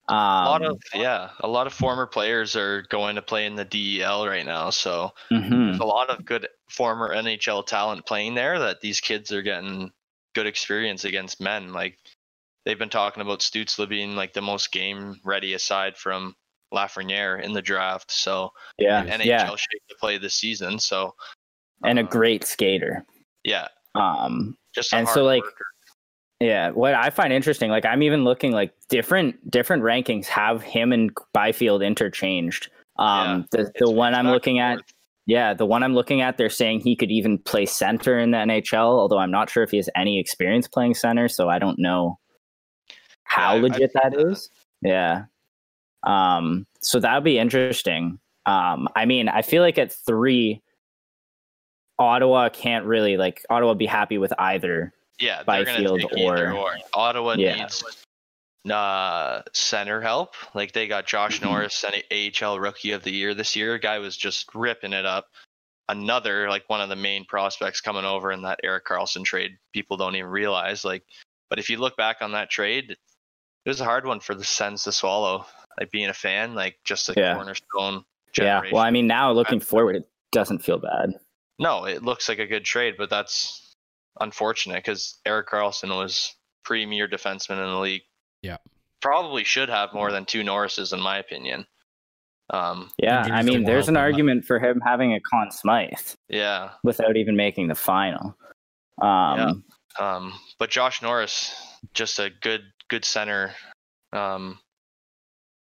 Um, 0.10 0.18
A 0.18 0.50
lot 0.50 0.66
of 0.66 0.82
yeah, 0.94 1.30
a 1.42 1.48
lot 1.48 1.68
of 1.68 1.74
former 1.74 2.06
players 2.06 2.56
are 2.56 2.84
going 2.84 3.16
to 3.16 3.22
play 3.22 3.46
in 3.46 3.56
the 3.56 3.66
DEL 3.66 4.26
right 4.26 4.46
now, 4.46 4.70
so 4.70 5.12
mhm. 5.32 5.50
there's 5.50 5.80
a 5.80 5.86
lot 5.86 6.10
of 6.10 6.24
good 6.26 6.48
former 6.70 7.14
NHL 7.14 7.66
talent 7.66 8.06
playing 8.06 8.36
there 8.36 8.58
that 8.60 8.80
these 8.80 9.02
kids 9.02 9.34
are 9.34 9.42
getting 9.42 9.92
good 10.34 10.48
experience 10.48 11.04
against 11.04 11.42
men. 11.42 11.74
Like 11.74 11.98
they've 12.66 12.80
been 12.80 12.90
talking 12.90 13.22
about 13.22 13.40
Stutzla 13.40 13.90
being 13.90 14.16
like 14.16 14.34
the 14.34 14.42
most 14.42 14.72
game 14.72 15.20
ready 15.26 15.54
aside 15.54 15.98
from 15.98 16.36
Lafreniere 16.74 17.44
in 17.44 17.52
the 17.52 17.62
draft. 17.62 18.12
So 18.12 18.52
yeah, 18.78 19.04
NHL 19.06 19.26
yeah, 19.26 19.48
shape 19.50 19.82
to 19.90 19.96
play 20.00 20.18
this 20.18 20.36
season. 20.36 20.80
So 20.80 21.16
and 21.84 22.00
a 22.00 22.04
uh, 22.04 22.06
great 22.06 22.44
skater. 22.44 23.06
yeah, 23.44 23.68
Um, 23.96 24.58
Just 24.74 24.94
a 24.94 24.98
And 24.98 25.08
hard 25.08 25.16
so, 25.16 25.24
like, 25.24 25.44
worker. 25.44 25.66
Yeah, 26.40 26.70
what 26.70 26.94
I 26.94 27.10
find 27.10 27.34
interesting, 27.34 27.72
like 27.72 27.86
I'm 27.86 28.04
even 28.04 28.24
looking 28.24 28.52
like 28.52 28.72
different 28.90 29.50
different 29.50 29.84
rankings 29.84 30.28
have 30.28 30.62
him 30.62 30.92
and 30.92 31.12
Byfield 31.34 31.82
interchanged. 31.82 32.70
Um, 33.00 33.48
the 33.52 33.72
the 33.80 33.90
one 33.90 34.14
I'm 34.14 34.28
looking 34.28 34.60
at, 34.60 34.80
yeah, 35.26 35.54
the 35.56 35.66
one 35.66 35.82
I'm 35.82 35.96
looking 35.96 36.22
at, 36.22 36.38
they're 36.38 36.50
saying 36.50 36.82
he 36.82 36.96
could 36.96 37.10
even 37.12 37.40
play 37.40 37.66
center 37.66 38.20
in 38.20 38.32
the 38.32 38.38
NHL. 38.38 38.76
Although 38.76 39.18
I'm 39.18 39.32
not 39.32 39.50
sure 39.50 39.64
if 39.64 39.72
he 39.72 39.78
has 39.78 39.90
any 39.96 40.20
experience 40.20 40.68
playing 40.68 40.94
center, 40.94 41.28
so 41.28 41.50
I 41.50 41.58
don't 41.58 41.80
know 41.80 42.20
how 43.24 43.56
Yeah, 43.56 43.62
legit 43.62 43.92
I've 43.96 44.12
that 44.12 44.18
that. 44.18 44.30
is. 44.30 44.50
Yeah. 44.82 45.26
Um, 46.04 46.68
so 46.82 47.00
that 47.00 47.14
would 47.16 47.24
be 47.24 47.40
interesting. 47.40 48.20
Um, 48.46 48.88
I 48.96 49.06
mean, 49.06 49.28
I 49.28 49.42
feel 49.42 49.62
like 49.64 49.78
at 49.78 49.92
three, 49.92 50.62
Ottawa 52.00 52.50
can't 52.50 52.86
really 52.86 53.18
like 53.18 53.44
Ottawa 53.50 53.74
be 53.74 53.88
happy 53.88 54.18
with 54.18 54.32
either. 54.40 54.94
Yeah, 55.20 55.44
they're 55.44 55.66
gonna 55.66 55.78
Byfield 55.90 56.12
or- 56.20 56.52
or. 56.54 56.78
Ottawa 56.94 57.36
Yeah. 57.38 57.56
needs 57.56 57.84
uh 58.70 59.42
center 59.54 60.02
help. 60.02 60.36
Like 60.54 60.74
they 60.74 60.88
got 60.88 61.06
Josh 61.08 61.40
Mhm. 61.40 61.44
Norris, 61.46 61.84
an 61.86 61.94
AHL 62.12 62.60
Rookie 62.60 62.92
of 62.92 63.04
the 63.04 63.12
Year 63.12 63.34
this 63.34 63.56
year. 63.56 63.78
Guy 63.78 64.00
was 64.00 64.18
just 64.18 64.54
ripping 64.54 64.92
it 64.94 65.06
up. 65.06 65.28
Another 65.90 66.50
like 66.50 66.66
one 66.70 66.82
of 66.82 66.90
the 66.90 66.96
main 66.98 67.24
prospects 67.26 67.80
coming 67.80 68.04
over 68.04 68.32
in 68.32 68.42
that 68.42 68.60
Erik 68.64 68.86
Karlsson 68.86 69.24
trade. 69.24 69.58
People 69.74 69.96
don't 69.96 70.16
even 70.18 70.30
realize. 70.30 70.84
Like, 70.84 71.04
but 71.50 71.60
if 71.60 71.70
you 71.70 71.78
look 71.78 71.96
back 71.96 72.18
on 72.22 72.34
that 72.34 72.50
trade, 72.50 72.92
it 72.92 73.70
was 73.70 73.80
a 73.80 73.86
hard 73.86 74.06
one 74.06 74.20
for 74.20 74.36
the 74.36 74.44
Sens 74.44 74.84
to 74.84 74.92
swallow. 74.92 75.46
Like 75.80 75.92
being 75.92 76.10
a 76.10 76.14
fan, 76.14 76.54
like 76.54 76.78
just 76.84 77.08
a 77.08 77.14
Yeah. 77.16 77.36
cornerstone. 77.36 78.04
Yeah. 78.38 78.64
Well, 78.72 78.84
I 78.84 78.92
mean, 78.92 79.08
now 79.08 79.32
looking 79.32 79.62
forward, 79.62 79.96
it 79.96 80.10
doesn't 80.34 80.60
feel 80.60 80.78
bad. 80.80 81.14
No, 81.58 81.86
it 81.86 82.04
looks 82.04 82.28
like 82.28 82.40
a 82.40 82.46
good 82.46 82.66
trade, 82.66 82.96
but 82.98 83.10
that's 83.10 83.67
unfortunate 84.22 84.78
because 84.78 85.20
Erik 85.26 85.48
Karlsson 85.50 85.90
was 85.96 86.36
premier 86.64 87.08
defenseman 87.08 87.64
in 87.64 87.70
the 87.72 87.80
league. 87.80 88.02
Yeah. 88.42 88.58
Probably 89.02 89.44
should 89.44 89.70
have 89.70 89.94
more 89.94 90.12
than 90.12 90.26
two 90.26 90.42
Norrises, 90.44 90.94
in 90.94 91.00
my 91.02 91.18
opinion. 91.18 91.66
Um, 92.50 92.90
Yeah. 92.98 93.22
I 93.26 93.28
don't 93.42 93.46
mean, 93.46 93.64
there's 93.64 93.90
an 93.90 93.96
him. 93.96 94.02
argument 94.02 94.46
for 94.46 94.60
him 94.60 94.82
having 94.86 95.14
a 95.14 95.20
Conn 95.20 95.52
Smythe 95.52 95.92
yeah. 96.30 96.72
without 96.84 97.18
even 97.18 97.36
making 97.36 97.68
the 97.68 97.76
final. 97.76 98.36
Um, 99.02 99.64
Um, 100.00 100.34
but 100.60 100.70
Josh 100.70 101.02
Norris, 101.02 101.56
just 101.94 102.20
a 102.20 102.30
good, 102.42 102.62
good 102.90 103.04
center. 103.04 103.54
Um, 104.14 104.60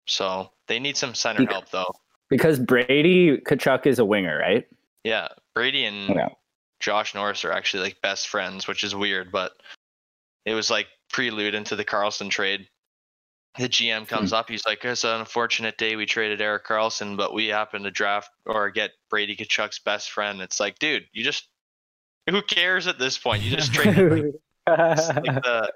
so 0.06 0.52
they 0.68 0.80
need 0.80 0.96
some 0.98 1.16
center 1.16 1.40
Bec- 1.44 1.52
help, 1.52 1.70
though. 1.70 1.94
Because 2.30 2.60
Brady 2.60 3.38
Tkachuk 3.38 3.86
is 3.86 4.00
a 4.00 4.06
winger, 4.06 4.38
right? 4.38 4.68
Yeah, 5.04 5.30
Brady 5.56 5.86
and 5.86 6.10
Yeah. 6.10 6.30
Josh 6.80 7.16
Norris 7.16 7.44
are 7.46 7.52
actually 7.52 7.84
like 7.84 8.02
best 8.02 8.28
friends, 8.28 8.68
which 8.68 8.84
is 8.84 8.96
weird, 8.96 9.32
but 9.32 9.54
it 10.46 10.54
was 10.54 10.70
like 10.70 10.88
prelude 11.12 11.56
into 11.56 11.76
the 11.76 11.86
Karlsson 11.86 12.30
trade. 12.30 12.68
The 13.58 13.68
GM 13.68 14.08
comes 14.08 14.34
up, 14.34 14.50
he's 14.50 14.66
like, 14.68 14.86
"It's 14.86 15.04
an 15.04 15.20
unfortunate 15.20 15.78
day 15.78 15.96
we 15.96 16.06
traded 16.06 16.42
Erik 16.42 16.66
Karlsson, 16.66 17.18
but 17.18 17.34
we 17.34 17.48
happen 17.48 17.84
to 17.84 17.92
draft 17.92 18.30
or 18.46 18.70
get 18.70 18.92
Brady 19.10 19.36
Tkachuk's 19.36 19.80
best 19.80 20.12
friend." 20.12 20.42
It's 20.42 20.60
like, 20.60 20.78
dude, 20.78 21.08
you 21.12 21.24
just 21.24 21.48
who 22.30 22.42
cares 22.44 22.86
at 22.86 23.00
this 23.00 23.18
point? 23.18 23.42
You 23.42 23.56
just 23.56 23.74
traded 23.74 24.12
like 24.12 24.36
the 24.68 25.72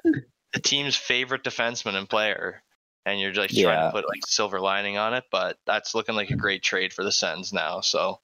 the 0.53 0.59
team's 0.59 0.95
favorite 0.95 1.43
defenseman 1.43 1.95
and 1.95 2.07
player, 2.07 2.61
and 3.05 3.19
you're 3.19 3.33
like 3.33 3.49
trying 3.49 3.87
to 3.87 3.91
put 3.91 4.07
like 4.07 4.21
silver 4.27 4.59
lining 4.59 4.97
on 4.97 5.15
it, 5.15 5.23
but 5.31 5.57
that's 5.65 5.95
looking 5.95 6.13
like 6.13 6.29
a 6.29 6.35
great 6.35 6.61
trade 6.61 6.93
for 6.93 7.03
the 7.03 7.11
Sens 7.11 7.51
now. 7.51 7.81
So 7.81 8.19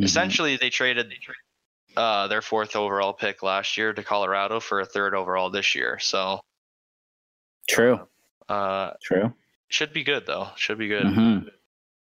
Mhm. 0.00 0.04
essentially 0.04 0.56
they 0.56 0.70
traded 0.70 1.12
uh, 1.96 2.26
their 2.28 2.42
fourth 2.42 2.76
overall 2.76 3.12
pick 3.12 3.42
last 3.42 3.76
year 3.76 3.92
to 3.92 4.02
Colorado 4.02 4.60
for 4.60 4.80
a 4.80 4.86
third 4.86 5.14
overall 5.14 5.50
this 5.50 5.74
year. 5.74 5.98
So 5.98 6.40
True. 7.68 8.06
uh, 8.48 8.92
True. 9.02 9.32
should 9.68 9.92
be 9.92 10.02
good 10.04 10.26
though. 10.26 10.48
Should 10.56 10.78
be 10.78 10.88
good. 10.88 11.06
Mhm. 11.06 11.50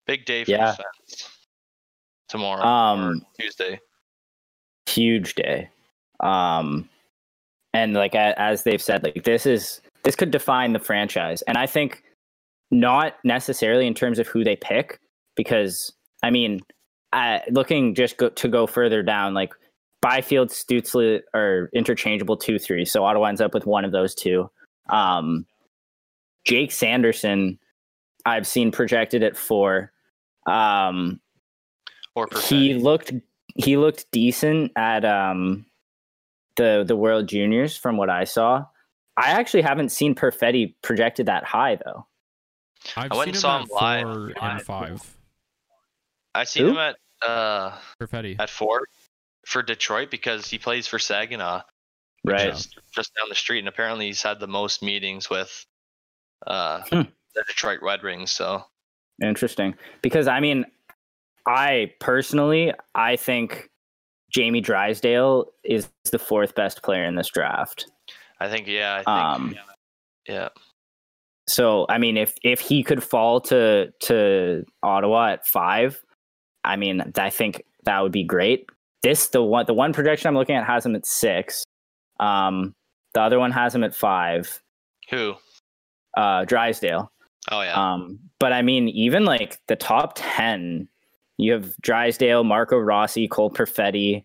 Big 0.06 0.24
day 0.24 0.44
for 0.44 0.50
Yeah. 0.50 0.76
tomorrow 2.28 2.62
or 2.62 2.66
Um, 2.66 3.26
Tuesday. 3.38 3.80
huge 4.86 5.34
day. 5.34 5.70
Um, 6.20 6.88
and 7.72 7.94
like 7.94 8.14
as 8.14 8.64
they've 8.64 8.82
said, 8.82 9.02
like 9.04 9.24
this 9.24 9.46
is 9.46 9.80
this 10.02 10.16
could 10.16 10.30
define 10.30 10.72
the 10.72 10.78
franchise, 10.78 11.42
and 11.42 11.56
I 11.58 11.66
think 11.66 12.02
not 12.70 13.16
necessarily 13.24 13.86
in 13.86 13.94
terms 13.94 14.18
of 14.18 14.26
who 14.28 14.42
they 14.44 14.56
pick, 14.56 14.98
because 15.36 15.92
I 16.22 16.30
mean, 16.30 16.60
uh, 17.12 17.40
looking 17.50 17.94
just 17.94 18.16
go, 18.16 18.28
to 18.30 18.48
go 18.48 18.66
further 18.66 19.02
down, 19.02 19.34
like 19.34 19.52
Byfield, 20.02 20.48
Stutzle 20.48 21.20
are 21.34 21.68
interchangeable 21.74 22.36
two 22.36 22.58
three, 22.58 22.84
so 22.84 23.04
Ottawa 23.04 23.26
ends 23.26 23.40
up 23.40 23.52
with 23.54 23.66
one 23.66 23.84
of 23.84 23.92
those 23.92 24.14
two. 24.14 24.50
Um, 24.88 25.46
Jake 26.44 26.72
Sanderson, 26.72 27.58
I've 28.24 28.46
seen 28.46 28.72
projected 28.72 29.22
at 29.22 29.36
four. 29.36 29.92
Um, 30.46 31.20
Or 32.14 32.28
he 32.48 32.74
looked 32.74 33.12
he 33.56 33.76
looked 33.76 34.10
decent 34.10 34.72
at 34.76 35.04
um 35.04 35.66
the 36.56 36.82
the 36.86 36.96
World 36.96 37.28
Juniors 37.28 37.76
from 37.76 37.96
what 37.96 38.08
I 38.10 38.24
saw. 38.24 38.64
I 39.16 39.30
actually 39.32 39.62
haven't 39.62 39.90
seen 39.90 40.14
Perfetti 40.14 40.74
projected 40.82 41.26
that 41.26 41.44
high 41.44 41.76
though. 41.84 42.06
I've 42.96 43.12
I 43.12 43.16
went 43.16 43.26
seen 43.26 43.28
and 43.28 43.36
him 43.36 43.40
saw 43.40 43.56
at 43.56 43.62
him 43.62 43.68
live. 43.70 44.34
four 44.38 44.48
and 44.48 44.62
five. 44.62 45.16
I 46.34 46.44
seen 46.44 46.64
Who? 46.64 46.70
him 46.70 46.78
at 46.78 46.96
uh 47.22 47.78
Perfetti. 48.00 48.36
at 48.40 48.48
four 48.48 48.86
for 49.50 49.62
Detroit 49.62 50.10
because 50.10 50.48
he 50.48 50.58
plays 50.58 50.86
for 50.86 50.98
Saginaw. 50.98 51.62
Right. 52.24 52.48
is 52.50 52.68
just 52.94 53.12
down 53.16 53.28
the 53.30 53.34
street, 53.34 53.60
and 53.60 53.68
apparently 53.68 54.06
he's 54.06 54.22
had 54.22 54.40
the 54.40 54.46
most 54.46 54.82
meetings 54.82 55.30
with 55.30 55.64
uh, 56.46 56.82
Hmm. 56.90 57.02
the 57.34 57.42
Detroit 57.46 57.80
Red 57.82 58.02
Wings. 58.02 58.30
So 58.32 58.64
Interesting. 59.22 59.74
Because 60.02 60.28
I 60.28 60.40
mean, 60.40 60.66
I 61.46 61.92
personally 61.98 62.72
I 62.94 63.16
think 63.16 63.70
Jamie 64.30 64.60
Drysdale 64.60 65.46
is 65.64 65.88
the 66.12 66.18
fourth 66.18 66.54
best 66.54 66.82
player 66.82 67.04
in 67.04 67.14
this 67.16 67.28
draft. 67.28 67.90
I 68.38 68.48
think, 68.48 68.66
yeah, 68.66 68.94
I 68.94 68.98
think, 68.98 69.08
Um, 69.08 69.56
yeah, 70.28 70.48
So 71.48 71.86
I 71.88 71.98
mean, 71.98 72.16
if 72.18 72.34
if 72.42 72.60
he 72.60 72.82
could 72.82 73.02
fall 73.02 73.40
to 73.42 73.92
to 74.02 74.64
Ottawa 74.82 75.32
at 75.32 75.46
five, 75.46 76.02
I 76.64 76.76
mean, 76.76 77.12
I 77.16 77.30
think 77.30 77.62
that 77.84 78.00
would 78.00 78.12
be 78.12 78.24
great. 78.24 78.66
This 79.02 79.28
the 79.28 79.42
one 79.42 79.66
the 79.66 79.74
one 79.74 79.92
projection 79.92 80.28
I'm 80.28 80.34
looking 80.34 80.56
at 80.56 80.66
has 80.66 80.84
him 80.84 80.94
at 80.94 81.06
six. 81.06 81.64
Um, 82.18 82.74
the 83.14 83.22
other 83.22 83.38
one 83.38 83.50
has 83.50 83.74
him 83.74 83.84
at 83.84 83.94
five. 83.94 84.62
who? 85.10 85.34
Uh, 86.16 86.44
Drysdale. 86.44 87.10
Oh 87.50 87.62
yeah, 87.62 87.74
Um, 87.74 88.18
but 88.38 88.52
I 88.52 88.62
mean, 88.62 88.88
even 88.88 89.24
like 89.24 89.58
the 89.68 89.76
top 89.76 90.12
ten, 90.16 90.88
you 91.38 91.52
have 91.52 91.72
Drysdale, 91.80 92.44
Marco 92.44 92.76
Rossi, 92.78 93.26
Cole 93.26 93.50
Perfetti, 93.50 94.24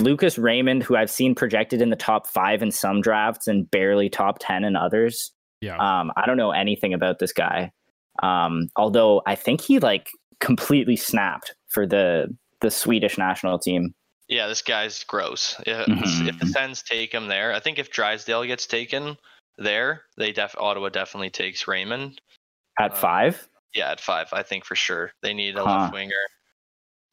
Lucas 0.00 0.38
Raymond, 0.38 0.82
who 0.82 0.96
I've 0.96 1.10
seen 1.10 1.34
projected 1.34 1.82
in 1.82 1.90
the 1.90 1.96
top 1.96 2.26
five 2.26 2.62
in 2.62 2.70
some 2.70 3.02
drafts 3.02 3.46
and 3.46 3.70
barely 3.70 4.08
top 4.08 4.38
ten 4.40 4.64
in 4.64 4.76
others. 4.76 5.32
Yeah. 5.60 5.76
Um, 5.76 6.12
I 6.16 6.24
don't 6.26 6.36
know 6.38 6.52
anything 6.52 6.94
about 6.94 7.18
this 7.18 7.32
guy. 7.32 7.72
Um, 8.22 8.68
although 8.76 9.22
I 9.26 9.34
think 9.34 9.60
he 9.60 9.78
like 9.78 10.08
completely 10.40 10.96
snapped 10.96 11.54
for 11.68 11.86
the 11.86 12.34
the 12.62 12.70
Swedish 12.70 13.18
national 13.18 13.58
team. 13.58 13.94
Yeah. 14.28 14.46
This 14.48 14.62
guy's 14.62 15.04
gross. 15.04 15.56
If, 15.66 15.86
Mhm. 15.88 16.28
if 16.28 16.38
the 16.38 16.46
Sens 16.46 16.82
take 16.82 17.12
him 17.12 17.28
there, 17.28 17.52
I 17.54 17.60
think 17.60 17.78
if 17.78 17.90
Drysdale 17.90 18.44
gets 18.44 18.66
taken 18.66 19.16
there, 19.58 20.04
they 20.16 20.32
def 20.32 20.54
Ottawa 20.58 20.88
definitely 20.90 21.30
takes 21.30 21.66
Raymond. 21.68 22.20
At 22.78 22.92
Uh, 22.92 22.96
five, 22.96 23.48
Yeah, 23.74 23.90
at 23.90 24.00
five, 24.00 24.28
I 24.32 24.42
think 24.42 24.64
for 24.64 24.76
sure 24.76 25.12
they 25.22 25.34
need 25.34 25.56
a 25.56 25.64
Huh. 25.64 25.80
left 25.80 25.92
winger. 25.92 26.14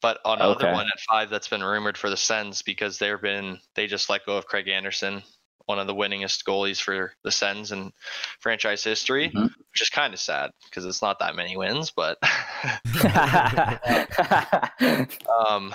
But 0.00 0.20
another 0.24 0.64
Okay. 0.66 0.72
one 0.72 0.86
at 0.86 1.00
five 1.08 1.30
that's 1.30 1.48
been 1.48 1.62
rumored 1.64 1.96
for 1.96 2.10
the 2.10 2.16
Sens 2.16 2.62
because 2.62 2.98
they've 2.98 3.20
been 3.20 3.60
they 3.74 3.86
just 3.86 4.08
let 4.10 4.26
go 4.26 4.36
of 4.36 4.46
Craig 4.46 4.68
Anderson, 4.68 5.22
one 5.66 5.78
of 5.78 5.86
the 5.86 5.94
winningest 5.94 6.44
goalies 6.44 6.80
for 6.80 7.14
the 7.22 7.32
Sens 7.32 7.72
in 7.72 7.92
franchise 8.40 8.84
history, 8.84 9.30
Mhm. 9.30 9.50
which 9.70 9.80
is 9.80 9.88
kind 9.88 10.12
of 10.12 10.20
sad 10.20 10.50
because 10.64 10.84
it's 10.84 11.00
not 11.00 11.18
that 11.20 11.34
many 11.34 11.56
wins, 11.56 11.90
but 11.90 12.18
um, 15.48 15.74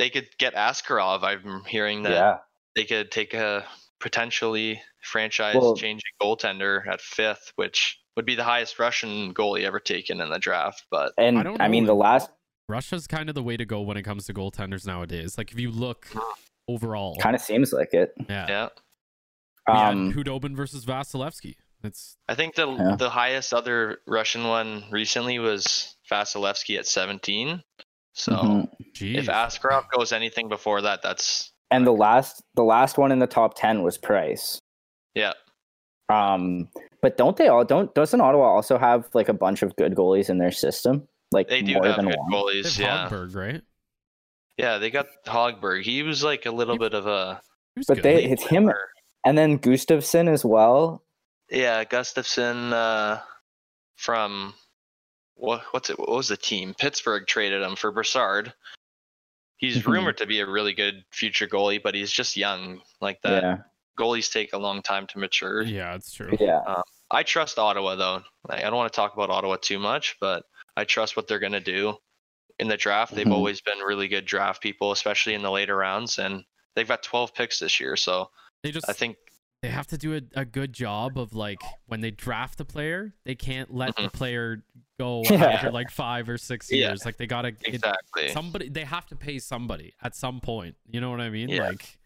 they 0.00 0.10
could 0.10 0.28
get 0.38 0.54
Askarov. 0.54 1.22
I'm 1.22 1.62
hearing 1.66 2.02
that 2.04 2.12
yeah. 2.12 2.36
they 2.74 2.84
could 2.84 3.10
take 3.10 3.34
a 3.34 3.64
potentially 4.00 4.80
franchise 5.02 5.54
Well- 5.54 5.76
changing 5.76 6.00
goaltender 6.20 6.86
at 6.88 7.00
fifth, 7.00 7.52
which 7.56 7.98
would 8.16 8.24
be 8.26 8.34
the 8.34 8.44
highest 8.44 8.78
Russian 8.78 9.32
goalie 9.34 9.64
ever 9.64 9.78
taken 9.78 10.20
in 10.20 10.30
the 10.30 10.38
draft. 10.38 10.84
But 10.90 11.12
And 11.18 11.36
I 11.36 11.40
I, 11.40 11.44
don't 11.44 11.70
mean, 11.70 11.84
the 11.84 11.94
last 11.94 12.30
Russia's 12.68 13.06
kind 13.06 13.28
of 13.28 13.34
the 13.34 13.42
way 13.42 13.56
to 13.56 13.64
go 13.64 13.80
when 13.82 13.96
it 13.96 14.02
comes 14.02 14.26
to 14.26 14.34
goaltenders 14.34 14.86
nowadays. 14.86 15.36
Like 15.38 15.52
if 15.52 15.58
you 15.60 15.70
look 15.70 16.08
overall, 16.68 17.16
kind 17.20 17.36
of 17.36 17.42
seems 17.42 17.72
like 17.72 17.92
it. 17.94 18.12
yeah. 18.28 18.46
yeah, 18.48 18.68
We 19.68 19.74
Um, 19.74 20.12
Khudobin 20.12 20.56
versus 20.56 20.84
Vasilevskiy. 20.86 21.56
It's 21.82 22.16
I 22.28 22.34
think 22.34 22.54
the 22.56 22.68
Yeah. 22.68 22.96
the 22.96 23.10
highest 23.10 23.52
other 23.54 23.98
Russian 24.06 24.44
one 24.48 24.84
recently 24.90 25.38
was 25.38 25.96
Vasilevskiy 26.10 26.78
at 26.78 26.86
17. 26.86 27.62
So 28.12 28.32
mhm. 28.32 28.68
geez. 28.94 29.18
if 29.18 29.26
Askarov 29.26 29.84
goes 29.96 30.12
anything 30.12 30.48
before 30.48 30.82
that, 30.82 31.02
that's 31.02 31.52
and 31.70 31.86
the 31.86 31.92
last 31.92 32.42
the 32.54 32.64
last 32.64 32.98
one 32.98 33.12
in 33.12 33.18
the 33.18 33.26
top 33.26 33.54
ten 33.56 33.82
was 33.82 33.98
Price. 33.98 34.60
Yeah. 35.14 35.32
Um, 36.08 36.68
but 37.02 37.16
don't 37.16 37.36
they 37.36 37.48
all 37.48 37.64
don't 37.64 37.94
doesn't 37.94 38.20
Ottawa 38.20 38.46
also 38.46 38.78
have 38.78 39.08
like 39.14 39.28
a 39.28 39.32
bunch 39.34 39.62
of 39.62 39.76
good 39.76 39.94
goalies 39.94 40.28
in 40.28 40.38
their 40.38 40.50
system? 40.50 41.06
Like 41.32 41.48
They 41.48 41.62
do 41.62 41.74
more 41.74 41.86
have 41.86 41.96
than 41.96 42.06
good 42.06 42.16
one. 42.18 42.30
They 42.30 42.36
goalies. 42.36 42.78
have 42.78 42.80
Yeah. 42.80 43.08
Hogberg, 43.08 43.34
right? 43.36 43.62
Yeah, 44.56 44.78
they 44.78 44.90
got 44.90 45.06
Hogberg. 45.24 45.82
He 45.84 46.02
was 46.02 46.24
like 46.24 46.46
a 46.46 46.50
little 46.50 46.76
bit 46.76 46.92
of 46.92 47.06
a. 47.06 47.40
But 47.86 47.96
good. 47.96 48.02
they- 48.02 48.24
it's 48.24 48.42
him- 48.44 48.66
leaper. 48.66 48.90
And 49.24 49.36
then 49.36 49.58
Gustavsson 49.58 50.28
as 50.28 50.44
well. 50.44 51.02
Yeah, 51.50 51.84
Gustavsson 51.84 52.72
uh, 52.72 53.20
from 53.96 54.54
what? 55.40 55.62
What's 55.72 55.90
it? 55.90 55.98
What 55.98 56.08
was 56.10 56.28
the 56.28 56.36
team? 56.36 56.74
Pittsburgh 56.78 57.26
traded 57.26 57.62
him 57.62 57.76
for 57.76 57.90
Brassard. 57.90 58.52
He's 59.56 59.82
Mhm. 59.82 59.86
rumored 59.92 60.16
to 60.18 60.26
be 60.26 60.40
a 60.40 60.46
really 60.46 60.72
good 60.72 61.04
future 61.10 61.46
goalie, 61.46 61.82
but 61.82 61.94
he's 61.94 62.10
just 62.12 62.36
young. 62.36 62.82
Like 63.00 63.20
that, 63.22 63.42
Yeah, 63.42 63.56
goalies 63.98 64.30
take 64.32 64.52
a 64.52 64.58
long 64.58 64.82
time 64.82 65.06
to 65.08 65.18
mature. 65.18 65.62
yeah, 65.62 65.94
it's 65.94 66.12
true. 66.12 66.36
yeah, 66.40 66.82
I 67.10 67.22
trust 67.24 67.58
Ottawa 67.58 67.96
though. 67.96 68.22
Like, 68.48 68.60
I 68.60 68.64
don't 68.70 68.76
want 68.76 68.92
to 68.92 68.96
talk 68.96 69.14
about 69.14 69.30
Ottawa 69.30 69.56
too 69.60 69.78
much, 69.78 70.16
but 70.20 70.44
I 70.76 70.84
trust 70.84 71.16
what 71.16 71.26
they're 71.26 71.38
gonna 71.40 71.60
do 71.60 71.98
in 72.58 72.68
the 72.68 72.76
draft. 72.76 73.14
They've 73.14 73.26
Mhm. 73.26 73.32
always 73.32 73.60
been 73.60 73.78
really 73.80 74.08
good 74.08 74.26
draft 74.26 74.62
people, 74.62 74.92
especially 74.92 75.34
in 75.34 75.42
the 75.42 75.50
later 75.50 75.76
rounds, 75.76 76.18
and 76.18 76.44
they've 76.74 76.86
got 76.88 77.02
12 77.02 77.34
picks 77.34 77.58
this 77.58 77.80
year. 77.80 77.96
So 77.96 78.30
They 78.62 78.70
just 78.72 78.88
I 78.88 78.92
think 78.92 79.16
they 79.62 79.68
have 79.68 79.86
to 79.88 79.98
do 79.98 80.14
a, 80.16 80.20
a 80.40 80.44
good 80.44 80.72
job 80.72 81.18
of 81.18 81.34
like 81.34 81.58
when 81.86 82.00
they 82.00 82.10
draft 82.10 82.60
a 82.60 82.64
player, 82.64 83.12
they 83.24 83.34
can't 83.34 83.72
let 83.74 83.94
the 83.96 84.08
player 84.08 84.62
go 84.98 85.22
Yeah. 85.30 85.44
after 85.44 85.70
like 85.70 85.90
five 85.90 86.28
or 86.28 86.38
six 86.38 86.66
Mm-hmm. 86.68 86.74
Yeah. 86.76 86.88
years. 86.88 87.04
Like 87.04 87.18
they 87.18 87.26
gotta 87.26 87.48
it, 87.48 87.56
exactly. 87.64 88.28
somebody 88.30 88.68
they 88.68 88.84
have 88.84 89.06
to 89.08 89.16
pay 89.16 89.38
somebody 89.38 89.94
at 90.02 90.14
some 90.16 90.40
point. 90.40 90.76
You 90.90 91.00
know 91.00 91.10
what 91.10 91.20
I 91.20 91.28
mean? 91.30 91.48
Yeah. 91.50 91.68
Like 91.68 91.98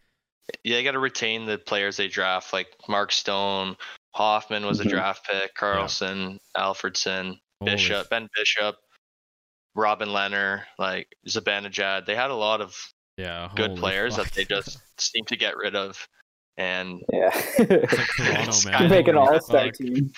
yeah, 0.63 0.77
you 0.77 0.83
got 0.83 0.91
to 0.91 0.99
retain 0.99 1.45
the 1.47 1.57
players 1.57 1.97
they 1.97 2.07
draft, 2.07 2.53
like 2.53 2.67
Mark 2.87 3.11
Stone, 3.11 3.77
Hoffman 4.13 4.63
was 4.65 4.79
Mhm. 4.79 4.85
a 4.85 4.89
draft 4.89 5.25
pick, 5.27 5.55
Karlsson, 5.55 6.37
Alfredsson, 6.55 7.39
holy 7.59 7.71
Bishop, 7.71 8.09
Ben 8.11 8.29
Bishop, 8.35 8.75
Robin 9.75 10.09
Lehner, 10.09 10.61
like 10.77 11.07
Zibanejad. 11.27 12.05
They 12.05 12.15
had 12.15 12.29
a 12.29 12.35
lot 12.35 12.61
of 12.61 12.75
yeah, 13.17 13.49
good 13.55 13.75
players 13.77 14.17
fuck. 14.17 14.25
that 14.25 14.33
they 14.35 14.45
just 14.45 14.77
seem 14.99 15.25
to 15.25 15.35
get 15.35 15.57
rid 15.57 15.75
of, 15.75 16.07
and 16.57 17.01
yeah. 17.11 17.29
It's 17.57 17.93
like 17.93 18.07
Toronto, 18.17 18.49
It's 18.49 18.65
man. 18.65 18.73
kinda 18.77 18.89
Make 18.89 19.07
an 19.07 19.17
all 19.17 19.41
star 19.41 19.65
fuck. 19.65 19.73
team. 19.73 20.11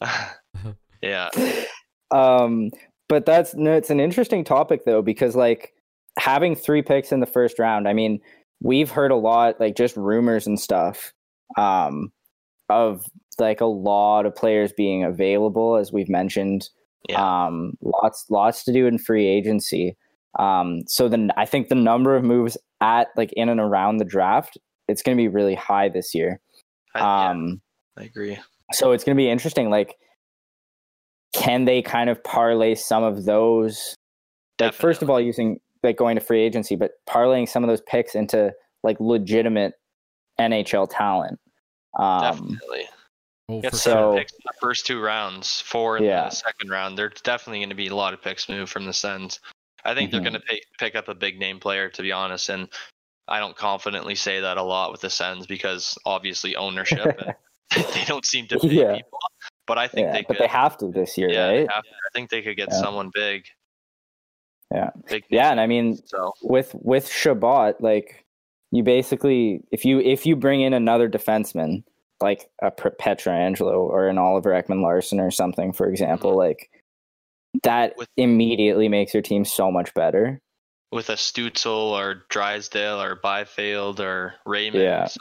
yeah, 1.02 1.30
um 2.10 2.70
but 3.08 3.26
that's 3.26 3.54
no 3.54 3.72
it's 3.72 3.90
an 3.90 4.00
interesting 4.00 4.44
topic 4.44 4.84
though 4.84 5.02
because 5.02 5.36
like 5.36 5.72
having 6.18 6.54
three 6.54 6.82
picks 6.82 7.12
in 7.12 7.20
the 7.20 7.26
first 7.26 7.58
round 7.58 7.88
i 7.88 7.92
mean 7.92 8.20
we've 8.62 8.90
heard 8.90 9.10
a 9.10 9.16
lot 9.16 9.58
like 9.60 9.74
just 9.76 9.96
rumors 9.96 10.46
and 10.46 10.60
stuff 10.60 11.12
um 11.56 12.10
of 12.70 13.04
like 13.38 13.60
a 13.60 13.66
lot 13.66 14.24
of 14.26 14.34
players 14.34 14.72
being 14.76 15.02
available 15.04 15.76
as 15.76 15.92
we've 15.92 16.08
mentioned 16.08 16.68
yeah, 17.08 17.44
um 17.46 17.76
lots 17.82 18.26
lots 18.30 18.62
to 18.64 18.72
do 18.72 18.86
in 18.86 18.96
free 18.96 19.26
agency 19.26 19.96
um 20.38 20.82
so 20.86 21.08
then 21.08 21.30
i 21.36 21.44
think 21.44 21.68
the 21.68 21.74
number 21.74 22.14
of 22.16 22.22
moves 22.24 22.56
at 22.80 23.08
like 23.16 23.32
in 23.34 23.48
and 23.48 23.60
around 23.60 23.96
the 23.98 24.04
draft 24.04 24.56
it's 24.88 25.02
going 25.02 25.16
to 25.16 25.20
be 25.22 25.28
really 25.28 25.54
high 25.54 25.88
this 25.88 26.14
year 26.14 26.40
I, 26.94 26.98
yeah, 27.00 27.30
um 27.30 27.60
I 27.98 28.02
agree. 28.04 28.38
so 28.72 28.92
it's 28.92 29.04
going 29.04 29.16
to 29.16 29.20
be 29.20 29.28
interesting 29.30 29.70
like 29.70 29.96
can 31.34 31.64
they 31.64 31.82
kind 31.82 32.10
of 32.10 32.22
parlay 32.22 32.74
some 32.74 33.02
of 33.02 33.24
those 33.24 33.94
like 34.60 34.72
first 34.74 35.02
of 35.02 35.10
all 35.10 35.20
using 35.20 35.58
like 35.82 35.96
going 35.96 36.14
to 36.16 36.20
free 36.20 36.40
agency 36.42 36.76
but 36.76 36.92
parlaying 37.08 37.48
some 37.48 37.64
of 37.64 37.68
those 37.68 37.82
picks 37.82 38.14
into 38.14 38.52
like 38.82 38.96
legitimate 39.00 39.74
nhl 40.40 40.88
talent 40.90 41.38
um 41.98 42.20
Definitely. 42.58 42.88
Oh, 43.50 43.60
Get 43.60 43.74
So- 43.74 44.14
picks 44.16 44.32
in 44.32 44.38
the 44.46 44.54
first 44.58 44.86
two 44.86 45.00
rounds, 45.02 45.60
four 45.60 45.98
in 45.98 46.04
Yeah. 46.04 46.24
the 46.24 46.30
second 46.30 46.70
round. 46.70 46.96
There's 46.96 47.20
definitely 47.22 47.58
going 47.58 47.68
to 47.68 47.74
be 47.74 47.88
a 47.88 47.94
lot 47.94 48.14
of 48.14 48.22
picks 48.22 48.48
moved 48.48 48.72
from 48.72 48.86
the 48.86 48.92
Sens. 48.94 49.38
I 49.84 49.94
think 49.94 50.08
Mhm. 50.08 50.12
they're 50.12 50.20
going 50.22 50.32
to 50.32 50.40
pick, 50.40 50.64
pick 50.78 50.94
up 50.96 51.08
a 51.08 51.14
big 51.14 51.38
name 51.38 51.60
player, 51.60 51.90
to 51.90 52.02
be 52.02 52.10
honest. 52.10 52.48
And 52.48 52.70
I 53.28 53.38
don't 53.40 53.56
confidently 53.56 54.14
say 54.14 54.40
that 54.40 54.56
a 54.58 54.62
lot 54.62 54.92
with 54.92 55.00
the 55.00 55.10
Sens 55.10 55.46
because 55.46 55.96
obviously 56.04 56.56
ownership 56.56 57.18
and 57.18 57.34
they 57.94 58.04
don't 58.06 58.24
seem 58.24 58.46
to 58.48 58.58
pay 58.58 58.68
Yeah. 58.68 58.96
people. 58.96 59.18
But 59.66 59.78
I 59.78 59.88
think 59.88 60.06
yeah 60.06 60.12
they 60.12 60.22
but 60.22 60.36
could. 60.36 60.44
they 60.44 60.48
have 60.48 60.76
to 60.78 60.88
this 60.88 61.16
year 61.16 61.30
yeah, 61.30 61.46
right. 61.48 61.68
I 61.70 61.80
think 62.14 62.28
they 62.30 62.42
could 62.42 62.56
get 62.56 62.68
Yeah. 62.70 62.80
someone 62.80 63.10
big. 63.14 63.44
Yeah. 64.70 64.90
Big. 65.08 65.24
yeah 65.30 65.50
and 65.50 65.60
i 65.60 65.66
mean 65.66 65.96
So 66.06 66.32
with 66.42 66.74
with 66.74 67.08
Chabot, 67.08 67.74
like 67.80 68.24
you 68.72 68.82
basically 68.82 69.60
if 69.70 69.84
you 69.84 70.00
if 70.00 70.26
you 70.26 70.36
bring 70.36 70.60
in 70.62 70.72
another 70.74 71.08
defenseman 71.08 71.84
like 72.20 72.48
a 72.62 72.70
Pietrangelo 72.70 73.76
or 73.76 74.08
an 74.08 74.18
Oliver 74.18 74.50
Ekman 74.50 74.82
Larsson 74.82 75.20
or 75.20 75.30
something, 75.30 75.72
for 75.72 75.88
example, 75.88 76.30
mm-hmm. 76.30 76.38
like 76.38 76.70
that 77.62 77.94
With- 77.96 78.08
immediately 78.16 78.88
makes 78.88 79.12
your 79.14 79.22
team 79.22 79.44
so 79.44 79.70
much 79.70 79.92
better. 79.94 80.40
With 80.94 81.10
a 81.10 81.14
Stutzel 81.14 81.90
or 81.90 82.22
Drysdale 82.30 83.02
or 83.02 83.16
Byfield 83.16 84.00
or 84.00 84.34
Raymond, 84.46 84.84
Yeah. 84.84 85.06
so 85.06 85.20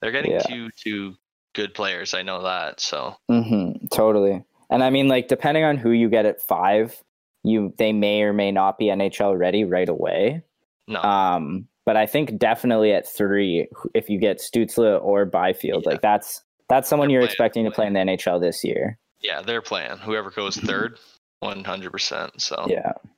they're 0.00 0.12
getting 0.12 0.32
Yeah. 0.32 0.38
two 0.38 0.70
two 0.82 1.16
good 1.54 1.74
players. 1.74 2.14
I 2.14 2.22
know 2.22 2.42
that. 2.42 2.80
So 2.80 3.16
Mm-hmm, 3.30 3.86
totally. 3.92 4.44
And 4.70 4.82
I 4.82 4.90
mean, 4.90 5.08
like 5.08 5.28
depending 5.28 5.64
on 5.64 5.76
who 5.76 5.90
you 5.90 6.08
get 6.08 6.26
at 6.26 6.40
five, 6.40 6.96
you 7.42 7.74
they 7.76 7.92
may 7.92 8.22
or 8.22 8.32
may 8.32 8.52
not 8.52 8.78
be 8.78 8.86
NHL 8.86 9.36
ready 9.38 9.64
right 9.64 9.88
away. 9.88 10.42
no. 10.88 11.00
Um, 11.02 11.68
but 11.86 11.96
I 11.98 12.06
think 12.06 12.38
definitely 12.38 12.92
at 12.92 13.06
three, 13.06 13.68
if 13.94 14.08
you 14.08 14.18
get 14.18 14.38
Stutzla 14.38 15.02
or 15.02 15.26
Byfield, 15.26 15.82
Yeah. 15.84 15.90
like 15.92 16.00
that's 16.02 16.42
that's 16.70 16.88
someone 16.88 17.08
They're 17.08 17.18
you're 17.18 17.24
expecting 17.24 17.64
to 17.66 17.70
play 17.70 17.86
in 17.86 17.92
the 17.92 18.00
NHL 18.00 18.40
this 18.40 18.64
year. 18.64 18.98
Yeah, 19.20 19.42
they're 19.42 19.60
playing. 19.60 19.98
Whoever 19.98 20.30
goes 20.30 20.56
third, 20.56 20.98
one 21.40 21.62
hundred 21.64 21.90
percent. 21.92 22.40
So 22.40 22.56
Mm-hmm. 22.56 23.08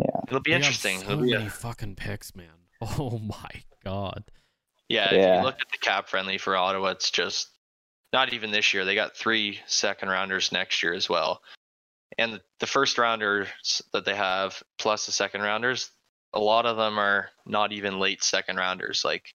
Yeah. 0.00 0.20
it'll 0.28 0.40
be 0.40 0.50
They 0.50 0.54
have 0.54 0.62
interesting. 0.62 0.98
So 1.00 1.10
It'll 1.12 1.22
be 1.24 1.32
a- 1.34 1.50
fucking 1.50 1.96
picks, 1.96 2.34
man. 2.34 2.48
Oh 2.82 3.18
my 3.18 3.50
god. 3.84 4.24
yeah, 4.88 5.06
if 5.12 5.12
you 5.38 5.44
look 5.44 5.60
at 5.60 5.70
the 5.70 5.78
cap 5.78 6.08
friendly 6.08 6.38
for 6.38 6.56
Ottawa, 6.56 6.88
it's 6.90 7.10
just 7.10 7.48
not 8.12 8.32
even 8.32 8.50
this 8.50 8.72
year. 8.74 8.84
They 8.84 8.94
got 8.94 9.16
three 9.16 9.60
second 9.66 10.08
rounders 10.08 10.50
next 10.50 10.82
year 10.82 10.94
as 10.94 11.08
well, 11.08 11.42
and 12.18 12.32
the, 12.34 12.40
the 12.58 12.66
first 12.66 12.96
rounders 12.98 13.48
that 13.92 14.04
they 14.04 14.14
have 14.16 14.62
plus 14.78 15.06
the 15.06 15.12
second 15.12 15.42
rounders, 15.42 15.90
a 16.32 16.40
lot 16.40 16.64
of 16.66 16.76
them 16.76 16.98
are 16.98 17.28
not 17.46 17.72
even 17.72 17.98
late 18.00 18.22
second 18.24 18.56
rounders. 18.56 19.02
Like 19.04 19.26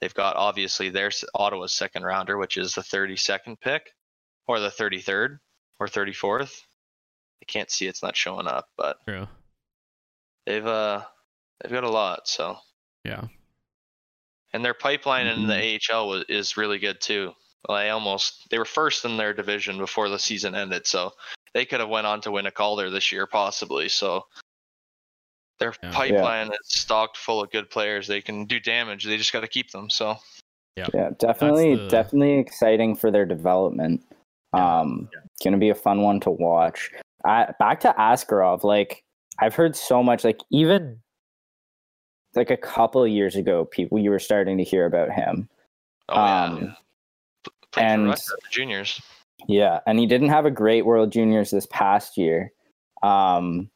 they've 0.00 0.14
got 0.14 0.36
obviously 0.36 0.88
their 0.90 1.08
s- 1.08 1.24
Ottawa's 1.34 1.72
second 1.74 2.04
rounder, 2.04 2.38
which 2.38 2.56
is 2.56 2.72
the 2.74 2.82
thirty 2.82 3.16
second 3.16 3.60
pick, 3.60 3.90
or 4.46 4.60
the 4.60 4.70
thirty 4.70 5.00
third, 5.00 5.40
or 5.80 5.88
thirty 5.88 6.12
fourth. 6.12 6.62
I 7.42 7.44
can't 7.46 7.70
see 7.70 7.86
it's 7.86 8.02
not 8.02 8.16
showing 8.16 8.46
up, 8.46 8.68
but 8.78 8.98
True. 9.06 9.26
They've 10.46 10.66
uh 10.66 11.02
they've 11.60 11.72
got 11.72 11.84
a 11.84 11.90
lot. 11.90 12.28
So 12.28 12.56
Yeah. 13.04 13.24
and 14.52 14.64
their 14.64 14.74
pipeline 14.74 15.26
in 15.26 15.46
the 15.46 15.54
Mm-hmm. 15.54 15.94
AHL 15.94 16.08
was, 16.08 16.24
is 16.28 16.56
really 16.56 16.78
good 16.78 17.00
too. 17.00 17.32
Well, 17.68 17.76
I 17.76 17.88
almost 17.90 18.48
they 18.50 18.58
were 18.58 18.64
first 18.64 19.04
in 19.04 19.16
their 19.16 19.34
division 19.34 19.78
before 19.78 20.08
the 20.08 20.18
season 20.18 20.54
ended, 20.54 20.86
so 20.86 21.12
they 21.52 21.64
could 21.64 21.80
have 21.80 21.88
went 21.88 22.06
on 22.06 22.20
to 22.22 22.30
win 22.30 22.46
a 22.46 22.50
Calder 22.50 22.90
this 22.90 23.10
year 23.12 23.26
possibly. 23.26 23.88
So 23.88 24.26
their 25.58 25.74
Yeah. 25.82 25.90
pipeline 25.92 26.48
is 26.48 26.58
stocked 26.64 27.16
full 27.16 27.42
of 27.42 27.50
good 27.50 27.70
players. 27.70 28.06
They 28.06 28.20
can 28.20 28.44
do 28.44 28.60
damage. 28.60 29.04
They 29.04 29.16
just 29.16 29.32
got 29.32 29.40
to 29.40 29.48
keep 29.48 29.70
them. 29.70 29.88
So 29.90 30.16
Yeah, 30.76 31.10
definitely, 31.18 31.74
the- 31.76 31.88
definitely 31.88 32.38
exciting 32.38 32.94
for 32.96 33.10
their 33.10 33.24
development. 33.24 34.02
Um, 34.52 35.08
gonna 35.42 35.56
be 35.58 35.70
a 35.70 35.74
fun 35.74 36.02
one 36.02 36.20
to 36.20 36.30
watch. 36.30 36.90
I, 37.24 37.52
back 37.58 37.80
to 37.80 37.94
Askarov, 37.98 38.62
like 38.62 39.02
I've 39.38 39.54
heard 39.54 39.76
so 39.76 40.02
much, 40.02 40.24
like 40.24 40.40
even 40.50 40.98
like 42.34 42.50
a 42.50 42.56
couple 42.56 43.02
of 43.02 43.10
years 43.10 43.36
ago, 43.36 43.64
people 43.64 43.98
you 43.98 44.10
were 44.10 44.18
starting 44.18 44.58
to 44.58 44.64
hear 44.64 44.84
about 44.86 45.10
him. 45.10 45.48
oh 46.08 46.14
yeah, 46.16 46.44
Um, 46.44 46.76
played 47.72 47.86
and- 47.86 48.12
the 48.12 48.38
juniors. 48.50 49.00
Yeah, 49.48 49.80
and 49.86 49.98
he 49.98 50.06
didn't 50.06 50.30
have 50.30 50.46
a 50.46 50.50
great 50.50 50.86
World 50.86 51.12
Juniors 51.12 51.50
this 51.50 51.66
past 51.66 52.16
year. 52.16 52.52
Um, 53.02 53.70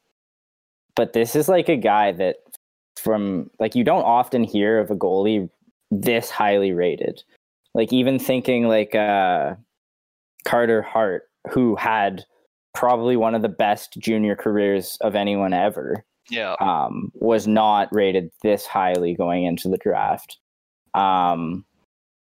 but 0.95 1.13
this 1.13 1.35
is 1.35 1.47
like 1.47 1.69
a 1.69 1.77
guy 1.77 2.11
that 2.13 2.37
from 2.97 3.49
like 3.59 3.75
you 3.75 3.83
don't 3.83 4.03
often 4.03 4.43
hear 4.43 4.79
of 4.79 4.89
a 4.91 4.95
goalie 4.95 5.49
this 5.91 6.29
highly 6.29 6.73
rated. 6.73 7.23
Like 7.73 7.93
even 7.93 8.19
thinking 8.19 8.67
like 8.67 8.95
uh 8.95 9.55
Carter 10.43 10.81
Hart 10.81 11.29
who 11.51 11.75
had 11.75 12.25
probably 12.73 13.15
one 13.15 13.35
of 13.35 13.41
the 13.41 13.49
best 13.49 13.97
junior 13.99 14.35
careers 14.35 14.97
of 15.01 15.15
anyone 15.15 15.53
ever 15.53 16.05
Yeah, 16.29 16.55
um, 16.59 17.11
was 17.15 17.47
not 17.47 17.89
rated 17.93 18.31
this 18.43 18.65
highly 18.65 19.13
going 19.15 19.43
into 19.45 19.67
the 19.69 19.77
draft. 19.77 20.37
Um, 20.93 21.65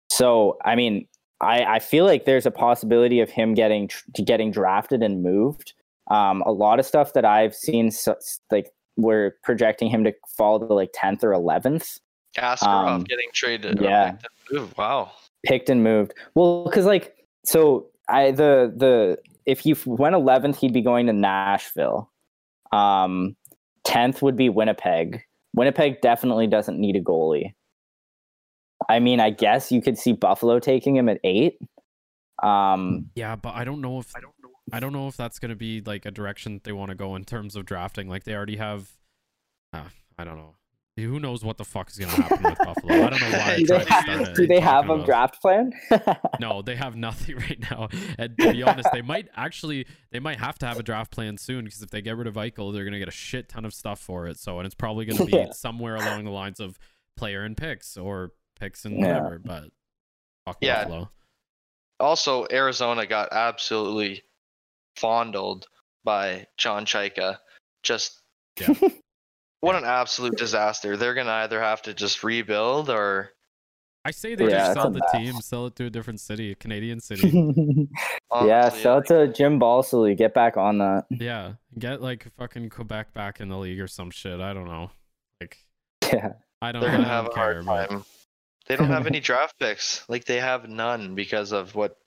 so, 0.10 0.58
I 0.64 0.76
mean, 0.76 1.08
I, 1.42 1.64
I 1.64 1.80
feel 1.80 2.06
like 2.06 2.26
there's 2.26 2.46
a 2.46 2.52
possibility 2.52 3.20
of 3.20 3.30
him 3.30 3.54
getting 3.54 3.88
tr- 3.88 4.04
getting 4.24 4.52
drafted 4.52 5.04
and 5.04 5.22
moved. 5.24 5.74
Um, 6.10 6.42
a 6.46 6.52
lot 6.52 6.80
of 6.80 6.86
stuff 6.86 7.14
that 7.14 7.26
I've 7.26 7.56
seen, 7.56 7.92
so, 7.92 8.16
like 8.52 8.72
we're 8.98 9.36
projecting 9.44 9.90
him 9.90 10.04
to 10.06 10.14
fall 10.38 10.60
to 10.60 10.66
like 10.74 10.92
tenth 10.94 11.24
or 11.24 11.34
eleventh. 11.34 12.00
Askarov 12.38 12.88
Um, 12.88 13.04
getting 13.04 13.30
traded. 13.34 13.82
yeah. 13.82 14.18
Wow. 14.78 15.12
picked 15.46 15.70
and 15.70 15.84
moved. 15.84 16.14
Well, 16.36 16.66
because 16.66 16.86
like 16.86 17.16
so, 17.44 17.88
I 18.08 18.32
the 18.32 18.72
the 18.76 19.18
if 19.46 19.60
he 19.60 19.76
went 19.86 20.16
eleventh, 20.16 20.58
he'd 20.60 20.74
be 20.74 20.82
going 20.82 21.08
to 21.08 21.14
Nashville. 21.14 22.12
Um, 22.72 23.36
tenth 23.84 24.22
would 24.22 24.36
be 24.36 24.50
Winnipeg. 24.50 25.22
Winnipeg 25.54 26.02
definitely 26.02 26.48
doesn't 26.48 26.80
need 26.80 26.96
a 26.96 27.02
goalie. 27.02 27.54
I 28.90 29.00
mean, 29.00 29.20
I 29.20 29.30
guess 29.30 29.72
you 29.72 29.82
could 29.82 29.98
see 29.98 30.12
Buffalo 30.14 30.60
taking 30.60 30.96
him 30.96 31.10
at 31.10 31.20
eight. 31.24 31.58
Um, 32.44 33.10
Yeah, 33.16 33.36
but 33.36 33.56
I 33.56 33.64
don't 33.64 33.82
know 33.82 34.00
if 34.00 34.16
I 34.16 34.20
don't 34.20 34.34
know. 34.44 34.50
I 34.74 34.80
don't 34.80 34.94
know 34.94 35.08
if 35.08 35.16
that's 35.16 35.40
gonna 35.40 35.56
be 35.56 35.82
like 35.82 36.06
a 36.06 36.12
direction 36.12 36.60
they 36.64 36.72
want 36.72 36.90
to 36.90 36.96
go 36.96 37.16
in 37.16 37.24
terms 37.24 37.56
of 37.56 37.66
drafting. 37.66 38.10
Like 38.10 38.24
they 38.24 38.34
already 38.34 38.58
have. 38.58 38.90
Uh, 39.72 39.90
I 40.18 40.24
don't 40.24 40.38
know. 40.38 40.56
Who 40.98 41.20
knows 41.20 41.44
what 41.44 41.58
the 41.58 41.66
fuck 41.66 41.90
is 41.90 41.98
gonna 41.98 42.12
happen 42.14 42.42
with 42.42 42.58
Buffalo? 42.64 42.94
I 42.94 43.10
don't 43.10 43.20
know 43.20 43.30
why. 43.32 43.52
I 43.52 43.58
do 43.58 43.66
tried 43.66 43.80
they, 43.80 43.86
to 43.86 44.24
start 44.24 44.36
do 44.38 44.48
they 44.48 44.60
have 44.62 44.90
a 44.90 44.94
about- 44.94 45.06
draft 45.06 45.42
plan? 45.42 45.74
No, 46.40 46.62
they 46.62 46.76
have 46.76 46.96
nothing 46.96 47.36
right 47.50 47.60
now. 47.70 47.90
And 48.18 48.38
to 48.38 48.52
be 48.54 48.64
honest, 48.64 48.88
they 48.94 49.02
might 49.02 49.28
actually 49.36 49.88
they 50.12 50.20
might 50.20 50.40
have 50.40 50.58
to 50.60 50.66
have 50.68 50.80
a 50.80 50.84
draft 50.84 51.12
plan 51.12 51.38
soon 51.38 51.66
because 51.66 51.82
if 51.82 51.90
they 51.90 52.02
get 52.02 52.16
rid 52.16 52.28
of 52.28 52.36
Eichel, 52.36 52.74
they're 52.74 52.86
gonna 52.86 53.00
get 53.00 53.10
a 53.10 53.12
shit 53.12 53.50
ton 53.50 53.66
of 53.66 53.74
stuff 53.74 54.00
for 54.00 54.28
it. 54.28 54.40
So 54.40 54.60
and 54.60 54.66
it's 54.66 54.76
probably 54.76 55.04
gonna 55.06 55.26
be 55.26 55.34
Yeah. 55.36 55.52
somewhere 55.52 55.96
along 55.96 56.24
the 56.24 56.32
lines 56.32 56.62
of 56.62 56.80
player 57.18 57.44
and 57.44 57.58
picks 57.58 57.98
or 57.98 58.32
picks 58.58 58.86
and 58.86 58.98
Yeah. 58.98 59.08
whatever. 59.18 59.40
But 59.44 59.64
fuck 60.46 60.58
Yeah. 60.62 60.84
Buffalo. 60.84 61.10
Also, 62.00 62.46
Arizona 62.52 63.06
got 63.06 63.34
absolutely 63.34 64.24
fondled 64.96 65.68
by 66.06 66.48
John 66.58 66.86
Chayka. 66.86 67.38
Just 67.84 68.22
Yeah. 68.62 68.74
What 69.62 69.76
an 69.76 69.84
absolute 69.86 70.38
disaster. 70.38 70.96
They're 70.98 71.14
gonna 71.14 71.32
either 71.32 71.60
have 71.62 71.82
to 71.84 71.94
just 71.94 72.24
rebuild 72.24 72.90
or 72.90 73.32
I 74.04 74.12
say 74.12 74.36
they 74.36 74.46
Yeah, 74.50 74.58
just 74.68 74.74
sell 74.74 74.92
the 74.92 75.00
mess. 75.00 75.12
team, 75.12 75.34
sell 75.42 75.66
it 75.66 75.76
to 75.78 75.86
a 75.86 75.90
different 75.90 76.20
city, 76.20 76.52
a 76.52 76.56
Canadian 76.56 77.00
city. 77.02 77.88
yeah, 78.44 78.70
sell 78.70 78.96
like, 78.98 79.06
it 79.06 79.08
to 79.08 79.28
Jim 79.34 79.60
Balsillie. 79.60 80.16
Get 80.16 80.34
back 80.34 80.58
on 80.58 80.78
that. 80.78 81.06
yeah, 81.10 81.54
get 81.80 82.02
like 82.02 82.28
fucking 82.38 82.70
Quebec 82.70 83.14
back 83.14 83.40
in 83.40 83.50
the 83.50 83.58
league 83.58 83.80
or 83.80 83.88
some 83.88 84.12
shit. 84.12 84.40
I 84.40 84.54
don't 84.54 84.68
know. 84.68 84.92
Like 85.42 85.58
Yeah, 86.14 86.34
I 86.62 86.72
don't. 86.72 86.82
they're 86.82 86.92
gonna 86.92 87.04
don't 87.04 87.12
have 87.12 87.26
a 87.26 87.30
care, 87.30 87.54
hard 87.64 87.66
but- 87.66 87.90
time. 87.90 88.06
They 88.68 88.76
don't 88.76 88.88
have 88.90 89.06
any 89.08 89.20
draft 89.22 89.60
picks. 89.60 90.04
Like 90.10 90.26
they 90.26 90.40
have 90.40 90.68
none 90.68 91.14
because 91.16 91.52
of 91.52 91.76
what 91.76 91.98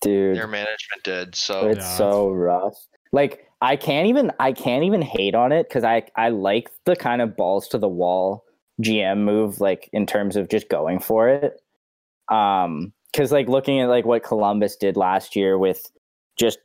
dude. 0.00 0.36
their 0.36 0.46
management 0.46 1.02
did. 1.04 1.34
So 1.34 1.68
it's 1.68 1.78
Yeah, 1.80 1.96
so 1.96 2.30
rough 2.30 2.74
like 3.12 3.46
i 3.62 3.74
can't 3.76 4.06
even 4.06 4.30
i 4.38 4.52
can't 4.52 4.84
even 4.84 5.00
hate 5.00 5.34
on 5.34 5.50
it 5.52 5.66
because 5.68 5.84
i 5.84 6.02
i 6.16 6.28
like 6.28 6.70
the 6.84 6.94
kind 6.94 7.22
of 7.22 7.36
balls 7.36 7.66
to 7.68 7.78
the 7.78 7.88
wall 7.88 8.44
gm 8.82 9.18
move 9.24 9.60
like 9.60 9.88
in 9.92 10.04
terms 10.04 10.36
of 10.36 10.48
just 10.48 10.68
going 10.68 10.98
for 11.00 11.28
it 11.28 11.60
um 12.28 12.92
because 13.12 13.32
like 13.32 13.48
looking 13.48 13.80
at 13.80 13.88
like 13.88 14.04
what 14.04 14.22
columbus 14.22 14.76
did 14.76 14.96
last 14.96 15.34
year 15.36 15.56
with 15.56 15.90
just 16.38 16.58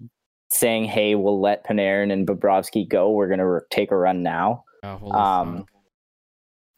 saying 0.50 0.84
hey 0.86 1.16
we'll 1.16 1.40
let 1.42 1.66
panarin 1.66 2.12
and 2.12 2.28
bobrovsky 2.28 2.88
go 2.88 3.10
we're 3.12 3.28
gonna 3.30 3.46
r- 3.46 3.66
take 3.70 3.92
a 3.92 3.98
run 3.98 4.22
now 4.24 4.64
holy 4.84 5.12
Um, 5.12 5.58
fuck. 5.58 5.68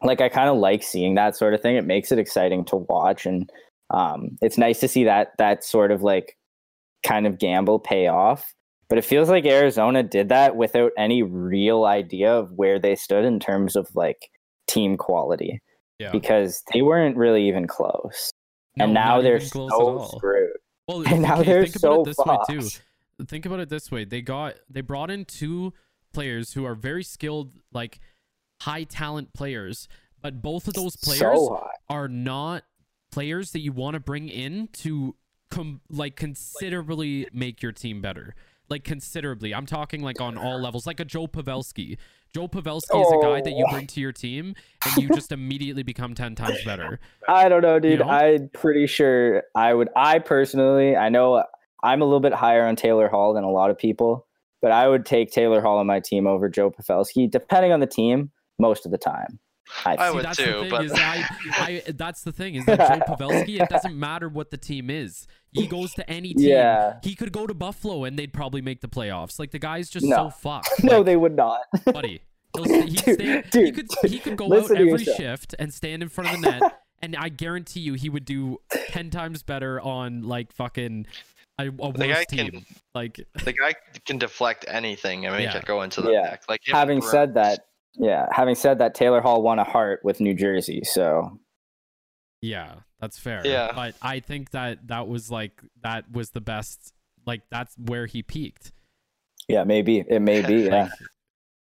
like 0.03 0.21
I 0.21 0.29
kind 0.29 0.49
of 0.49 0.57
like 0.57 0.81
seeing 0.81 1.15
that 1.15 1.35
sort 1.35 1.53
of 1.53 1.61
thing. 1.61 1.75
It 1.75 1.85
makes 1.85 2.11
it 2.11 2.17
exciting 2.17 2.65
to 2.65 2.77
watch, 2.77 3.25
and 3.27 3.51
um, 3.91 4.37
it's 4.41 4.57
nice 4.57 4.79
to 4.79 4.87
see 4.87 5.03
that 5.03 5.33
that 5.37 5.63
sort 5.63 5.91
of 5.91 6.01
like 6.01 6.35
kind 7.03 7.27
of 7.27 7.37
gamble 7.37 7.77
pay 7.79 8.07
off. 8.07 8.55
But 8.89 8.97
it 8.97 9.05
feels 9.05 9.29
like 9.29 9.45
Arizona 9.45 10.01
did 10.01 10.29
that 10.29 10.55
without 10.55 10.91
any 10.97 11.21
real 11.21 11.85
idea 11.85 12.33
of 12.33 12.51
where 12.53 12.79
they 12.79 12.95
stood 12.95 13.23
in 13.23 13.39
terms 13.39 13.75
of 13.75 13.87
like 13.95 14.31
team 14.67 14.97
quality 14.97 15.61
yeah. 15.99 16.11
because 16.11 16.63
they 16.73 16.81
weren't 16.81 17.15
really 17.15 17.47
even 17.47 17.67
close, 17.67 18.33
and 18.79 18.93
now 18.93 19.21
they're 19.21 19.37
even 19.37 19.49
close 19.49 20.01
at 20.01 20.09
so 20.09 20.17
screwed. 20.17 20.57
Well, 20.87 21.03
And 21.07 21.21
now 21.21 21.39
okay, 21.39 21.43
they're 21.43 21.63
think 21.63 21.77
so 21.77 21.93
about 21.93 22.01
it 22.01 22.05
this 22.05 22.25
way 22.25 22.37
too. 22.49 22.61
fucked. 22.61 23.29
Think 23.29 23.45
about 23.45 23.59
it 23.59 23.69
this 23.69 23.91
way: 23.91 24.05
they 24.05 24.21
got 24.21 24.55
they 24.69 24.81
brought 24.81 25.11
in 25.11 25.25
two 25.25 25.73
players 26.11 26.53
who 26.53 26.65
are 26.65 26.75
very 26.75 27.03
skilled, 27.03 27.53
like 27.71 27.99
high 28.61 28.83
talent 28.83 29.33
players, 29.33 29.87
but 30.21 30.41
both 30.41 30.67
of 30.67 30.73
those 30.73 30.95
players 30.95 31.19
so 31.19 31.67
are 31.89 32.07
not 32.07 32.63
players 33.11 33.51
that 33.51 33.59
you 33.59 33.71
want 33.71 33.95
to 33.95 33.99
bring 33.99 34.29
in 34.29 34.69
to 34.73 35.15
com- 35.51 35.81
like 35.89 36.15
considerably 36.15 37.27
make 37.33 37.61
your 37.61 37.71
team 37.71 38.01
better. 38.01 38.35
Like 38.69 38.83
considerably, 38.83 39.53
I'm 39.53 39.65
talking 39.65 40.01
like 40.01 40.21
on 40.21 40.37
all 40.37 40.59
levels, 40.61 40.85
like 40.85 40.99
a 40.99 41.05
Joe 41.05 41.27
Pavelski. 41.27 41.97
Joe 42.35 42.47
Pavelski 42.47 43.01
is 43.01 43.11
a 43.11 43.21
guy 43.25 43.41
that 43.41 43.53
you 43.53 43.65
Oh. 43.67 43.71
bring 43.73 43.87
to 43.87 43.99
your 43.99 44.11
team 44.11 44.53
and 44.85 44.97
you 45.03 45.09
just 45.09 45.31
immediately 45.39 45.81
become 45.83 46.13
ten 46.13 46.35
times 46.35 46.63
better. 46.63 46.99
I 47.27 47.49
don't 47.49 47.61
know, 47.63 47.79
dude. 47.79 47.99
know? 48.01 48.07
I'm 48.09 48.49
pretty 48.49 48.85
sure 48.85 49.43
I 49.55 49.73
would. 49.73 49.89
I 49.95 50.19
personally, 50.19 50.95
I 50.95 51.09
know 51.09 51.43
I'm 51.83 52.01
a 52.01 52.05
little 52.05 52.19
bit 52.19 52.33
higher 52.33 52.65
on 52.67 52.75
Taylor 52.75 53.07
Hall 53.07 53.33
than 53.33 53.43
a 53.43 53.49
lot 53.51 53.71
of 53.71 53.77
people, 53.79 54.27
but 54.61 54.71
I 54.71 54.87
would 54.87 55.05
take 55.07 55.31
Taylor 55.31 55.61
Hall 55.61 55.79
on 55.79 55.87
my 55.87 55.99
team 55.99 56.27
over 56.27 56.49
Joe 56.49 56.69
Pavelski, 56.69 57.29
depending 57.31 57.71
on 57.71 57.79
the 57.79 57.87
team, 57.87 58.29
most 58.59 58.85
of 58.85 58.91
the 58.91 58.97
time. 58.99 59.39
I, 59.85 59.95
I. 59.97 60.09
See, 60.09 60.15
would 60.15 60.25
that's 60.25 60.37
too, 60.37 60.45
the 60.45 60.59
thing 60.61 60.69
but- 60.69 60.85
is 60.85 60.91
I, 60.93 61.25
I 61.51 61.83
that's 61.95 62.21
the 62.23 62.31
thing 62.31 62.55
is 62.55 62.65
that 62.65 62.77
Joe 63.07 63.15
Pavelski. 63.15 63.59
It 63.59 63.69
doesn't 63.69 63.97
matter 63.97 64.29
what 64.29 64.51
the 64.51 64.57
team 64.57 64.89
is. 64.91 65.25
He 65.51 65.65
goes 65.67 65.93
to 65.95 66.07
any 66.09 66.33
team. 66.33 66.49
Yeah. 66.49 66.99
He 67.03 67.15
could 67.15 67.31
go 67.31 67.47
to 67.47 67.53
Buffalo 67.53 68.03
and 68.03 68.17
they'd 68.19 68.31
probably 68.33 68.61
make 68.61 68.81
the 68.81 68.87
playoffs. 68.87 69.39
Like 69.39 69.51
the 69.51 69.59
guy's 69.59 69.89
just 69.89 70.05
No. 70.05 70.15
so 70.15 70.29
fucked. 70.29 70.69
no, 70.83 71.01
they 71.03 71.15
would 71.15 71.35
not. 71.35 71.61
buddy. 71.85 72.21
He'll, 72.55 72.65
st- 72.65 72.89
he'd 72.89 73.03
Dude, 73.05 73.19
stand, 73.19 73.45
he 73.45 73.71
dude, 73.71 73.75
could 73.75 74.09
he 74.11 74.19
could 74.19 74.37
go 74.37 74.45
out 74.53 74.71
every 74.71 74.89
yourself. 74.89 75.17
shift 75.17 75.55
and 75.59 75.73
stand 75.73 76.01
in 76.03 76.09
front 76.09 76.33
of 76.33 76.41
the 76.41 76.49
net, 76.51 76.79
and 77.01 77.15
I 77.15 77.29
guarantee 77.29 77.79
you 77.81 77.93
he 77.93 78.09
would 78.09 78.25
do 78.25 78.57
ten 78.89 79.09
times 79.11 79.43
better 79.43 79.79
on 79.79 80.23
like 80.23 80.51
fucking 80.53 81.05
a, 81.59 81.67
a 81.67 81.69
worse 81.71 81.93
the 81.97 82.07
guy 82.07 82.23
team. 82.23 82.51
can 82.51 82.65
Like 82.95 83.19
the 83.43 83.53
guy 83.53 83.73
can 84.05 84.17
deflect 84.17 84.65
anything 84.67 85.25
and 85.27 85.35
make 85.35 85.45
Yeah. 85.51 85.57
it 85.57 85.65
go 85.65 85.83
into 85.83 86.01
the 86.01 86.11
Yeah. 86.11 86.21
net. 86.21 86.43
Like 86.49 86.61
having 86.65 87.01
said 87.03 87.35
that, 87.35 87.65
yeah, 87.93 88.25
having 88.31 88.55
said 88.55 88.79
that, 88.79 88.95
Taylor 88.95 89.21
Hall 89.21 89.41
won 89.43 89.59
a 89.59 89.63
Hart 89.63 89.99
with 90.03 90.19
New 90.19 90.33
Jersey, 90.33 90.81
so 90.83 91.39
Yeah, 92.41 92.75
that's 92.99 93.17
fair. 93.19 93.41
Yeah. 93.45 93.71
But 93.75 93.95
I 94.01 94.19
think 94.21 94.51
that 94.51 94.87
that 94.87 95.07
was 95.07 95.29
like 95.29 95.61
that 95.83 96.11
was 96.11 96.29
the 96.31 96.41
best. 96.41 96.93
Like 97.25 97.41
that's 97.51 97.75
where 97.77 98.05
he 98.05 98.23
peaked. 98.23 98.71
yeah, 99.47 99.63
maybe 99.63 100.03
it 100.07 100.21
may 100.21 100.41
be. 100.45 100.63
Yeah, 100.69 100.89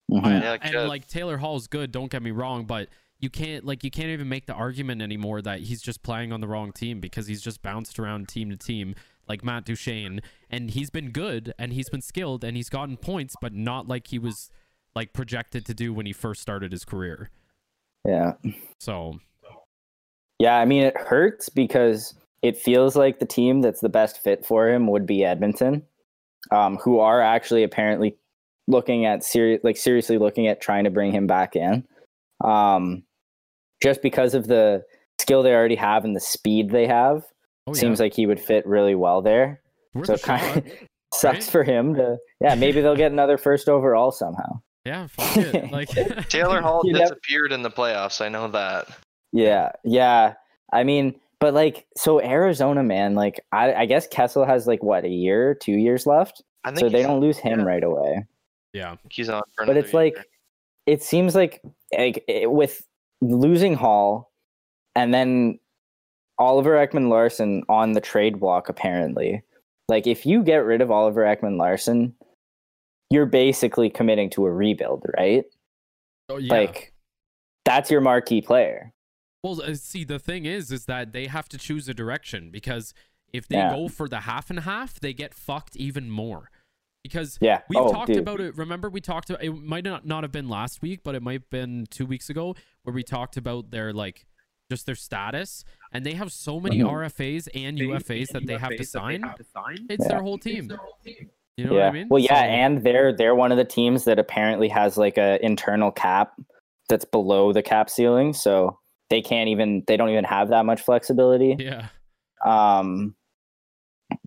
Like, 0.08 0.22
Mhm. 0.22 0.24
I- 0.26 0.40
Yeah, 0.40 0.56
and 0.80 0.88
like 0.88 1.06
Taylor 1.08 1.36
Hall's 1.38 1.66
good. 1.66 1.92
Don't 1.92 2.10
get 2.10 2.22
me 2.22 2.30
wrong, 2.30 2.64
but 2.64 2.88
you 3.18 3.28
can't 3.30 3.64
like 3.64 3.82
you 3.84 3.90
can't 3.90 4.08
even 4.10 4.28
make 4.28 4.46
the 4.46 4.54
argument 4.54 5.02
anymore 5.02 5.42
that 5.42 5.60
he's 5.60 5.82
just 5.82 6.02
playing 6.02 6.32
on 6.32 6.40
the 6.40 6.46
wrong 6.48 6.70
team 6.72 7.00
because 7.00 7.26
he's 7.26 7.42
just 7.42 7.60
bounced 7.62 7.98
around 7.98 8.28
team 8.28 8.48
to 8.50 8.56
team 8.56 8.94
like 9.28 9.44
Matt 9.44 9.66
Duchene, 9.66 10.20
and 10.48 10.70
he's 10.70 10.88
been 10.88 11.10
good 11.10 11.52
and 11.58 11.72
he's 11.74 11.90
been 11.90 12.00
skilled 12.00 12.42
and 12.44 12.56
he's 12.56 12.70
gotten 12.70 12.96
points, 12.96 13.34
but 13.42 13.52
not 13.52 13.86
like 13.88 14.06
he 14.06 14.18
was 14.18 14.50
like 14.94 15.12
projected 15.12 15.66
to 15.66 15.74
do 15.74 15.92
when 15.92 16.06
he 16.06 16.12
first 16.14 16.40
started 16.40 16.72
his 16.72 16.84
career. 16.86 17.28
yeah. 18.06 18.34
So 18.80 19.18
Yeah, 20.38 20.56
I 20.58 20.64
mean 20.64 20.84
it 20.84 20.96
hurts 20.96 21.48
because 21.48 22.14
it 22.42 22.56
feels 22.56 22.94
like 22.96 23.18
the 23.18 23.26
team 23.26 23.60
that's 23.60 23.80
the 23.80 23.88
best 23.88 24.22
fit 24.22 24.46
for 24.46 24.68
him 24.68 24.86
would 24.88 25.06
be 25.06 25.24
Edmonton, 25.24 25.82
um, 26.50 26.76
who 26.76 27.00
are 27.00 27.20
actually 27.20 27.64
apparently 27.64 28.16
looking 28.68 29.04
at 29.04 29.24
serious, 29.24 29.60
like 29.64 29.76
seriously 29.76 30.18
looking 30.18 30.46
at 30.46 30.60
trying 30.60 30.84
to 30.84 30.90
bring 30.90 31.10
him 31.12 31.26
back 31.26 31.56
in, 31.56 31.84
um, 32.44 33.02
just 33.82 34.02
because 34.02 34.34
of 34.34 34.46
the 34.46 34.84
skill 35.18 35.42
they 35.42 35.52
already 35.52 35.74
have 35.74 36.04
and 36.04 36.14
the 36.14 36.20
speed 36.20 36.70
they 36.70 36.86
have. 36.86 37.24
oh, 37.66 37.72
Seems 37.72 37.98
like 37.98 38.14
he 38.14 38.26
would 38.26 38.40
fit 38.40 38.64
really 38.66 38.94
well 38.94 39.20
there. 39.22 39.60
worth 39.94 40.06
so 40.06 40.12
a 40.12 40.16
it 40.16 40.22
kind 40.22 40.42
shot. 40.42 40.56
of 40.66 40.72
sucks 41.14 41.36
right? 41.38 41.44
for 41.44 41.64
him 41.64 41.94
to. 41.96 42.16
Yeah, 42.40 42.54
maybe 42.54 42.80
they'll 42.80 42.94
get 42.94 43.10
another 43.10 43.38
first 43.38 43.68
overall 43.68 44.12
somehow. 44.12 44.60
Yeah, 44.84 45.08
fuck 45.08 45.36
it. 45.36 45.72
Like 45.72 45.88
Taylor 46.28 46.60
Hall 46.62 46.82
disappeared 46.84 47.50
in 47.52 47.62
the 47.62 47.70
playoffs. 47.70 48.20
I 48.24 48.28
know 48.28 48.46
that. 48.48 48.86
Yeah, 49.32 49.72
yeah. 49.84 50.34
I 50.72 50.84
mean, 50.84 51.14
but 51.40 51.54
like, 51.54 51.86
so 51.96 52.20
Arizona, 52.20 52.82
man, 52.82 53.14
like, 53.14 53.40
I, 53.52 53.72
I 53.74 53.86
guess 53.86 54.06
Kessel 54.08 54.44
has 54.44 54.66
like 54.66 54.82
what 54.82 55.04
a 55.04 55.08
year, 55.08 55.54
two 55.54 55.72
years 55.72 56.06
left, 56.06 56.42
I 56.64 56.70
think 56.70 56.80
so 56.80 56.88
they 56.88 57.02
don't 57.02 57.20
lose 57.20 57.38
him 57.38 57.60
yeah. 57.60 57.64
right 57.64 57.84
away. 57.84 58.26
yeah. 58.72 58.96
he's 59.10 59.28
on. 59.28 59.42
But 59.56 59.64
another 59.64 59.80
it's 59.80 59.94
like, 59.94 60.16
it 60.86 61.02
seems 61.02 61.34
like 61.34 61.62
like 61.96 62.24
it, 62.28 62.50
with 62.50 62.82
losing 63.20 63.74
Hall, 63.74 64.32
and 64.94 65.12
then 65.14 65.58
Oliver 66.38 66.74
Ekman 66.74 67.08
Larsson 67.08 67.62
on 67.68 67.92
the 67.92 68.00
trade 68.00 68.40
block, 68.40 68.68
apparently. 68.68 69.42
Like, 69.88 70.06
if 70.06 70.26
you 70.26 70.42
get 70.42 70.58
rid 70.58 70.80
of 70.80 70.90
Oliver 70.90 71.22
Ekman 71.22 71.58
Larsson, 71.58 72.14
you're 73.10 73.26
basically 73.26 73.90
committing 73.90 74.28
to 74.30 74.44
a 74.46 74.52
rebuild, 74.52 75.04
right? 75.16 75.44
Oh 76.28 76.36
yeah. 76.36 76.52
Like, 76.52 76.92
that's 77.64 77.90
your 77.90 78.00
marquee 78.00 78.42
player. 78.42 78.92
Well, 79.42 79.62
uh, 79.62 79.74
see, 79.74 80.04
the 80.04 80.18
thing 80.18 80.44
is, 80.46 80.72
is 80.72 80.86
that 80.86 81.12
they 81.12 81.26
have 81.26 81.48
to 81.50 81.58
choose 81.58 81.88
a 81.88 81.94
direction 81.94 82.50
because 82.50 82.92
if 83.32 83.46
they 83.46 83.56
Yeah. 83.56 83.70
go 83.74 83.88
for 83.88 84.08
the 84.08 84.20
half 84.20 84.50
and 84.50 84.60
half, 84.60 84.98
they 84.98 85.12
get 85.12 85.34
fucked 85.34 85.76
even 85.76 86.10
more. 86.10 86.50
Because 87.04 87.38
Yeah. 87.40 87.60
we've 87.68 87.78
oh, 87.78 87.92
talked 87.92 88.08
dude. 88.08 88.18
about 88.18 88.40
it. 88.40 88.56
Remember, 88.56 88.90
we 88.90 89.00
talked 89.00 89.30
about 89.30 89.42
it. 89.42 89.50
Might 89.50 89.84
not 89.84 90.04
not 90.04 90.24
have 90.24 90.32
been 90.32 90.48
last 90.48 90.82
week, 90.82 91.00
but 91.04 91.14
it 91.14 91.22
might 91.22 91.34
have 91.42 91.50
been 91.50 91.86
two 91.90 92.04
weeks 92.06 92.28
ago, 92.28 92.56
where 92.82 92.92
we 92.92 93.02
talked 93.02 93.36
about 93.36 93.70
their 93.70 93.92
like 93.92 94.26
just 94.70 94.84
their 94.84 94.94
status, 94.96 95.64
and 95.92 96.04
they 96.04 96.12
have 96.14 96.30
so 96.32 96.58
many 96.60 96.80
Mhm. 96.80 96.90
RFAs 96.90 97.48
and 97.54 97.78
UFAs 97.78 98.28
that 98.30 98.46
they 98.46 98.58
have 98.58 98.76
to 98.76 98.84
sign. 98.84 99.22
It's 99.88 100.04
Yeah. 100.04 100.08
their 100.08 100.20
whole 100.22 100.36
team. 100.38 100.70
You 101.56 101.64
know 101.64 101.72
yeah. 101.74 101.78
what 101.78 101.82
I 101.86 101.90
mean? 101.92 102.08
Well, 102.08 102.18
yeah, 102.22 102.40
So- 102.40 102.48
and 102.48 102.82
they're 102.84 103.12
they're 103.16 103.34
one 103.34 103.50
of 103.52 103.56
the 103.58 103.64
teams 103.64 104.04
that 104.04 104.18
apparently 104.18 104.68
has 104.68 104.98
like 104.98 105.16
a 105.16 105.42
internal 105.44 105.90
cap 105.90 106.34
that's 106.88 107.04
below 107.04 107.52
the 107.52 107.62
cap 107.62 107.88
ceiling, 107.88 108.32
so 108.32 108.78
they 109.10 109.22
can't 109.22 109.48
even 109.48 109.82
they 109.86 109.96
don't 109.96 110.10
even 110.10 110.24
have 110.24 110.48
that 110.48 110.64
much 110.64 110.82
flexibility. 110.82 111.56
yeah, 111.58 111.88
Um 112.44 113.14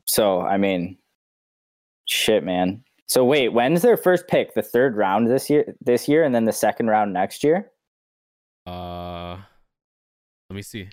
so 0.06 0.42
I 0.42 0.58
mean 0.58 0.98
shit, 2.08 2.44
man. 2.44 2.84
So 3.08 3.26
wait, 3.26 3.50
when's 3.50 3.82
their 3.82 3.98
first 3.98 4.28
pick? 4.28 4.54
The 4.54 4.62
third 4.62 4.96
round 4.96 5.28
this 5.28 5.50
year 5.50 5.76
this 5.82 6.08
year 6.08 6.24
and 6.24 6.34
then 6.34 6.46
the 6.46 6.54
second 6.54 6.88
round 6.88 7.14
next 7.14 7.44
year? 7.44 7.72
uh, 8.68 9.38
let 10.50 10.56
me 10.56 10.62
see. 10.62 10.90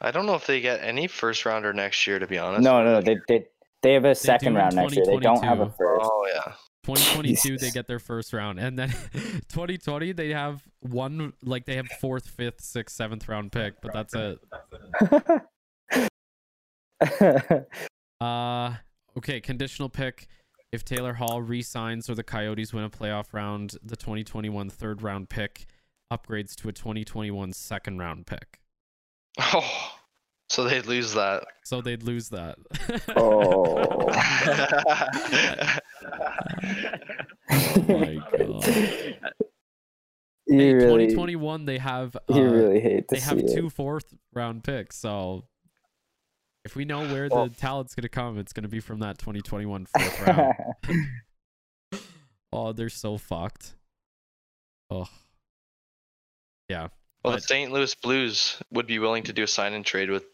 I 0.00 0.10
don't 0.10 0.26
know 0.26 0.34
if 0.34 0.46
they 0.46 0.60
get 0.60 0.80
any 0.82 1.06
first 1.06 1.46
rounder 1.46 1.72
next 1.72 2.06
year, 2.06 2.18
to 2.18 2.26
be 2.26 2.38
honest. 2.38 2.62
No, 2.62 2.82
no, 2.82 2.94
no. 2.94 3.00
They 3.00 3.16
they 3.28 3.46
they 3.82 3.92
have 3.94 4.04
a 4.04 4.14
second 4.14 4.54
round 4.54 4.76
next 4.76 4.94
year. 4.94 5.06
They 5.06 5.18
don't 5.18 5.42
have 5.42 5.60
a 5.60 5.70
first. 5.70 6.10
Oh 6.10 6.28
yeah. 6.32 6.52
2022 6.86 7.58
they 7.58 7.70
get 7.70 7.86
their 7.86 7.98
first 7.98 8.32
round 8.32 8.58
and 8.60 8.78
then 8.78 8.88
2020 9.48 10.12
they 10.12 10.30
have 10.30 10.62
one 10.80 11.32
like 11.42 11.64
they 11.64 11.76
have 11.76 11.88
fourth 12.00 12.28
fifth 12.28 12.60
sixth 12.60 12.94
seventh 12.96 13.28
round 13.28 13.50
pick 13.52 13.74
but 13.82 13.92
that's 13.92 14.14
it. 14.14 14.38
Uh 18.18 18.74
okay 19.18 19.40
conditional 19.42 19.90
pick. 19.90 20.26
If 20.72 20.84
taylor 20.84 21.14
hall 21.14 21.42
resigns 21.42 22.08
or 22.08 22.14
the 22.14 22.22
coyotes 22.22 22.72
win 22.72 22.84
a 22.84 22.90
playoff 22.90 23.32
round 23.34 23.76
the 23.82 23.96
2021 23.96 24.70
third 24.70 25.02
round 25.02 25.28
pick 25.28 25.66
upgrades 26.10 26.54
to 26.56 26.68
a 26.68 26.72
2021 26.72 27.52
second 27.52 27.98
round 27.98 28.26
pick. 28.26 28.60
Oh, 29.38 29.90
so 30.48 30.64
they'd 30.64 30.86
lose 30.86 31.12
that. 31.14 31.44
so 31.64 31.80
they'd 31.80 32.02
lose 32.02 32.28
that 32.30 32.56
oh. 33.16 34.08
oh 37.50 37.82
my 37.88 38.18
god 38.38 39.16
You 40.48 40.58
hey, 40.60 40.72
really 40.74 41.06
2021 41.08 41.64
they 41.64 41.78
have 41.78 42.14
uh, 42.14 42.20
you 42.28 42.44
really 42.48 42.78
hate 42.78 43.08
to 43.08 43.14
they 43.16 43.18
see 43.20 43.28
have 43.28 43.38
it. 43.38 43.52
two 43.52 43.68
fourth 43.68 44.14
round 44.32 44.62
picks. 44.62 44.96
So 44.96 45.42
if 46.64 46.76
we 46.76 46.84
know 46.84 47.00
where 47.00 47.26
Well- 47.28 47.48
the 47.48 47.54
talent's 47.56 47.96
gonna 47.96 48.08
come, 48.08 48.38
it's 48.38 48.52
gonna 48.52 48.68
be 48.68 48.78
from 48.78 49.00
that 49.00 49.18
2021 49.18 49.86
fourth 49.86 50.20
round. 50.24 50.54
oh, 52.52 52.72
they're 52.72 52.88
so 52.88 53.18
fucked. 53.18 53.74
Oh, 54.88 55.08
yeah. 56.68 56.82
well, 57.24 57.32
But- 57.34 57.34
the 57.36 57.40
St. 57.40 57.72
Louis 57.72 57.92
Blues 57.96 58.56
would 58.70 58.86
be 58.86 59.00
willing 59.00 59.24
to 59.24 59.32
do 59.32 59.42
a 59.42 59.48
sign 59.48 59.72
and 59.72 59.84
trade 59.84 60.10
with 60.10 60.24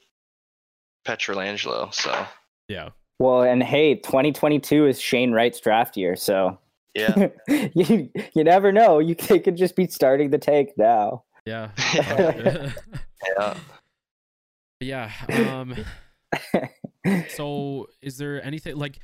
Pietrangelo. 1.07 1.93
So 1.95 2.27
Yeah. 2.69 2.91
well, 3.19 3.43
and 3.43 3.63
hey, 3.63 3.97
2022 3.97 4.87
is 4.87 5.01
Shane 5.01 5.33
Wright's 5.33 5.61
draft 5.61 5.97
year, 5.97 6.17
so 6.17 6.59
yeah. 6.95 7.29
you 7.49 8.11
you 8.35 8.45
never 8.45 8.73
know. 8.73 8.99
You 8.99 9.15
they 9.15 9.39
could 9.39 9.57
just 9.57 9.77
be 9.77 9.87
starting 9.87 10.31
the 10.31 10.39
tank 10.39 10.71
now. 10.77 11.25
Yeah. 11.47 11.71
yeah. 13.37 13.55
yeah. 14.81 15.11
Um. 15.29 15.77
So, 17.31 17.89
is 18.01 18.17
there 18.17 18.41
anything 18.45 18.77
like 18.77 19.01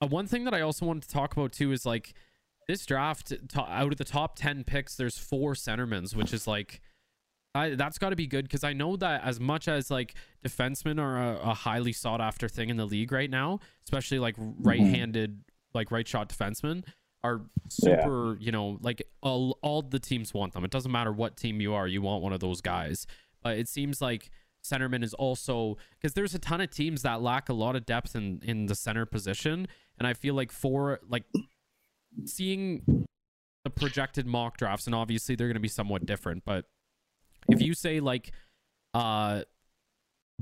uh, 0.00 0.06
one 0.06 0.26
thing 0.26 0.44
that 0.44 0.54
I 0.54 0.62
also 0.62 0.86
wanted 0.86 1.02
to 1.02 1.10
talk 1.10 1.36
about 1.36 1.52
too 1.52 1.70
is 1.72 1.84
like 1.84 2.14
this 2.66 2.86
draft 2.86 3.32
to, 3.50 3.60
out 3.60 3.92
of 3.92 3.98
the 3.98 4.04
top 4.04 4.36
10 4.36 4.64
picks 4.64 4.96
there's 4.96 5.18
four 5.18 5.52
centermans 5.52 6.16
which 6.16 6.32
is 6.32 6.46
like 6.46 6.80
I, 7.54 7.70
that's 7.74 7.98
got 7.98 8.10
to 8.10 8.16
be 8.16 8.26
good 8.26 8.44
because 8.44 8.64
I 8.64 8.72
know 8.72 8.96
that 8.96 9.24
as 9.24 9.38
much 9.38 9.68
as 9.68 9.90
like 9.90 10.14
defensemen 10.44 10.98
are 10.98 11.18
a, 11.18 11.50
a 11.50 11.54
highly 11.54 11.92
sought 11.92 12.20
after 12.20 12.48
thing 12.48 12.70
in 12.70 12.76
the 12.76 12.86
league 12.86 13.12
right 13.12 13.28
now, 13.30 13.60
especially 13.84 14.18
like 14.18 14.36
mm-hmm. 14.36 14.62
right-handed, 14.62 15.44
like 15.74 15.90
right 15.90 16.08
shot 16.08 16.28
defensemen 16.28 16.84
are 17.22 17.42
Yeah. 17.82 18.00
super. 18.00 18.36
You 18.40 18.52
know, 18.52 18.78
like 18.80 19.02
all 19.20 19.58
all 19.62 19.82
the 19.82 19.98
teams 19.98 20.32
want 20.32 20.54
them. 20.54 20.64
It 20.64 20.70
doesn't 20.70 20.90
matter 20.90 21.12
what 21.12 21.36
team 21.36 21.60
you 21.60 21.74
are, 21.74 21.86
you 21.86 22.02
want 22.02 22.22
one 22.22 22.32
of 22.32 22.40
those 22.40 22.60
guys. 22.60 23.06
But 23.42 23.58
it 23.58 23.68
seems 23.68 24.00
like 24.00 24.30
centerman 24.64 25.02
is 25.02 25.12
also 25.14 25.76
because 26.00 26.14
there's 26.14 26.34
a 26.34 26.38
ton 26.38 26.60
of 26.60 26.70
teams 26.70 27.02
that 27.02 27.20
lack 27.20 27.48
a 27.48 27.52
lot 27.52 27.76
of 27.76 27.84
depth 27.84 28.16
in 28.16 28.40
in 28.42 28.66
the 28.66 28.74
center 28.74 29.04
position, 29.04 29.68
and 29.98 30.06
I 30.06 30.14
feel 30.14 30.34
like 30.34 30.52
for 30.52 31.00
like 31.08 31.24
seeing 32.24 33.06
the 33.64 33.70
projected 33.70 34.26
mock 34.26 34.56
drafts, 34.56 34.86
and 34.86 34.94
obviously 34.94 35.34
they're 35.34 35.48
going 35.48 35.54
to 35.54 35.60
be 35.60 35.68
somewhat 35.68 36.06
different, 36.06 36.44
but 36.44 36.64
if 37.50 37.60
you 37.60 37.74
say 37.74 38.00
like 38.00 38.32
uh 38.94 39.42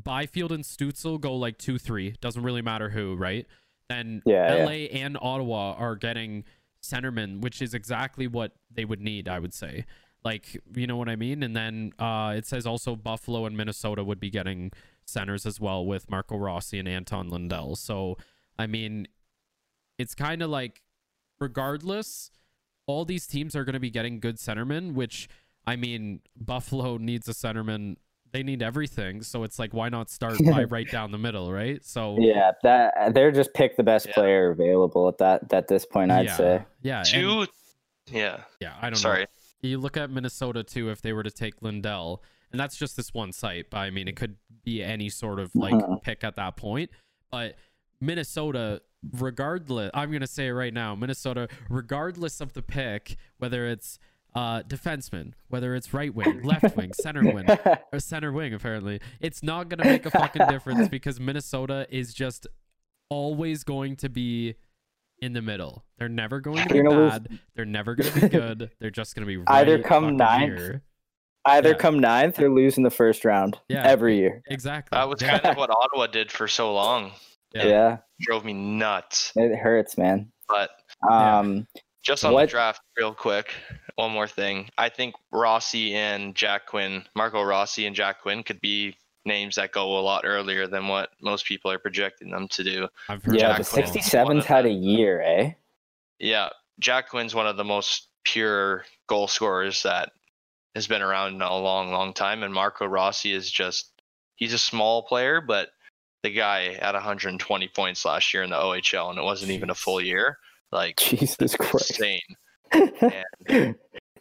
Byfield 0.02 0.52
and 0.52 0.64
Stutzel 0.64 1.20
go 1.20 1.34
like 1.34 1.58
two 1.58 1.78
three, 1.78 2.14
doesn't 2.20 2.42
really 2.42 2.62
matter 2.62 2.90
who, 2.90 3.16
right? 3.16 3.46
Then 3.88 4.22
Yeah, 4.24 4.54
LA 4.54 4.88
and 4.92 5.18
Ottawa 5.20 5.74
are 5.74 5.96
getting 5.96 6.44
centermen, 6.82 7.40
which 7.40 7.60
is 7.60 7.74
exactly 7.74 8.26
what 8.26 8.52
they 8.70 8.84
would 8.84 9.00
need, 9.00 9.28
I 9.28 9.38
would 9.38 9.52
say. 9.52 9.84
Like, 10.24 10.60
you 10.74 10.86
know 10.86 10.96
what 10.96 11.08
I 11.08 11.16
mean? 11.16 11.42
And 11.42 11.56
then 11.56 11.92
uh 11.98 12.34
it 12.36 12.46
says 12.46 12.66
also 12.66 12.96
Buffalo 12.96 13.46
and 13.46 13.56
Minnesota 13.56 14.04
would 14.04 14.20
be 14.20 14.30
getting 14.30 14.72
centers 15.04 15.44
as 15.44 15.60
well 15.60 15.84
with 15.84 16.08
Marco 16.10 16.36
Rossi 16.36 16.78
and 16.78 16.88
Anton 16.88 17.28
Lundell. 17.28 17.76
So 17.76 18.16
I 18.58 18.66
mean 18.66 19.08
it's 19.98 20.14
kind 20.14 20.40
of 20.40 20.48
like 20.48 20.82
regardless, 21.40 22.30
all 22.86 23.04
these 23.04 23.26
teams 23.26 23.56
are 23.56 23.64
going 23.64 23.74
to 23.74 23.80
be 23.80 23.90
getting 23.90 24.20
good 24.20 24.36
centermen, 24.36 24.94
which 24.94 25.28
I 25.66 25.76
mean, 25.76 26.20
Buffalo 26.36 26.96
needs 26.96 27.28
a 27.28 27.32
centerman. 27.32 27.96
They 28.32 28.42
need 28.42 28.62
everything, 28.62 29.22
so 29.22 29.42
it's 29.42 29.58
like 29.58 29.74
why 29.74 29.88
not 29.88 30.08
start 30.10 30.34
by 30.44 30.64
right 30.64 30.88
down 30.90 31.10
the 31.10 31.18
middle, 31.18 31.52
right? 31.52 31.84
So 31.84 32.16
Yeah, 32.18 32.52
that 32.62 33.12
they're 33.14 33.32
just 33.32 33.52
pick 33.54 33.76
the 33.76 33.82
best 33.82 34.06
Yeah. 34.06 34.14
player 34.14 34.50
available 34.50 35.08
at 35.08 35.18
that 35.18 35.52
at 35.52 35.68
this 35.68 35.84
point. 35.84 36.10
I'd 36.12 36.26
yeah, 36.26 36.36
say. 36.36 36.64
yeah, 36.82 36.98
and- 37.00 37.06
Two. 37.08 37.46
Yeah. 38.12 38.42
yeah. 38.60 38.74
I 38.80 38.90
don't 38.90 38.96
Sorry. 38.98 39.20
know. 39.22 39.26
You 39.62 39.78
look 39.78 39.96
at 39.96 40.10
Minnesota 40.10 40.62
too. 40.64 40.90
If 40.90 41.02
they 41.02 41.12
were 41.12 41.22
to 41.22 41.30
take 41.30 41.54
Lundell, 41.60 42.22
and 42.50 42.58
that's 42.58 42.76
just 42.76 42.96
this 42.96 43.12
one 43.12 43.32
site, 43.32 43.66
but 43.70 43.78
I 43.78 43.90
mean, 43.90 44.08
it 44.08 44.16
could 44.16 44.36
be 44.64 44.82
any 44.82 45.08
sort 45.10 45.38
of 45.38 45.54
like 45.54 45.74
Mhm. 45.74 46.02
pick 46.02 46.24
at 46.24 46.36
that 46.36 46.56
point. 46.56 46.90
But 47.30 47.56
Minnesota, 48.00 48.80
regardless, 49.18 49.90
I'm 49.94 50.10
gonna 50.10 50.26
say 50.26 50.46
it 50.48 50.52
right 50.52 50.72
now, 50.72 50.94
Minnesota, 50.94 51.48
regardless 51.68 52.40
of 52.40 52.52
the 52.54 52.62
pick, 52.62 53.16
whether 53.38 53.66
it's 53.66 53.98
uh 54.34 54.62
defenseman, 54.62 55.32
whether 55.48 55.74
it's 55.74 55.92
right 55.92 56.14
wing, 56.14 56.42
left 56.42 56.76
wing, 56.76 56.92
center 56.92 57.22
wing, 57.22 57.46
or 57.92 57.98
center 57.98 58.30
wing 58.32 58.54
apparently 58.54 59.00
it's 59.20 59.42
not 59.42 59.68
going 59.68 59.78
to 59.78 59.84
make 59.84 60.06
a 60.06 60.10
fucking 60.10 60.46
difference 60.48 60.88
because 60.96 61.18
minnesota 61.18 61.86
is 61.90 62.14
just 62.14 62.46
always 63.08 63.64
going 63.64 63.96
to 63.96 64.08
be 64.08 64.54
in 65.20 65.32
the 65.32 65.42
middle 65.42 65.84
they're 65.98 66.08
never 66.08 66.40
going 66.40 66.62
to 66.62 66.68
be 66.68 66.76
You're 66.76 66.84
gonna 66.84 67.08
lose- 67.28 67.38
they're 67.56 67.64
never 67.64 67.94
going 67.96 68.12
to 68.12 68.20
be 68.20 68.28
good 68.28 68.70
they're 68.80 68.90
just 68.90 69.14
going 69.14 69.22
to 69.22 69.26
be 69.26 69.36
right 69.36 69.48
Either 69.48 69.82
come 69.82 70.16
ninth. 70.16 70.58
here. 70.58 70.82
Either 71.44 71.70
Yeah. 71.70 71.74
come 71.76 71.98
ninth 71.98 72.38
or 72.38 72.48
lose 72.50 72.76
in 72.76 72.82
the 72.82 72.90
first 72.90 73.24
round. 73.24 73.58
Yeah. 73.68 73.82
every 73.86 74.16
year. 74.18 74.42
exactly 74.46 74.96
That 74.96 75.08
was 75.08 75.20
yeah. 75.22 75.38
kind 75.38 75.46
of 75.52 75.56
what 75.56 75.70
Ottawa 75.70 76.06
did 76.06 76.30
for 76.30 76.46
so 76.46 76.72
long. 76.72 77.12
Yeah. 77.54 77.66
Yeah, 77.66 77.96
Drove 78.20 78.44
me 78.44 78.52
nuts. 78.52 79.32
it 79.34 79.56
hurts, 79.56 79.98
man. 79.98 80.30
But 80.48 80.70
Yeah. 81.08 81.38
Um, 81.38 81.66
just 82.02 82.24
on 82.24 82.32
What- 82.32 82.42
the 82.42 82.52
draft, 82.52 82.80
real 82.98 83.12
quick, 83.12 83.52
one 84.00 84.12
more 84.12 84.26
thing. 84.26 84.68
I 84.78 84.88
think 84.88 85.14
Rossi 85.30 85.94
and 85.94 86.34
Jack 86.34 86.66
Quinn, 86.66 87.04
Marco 87.14 87.42
Rossi 87.42 87.86
and 87.86 87.94
Jack 87.94 88.22
Quinn 88.22 88.42
could 88.42 88.60
be 88.60 88.96
names 89.24 89.56
that 89.56 89.72
go 89.72 89.98
a 89.98 90.00
lot 90.00 90.24
earlier 90.24 90.66
than 90.66 90.88
what 90.88 91.10
most 91.20 91.44
people 91.44 91.70
are 91.70 91.78
projecting 91.78 92.30
them 92.30 92.48
to 92.48 92.64
do. 92.64 92.88
i've 93.08 93.22
heard 93.22 93.36
yeah, 93.36 93.56
Jack 93.56 93.66
the 93.66 93.82
67s 94.00 94.44
had 94.44 94.66
a 94.66 94.70
year, 94.70 95.20
eh? 95.22 95.52
Yeah, 96.18 96.48
Jack 96.78 97.10
Quinn's 97.10 97.34
one 97.34 97.46
of 97.46 97.56
the 97.56 97.64
most 97.64 98.08
pure 98.24 98.84
goal 99.06 99.28
scorers 99.28 99.82
that 99.82 100.12
has 100.74 100.86
been 100.86 101.02
around 101.02 101.34
in 101.34 101.42
a 101.42 101.56
long, 101.56 101.92
long 101.92 102.12
time. 102.12 102.42
And 102.42 102.52
Marco 102.54 102.86
Rossi 102.86 103.32
is 103.32 103.50
just, 103.50 103.92
he's 104.36 104.52
a 104.52 104.58
small 104.58 105.02
player, 105.02 105.40
but 105.40 105.70
the 106.22 106.30
guy 106.30 106.74
had 106.74 106.94
120 106.94 107.68
points 107.68 108.04
last 108.04 108.32
year 108.32 108.42
in 108.42 108.50
the 108.50 108.56
OHL, 108.56 109.10
and 109.10 109.18
it 109.18 109.22
wasn't 109.22 109.50
even 109.52 109.70
a 109.70 109.74
full 109.74 110.00
year. 110.00 110.38
Like, 110.72 110.96
Jesus 110.98 111.56
Christ. 111.56 111.90
insane. 111.90 112.20
And 113.48 113.74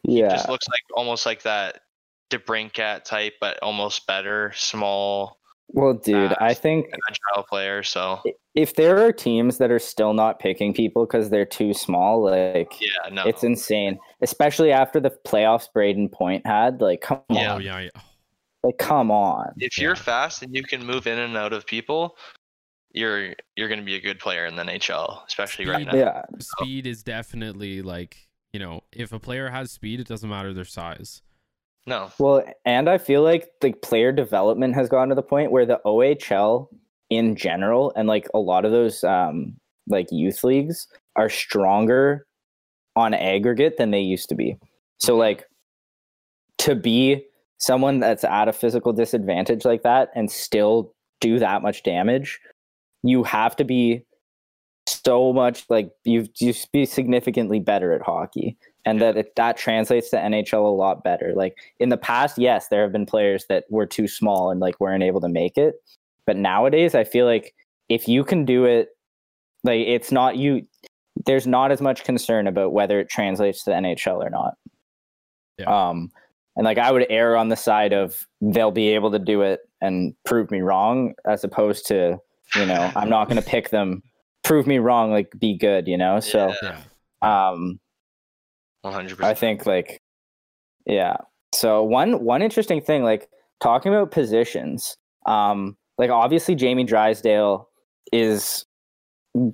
yeah, 0.10 0.30
just 0.30 0.49
looks 0.49 0.68
like 0.68 0.82
almost 0.95 1.26
like 1.26 1.41
that 1.43 1.82
DeBrincat 2.32 3.03
type, 3.03 3.34
but 3.41 3.57
almost 3.62 4.05
better, 4.07 4.51
small, 4.55 5.39
well, 5.70 5.93
dude, 5.93 6.34
I 6.34 6.49
fast. 6.49 6.62
think 6.62 6.88
agile 7.10 7.43
player. 7.43 7.84
So 7.84 8.22
if 8.55 8.76
there 8.76 9.05
are 9.05 9.12
teams 9.12 9.57
that 9.60 9.70
are 9.72 9.80
still 9.80 10.14
not 10.14 10.39
picking 10.39 10.74
people 10.74 11.05
because 11.05 11.30
they're 11.30 11.45
too 11.45 11.74
small, 11.74 12.24
like 12.24 12.74
yeah, 12.82 13.10
no, 13.12 13.24
it's 13.26 13.43
insane. 13.43 13.99
Especially 14.22 14.72
after 14.72 14.99
the 14.99 15.12
playoffs 15.28 15.68
Brayden 15.76 16.12
Point 16.12 16.45
had. 16.45 16.82
Like, 16.82 17.01
come 17.01 17.22
on, 17.30 17.36
Yeah. 17.36 17.55
oh 17.55 17.57
yeah, 17.60 17.80
yeah. 17.80 18.01
like 18.64 18.78
come 18.80 19.12
on. 19.12 19.53
if 19.57 19.78
you're 19.78 19.91
Yeah. 19.95 20.01
fast 20.01 20.41
and 20.43 20.55
you 20.55 20.64
can 20.64 20.84
move 20.86 21.05
in 21.07 21.20
and 21.20 21.38
out 21.38 21.53
of 21.53 21.66
people, 21.68 22.18
you're 22.91 23.36
you're 23.55 23.68
going 23.68 23.80
to 23.80 23.86
be 23.86 23.95
a 23.95 24.01
good 24.01 24.18
player 24.20 24.47
in 24.47 24.55
the 24.55 24.64
NHL, 24.64 25.26
especially 25.28 25.68
right 25.68 25.86
now. 25.86 25.95
Yeah, 25.95 26.24
speed 26.39 26.88
is 26.88 27.03
definitely 27.03 27.82
like 27.84 28.18
you 28.54 28.60
know 28.60 28.82
if 28.91 29.12
a 29.12 29.20
player 29.20 29.50
has 29.50 29.72
speed 29.72 30.00
it 30.00 30.08
doesn't 30.08 30.30
matter 30.30 30.54
their 30.54 30.66
size 30.66 31.22
No. 31.86 32.12
Well, 32.20 32.43
and 32.66 32.89
I 32.89 32.97
feel 32.97 33.24
like 33.24 33.50
the 33.62 33.74
player 33.74 34.12
development 34.12 34.76
has 34.76 34.89
gone 34.89 35.10
to 35.10 35.16
the 35.16 35.24
point 35.24 35.52
where 35.52 35.66
the 35.66 35.80
OHL 35.86 36.68
in 37.10 37.36
general 37.36 37.91
and 37.95 38.08
like 38.08 38.28
a 38.34 38.39
lot 38.39 38.66
of 38.66 38.72
those 38.72 39.04
um 39.04 39.56
like 39.88 40.08
youth 40.12 40.43
leagues 40.43 40.88
are 41.16 41.30
stronger 41.30 42.28
on 42.95 43.14
aggregate 43.14 43.78
than 43.78 43.91
they 43.91 44.00
used 44.02 44.30
to 44.30 44.36
be. 44.36 44.58
So 45.00 45.16
like 45.16 45.45
to 46.60 46.76
be 46.76 47.26
someone 47.58 48.00
that's 48.00 48.24
at 48.24 48.47
a 48.47 48.54
physical 48.54 48.93
disadvantage 48.93 49.66
like 49.66 49.84
that 49.84 50.10
and 50.16 50.30
still 50.30 50.93
do 51.22 51.39
that 51.39 51.62
much 51.62 51.84
damage, 51.84 52.39
you 53.04 53.24
have 53.24 53.56
to 53.56 53.64
be 53.64 54.04
so 54.90 55.34
much 55.34 55.66
like 55.70 55.92
you 56.04 56.28
you 56.40 56.54
be 56.72 56.86
significantly 56.86 57.60
better 57.60 57.94
at 57.94 58.02
hockey 58.02 58.58
and 58.86 59.02
that 59.02 59.18
it, 59.18 59.36
that 59.36 59.58
translates 59.58 60.10
to 60.10 60.18
NHL 60.18 60.66
a 60.66 60.76
lot 60.76 61.04
better. 61.04 61.34
Like 61.36 61.58
in 61.80 61.90
the 61.90 61.98
past, 61.98 62.38
yes, 62.38 62.68
there 62.70 62.82
have 62.82 62.92
been 62.92 63.06
players 63.06 63.46
that 63.50 63.66
were 63.70 63.86
too 63.86 64.08
small 64.08 64.50
and 64.50 64.60
like 64.60 64.80
weren't 64.80 65.04
able 65.04 65.22
to 65.22 65.30
make 65.30 65.58
it, 65.58 65.76
but 66.26 66.38
nowadays 66.38 66.96
I 66.96 67.04
feel 67.04 67.26
like 67.26 67.54
if 67.90 68.08
you 68.08 68.24
can 68.24 68.46
do 68.46 68.66
it, 68.66 68.90
like 69.64 69.82
it's 69.82 70.12
not 70.12 70.38
you. 70.38 70.66
There's 71.26 71.46
not 71.46 71.72
as 71.72 71.82
much 71.82 72.06
concern 72.06 72.48
about 72.48 72.72
whether 72.72 73.00
it 73.00 73.10
translates 73.10 73.64
to 73.64 73.72
the 73.72 73.76
NHL 73.76 74.26
or 74.26 74.30
not. 74.30 74.54
Yeah. 75.58 75.90
Um, 75.90 76.12
and 76.56 76.66
like 76.66 76.78
I 76.78 76.92
would 76.92 77.06
err 77.10 77.36
on 77.36 77.50
the 77.50 77.56
side 77.56 77.94
of 77.94 78.26
they'll 78.42 78.72
be 78.72 78.90
able 78.90 79.12
to 79.12 79.20
do 79.20 79.42
it 79.42 79.62
and 79.82 80.14
prove 80.26 80.50
me 80.52 80.62
wrong, 80.62 81.14
as 81.26 81.44
opposed 81.44 81.86
to 81.88 82.20
you 82.56 82.66
know 82.66 82.92
I'm 82.96 83.10
not 83.10 83.28
going 83.28 83.42
to 83.42 83.48
pick 83.48 83.70
them, 83.70 84.02
prove 84.50 84.66
me 84.66 84.80
wrong, 84.80 85.12
like 85.12 85.32
be 85.39 85.56
good, 85.56 85.88
you 85.88 85.95
know. 85.95 86.20
So 86.20 86.52
Yeah. 86.64 86.82
um, 87.22 87.80
100%. 88.84 89.24
I 89.24 89.34
think 89.36 89.66
like 89.68 90.02
yeah. 90.86 91.18
So 91.54 91.84
one 91.84 92.24
one 92.24 92.41
interesting 92.41 92.82
thing, 92.82 93.04
like 93.04 93.30
talking 93.62 93.93
about 93.93 94.10
positions, 94.12 94.97
um, 95.28 95.78
like 96.00 96.10
obviously 96.10 96.56
Jamie 96.56 96.84
Drysdale 96.84 97.70
is 98.12 98.66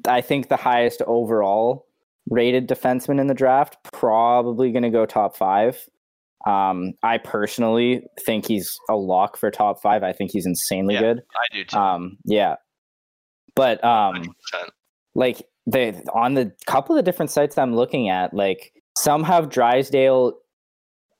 I 0.08 0.22
think 0.22 0.48
the 0.48 0.56
highest 0.56 1.02
overall 1.02 1.86
rated 2.30 2.68
defenseman 2.70 3.20
in 3.20 3.28
the 3.28 3.34
draft, 3.34 3.78
probably 3.92 4.72
gonna 4.72 4.90
go 4.92 5.06
top 5.06 5.36
five. 5.36 5.78
Um, 6.46 6.94
I 7.04 7.18
personally 7.18 8.06
think 8.26 8.48
he's 8.48 8.80
a 8.88 8.96
lock 8.96 9.36
for 9.36 9.50
top 9.52 9.82
five. 9.82 10.04
I 10.04 10.14
think 10.14 10.32
he's 10.32 10.46
insanely 10.46 10.94
Yeah. 10.94 11.02
good. 11.02 11.24
I 11.36 11.54
do 11.54 11.64
too. 11.66 11.78
Um, 11.78 12.18
yeah. 12.24 12.56
But 13.56 13.84
um 13.84 14.16
100%. 14.54 14.70
Like 15.16 15.48
they 15.66 16.02
on 16.14 16.36
the 16.36 16.52
couple 16.68 16.96
of 16.96 17.04
the 17.04 17.10
different 17.10 17.32
sites 17.32 17.58
I'm 17.58 17.76
looking 17.76 18.10
at, 18.10 18.34
like 18.34 18.74
some 18.98 19.24
have 19.24 19.50
Drysdale 19.50 20.34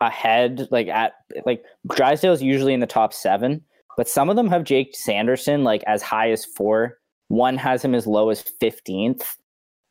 ahead, 0.02 0.68
like 0.72 0.88
at 0.88 1.14
like 1.46 1.64
Drysdale's 1.96 2.44
usually 2.44 2.74
in 2.74 2.80
the 2.80 2.88
top 2.88 3.14
seven, 3.14 3.62
but 3.98 4.08
some 4.08 4.30
of 4.30 4.36
them 4.36 4.50
have 4.50 4.64
Jake 4.64 4.96
Sanderson 4.96 5.64
like 5.64 5.84
as 5.88 6.02
high 6.02 6.30
as 6.32 6.46
four. 6.46 7.00
One 7.30 7.58
has 7.58 7.84
him 7.84 7.96
as 7.96 8.06
low 8.06 8.30
as 8.30 8.42
fifteenth. 8.42 9.38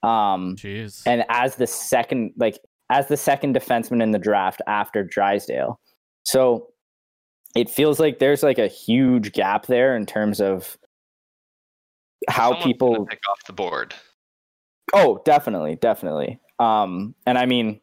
Um 0.03 0.57
Jeez. 0.57 1.03
and 1.07 1.25
as 1.31 1.57
the 1.57 1.67
second 1.67 2.33
like 2.37 2.59
as 2.91 3.09
the 3.09 3.17
second 3.17 3.57
defenseman 3.57 4.03
in 4.03 4.11
the 4.13 4.19
draft 4.19 4.61
after 4.67 5.03
Drysdale. 5.03 5.81
So 6.25 6.69
it 7.57 7.71
feels 7.71 7.99
like 7.99 8.19
there's 8.19 8.43
like 8.43 8.59
a 8.59 8.67
huge 8.67 9.33
gap 9.33 9.67
there 9.67 9.97
in 9.97 10.07
terms 10.07 10.41
of 10.41 10.77
how 12.29 12.51
Someone's 12.51 12.65
people 12.65 13.07
pick 13.07 13.21
off 13.31 13.45
the 13.47 13.53
board. 13.53 13.95
Oh, 14.93 15.21
definitely, 15.25 15.77
definitely. 15.77 16.39
Um, 16.59 17.15
and 17.27 17.39
I 17.39 17.47
mean, 17.47 17.81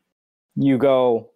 you 0.56 0.78
go 0.78 1.30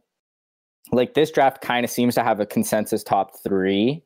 like 0.91 1.13
this 1.13 1.31
draft 1.31 1.61
kind 1.61 1.83
of 1.83 1.89
seems 1.89 2.15
to 2.15 2.23
have 2.23 2.39
a 2.39 2.45
consensus 2.45 3.03
top 3.03 3.31
three, 3.43 4.03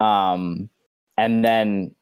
um, 0.00 0.68
and 1.16 1.44
then 1.44 1.94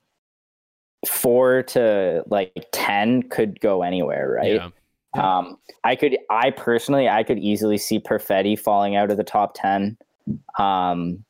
four 1.07 1.63
to 1.63 2.25
like 2.27 2.53
ten 2.73 3.23
could 3.23 3.61
go 3.61 3.83
anywhere, 3.83 4.39
right? 4.41 4.55
Yeah. 4.55 4.71
Um, 5.17 5.59
I 5.85 5.95
could, 5.95 6.19
I 6.29 6.51
personally, 6.51 7.09
I 7.09 7.23
could 7.23 7.39
easily 7.39 7.79
see 7.79 8.01
Perfetti 8.01 8.59
falling 8.59 8.97
out 8.97 9.13
of 9.13 9.17
the 9.17 9.25
top 9.25 9.55
ten. 9.55 9.97
Um, 10.59 11.25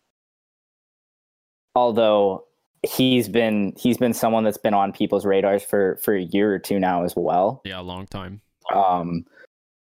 although 1.74 2.46
he's 2.88 3.28
been 3.28 3.72
he's 3.76 3.98
been 3.98 4.12
someone 4.12 4.44
that's 4.44 4.58
been 4.58 4.74
on 4.74 4.92
people's 4.92 5.24
radars 5.24 5.62
for 5.62 5.96
for 6.02 6.14
a 6.14 6.22
year 6.22 6.52
or 6.52 6.58
two 6.58 6.78
now 6.78 7.04
as 7.04 7.14
well. 7.16 7.60
Yeah. 7.64 7.80
A 7.80 7.82
long 7.82 8.06
time. 8.06 8.40
Um, 8.72 9.24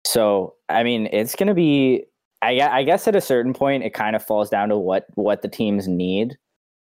so 0.04 0.54
I 0.68 0.82
mean, 0.82 1.08
it's 1.12 1.34
going 1.36 1.48
to 1.48 1.54
be. 1.54 2.04
I, 2.42 2.60
I 2.60 2.82
guess 2.82 3.08
at 3.08 3.16
a 3.16 3.20
certain 3.20 3.54
point, 3.54 3.82
it 3.82 3.94
kind 3.94 4.14
of 4.14 4.24
falls 4.24 4.50
down 4.50 4.68
to 4.68 4.76
what 4.76 5.06
what 5.14 5.42
the 5.42 5.48
teams 5.48 5.88
need. 5.88 6.36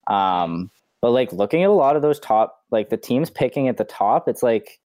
Um, 0.08 0.70
but 1.02 1.12
like 1.12 1.32
looking 1.32 1.64
at 1.64 1.70
a 1.70 1.74
lot 1.74 1.96
of 1.96 2.02
those 2.02 2.20
top, 2.20 2.64
like 2.70 2.90
the 2.90 2.98
teams 2.98 3.30
picking 3.30 3.68
at 3.68 3.78
the 3.78 3.84
top, 3.84 4.28
it's 4.28 4.44
like 4.44 4.80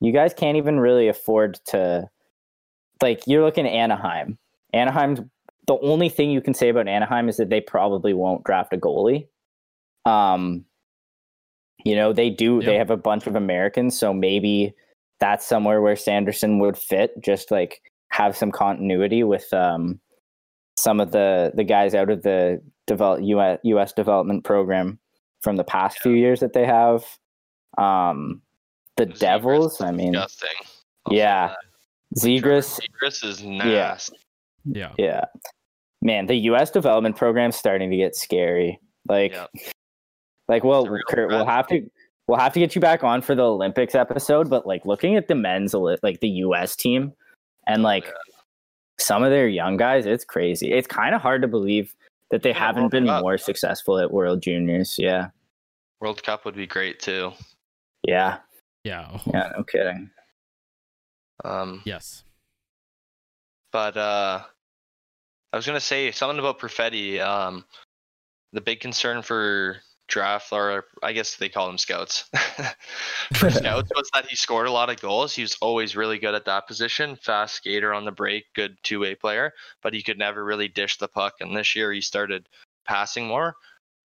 you 0.00 0.12
guys 0.12 0.32
can't 0.34 0.56
even 0.56 0.80
really 0.80 1.08
afford 1.08 1.60
to. 1.66 2.08
Like 3.00 3.22
you're 3.26 3.44
looking 3.44 3.66
at 3.66 3.72
Anaheim. 3.72 4.38
Anaheim's 4.74 5.20
the 5.66 5.78
only 5.82 6.08
thing 6.08 6.30
you 6.30 6.40
can 6.40 6.54
say 6.54 6.70
about 6.70 6.88
Anaheim 6.88 7.28
is 7.28 7.36
that 7.36 7.50
they 7.50 7.60
probably 7.60 8.12
won't 8.12 8.42
draft 8.42 8.72
a 8.72 8.76
goalie. 8.76 9.28
Um, 10.08 10.64
you 11.84 11.94
know 11.94 12.12
they 12.12 12.30
do. 12.30 12.62
They 12.62 12.76
have 12.76 12.90
a 12.90 12.96
bunch 12.96 13.26
of 13.26 13.36
Americans, 13.36 13.98
so 13.98 14.12
maybe 14.12 14.74
that's 15.20 15.46
somewhere 15.46 15.80
where 15.80 15.96
Sanderson 15.96 16.58
would 16.58 16.76
fit. 16.76 17.12
Just 17.22 17.50
like 17.50 17.80
have 18.10 18.36
some 18.36 18.50
continuity 18.50 19.22
with 19.22 19.52
um, 19.52 20.00
some 20.76 21.00
of 21.00 21.12
the 21.12 21.52
the 21.54 21.64
guys 21.64 21.94
out 21.94 22.10
of 22.10 22.22
the 22.22 22.60
develop 22.86 23.20
US, 23.22 23.58
US 23.62 23.92
development 23.92 24.44
program 24.44 24.98
from 25.40 25.56
the 25.56 25.64
past 25.64 26.00
few 26.00 26.12
years 26.12 26.40
that 26.40 26.52
they 26.52 26.66
have. 26.66 27.04
Um, 27.76 28.42
the 28.96 29.06
Zegras 29.06 29.18
Devils, 29.18 29.80
I 29.80 29.92
mean, 29.92 30.12
disgusting. 30.12 30.48
I'll 31.06 31.16
yeah. 31.16 31.48
that. 31.48 31.56
Zegras, 32.20 32.80
Zegras 32.80 33.24
is 33.24 33.42
nasty. 33.42 34.16
Yeah. 34.64 34.92
yeah, 34.98 35.24
man, 36.02 36.26
the 36.26 36.34
U.S. 36.34 36.70
development 36.70 37.16
program's 37.16 37.56
starting 37.56 37.90
to 37.90 37.96
get 37.96 38.16
scary. 38.16 38.80
Like, 39.08 39.32
Yeah. 39.32 39.46
Like, 40.48 40.64
well, 40.64 40.84
It's 40.94 41.02
a 41.10 41.14
Kurt, 41.14 41.28
we'll 41.28 41.46
have 41.46 41.66
to 41.68 41.88
we'll 42.26 42.38
have 42.38 42.52
to 42.54 42.60
get 42.60 42.74
you 42.74 42.80
back 42.80 43.02
on 43.04 43.22
for 43.22 43.34
the 43.34 43.42
Olympics 43.44 43.94
episode. 43.94 44.50
But 44.50 44.66
like, 44.66 44.84
looking 44.84 45.16
at 45.16 45.28
the 45.28 45.34
men's 45.34 45.74
like 45.74 46.20
the 46.20 46.28
U.S. 46.28 46.74
team, 46.76 47.12
and 47.66 47.82
like 47.82 48.04
Yeah. 48.04 48.12
some 48.98 49.22
of 49.22 49.30
their 49.30 49.48
young 49.48 49.76
guys, 49.76 50.06
it's 50.06 50.24
crazy. 50.24 50.72
It's 50.72 50.86
kind 50.86 51.14
of 51.14 51.20
hard 51.22 51.42
to 51.42 51.48
believe 51.48 51.94
that 52.30 52.42
they 52.42 52.50
Yeah, 52.50 52.58
haven't 52.58 52.82
World 52.84 52.92
been 52.92 53.06
Cup. 53.06 53.22
more 53.22 53.38
successful 53.38 53.98
at 53.98 54.10
World 54.10 54.42
Juniors. 54.42 54.96
Yeah, 54.98 55.28
World 56.00 56.22
Cup 56.22 56.44
would 56.44 56.56
be 56.56 56.66
great 56.66 57.00
too. 57.00 57.32
yeah, 58.06 58.38
Yeah. 58.84 59.18
yeah. 59.32 59.52
No 59.56 59.64
kidding. 59.64 60.10
Um, 61.44 61.82
Yes. 61.84 62.24
but 63.72 63.96
uh, 63.96 64.42
I 65.52 65.56
was 65.56 65.66
gonna 65.66 65.80
say 65.80 66.10
something 66.10 66.38
about 66.38 66.58
Perfetti. 66.58 67.20
Um, 67.20 67.64
the 68.52 68.60
big 68.60 68.80
concern 68.80 69.22
for 69.22 69.76
draft, 70.08 70.52
or 70.52 70.84
I 71.02 71.12
guess 71.12 71.36
they 71.36 71.48
call 71.48 71.66
them 71.68 71.78
scouts, 71.78 72.24
for 73.34 73.50
scouts 73.50 73.90
was 73.94 74.10
that 74.14 74.26
he 74.26 74.34
scored 74.36 74.66
a 74.66 74.72
lot 74.72 74.90
of 74.90 75.00
goals. 75.00 75.34
He 75.34 75.42
was 75.42 75.56
always 75.60 75.94
really 75.96 76.18
good 76.18 76.34
at 76.34 76.44
that 76.46 76.66
position, 76.66 77.16
fast 77.22 77.54
skater 77.56 77.94
on 77.94 78.04
the 78.04 78.10
break, 78.12 78.44
good 78.54 78.76
two 78.82 79.00
way 79.00 79.14
player, 79.14 79.52
but 79.82 79.94
he 79.94 80.02
could 80.02 80.18
never 80.18 80.44
really 80.44 80.68
dish 80.68 80.96
the 80.98 81.08
puck. 81.08 81.34
And 81.40 81.56
this 81.56 81.76
year 81.76 81.92
he 81.92 82.00
started 82.00 82.48
passing 82.86 83.26
more. 83.28 83.54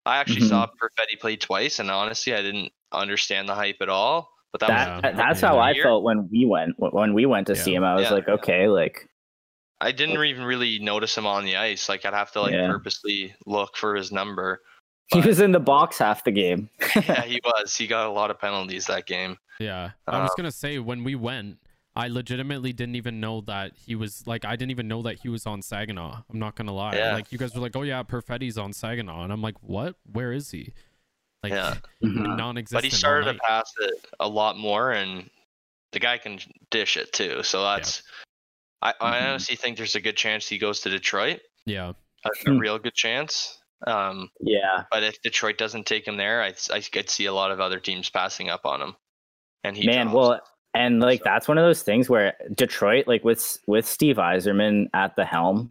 I 0.04 0.16
actually 0.18 0.42
Mhm. 0.42 0.48
saw 0.48 0.66
Perfetti 0.66 1.18
play 1.20 1.36
twice, 1.36 1.78
and 1.78 1.90
honestly, 1.90 2.34
I 2.34 2.42
didn't 2.42 2.72
understand 2.90 3.48
the 3.48 3.54
hype 3.54 3.76
at 3.80 3.88
all. 3.88 4.30
But 4.50 4.60
that, 4.60 4.68
That, 4.68 4.86
Yeah. 4.88 4.94
was 4.96 5.02
that- 5.02 5.16
that's 5.16 5.40
how 5.40 5.58
I 5.58 5.70
Year. 5.70 5.84
felt 5.84 6.02
when 6.02 6.28
we 6.30 6.44
went 6.44 6.74
when 6.78 7.14
we 7.14 7.24
went 7.24 7.46
to 7.46 7.56
see 7.56 7.74
him. 7.74 7.84
I 7.84 7.94
was 7.94 8.04
Yeah. 8.04 8.10
like, 8.14 8.28
okay, 8.28 8.68
like 8.68 9.08
I 9.80 9.90
didn't 9.90 10.22
even 10.24 10.44
really 10.44 10.78
notice 10.78 11.16
him 11.16 11.26
on 11.26 11.44
the 11.44 11.56
ice. 11.56 11.88
Like 11.88 12.04
I'd 12.04 12.12
have 12.14 12.30
to 12.32 12.40
like 12.40 12.52
Yeah. 12.52 12.68
purposely 12.68 13.34
look 13.46 13.76
for 13.76 13.94
his 13.96 14.12
number. 14.12 14.60
He 15.12 15.20
was 15.20 15.40
in 15.40 15.52
the 15.52 15.60
box 15.60 15.98
half 15.98 16.24
the 16.24 16.30
game. 16.32 16.68
yeah, 16.96 17.22
he 17.22 17.40
was. 17.44 17.76
He 17.76 17.86
got 17.86 18.06
a 18.06 18.10
lot 18.10 18.30
of 18.30 18.38
penalties 18.40 18.86
that 18.86 19.06
game. 19.06 19.38
Yeah. 19.58 19.90
I 20.06 20.18
was 20.20 20.30
Um, 20.30 20.34
gonna 20.36 20.52
say 20.52 20.78
when 20.78 21.04
we 21.04 21.14
went, 21.14 21.58
I 21.94 22.08
legitimately 22.08 22.72
didn't 22.72 22.96
even 22.96 23.20
know 23.20 23.42
that 23.42 23.72
he 23.76 23.94
was 23.94 24.26
like 24.26 24.44
I 24.44 24.56
didn't 24.56 24.70
even 24.70 24.88
know 24.88 25.02
that 25.02 25.18
he 25.20 25.28
was 25.28 25.46
on 25.46 25.60
Saginaw. 25.62 26.22
I'm 26.30 26.38
not 26.38 26.54
gonna 26.56 26.72
lie. 26.74 26.96
Yeah. 26.96 27.14
Like 27.14 27.30
you 27.32 27.38
guys 27.38 27.54
were 27.54 27.60
like, 27.60 27.76
Oh 27.76 27.82
yeah, 27.82 28.02
Perfetti's 28.02 28.56
on 28.58 28.72
Saginaw 28.72 29.24
and 29.24 29.32
I'm 29.32 29.42
like, 29.42 29.56
What? 29.62 29.96
Where 30.10 30.32
is 30.32 30.50
he? 30.50 30.72
Like 31.42 31.52
Yeah. 31.52 31.74
Mhm. 32.02 32.36
non 32.36 32.56
existent. 32.56 32.78
But 32.78 32.84
he 32.84 32.90
started 32.90 33.32
to 33.34 33.38
pass 33.40 33.72
it 33.80 34.06
a 34.20 34.28
lot 34.28 34.56
more, 34.58 34.92
and 34.92 35.28
the 35.92 35.98
guy 36.00 36.16
can 36.18 36.38
dish 36.70 36.96
it 36.96 37.12
too. 37.12 37.42
So 37.42 37.62
that's. 37.62 38.02
I, 38.80 38.94
I 39.00 39.20
Mhm. 39.20 39.28
honestly 39.28 39.56
think 39.56 39.76
there's 39.76 39.94
a 39.94 40.00
good 40.00 40.16
chance 40.16 40.48
he 40.48 40.58
goes 40.58 40.80
to 40.80 40.88
Detroit. 40.90 41.40
Yeah. 41.66 41.92
A, 42.24 42.50
a 42.50 42.54
real 42.58 42.78
good 42.78 42.94
chance. 42.94 43.58
Um, 43.86 44.30
Yeah, 44.40 44.84
but 44.90 45.02
if 45.02 45.20
Detroit 45.22 45.58
doesn't 45.58 45.86
take 45.86 46.06
him 46.06 46.16
there, 46.16 46.42
I, 46.42 46.54
I 46.72 46.80
could 46.80 47.10
see 47.10 47.26
a 47.26 47.32
lot 47.32 47.50
of 47.50 47.60
other 47.60 47.80
teams 47.80 48.08
passing 48.10 48.48
up 48.48 48.64
on 48.66 48.80
him. 48.82 48.96
And 49.64 49.76
he 49.76 49.86
man. 49.86 50.06
drops. 50.06 50.14
Well, 50.16 50.40
and 50.74 51.00
like 51.00 51.20
So- 51.20 51.24
that's 51.26 51.48
one 51.48 51.58
of 51.58 51.64
those 51.64 51.82
things 51.82 52.08
where 52.08 52.34
Detroit, 52.54 53.06
like 53.06 53.24
with 53.24 53.58
with 53.66 53.86
Steve 53.86 54.16
Yzerman 54.16 54.86
at 54.94 55.14
the 55.16 55.24
helm, 55.24 55.70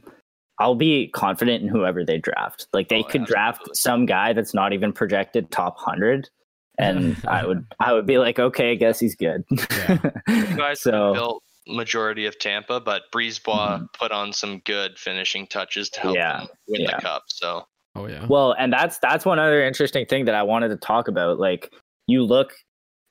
I'll 0.59 0.75
be 0.75 1.07
confident 1.07 1.63
in 1.63 1.69
whoever 1.69 2.05
they 2.05 2.17
draft. 2.19 2.67
Like 2.73 2.89
they 2.89 2.99
Oh, 2.99 3.03
could 3.03 3.25
draft 3.25 3.61
absolutely. 3.61 3.75
some 3.75 4.05
guy 4.05 4.33
that's 4.33 4.53
not 4.53 4.73
even 4.73 4.93
projected 4.93 5.49
top 5.51 5.77
hundred, 5.79 6.29
and 6.77 7.17
I 7.27 7.45
would 7.47 7.65
I 7.79 7.93
would 7.93 8.05
be 8.05 8.17
like, 8.19 8.37
okay, 8.39 8.71
I 8.71 8.75
guess 8.75 8.99
he's 8.99 9.15
good. 9.15 9.43
Yeah. 9.49 9.97
You 10.27 10.55
guys 10.57 10.81
so 10.83 11.13
built 11.13 11.43
majority 11.67 12.25
of 12.27 12.37
Tampa, 12.39 12.79
but 12.79 13.03
Brisebois 13.13 13.87
put 13.93 14.11
on 14.11 14.31
some 14.33 14.59
good 14.65 14.97
finishing 14.99 15.47
touches 15.47 15.89
to 15.91 15.99
help 16.01 16.15
Yeah, 16.15 16.37
them 16.39 16.47
win 16.67 16.81
yeah. 16.81 16.95
the 16.97 17.01
cup. 17.01 17.23
So 17.27 17.63
Oh 17.95 18.07
yeah. 18.07 18.25
Well, 18.27 18.53
and 18.57 18.71
that's 18.71 18.97
that's 18.99 19.25
one 19.25 19.39
other 19.39 19.63
interesting 19.63 20.05
thing 20.05 20.25
that 20.25 20.35
I 20.35 20.43
wanted 20.43 20.69
to 20.69 20.77
talk 20.77 21.07
about. 21.07 21.39
Like 21.39 21.73
you 22.07 22.23
look 22.23 22.53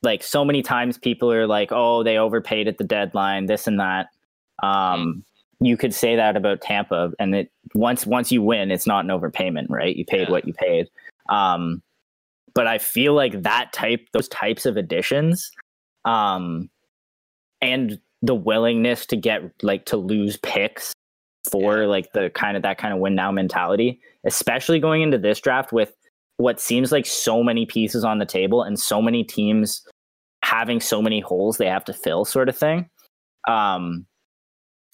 like 0.03 0.23
so 0.23 0.45
many 0.45 0.63
times 0.63 0.97
people 0.97 1.31
are 1.31 1.47
like, 1.47 1.69
"Oh, 1.73 2.03
they 2.03 2.17
overpaid 2.17 2.67
at 2.69 2.79
the 2.79 2.85
deadline, 2.85 3.47
this 3.47 3.67
and 3.67 3.79
that." 3.81 4.09
Um 4.63 5.25
you 5.63 5.77
could 5.77 5.95
say 5.95 6.17
that 6.17 6.37
about 6.37 6.63
Tampa 6.63 7.13
and 7.19 7.35
it 7.35 7.51
once 7.75 8.07
once 8.07 8.33
you 8.33 8.43
win, 8.43 8.71
it's 8.71 8.87
not 8.87 9.05
an 9.05 9.11
overpayment, 9.11 9.67
right? 9.69 9.95
You 9.95 10.05
paid 10.07 10.23
Yeah. 10.29 10.31
what 10.31 10.47
you 10.47 10.55
paid. 10.55 10.89
Um 11.29 11.83
but 12.55 12.67
I 12.67 12.79
feel 12.79 13.13
like 13.15 13.43
that 13.43 13.73
type 13.73 14.07
those 14.13 14.29
types 14.29 14.65
of 14.67 14.77
additions 14.79 15.51
um 16.07 16.71
and 17.61 18.01
the 18.23 18.35
willingness 18.35 19.05
to 19.07 19.17
get 19.17 19.43
like 19.63 19.85
to 19.87 19.97
lose 19.99 20.39
picks 20.39 20.95
for 21.51 21.83
Yeah. 21.83 21.87
like 21.87 22.13
the 22.13 22.31
kind 22.31 22.57
of 22.57 22.63
that 22.63 22.79
kind 22.79 22.93
of 22.93 23.01
win 23.01 23.15
now 23.15 23.31
mentality 23.33 24.01
especially 24.25 24.79
going 24.79 25.03
into 25.03 25.19
this 25.19 25.41
draft 25.41 25.73
with 25.73 25.95
what 26.37 26.61
seems 26.61 26.91
like 26.91 27.05
so 27.07 27.43
many 27.43 27.67
pieces 27.67 28.05
on 28.05 28.19
the 28.19 28.27
table 28.27 28.63
and 28.63 28.79
so 28.81 29.01
many 29.03 29.23
teams 29.25 29.87
having 30.43 30.81
so 30.81 31.03
many 31.03 31.21
holes 31.21 31.59
they 31.59 31.67
have 31.67 31.85
to 31.85 31.93
fill 31.93 32.25
sort 32.25 32.49
of 32.49 32.57
thing. 32.57 32.89
Um 33.49 34.07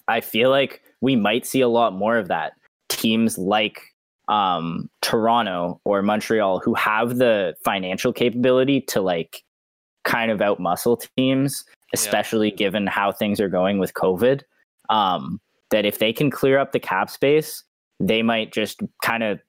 i 0.09 0.21
feel 0.21 0.51
like 0.51 0.83
we 1.01 1.17
might 1.17 1.47
see 1.47 1.61
a 1.61 1.69
lot 1.69 1.93
more 1.93 2.17
of 2.17 2.29
that. 2.29 2.53
Teams 2.89 3.39
like 3.39 3.81
um 4.29 4.89
toronto 5.03 5.81
or 5.85 6.03
montreal 6.03 6.59
who 6.59 6.75
have 6.75 7.17
the 7.17 7.55
financial 7.65 8.13
capability 8.13 8.81
to 8.81 9.01
like 9.01 9.43
kind 10.05 10.31
of 10.33 10.41
outmuscle 10.41 11.05
teams 11.17 11.65
especially 11.95 12.51
given 12.51 12.87
how 12.89 13.13
things 13.13 13.41
are 13.41 13.49
going 13.49 13.79
with 13.79 13.95
covid. 13.95 14.43
Um 14.91 15.41
that 15.71 15.85
if 15.85 15.99
they 15.99 16.13
can 16.13 16.31
clear 16.31 16.59
up 16.59 16.73
the 16.73 16.81
cap 16.81 17.11
space 17.11 17.63
they 18.01 18.23
might 18.23 18.53
just 18.53 18.81
kind 19.03 19.23
of 19.23 19.41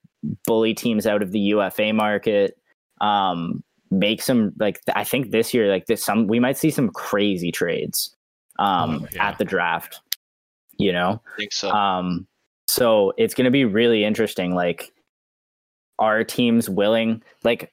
bully 0.45 0.74
teams 0.74 1.05
out 1.05 1.22
of 1.22 1.32
the 1.32 1.39
UFA 1.39 1.93
market. 1.93 2.57
Um, 3.01 3.63
make 3.91 4.22
some 4.22 4.53
like 4.59 4.80
I 4.95 5.03
think 5.03 5.32
this 5.32 5.53
year, 5.53 5.68
like 5.70 5.86
this, 5.86 6.03
some 6.03 6.28
we 6.28 6.39
might 6.39 6.57
see 6.57 6.72
some 6.72 6.89
crazy 6.89 7.51
trades 7.51 8.15
um, 8.59 9.01
Oh, 9.03 9.07
yeah. 9.13 9.28
at 9.30 9.38
the 9.38 9.45
draft. 9.45 10.01
You 10.78 10.93
know, 10.93 11.22
I 11.34 11.38
think 11.38 11.53
so. 11.53 11.70
um, 11.72 12.28
so 12.68 13.11
it's 13.18 13.34
going 13.34 13.45
to 13.45 13.51
be 13.51 13.65
really 13.65 14.03
interesting. 14.03 14.53
Like, 14.55 14.93
are 15.99 16.24
teams 16.24 16.70
willing? 16.70 17.24
Like, 17.43 17.72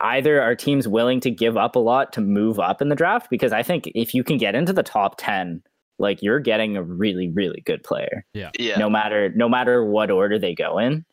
either 0.00 0.42
are 0.42 0.54
teams 0.54 0.88
willing 0.88 1.20
to 1.20 1.30
give 1.30 1.56
up 1.56 1.76
a 1.76 1.80
lot 1.80 2.12
to 2.14 2.20
move 2.20 2.58
up 2.58 2.82
in 2.82 2.88
the 2.88 2.96
draft? 2.96 3.30
Because 3.30 3.52
I 3.52 3.62
think 3.62 3.90
if 3.94 4.14
you 4.14 4.22
can 4.24 4.36
get 4.36 4.54
into 4.54 4.72
the 4.72 4.82
top 4.82 5.14
ten, 5.16 5.62
like 6.00 6.22
you're 6.22 6.40
getting 6.40 6.76
a 6.76 6.82
really, 6.82 7.28
really 7.28 7.62
good 7.66 7.84
player. 7.84 8.24
Yeah. 8.32 8.50
yeah. 8.58 8.78
no 8.78 8.90
matter 8.90 9.30
no 9.36 9.48
matter 9.48 9.84
what 9.84 10.10
order 10.10 10.38
they 10.38 10.54
go 10.54 10.78
in. 10.78 11.04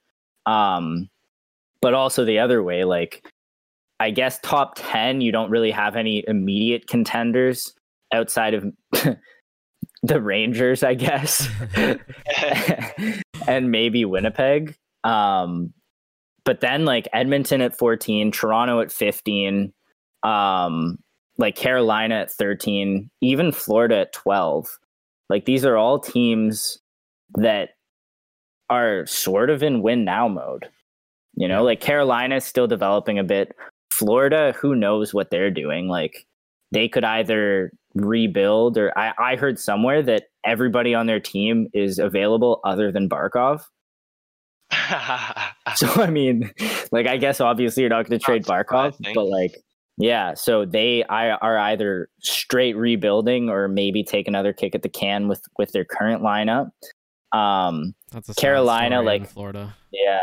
Um 0.45 1.09
but 1.81 1.93
also 1.93 2.25
the 2.25 2.39
other 2.39 2.63
way 2.63 2.85
like 2.85 3.23
i 3.99 4.09
guess 4.09 4.39
top 4.41 4.73
10 4.77 5.21
you 5.21 5.31
don't 5.31 5.51
really 5.51 5.69
have 5.69 5.95
any 5.95 6.23
immediate 6.27 6.87
contenders 6.87 7.73
outside 8.11 8.55
of 8.55 8.65
the 10.03 10.21
rangers 10.21 10.83
i 10.83 10.93
guess. 10.93 11.47
And 13.47 13.71
maybe 13.71 14.03
winnipeg. 14.03 14.75
Um 15.03 15.73
but 16.43 16.61
then 16.61 16.85
like 16.85 17.07
edmonton 17.13 17.61
at 17.61 17.77
14 17.77 18.31
toronto 18.31 18.81
at 18.81 18.91
15 18.91 19.71
um 20.23 20.97
like 21.37 21.55
carolina 21.55 22.15
at 22.15 22.31
13 22.31 23.09
even 23.21 23.51
florida 23.51 23.99
at 23.99 24.13
12 24.13 24.67
like 25.29 25.45
these 25.45 25.65
are 25.65 25.77
all 25.77 25.99
teams 25.99 26.79
that 27.35 27.69
are 28.69 29.05
sort 29.05 29.49
of 29.49 29.63
in 29.63 29.81
win 29.81 30.05
now 30.05 30.27
mode. 30.27 30.67
You 31.35 31.47
know, 31.47 31.63
like 31.63 31.81
Carolina's 31.81 32.45
still 32.45 32.67
developing 32.67 33.19
a 33.19 33.23
bit. 33.23 33.55
Florida, 33.91 34.53
who 34.59 34.75
knows 34.75 35.13
what 35.13 35.29
they're 35.29 35.51
doing? 35.51 35.87
Like 35.87 36.25
they 36.71 36.87
could 36.87 37.03
either 37.03 37.71
rebuild 37.93 38.77
or 38.77 38.97
I, 38.97 39.13
I 39.17 39.35
heard 39.35 39.59
somewhere 39.59 40.01
that 40.03 40.23
everybody 40.45 40.93
on 40.93 41.07
their 41.07 41.19
team 41.19 41.67
is 41.73 41.99
available 41.99 42.59
other 42.63 42.91
than 42.91 43.09
Barkov. 43.09 43.61
So 45.75 46.01
I 46.01 46.09
mean, 46.09 46.49
like 46.93 47.07
I 47.07 47.17
guess 47.17 47.41
obviously 47.41 47.83
you're 47.83 47.89
not 47.89 48.07
going 48.07 48.17
to 48.17 48.23
trade 48.23 48.45
Barkov, 48.45 48.95
but 49.13 49.25
like 49.25 49.53
yeah, 49.97 50.33
so 50.35 50.65
they 50.65 51.03
are 51.05 51.57
either 51.57 52.09
straight 52.19 52.75
rebuilding 52.77 53.49
or 53.49 53.67
maybe 53.67 54.03
take 54.03 54.27
another 54.27 54.53
kick 54.53 54.75
at 54.75 54.83
the 54.83 54.89
can 54.89 55.27
with 55.27 55.41
with 55.57 55.71
their 55.71 55.85
current 55.85 56.21
lineup. 56.21 56.69
Um, 57.31 57.93
That's 58.11 58.29
a 58.29 58.35
Carolina, 58.35 59.01
like- 59.01 59.27
Florida. 59.27 59.73
yeah. 59.91 60.19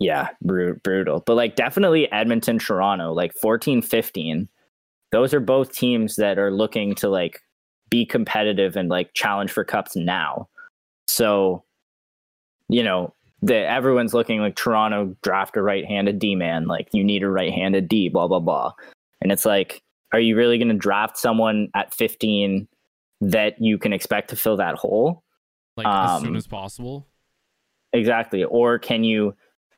Yeah, 0.00 0.28
bru- 0.42 0.76
brutal. 0.84 1.24
But 1.26 1.34
like 1.34 1.56
definitely 1.56 2.10
Edmonton, 2.12 2.60
Toronto, 2.60 3.12
like 3.12 3.34
14, 3.34 3.82
15. 3.82 4.48
Those 5.10 5.34
are 5.34 5.40
both 5.40 5.72
teams 5.72 6.14
that 6.16 6.38
are 6.38 6.52
looking 6.52 6.94
to 6.96 7.08
like 7.08 7.40
be 7.90 8.06
competitive 8.06 8.76
and 8.76 8.88
like 8.88 9.12
challenge 9.14 9.50
for 9.50 9.64
cups 9.64 9.96
now. 9.96 10.48
So, 11.08 11.64
you 12.68 12.84
know, 12.84 13.12
the 13.42 13.56
everyone's 13.56 14.14
looking 14.14 14.40
like 14.40 14.56
Toronto 14.56 15.16
draft 15.22 15.56
a 15.56 15.62
right-handed 15.62 16.18
D 16.18 16.34
man, 16.34 16.66
like 16.66 16.88
you 16.92 17.04
need 17.04 17.22
a 17.22 17.28
right-handed 17.28 17.88
D, 17.88 18.08
blah 18.08 18.26
blah 18.28 18.40
blah. 18.40 18.72
And 19.20 19.32
it's 19.32 19.44
like, 19.44 19.82
are 20.12 20.20
you 20.20 20.36
really 20.36 20.58
going 20.58 20.68
to 20.68 20.74
draft 20.74 21.18
someone 21.18 21.68
at 21.74 21.92
15 21.92 22.68
that 23.20 23.60
you 23.60 23.78
can 23.78 23.92
expect 23.92 24.30
to 24.30 24.36
fill 24.36 24.56
that 24.56 24.74
hole? 24.76 25.24
Like 25.76 25.86
as 25.86 26.20
soon 26.20 26.30
um, 26.30 26.36
as 26.36 26.46
possible. 26.46 27.06
Exactly. 27.92 28.44
Or 28.44 28.78
can 28.78 29.04
you 29.04 29.34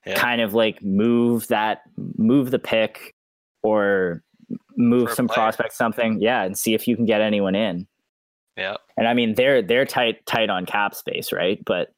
Yeah. 0.07 0.15
kind 0.15 0.41
of 0.41 0.55
like 0.55 0.83
move 0.83 1.47
that 1.49 1.83
move 2.17 2.51
the 2.51 2.59
pick 2.59 3.15
or 3.63 4.23
move 4.77 5.11
For 5.11 5.15
some 5.15 5.29
prospects 5.29 5.77
something 5.77 6.21
yeah 6.21 6.43
and 6.43 6.59
see 6.59 6.75
if 6.75 6.89
you 6.89 6.97
can 6.97 7.05
get 7.05 7.21
anyone 7.21 7.55
in 7.55 7.87
yeah. 8.57 8.77
and 8.97 9.07
i 9.07 9.15
mean 9.15 9.35
they're 9.35 9.63
they're 9.63 9.85
tight 9.85 10.25
tight 10.27 10.49
on 10.51 10.67
cap 10.67 10.95
space 10.95 11.33
right 11.33 11.63
but 11.65 11.93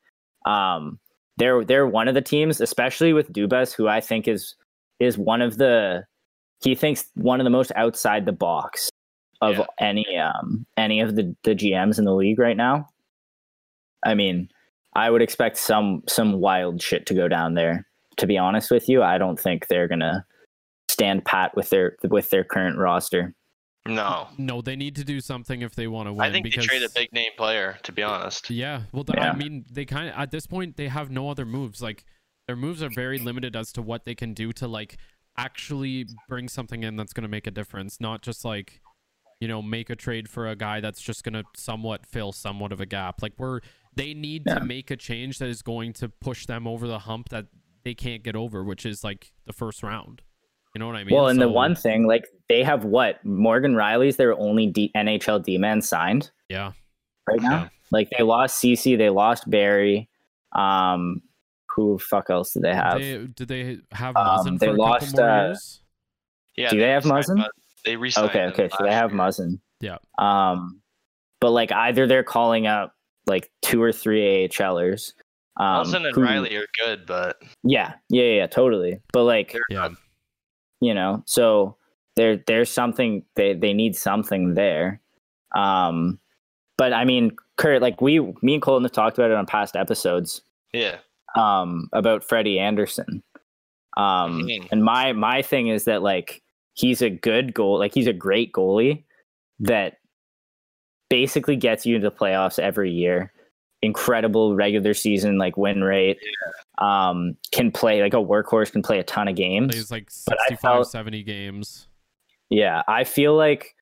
um 0.45 0.99
they're 1.39 1.65
they're 1.65 1.87
one 1.87 2.09
of 2.09 2.15
the 2.15 2.21
teams 2.21 2.61
especially 2.61 3.13
with 3.13 3.33
dubas 3.33 3.75
who 3.75 3.89
i 3.89 4.01
think 4.01 4.29
is 4.29 4.55
is 5.01 5.17
one 5.19 5.41
of 5.43 5.57
the 5.59 6.05
he 6.63 6.75
thinks 6.75 7.07
one 7.15 7.41
of 7.41 7.45
the 7.45 7.51
most 7.51 7.73
outside 7.75 8.25
the 8.27 8.33
box 8.33 8.91
of 9.41 9.59
Yeah. 9.59 9.67
any 9.81 10.17
um 10.19 10.65
any 10.77 11.01
of 11.01 11.17
the 11.17 11.35
the 11.43 11.55
gms 11.55 11.99
in 11.99 12.05
the 12.05 12.15
league 12.15 12.39
right 12.39 12.57
now. 12.57 12.87
I 14.05 14.15
mean 14.15 14.49
i 14.95 15.11
would 15.11 15.23
expect 15.23 15.57
some 15.57 16.03
some 16.09 16.35
wild 16.41 16.81
shit 16.83 17.07
to 17.07 17.15
go 17.15 17.29
down 17.29 17.55
there. 17.55 17.87
To 18.19 18.27
be 18.27 18.39
honest 18.39 18.71
with 18.71 18.89
you 18.89 19.03
i 19.03 19.19
don't 19.19 19.41
think 19.41 19.67
they're 19.67 19.89
gonna 19.89 20.25
stand 20.89 21.25
pat 21.25 21.57
with 21.57 21.71
their 21.71 21.97
with 22.09 22.31
their 22.31 22.45
current 22.45 22.79
roster 22.79 23.35
No. 23.87 24.29
No, 24.39 24.61
they 24.63 24.77
need 24.77 24.95
to 24.97 25.05
do 25.05 25.21
something 25.21 25.61
if 25.63 25.75
they 25.75 25.89
want 25.89 26.07
to 26.09 26.13
win. 26.13 26.21
I 26.21 26.31
think 26.31 26.45
because, 26.45 26.67
they 26.67 26.79
trade 26.79 26.83
a 26.85 26.89
big 26.91 27.13
name 27.13 27.33
player, 27.37 27.79
to 27.83 27.93
be 27.93 28.03
honest. 28.03 28.49
Yeah, 28.51 28.83
well, 28.93 29.03
th- 29.05 29.19
Yeah. 29.19 29.33
I 29.33 29.37
mean, 29.37 29.65
they 29.71 29.85
kind 29.85 30.09
of 30.09 30.15
at 30.17 30.31
this 30.31 30.47
point 30.47 30.77
they 30.77 30.89
have 30.89 31.11
no 31.11 31.29
other 31.29 31.45
moves. 31.45 31.83
Like 31.83 32.05
their 32.47 32.57
moves 32.57 32.83
are 32.83 32.91
very 32.95 33.19
limited 33.19 33.57
as 33.57 33.73
to 33.73 33.83
what 33.83 34.05
they 34.05 34.15
can 34.15 34.35
do 34.35 34.53
to 34.53 34.69
like 34.69 34.99
actually 35.37 36.07
bring 36.29 36.49
something 36.49 36.83
in 36.85 36.97
that's 36.97 37.13
going 37.13 37.23
to 37.23 37.29
make 37.29 37.47
a 37.47 37.51
difference, 37.51 38.01
not 38.01 38.23
just 38.23 38.45
like 38.45 38.81
you 39.41 39.49
know 39.49 39.61
make 39.61 39.91
a 39.91 39.97
trade 39.97 40.29
for 40.29 40.49
a 40.49 40.55
guy 40.55 40.81
that's 40.81 41.01
just 41.01 41.25
going 41.25 41.35
to 41.35 41.43
somewhat 41.57 42.07
fill 42.07 42.31
somewhat 42.31 42.71
of 42.71 42.81
a 42.81 42.87
gap. 42.87 43.21
Like 43.21 43.33
we're 43.39 43.61
they 43.97 44.15
need 44.15 44.45
Yeah. 44.47 44.61
to 44.61 44.65
make 44.65 44.91
a 44.93 44.97
change 44.97 45.39
that 45.39 45.49
is 45.49 45.61
going 45.63 45.93
to 45.95 46.09
push 46.09 46.47
them 46.47 46.69
over 46.69 46.87
the 46.87 47.01
hump 47.01 47.31
that 47.31 47.47
they 47.85 47.95
can't 47.95 48.23
get 48.23 48.37
over, 48.37 48.63
which 48.63 48.87
is 48.87 49.03
like 49.03 49.33
the 49.45 49.53
first 49.53 49.83
round. 49.83 50.23
You 50.75 50.79
know 50.79 50.87
what 50.87 50.97
I 50.97 51.05
mean? 51.05 51.15
well 51.15 51.29
and 51.29 51.41
the 51.41 51.49
one 51.49 51.75
thing 51.75 52.07
like 52.07 52.25
they 52.49 52.63
have 52.63 52.85
what 52.85 53.23
morgan 53.25 53.75
rielly's 53.75 54.17
their 54.17 54.39
only 54.39 54.67
D- 54.69 54.91
nhl 54.97 55.43
d-man 55.45 55.83
signed 55.83 56.31
yeah, 56.49 56.73
right 57.29 57.41
now 57.43 57.51
Yeah. 57.65 57.69
like 57.91 58.09
they 58.17 58.23
lost 58.25 58.63
cece 58.63 58.97
they 58.97 59.11
lost 59.11 59.49
barrie 59.51 60.09
um 60.57 61.21
who 61.75 61.99
fuck 61.99 62.31
else 62.31 62.53
did 62.55 62.63
they 62.63 62.75
have 62.75 62.99
they, 62.99 63.27
did 63.35 63.49
they 63.49 63.79
have 63.93 64.17
Um, 64.17 64.27
Muzzin 64.27 64.59
they 64.59 64.67
for 64.69 64.73
a 64.75 64.77
lost, 64.77 65.07
couple 65.11 65.21
more 65.25 65.31
uh, 65.31 65.47
years? 65.49 65.81
Yeah. 66.57 66.69
Do 66.71 66.79
they 66.79 66.89
have 66.91 67.05
re-signed 67.05 67.39
Muzzin? 67.41 67.47
They 67.85 67.97
re-signed 67.97 68.31
okay 68.31 68.45
okay 68.47 68.69
so 68.69 68.85
they 68.85 68.93
have 68.93 69.11
year. 69.13 69.21
muzzin 69.21 69.61
Yeah. 69.81 69.97
um 70.19 70.81
but 71.41 71.51
like 71.51 71.73
either 71.73 72.07
they're 72.07 72.23
calling 72.25 72.67
up 72.67 72.95
like 73.27 73.51
two 73.63 73.83
or 73.83 73.93
three 73.93 74.49
ahlers 74.49 75.13
um 75.59 75.85
Muzzin 75.87 76.07
and 76.07 76.15
who- 76.15 76.23
Rielly 76.23 76.59
are 76.59 76.67
good, 76.83 77.05
but 77.07 77.37
yeah 77.63 77.95
yeah 78.09 78.25
yeah 78.25 78.47
totally 78.47 79.01
but 79.13 79.25
like 79.25 79.53
they're 79.53 79.63
Yeah. 79.69 79.89
not- 79.89 79.93
you 80.83 80.93
know 80.93 81.23
so 81.27 81.75
there 82.17 82.37
there's 82.47 82.69
something 82.71 83.25
they 83.37 83.55
they 83.55 83.73
need 83.73 83.97
something 83.97 84.53
there 84.55 85.01
um 85.55 86.19
but 86.77 86.93
i 86.93 87.05
mean 87.05 87.31
kurt 87.57 87.81
like 87.81 88.01
we 88.03 88.21
me 88.43 88.55
and 88.55 88.63
colton 88.63 88.83
have 88.85 88.93
talked 88.93 89.17
about 89.17 89.31
it 89.31 89.37
on 89.37 89.47
past 89.47 89.77
episodes 89.77 90.43
Yeah. 90.75 90.99
um, 91.37 91.89
about 91.95 92.23
Freddie 92.25 92.59
Andersen. 92.59 93.23
Um, 93.97 94.47
and 94.71 94.83
my 94.85 95.13
my 95.13 95.43
thing 95.43 95.69
is 95.69 95.85
that 95.85 96.03
like 96.03 96.43
he's 96.75 97.03
a 97.03 97.11
good 97.11 97.53
goal, 97.55 97.79
like 97.79 97.93
he's 97.95 98.07
a 98.07 98.13
great 98.13 98.53
goalie 98.53 99.05
that 99.61 99.99
basically 101.11 101.57
gets 101.57 101.85
you 101.87 101.97
into 101.97 102.09
the 102.11 102.17
playoffs 102.17 102.59
every 102.59 102.91
year. 102.91 103.33
Incredible 103.83 104.55
regular 104.55 104.95
season 104.95 105.37
like 105.39 105.57
win 105.59 105.85
rate. 105.85 106.19
Um, 106.79 107.37
can 107.53 107.71
play 107.71 108.01
like 108.03 108.15
a 108.15 108.17
workhorse, 108.17 108.73
can 108.73 108.83
play 108.83 108.99
a 108.99 109.05
ton 109.05 109.29
of 109.29 109.37
games. 109.37 109.75
He's 109.75 109.91
like 109.91 110.07
But 110.27 110.39
65, 110.49 110.61
felt- 110.61 110.91
70 110.91 111.23
games. 111.23 111.87
Yeah, 112.49 112.83
I 112.89 113.05
feel 113.05 113.35
like 113.37 113.75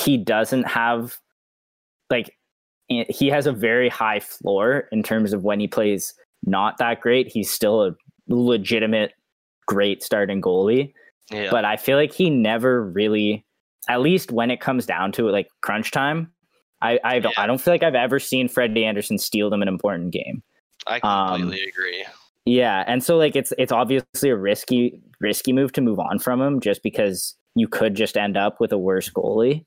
he 0.00 0.16
doesn't 0.16 0.64
have 0.64 1.18
like 2.10 2.36
he 2.88 3.28
has 3.28 3.46
a 3.46 3.52
very 3.52 3.88
high 3.88 4.20
floor 4.20 4.88
in 4.92 5.02
terms 5.02 5.32
of 5.32 5.42
when 5.42 5.58
he 5.58 5.66
plays 5.66 6.14
not 6.44 6.78
that 6.78 7.00
great. 7.00 7.26
He's 7.28 7.50
still 7.50 7.84
a 7.84 7.90
legitimate 8.28 9.12
great 9.66 10.02
starting 10.02 10.40
goalie, 10.40 10.92
Yeah. 11.32 11.50
but 11.50 11.64
I 11.64 11.76
feel 11.76 11.96
like 11.96 12.12
he 12.12 12.30
never 12.30 12.84
really 12.84 13.44
at 13.88 14.00
least 14.00 14.30
when 14.32 14.50
it 14.50 14.60
comes 14.60 14.86
down 14.86 15.12
to 15.12 15.28
it 15.28 15.32
like 15.32 15.48
crunch 15.62 15.90
time, 15.90 16.30
I 16.82 16.98
I 17.04 17.18
don't, 17.18 17.32
Yeah. 17.36 17.42
I 17.44 17.46
don't 17.46 17.60
feel 17.60 17.74
like 17.74 17.82
I've 17.82 17.94
ever 17.96 18.18
seen 18.20 18.48
Freddie 18.48 18.84
Andersen 18.84 19.18
steal 19.18 19.50
them 19.50 19.62
an 19.62 19.68
important 19.68 20.12
game. 20.12 20.42
I 20.86 21.00
um, 21.02 21.40
completely 21.42 21.68
agree. 21.68 22.04
Yeah, 22.46 22.84
and 22.86 23.02
so 23.02 23.16
like 23.16 23.34
it's 23.36 23.52
it's 23.58 23.72
obviously 23.72 24.30
a 24.30 24.36
risky 24.36 25.00
risky 25.20 25.52
move 25.52 25.72
to 25.72 25.80
move 25.80 25.98
on 25.98 26.18
from 26.20 26.40
him 26.40 26.60
just 26.60 26.82
because 26.82 27.34
you 27.56 27.66
could 27.66 27.94
just 27.94 28.16
end 28.16 28.36
up 28.36 28.60
with 28.60 28.72
a 28.72 28.78
worse 28.78 29.10
goalie. 29.10 29.64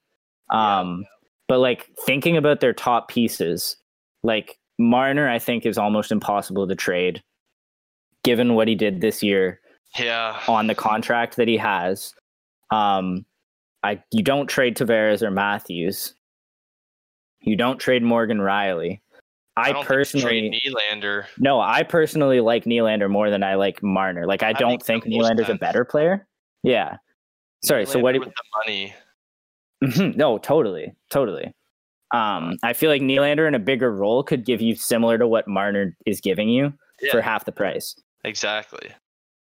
Yeah. 0.52 0.80
Um 0.80 1.06
but 1.50 1.60
like 1.60 1.90
thinking 2.06 2.38
about 2.38 2.62
their 2.62 2.74
top 2.74 3.10
pieces, 3.10 3.76
like 4.24 4.58
Marner 4.78 5.30
I 5.30 5.40
think 5.40 5.66
is 5.66 5.78
almost 5.78 6.12
impossible 6.12 6.68
to 6.68 6.76
trade 6.76 7.22
given 8.24 8.54
what 8.56 8.68
he 8.68 8.76
did 8.76 9.02
this 9.02 9.22
year 9.24 9.60
Yeah. 9.98 10.40
on 10.48 10.68
the 10.68 10.76
contract 10.76 11.36
that 11.36 11.48
he 11.50 11.58
has. 11.58 12.14
Um 12.72 13.26
I 13.84 14.02
you 14.12 14.24
don't 14.24 14.48
trade 14.48 14.78
Tavares 14.78 15.22
or 15.22 15.32
Matthews. 15.32 16.14
You 17.42 17.56
don't 17.58 17.80
trade 17.80 18.04
Morgan 18.04 18.38
Rielly. 18.40 19.02
I, 19.60 19.84
personally 19.84 20.62
Nylander. 20.66 21.26
no, 21.38 21.60
I 21.60 21.84
personally 21.84 22.40
like 22.40 22.66
Nylander 22.66 23.10
more 23.10 23.30
than 23.30 23.44
I 23.44 23.56
like 23.56 23.82
Marner. 23.84 24.26
Like 24.26 24.44
I 24.44 24.54
don't 24.54 24.82
think 24.82 25.04
that 25.04 25.12
most 25.12 25.50
a 25.50 25.56
better 25.56 25.86
player. 25.86 26.28
Yeah. 26.64 26.98
Sorry. 27.64 27.86
so 27.86 28.00
Nylander 28.00 28.04
what? 28.04 28.20
with 28.20 28.30
the 28.30 28.44
money? 28.66 28.94
No, 30.18 30.38
totally, 30.38 30.94
totally. 31.10 31.54
Um, 32.12 32.58
I 32.64 32.74
feel 32.74 32.90
like 32.90 33.02
Nylander 33.02 33.48
in 33.48 33.56
a 33.56 33.60
bigger 33.60 33.92
role 33.94 34.24
could 34.24 34.44
give 34.46 34.62
you 34.62 34.76
similar 34.76 35.18
to 35.18 35.28
what 35.28 35.48
Marner 35.48 35.96
is 36.06 36.20
giving 36.20 36.50
you 36.50 36.74
Yeah. 37.02 37.12
for 37.12 37.22
half 37.22 37.46
the 37.46 37.52
price. 37.52 37.96
Exactly. 38.26 38.90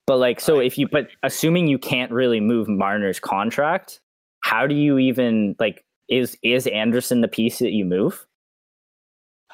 But 0.06 0.16
like, 0.18 0.40
so 0.40 0.58
I 0.60 0.64
if 0.64 0.76
you 0.78 0.88
but 0.88 1.08
assuming 1.22 1.68
you 1.68 1.78
can't 1.78 2.10
really 2.10 2.40
move 2.40 2.68
Marner's 2.68 3.20
contract, 3.20 4.00
how 4.40 4.66
do 4.66 4.74
you 4.74 4.98
even 4.98 5.56
like? 5.58 5.84
Is 6.08 6.36
is 6.42 6.66
Andersen 6.66 7.20
the 7.22 7.28
piece 7.28 7.60
that 7.60 7.72
you 7.72 7.84
move? 7.86 8.26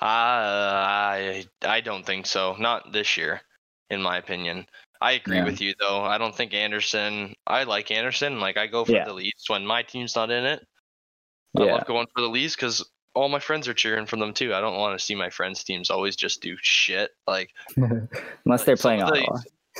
Uh, 0.00 0.04
I 0.04 1.44
I 1.62 1.80
don't 1.80 2.04
think 2.06 2.26
so. 2.26 2.56
Not 2.58 2.92
this 2.92 3.16
year, 3.16 3.42
in 3.90 4.00
my 4.00 4.16
opinion. 4.16 4.66
I 5.02 5.12
agree 5.12 5.36
Yeah. 5.38 5.44
with 5.44 5.60
you 5.60 5.74
though. 5.80 6.02
I 6.02 6.18
don't 6.18 6.34
think 6.34 6.54
Andersen. 6.54 7.34
I 7.46 7.64
like 7.64 7.90
Andersen. 7.90 8.40
Like 8.40 8.56
I 8.56 8.66
go 8.66 8.84
for 8.84 8.92
Yeah. 8.92 9.04
the 9.04 9.12
leads 9.12 9.44
when 9.48 9.66
my 9.66 9.82
team's 9.82 10.16
not 10.16 10.30
in 10.30 10.44
it. 10.44 10.66
I 11.56 11.64
Yeah. 11.64 11.72
love 11.72 11.86
going 11.86 12.06
for 12.14 12.20
the 12.22 12.28
leads 12.28 12.54
because 12.54 12.88
all 13.14 13.28
my 13.28 13.40
friends 13.40 13.66
are 13.68 13.74
cheering 13.74 14.06
for 14.06 14.16
them 14.16 14.32
too. 14.32 14.54
I 14.54 14.60
don't 14.60 14.78
want 14.78 14.98
to 14.98 15.04
see 15.04 15.14
my 15.14 15.30
friends' 15.30 15.64
teams 15.64 15.90
always 15.90 16.16
just 16.16 16.40
do 16.42 16.56
shit. 16.62 17.10
Like 17.26 17.50
Unless 17.76 18.64
they're 18.64 18.76
playing 18.76 19.02
Ottawa, 19.02 19.38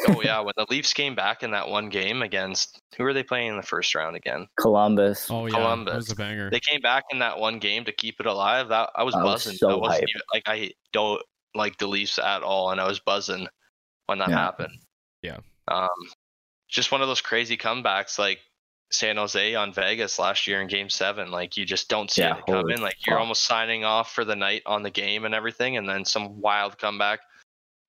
oh 0.09 0.22
yeah, 0.22 0.40
when 0.40 0.52
the 0.56 0.66
Leafs 0.70 0.93
came 0.93 1.14
back 1.14 1.43
in 1.43 1.51
that 1.52 1.68
one 1.68 1.89
game 1.89 2.22
against 2.22 2.81
who 2.97 3.05
were 3.05 3.12
they 3.12 3.22
playing 3.22 3.48
in 3.48 3.56
the 3.56 3.62
first 3.62 3.94
round 3.94 4.16
again? 4.16 4.47
Columbus. 4.59 5.31
Oh 5.31 5.47
yeah, 5.47 5.52
Columbus. 5.55 5.93
that 5.93 5.97
was 5.97 6.06
Columbus. 6.09 6.12
a 6.12 6.16
banger. 6.16 6.51
They 6.51 6.60
came 6.60 6.81
back 6.81 7.05
in 7.10 7.18
that 7.20 7.39
one 7.39 7.59
game 7.59 7.85
to 7.85 7.93
keep 7.93 8.20
it 8.20 8.27
alive. 8.27 8.68
That 8.68 8.90
I 8.94 9.02
was 9.02 9.14
I 9.14 9.22
was 9.22 9.32
buzzing. 9.44 9.56
so 9.56 9.70
I 9.70 9.74
wasn't 9.74 10.02
hyped. 10.05 10.09
even, 10.10 10.22
like 10.35 10.43
I 10.47 10.70
don't 10.93 11.22
like 11.55 11.78
the 11.78 11.86
Leafs 11.86 12.18
at 12.18 12.43
all, 12.43 12.70
and 12.70 12.81
I 12.81 12.86
was 12.86 13.01
buzzing 13.01 13.48
when 14.06 14.18
that 14.18 14.31
Yeah. 14.31 14.36
happened. 14.39 14.78
Yeah. 15.22 15.39
Um, 15.68 15.89
just 16.68 16.93
one 16.93 17.02
of 17.02 17.09
those 17.09 17.20
crazy 17.20 17.56
comebacks 17.56 18.18
like 18.18 18.39
San 18.93 19.16
Jose 19.16 19.55
on 19.55 19.72
Vegas 19.72 20.18
last 20.18 20.47
year 20.47 20.60
in 20.60 20.66
Game 20.68 20.89
Seven. 20.90 21.31
Like 21.31 21.56
you 21.56 21.64
just 21.64 21.89
don't 21.89 22.10
see 22.10 22.22
Yeah, 22.22 22.36
it 22.39 22.47
coming. 22.47 22.62
holy 22.62 22.77
Like 22.77 22.97
you're 23.06 23.16
fuck. 23.16 23.20
almost 23.20 23.44
signing 23.44 23.85
off 23.85 24.12
for 24.12 24.24
the 24.24 24.36
night 24.36 24.62
on 24.66 24.82
the 24.82 24.90
game 24.90 25.24
and 25.24 25.35
everything, 25.35 25.77
and 25.77 25.89
then 25.89 26.05
some 26.05 26.40
wild 26.40 26.78
comeback 26.78 27.20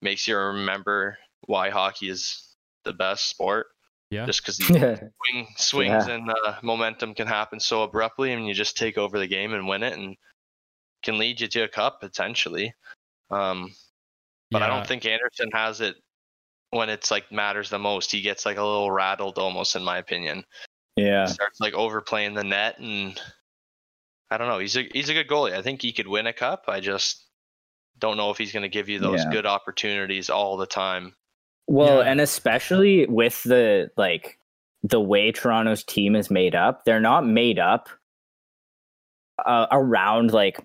makes 0.04 0.28
you 0.28 0.36
remember 0.38 1.18
why 1.46 1.70
hockey 1.70 2.10
is 2.10 2.56
the 2.84 2.94
best 2.94 3.30
sport. 3.30 3.68
Yeah. 4.10 4.26
Just 4.26 4.42
because 4.42 4.60
yeah. 4.70 4.96
swing, 4.98 5.48
swings 5.56 6.08
and 6.08 6.30
uh, 6.30 6.56
momentum 6.62 7.14
can 7.14 7.28
happen 7.28 7.60
so 7.60 7.84
abruptly, 7.84 8.34
and 8.34 8.46
you 8.46 8.54
just 8.54 8.76
take 8.78 8.98
over 8.98 9.18
the 9.18 9.28
game 9.28 9.54
and 9.54 9.68
win 9.68 9.84
it, 9.84 9.94
and 9.94 10.18
can 11.02 11.18
lead 11.18 11.40
you 11.40 11.48
to 11.48 11.62
a 11.62 11.68
cup 11.68 12.02
potentially. 12.02 12.74
Um, 13.30 13.72
but 14.52 14.62
I 14.62 14.68
don't 14.68 14.86
think 14.86 15.06
Andersen 15.06 15.50
has 15.54 15.80
it 15.80 15.96
when 16.72 16.90
it's 16.90 17.10
like 17.10 17.32
matters 17.32 17.70
the 17.70 17.80
most. 17.80 18.12
He 18.12 18.22
gets 18.22 18.46
like 18.46 18.58
a 18.58 18.64
little 18.64 18.92
rattled 18.92 19.38
almost, 19.38 19.78
in 19.78 19.84
my 19.84 19.98
opinion. 19.98 20.44
Yeah. 20.98 21.26
Starts 21.26 21.62
like 21.62 21.74
overplaying 21.74 22.34
the 22.34 22.44
net, 22.44 22.80
and 22.80 23.18
I 24.30 24.38
don't 24.38 24.50
know. 24.50 24.60
He's 24.60 24.76
a 24.76 24.84
he's 24.92 25.08
a 25.08 25.14
good 25.14 25.30
goalie. 25.30 25.54
I 25.54 25.62
think 25.62 25.82
he 25.82 25.94
could 25.94 26.08
win 26.08 26.28
a 26.28 26.34
cup. 26.34 26.66
I 26.68 26.82
just 26.82 27.26
don't 27.98 28.18
know 28.18 28.30
if 28.30 28.38
he's 28.38 28.52
going 28.52 28.64
to 28.64 28.70
give 28.70 28.90
you 28.90 29.00
those 29.00 29.24
Yeah. 29.24 29.32
good 29.32 29.46
opportunities 29.46 30.30
all 30.30 30.58
the 30.58 30.66
time. 30.66 31.16
Well, 31.68 32.04
Yeah. 32.04 32.12
and 32.12 32.22
especially 32.22 33.06
with 33.08 33.42
the 33.44 33.90
like 33.98 34.38
the 34.84 35.00
way 35.00 35.32
Toronto's 35.32 35.84
team 35.84 36.16
is 36.16 36.30
made 36.32 36.56
up, 36.56 36.86
they're 36.86 37.00
not 37.00 37.26
made 37.26 37.60
up 37.60 37.88
uh, 39.46 39.68
around 39.72 40.32
like 40.34 40.60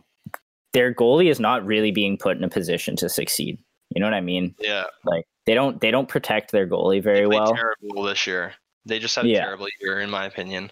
their 0.72 0.92
goalie 0.92 1.30
is 1.30 1.40
not 1.40 1.64
really 1.64 1.90
being 1.90 2.16
put 2.18 2.36
in 2.36 2.44
a 2.44 2.48
position 2.48 2.96
to 2.96 3.08
succeed. 3.08 3.58
You 3.94 4.00
know 4.00 4.06
what 4.06 4.14
I 4.14 4.20
mean? 4.20 4.54
Yeah, 4.58 4.84
Like 5.04 5.24
they 5.46 5.54
don't 5.54 5.80
they 5.80 5.90
don't 5.90 6.08
protect 6.08 6.50
their 6.52 6.66
goalie 6.66 6.94
they 6.96 7.00
very 7.00 7.26
well. 7.26 7.54
terrible 7.54 8.02
this 8.02 8.26
year. 8.26 8.54
They 8.84 8.98
just 8.98 9.14
had 9.16 9.24
a 9.24 9.28
Yeah. 9.28 9.44
terrible 9.44 9.68
year, 9.80 10.00
in 10.00 10.10
my 10.10 10.24
opinion. 10.26 10.70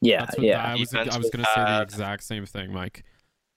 Yeah, 0.00 0.20
That's 0.20 0.36
what 0.38 0.46
yeah. 0.46 0.62
I 0.64 0.74
was. 0.76 0.94
I 0.94 1.04
was 1.04 1.18
was 1.18 1.30
gonna 1.30 1.44
say 1.54 1.64
the 1.64 1.82
exact 1.82 2.22
same 2.24 2.46
thing, 2.46 2.72
Mike. 2.72 3.04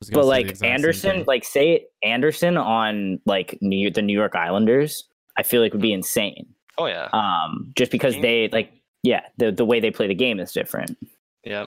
I 0.03 0.07
But 0.11 0.25
like 0.25 0.61
Andersen, 0.63 1.23
like 1.27 1.45
say 1.45 1.85
Andersen 2.03 2.57
on 2.57 3.19
like 3.25 3.57
New 3.61 3.89
the 3.89 4.01
New 4.01 4.13
York 4.17 4.35
Islanders, 4.35 5.07
I 5.37 5.43
feel 5.43 5.61
like 5.61 5.73
would 5.73 5.81
be 5.81 5.93
insane. 5.93 6.47
Oh 6.77 6.87
yeah, 6.87 7.07
Um, 7.13 7.71
just 7.77 7.91
because 7.91 8.13
Game- 8.13 8.21
they 8.21 8.49
like 8.49 8.71
yeah, 9.03 9.21
the 9.37 9.51
the 9.51 9.65
way 9.65 9.79
they 9.79 9.91
play 9.91 10.07
the 10.07 10.15
game 10.15 10.39
is 10.39 10.51
different. 10.51 10.97
yeah. 11.43 11.65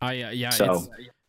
I 0.00 0.22
uh, 0.22 0.30
yeah. 0.30 0.50
So- 0.50 0.74
it's, 0.74 0.88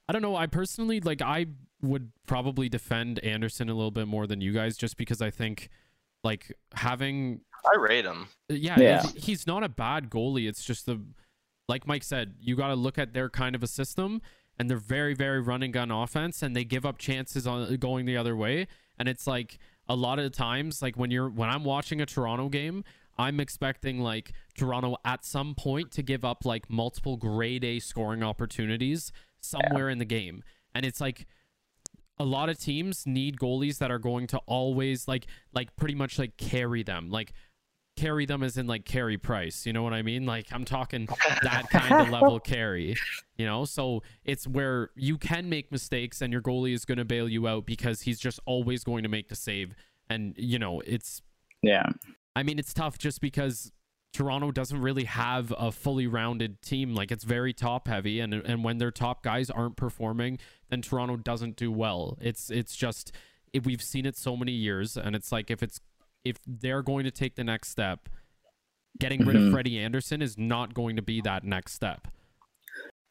I 0.09 0.13
don't 0.13 0.21
know. 0.21 0.35
I 0.35 0.47
personally 0.47 0.99
like. 0.99 1.21
I 1.21 1.45
would 1.81 2.11
probably 2.27 2.69
defend 2.69 3.19
Andersen 3.19 3.69
a 3.69 3.73
little 3.73 3.91
bit 3.91 4.07
more 4.07 4.25
than 4.27 4.41
you 4.41 4.51
guys, 4.53 4.77
just 4.77 4.97
because 4.97 5.21
I 5.21 5.29
think 5.29 5.69
like 6.23 6.51
having 6.73 7.41
I 7.71 7.77
rate 7.77 8.05
him. 8.05 8.27
yeah, 8.49 8.79
Yeah. 8.79 9.01
he's- 9.01 9.25
he's 9.25 9.47
not 9.47 9.63
a 9.63 9.69
bad 9.69 10.09
goalie. 10.09 10.47
It's 10.47 10.63
just 10.63 10.85
the 10.85 11.01
like 11.69 11.87
Mike 11.87 12.03
said, 12.03 12.35
you 12.41 12.55
got 12.55 12.67
to 12.69 12.75
look 12.75 12.97
at 12.97 13.13
their 13.13 13.29
kind 13.29 13.55
of 13.55 13.63
a 13.63 13.67
system, 13.67 14.21
and 14.59 14.69
they're 14.69 14.77
very 14.77 15.13
very 15.13 15.39
running 15.41 15.71
gun 15.71 15.91
offense, 15.91 16.41
and 16.41 16.55
they 16.55 16.63
give 16.65 16.85
up 16.85 16.97
chances 16.97 17.45
on 17.47 17.75
going 17.77 18.05
the 18.05 18.17
other 18.17 18.35
way. 18.35 18.67
And 18.97 19.07
it's 19.07 19.25
like 19.27 19.57
a 19.87 19.95
lot 19.95 20.19
of 20.19 20.23
the 20.23 20.29
times, 20.29 20.81
like 20.81 20.95
when 20.95 21.11
you're 21.11 21.29
when 21.29 21.49
I'm 21.49 21.63
watching 21.63 22.01
a 22.01 22.05
Toronto 22.05 22.49
game, 22.49 22.83
I'm 23.17 23.39
expecting 23.39 23.99
like 23.99 24.33
Toronto 24.57 24.97
at 25.05 25.25
some 25.25 25.55
point 25.55 25.91
to 25.91 26.03
give 26.03 26.23
up 26.23 26.45
like 26.45 26.69
multiple 26.69 27.17
grade 27.17 27.63
A 27.63 27.79
scoring 27.79 28.23
opportunities 28.23 29.11
somewhere 29.39 29.89
in 29.89 29.97
the 29.97 30.05
game, 30.05 30.43
and 30.73 30.85
it's 30.85 31.01
like 31.01 31.27
a 32.19 32.23
lot 32.23 32.47
of 32.49 32.59
teams 32.59 33.05
need 33.05 33.37
goalies 33.37 33.79
that 33.79 33.91
are 33.91 33.99
going 33.99 34.27
to 34.27 34.37
always 34.45 35.07
like 35.07 35.27
like 35.53 35.75
pretty 35.75 35.95
much 35.95 36.17
like 36.17 36.37
carry 36.37 36.83
them. 36.83 37.09
Like 37.09 37.33
carry 37.95 38.25
them 38.25 38.41
as 38.41 38.57
in 38.57 38.65
like 38.65 38.85
carey 38.85 39.17
price 39.17 39.65
you 39.65 39.73
know 39.73 39.83
what 39.83 39.93
i 39.93 40.01
mean 40.01 40.25
like 40.25 40.47
i'm 40.51 40.65
talking 40.65 41.07
that 41.43 41.69
kind 41.69 41.93
of 41.93 42.09
level 42.09 42.39
carry 42.39 42.95
you 43.37 43.45
know 43.45 43.65
so 43.65 44.01
it's 44.25 44.47
where 44.47 44.89
you 44.95 45.17
can 45.17 45.47
make 45.47 45.71
mistakes 45.71 46.21
and 46.21 46.33
your 46.33 46.41
goalie 46.41 46.73
is 46.73 46.85
going 46.85 46.97
to 46.97 47.05
bail 47.05 47.29
you 47.29 47.47
out 47.47 47.65
because 47.67 48.01
he's 48.01 48.19
just 48.19 48.39
always 48.45 48.83
going 48.83 49.03
to 49.03 49.09
make 49.09 49.29
the 49.29 49.35
save 49.35 49.75
and 50.09 50.33
you 50.37 50.57
know 50.57 50.81
it's 50.81 51.21
Yeah. 51.63 51.89
I 52.35 52.43
mean, 52.43 52.59
it's 52.59 52.73
tough 52.73 52.97
just 52.97 53.21
because 53.21 53.71
Toronto 54.11 54.51
doesn't 54.51 54.79
really 54.79 55.05
have 55.05 55.53
a 55.57 55.71
fully 55.71 56.05
rounded 56.05 56.61
team. 56.61 56.93
Like 56.93 57.11
it's 57.11 57.23
very 57.23 57.53
top 57.53 57.87
heavy, 57.87 58.19
and 58.19 58.33
and 58.33 58.63
when 58.63 58.77
their 58.77 58.91
top 58.91 59.23
guys 59.23 59.49
aren't 59.49 59.77
performing, 59.77 60.37
then 60.69 60.81
Toronto 60.81 61.15
doesn't 61.15 61.55
do 61.55 61.71
well. 61.71 62.17
It's 62.21 62.51
it's 62.51 62.75
just 62.75 63.11
if 63.53 63.65
we've 63.65 63.81
seen 63.81 64.05
it 64.05 64.15
so 64.15 64.35
many 64.35 64.51
years, 64.51 64.97
and 64.97 65.15
it's 65.15 65.31
like 65.31 65.49
if 65.49 65.63
it's 65.63 65.79
if 66.25 66.37
they're 66.47 66.81
going 66.81 67.03
to 67.05 67.11
take 67.11 67.35
the 67.35 67.43
next 67.43 67.69
step, 67.69 68.09
getting 68.99 69.25
rid 69.25 69.35
of 69.35 69.41
Mhm. 69.43 69.51
Freddie 69.51 69.79
Andersen 69.79 70.21
is 70.21 70.37
not 70.37 70.73
going 70.73 70.95
to 70.95 71.01
be 71.01 71.21
that 71.21 71.43
next 71.43 71.73
step. 71.73 72.07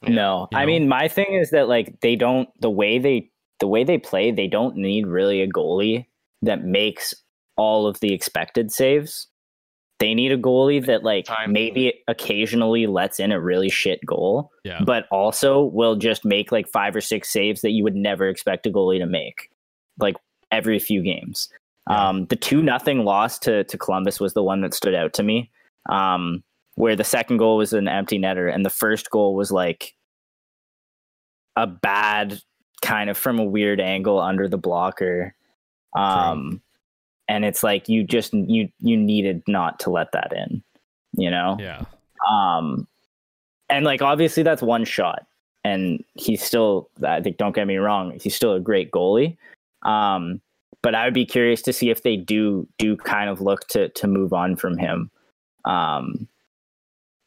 No, 0.07 0.49
You 0.53 0.59
I 0.59 0.67
mean 0.67 0.89
my 0.89 1.07
thing 1.09 1.35
is 1.35 1.51
that 1.51 1.69
like 1.69 2.01
they 2.01 2.17
don't 2.17 2.49
the 2.61 2.71
way 2.71 2.99
they 2.99 3.31
the 3.61 3.69
way 3.69 3.85
they 3.85 3.99
play 3.99 4.33
they 4.33 4.49
don't 4.49 4.75
need 4.77 5.07
really 5.07 5.41
a 5.43 5.47
goalie 5.49 6.07
that 6.43 6.65
makes 6.65 7.15
all 7.57 7.87
of 7.87 8.01
the 8.01 8.13
expected 8.13 8.73
saves. 8.73 9.29
They 10.01 10.15
need 10.15 10.33
a 10.33 10.39
goalie 10.39 10.85
that 10.87 11.05
like 11.05 11.27
Time. 11.27 11.53
maybe 11.53 12.03
occasionally 12.09 12.89
lets 12.89 13.21
in 13.21 13.31
a 13.31 13.41
really 13.41 13.69
shit 13.69 14.05
goal, 14.05 14.51
Yeah. 14.65 14.81
but 14.85 15.07
also 15.13 15.63
will 15.63 15.95
just 15.95 16.25
make 16.25 16.51
like 16.51 16.67
five 16.69 16.97
or 16.97 17.01
six 17.01 17.31
saves 17.33 17.61
that 17.61 17.71
you 17.71 17.85
would 17.85 17.95
never 17.95 18.29
expect 18.29 18.67
a 18.67 18.71
goalie 18.71 18.99
to 18.99 19.07
make, 19.07 19.51
like 20.01 20.17
every 20.51 20.81
few 20.81 21.03
games. 21.03 21.49
Um, 21.89 22.27
the 22.27 22.37
two 22.37 22.63
nothing 22.63 23.05
loss 23.05 23.39
to 23.41 23.65
to 23.65 23.79
Columbus 23.79 24.21
was 24.21 24.35
the 24.35 24.43
one 24.43 24.61
that 24.61 24.75
stood 24.75 24.95
out 24.95 25.13
to 25.15 25.23
me, 25.23 25.51
um, 25.89 26.43
where 26.75 26.97
the 26.97 27.05
second 27.05 27.39
goal 27.39 27.57
was 27.57 27.73
an 27.73 27.89
empty 27.89 28.19
netter 28.19 28.53
and 28.53 28.65
the 28.65 28.71
first 28.71 29.11
goal 29.11 29.35
was 29.35 29.51
like 29.51 29.95
a 31.57 31.67
bad 31.67 32.41
kind 32.83 33.11
of 33.11 33.19
from 33.19 33.39
a 33.39 33.45
weird 33.45 33.81
angle 33.81 34.21
under 34.21 34.49
the 34.49 34.59
blocker. 34.59 35.35
Um, 35.95 36.63
and 37.29 37.45
it's 37.45 37.63
like 37.63 37.89
you 37.89 38.05
just 38.05 38.33
you 38.33 38.69
you 38.81 38.97
needed 38.97 39.43
not 39.47 39.79
to 39.81 39.91
let 39.91 40.13
that 40.13 40.33
in, 40.33 40.63
you 41.17 41.31
know. 41.31 41.57
yeah. 41.61 41.85
Um, 42.31 42.87
and 43.69 43.85
like 43.85 44.03
obviously 44.03 44.43
that's 44.43 44.63
one 44.63 44.85
shot, 44.85 45.27
and 45.65 46.05
he's 46.15 46.43
still. 46.43 46.89
I 47.05 47.21
think 47.21 47.39
don't 47.39 47.55
get 47.55 47.67
me 47.67 47.77
wrong, 47.77 48.19
he's 48.21 48.37
still 48.37 48.55
a 48.55 48.61
great 48.61 48.91
goalie. 48.91 49.37
Um, 49.83 50.41
but 50.83 50.95
I 50.95 51.05
would 51.05 51.15
be 51.15 51.27
curious 51.27 51.63
to 51.63 51.73
see 51.73 51.91
if 51.91 52.03
they 52.03 52.17
do 52.17 52.69
do 52.79 52.97
kind 52.97 53.31
of 53.31 53.41
look 53.41 53.67
to 53.69 53.89
to 53.91 54.07
move 54.07 54.33
on 54.33 54.57
from 54.57 54.79
him. 54.79 55.11
Um, 55.65 56.29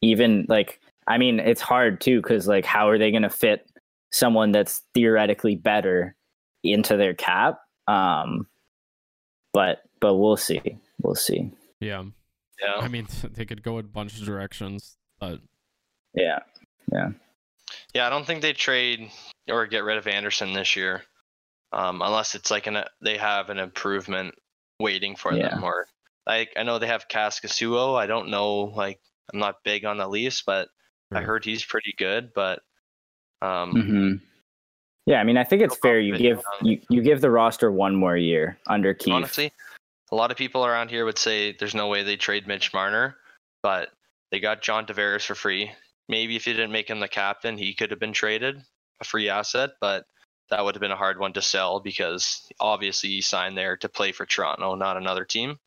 even 0.02 0.46
like 0.48 0.80
I 1.06 1.18
mean, 1.18 1.40
it's 1.40 1.60
hard 1.60 2.00
too 2.00 2.20
because 2.20 2.46
like 2.46 2.64
how 2.64 2.88
are 2.88 2.98
they 2.98 3.10
going 3.10 3.22
to 3.22 3.30
fit 3.30 3.68
someone 4.12 4.52
that's 4.52 4.82
theoretically 4.94 5.56
better 5.56 6.14
into 6.62 6.96
their 6.96 7.14
cap? 7.14 7.60
Um, 7.86 8.46
but 9.52 9.82
but 10.00 10.14
we'll 10.14 10.36
see. 10.36 10.78
We'll 11.00 11.14
see. 11.14 11.50
Yeah. 11.80 12.04
Yeah. 12.60 12.76
I 12.76 12.88
mean, 12.88 13.06
they 13.32 13.44
could 13.44 13.62
go 13.62 13.78
a 13.78 13.82
bunch 13.82 14.18
of 14.18 14.26
directions, 14.26 14.96
but 15.18 15.40
Yeah. 16.14 16.40
Yeah, 16.92 17.10
yeah. 17.94 18.06
I 18.06 18.10
don't 18.10 18.24
think 18.24 18.42
they 18.42 18.52
trade 18.52 19.10
or 19.48 19.66
get 19.66 19.82
rid 19.82 19.98
of 19.98 20.06
Andersen 20.06 20.52
this 20.52 20.76
year, 20.76 21.02
um, 21.72 22.02
unless 22.02 22.34
it's 22.34 22.50
like 22.50 22.66
an 22.66 22.84
they 23.00 23.16
have 23.16 23.50
an 23.50 23.58
improvement 23.58 24.34
waiting 24.80 25.16
for 25.16 25.32
Yeah. 25.34 25.50
them. 25.50 25.64
Or 25.64 25.86
like 26.26 26.52
I 26.56 26.62
know 26.62 26.78
they 26.78 26.86
have 26.86 27.08
Kaskisuo. 27.08 27.98
I 27.98 28.06
don't 28.06 28.30
know. 28.30 28.64
Like 28.64 29.00
I'm 29.32 29.38
not 29.38 29.62
big 29.64 29.84
on 29.84 29.98
the 29.98 30.08
Leafs, 30.08 30.42
but 30.42 30.68
I 31.12 31.20
heard 31.22 31.44
he's 31.44 31.64
pretty 31.64 31.94
good. 31.96 32.32
But 32.34 32.62
um, 33.42 33.70
hmm 33.72 34.12
Yeah, 35.06 35.20
I 35.20 35.24
mean, 35.24 35.36
I 35.36 35.44
think 35.44 35.62
it's 35.62 35.76
fair. 35.76 36.00
You 36.00 36.18
give 36.18 36.40
you, 36.62 36.80
you 36.88 37.02
give 37.02 37.20
the 37.20 37.30
roster 37.30 37.70
one 37.70 37.94
more 37.94 38.16
year 38.16 38.58
under 38.66 38.94
Keefe. 38.94 39.14
honestly, 39.14 39.52
a 40.10 40.16
lot 40.16 40.30
of 40.30 40.36
people 40.36 40.64
around 40.64 40.90
here 40.90 41.04
would 41.04 41.18
say 41.18 41.52
there's 41.52 41.74
no 41.74 41.88
way 41.88 42.02
they 42.02 42.16
trade 42.16 42.46
Mitch 42.46 42.72
Marner, 42.72 43.16
but 43.62 43.90
they 44.30 44.40
got 44.40 44.62
John 44.62 44.86
Tavares 44.86 45.24
for 45.24 45.34
free. 45.34 45.70
Maybe 46.08 46.36
if 46.36 46.46
you 46.46 46.52
didn't 46.52 46.72
make 46.72 46.88
him 46.88 47.00
the 47.00 47.08
captain, 47.08 47.56
he 47.58 47.74
could 47.74 47.90
have 47.90 48.00
been 48.00 48.12
traded, 48.12 48.62
a 49.00 49.04
free 49.04 49.28
asset, 49.28 49.70
but 49.80 50.06
that 50.50 50.64
would 50.64 50.74
have 50.74 50.80
been 50.80 50.90
a 50.92 50.96
hard 50.96 51.18
one 51.18 51.32
to 51.34 51.42
sell 51.42 51.80
because 51.80 52.46
obviously 52.60 53.10
he 53.10 53.20
signed 53.20 53.56
there 53.56 53.76
to 53.78 53.88
play 53.88 54.12
for 54.12 54.26
Toronto, 54.26 54.74
not 54.74 54.96
another 54.96 55.24
team. 55.24 55.58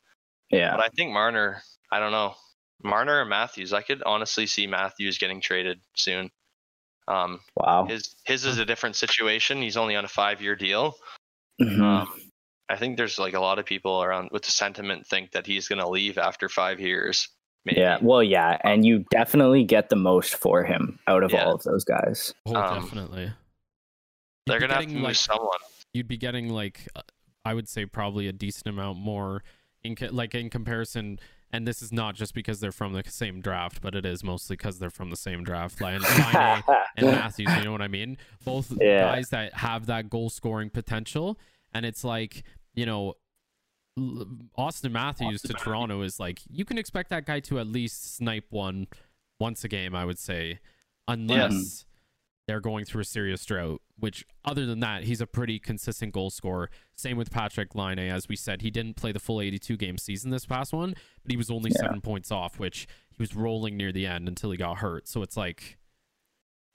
yeah, 0.50 0.74
But 0.76 0.84
I 0.84 0.88
think 0.88 1.12
Marner, 1.12 1.62
I 1.92 1.98
don't 2.00 2.12
know, 2.12 2.34
Marner 2.82 3.20
or 3.20 3.24
Matthews, 3.26 3.72
I 3.72 3.82
could 3.82 4.02
honestly 4.04 4.46
see 4.46 4.66
Matthews 4.66 5.18
getting 5.18 5.40
traded 5.40 5.80
soon. 5.94 6.30
Um, 7.08 7.40
wow. 7.56 7.86
his 7.88 8.14
his 8.24 8.44
is 8.44 8.58
a 8.58 8.64
different 8.64 8.94
situation. 8.96 9.60
He's 9.62 9.76
only 9.76 9.96
on 9.96 10.04
a 10.04 10.08
five 10.08 10.40
year 10.40 10.54
deal. 10.56 10.94
Mhm. 11.60 11.80
Um, 11.80 12.08
I 12.68 12.76
think 12.76 12.96
there's 12.96 13.18
like 13.18 13.34
a 13.34 13.40
lot 13.40 13.58
of 13.58 13.66
people 13.66 14.00
around 14.02 14.30
with 14.32 14.44
the 14.44 14.52
sentiment 14.52 15.06
think 15.08 15.32
that 15.32 15.44
he's 15.46 15.66
going 15.66 15.80
to 15.80 15.88
leave 15.88 16.18
after 16.18 16.48
five 16.48 16.78
years. 16.80 17.28
Maybe. 17.66 17.80
yeah, 17.80 17.98
well, 18.00 18.22
yeah, 18.22 18.56
and 18.64 18.86
you 18.86 19.04
definitely 19.10 19.64
get 19.64 19.90
the 19.90 19.96
most 19.96 20.34
for 20.36 20.64
him 20.64 20.98
out 21.06 21.22
of 21.22 21.32
Yeah. 21.32 21.44
all 21.44 21.54
of 21.56 21.62
those 21.64 21.84
guys. 21.84 22.32
oh, 22.46 22.54
um, 22.54 22.82
definitely. 22.84 23.32
They're 24.46 24.58
going 24.58 24.70
to 24.70 24.76
have 24.76 24.84
to 24.84 24.88
getting, 24.88 25.02
lose 25.02 25.28
like, 25.28 25.36
someone. 25.36 25.58
You'd 25.92 26.08
be 26.08 26.16
getting 26.16 26.48
like, 26.48 26.88
uh, 26.94 27.02
I 27.44 27.54
would 27.54 27.68
say 27.68 27.86
probably 27.86 28.28
a 28.28 28.32
decent 28.32 28.66
amount 28.66 28.98
more 28.98 29.42
in 29.82 29.96
co- 29.96 30.08
like 30.10 30.34
in 30.34 30.50
comparison. 30.50 31.18
And 31.52 31.66
this 31.66 31.82
is 31.82 31.90
not 31.92 32.14
just 32.14 32.32
because 32.32 32.60
they're 32.60 32.70
from 32.70 32.92
the 32.92 33.02
same 33.08 33.40
draft, 33.40 33.80
but 33.80 33.94
it 33.96 34.06
is 34.06 34.22
mostly 34.22 34.54
because 34.56 34.78
they're 34.78 34.88
from 34.88 35.10
the 35.10 35.16
same 35.16 35.42
draft. 35.42 35.80
Laine, 35.80 36.00
Laine 36.34 36.62
and 36.96 37.06
Matthews, 37.06 37.48
you 37.56 37.64
know 37.64 37.72
what 37.72 37.82
I 37.82 37.88
mean? 37.88 38.18
Both 38.44 38.72
Yeah. 38.80 39.00
guys 39.00 39.30
that 39.30 39.54
have 39.54 39.86
that 39.86 40.08
goal 40.08 40.30
scoring 40.30 40.70
potential. 40.70 41.38
And 41.74 41.84
it's 41.84 42.04
like, 42.04 42.44
you 42.74 42.86
know, 42.86 43.14
Auston 43.98 44.92
Matthews 44.92 45.42
to 45.42 45.52
Toronto 45.54 46.02
is 46.02 46.20
like, 46.20 46.40
you 46.48 46.64
can 46.64 46.78
expect 46.78 47.10
that 47.10 47.26
guy 47.26 47.40
to 47.40 47.58
at 47.58 47.66
least 47.66 48.16
snipe 48.16 48.46
one 48.50 48.86
once 49.38 49.64
a 49.64 49.68
game, 49.68 49.94
I 49.94 50.04
would 50.04 50.18
say, 50.18 50.60
unless 51.08 51.84
they're 52.50 52.60
going 52.60 52.84
through 52.84 53.02
a 53.02 53.04
serious 53.04 53.44
drought. 53.44 53.80
Which, 53.98 54.24
other 54.44 54.66
than 54.66 54.80
that, 54.80 55.04
he's 55.04 55.20
a 55.20 55.26
pretty 55.26 55.58
consistent 55.60 56.12
goal 56.12 56.30
scorer. 56.30 56.68
Same 56.96 57.16
with 57.16 57.30
Patrik 57.30 57.74
Laine, 57.76 57.98
as 58.10 58.28
we 58.28 58.34
said, 58.34 58.62
he 58.62 58.70
didn't 58.70 58.94
play 58.96 59.12
the 59.12 59.20
full 59.20 59.40
82 59.40 59.76
game 59.76 59.98
season 59.98 60.30
this 60.30 60.46
past 60.46 60.72
one, 60.72 60.94
but 61.22 61.30
he 61.30 61.36
was 61.36 61.50
only 61.50 61.70
Yeah. 61.70 61.82
seven 61.82 62.00
points 62.00 62.32
off, 62.32 62.58
which 62.58 62.88
he 63.16 63.22
was 63.22 63.36
rolling 63.36 63.76
near 63.76 63.92
the 63.92 64.06
end 64.06 64.26
until 64.26 64.50
he 64.50 64.56
got 64.56 64.78
hurt. 64.78 65.06
So 65.06 65.22
it's 65.22 65.36
like, 65.36 65.78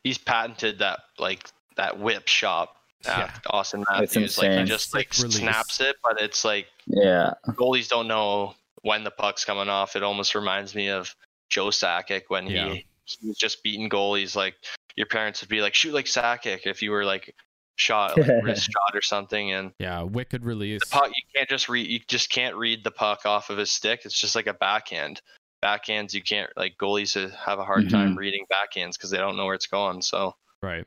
He's 0.03 0.17
patented 0.19 0.79
that 0.79 0.99
like 1.17 1.49
that 1.77 1.99
whip 1.99 2.27
shot. 2.27 2.69
Yeah. 3.03 3.31
Auston 3.47 3.83
Matthews, 3.89 4.37
like 4.37 4.51
he 4.59 4.63
just 4.63 4.93
like 4.93 5.11
release. 5.17 5.37
snaps 5.37 5.81
it, 5.81 5.95
but 6.03 6.21
it's 6.21 6.45
like 6.45 6.67
yeah, 6.87 7.33
goalies 7.49 7.87
don't 7.89 8.07
know 8.07 8.53
when 8.83 9.03
the 9.03 9.11
puck's 9.11 9.43
coming 9.45 9.67
off. 9.67 9.95
It 9.95 10.03
almost 10.03 10.35
reminds 10.35 10.73
me 10.75 10.89
of 10.89 11.13
Joe 11.49 11.67
Sakic 11.67 12.23
when 12.29 12.47
Yeah. 12.47 12.69
he, 12.73 12.85
he 13.05 13.27
was 13.27 13.37
just 13.37 13.63
beating 13.63 13.89
goalies. 13.89 14.35
Like 14.35 14.55
your 14.95 15.07
parents 15.07 15.41
would 15.41 15.49
be 15.49 15.61
like, 15.61 15.73
shoot 15.73 15.93
like 15.93 16.05
Sakic 16.05 16.61
if 16.65 16.81
you 16.81 16.91
were 16.91 17.03
like 17.05 17.35
shot, 17.75 18.17
like 18.17 18.29
wrist 18.43 18.63
shot 18.71 18.95
or 18.95 19.01
something. 19.01 19.51
And 19.51 19.71
yeah, 19.79 20.01
wicked 20.03 20.45
release. 20.45 20.81
the 20.81 20.89
puck, 20.89 21.07
you 21.07 21.21
can't 21.35 21.49
just 21.49 21.67
read, 21.69 21.87
you 21.87 21.99
just 22.07 22.29
can't 22.29 22.55
read 22.55 22.83
the 22.83 22.91
puck 22.91 23.25
off 23.25 23.49
of 23.49 23.57
his 23.57 23.71
stick. 23.71 24.01
It's 24.05 24.19
just 24.19 24.35
like 24.35 24.47
a 24.47 24.53
backhand. 24.53 25.21
Backhands, 25.63 26.13
you 26.13 26.21
can't 26.21 26.49
like 26.55 26.77
goalies 26.77 27.13
have 27.33 27.59
a 27.59 27.63
hard 27.65 27.89
time 27.89 28.15
reading 28.17 28.45
backhands 28.51 28.93
because 28.93 29.09
they 29.09 29.17
don't 29.17 29.35
know 29.35 29.45
where 29.45 29.55
it's 29.55 29.67
going. 29.67 30.01
So, 30.01 30.35
Right. 30.61 30.85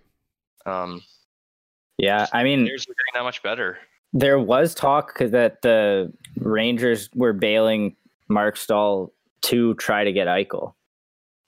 um, 0.66 1.02
yeah. 1.96 2.26
I 2.32 2.44
mean, 2.44 2.64
players 2.64 2.84
are 2.84 2.94
getting 2.94 3.14
that 3.20 3.24
much 3.24 3.42
better. 3.42 3.78
there 4.12 4.38
was 4.38 4.74
talk 4.74 5.12
'cause 5.14 5.32
that 5.32 5.62
the 5.62 6.12
Rangers 6.38 7.10
were 7.14 7.32
bailing 7.32 7.96
Marc 8.28 8.56
Staal 8.56 9.12
to 9.42 9.74
try 9.74 10.04
to 10.04 10.12
get 10.12 10.28
Eichel. 10.28 10.74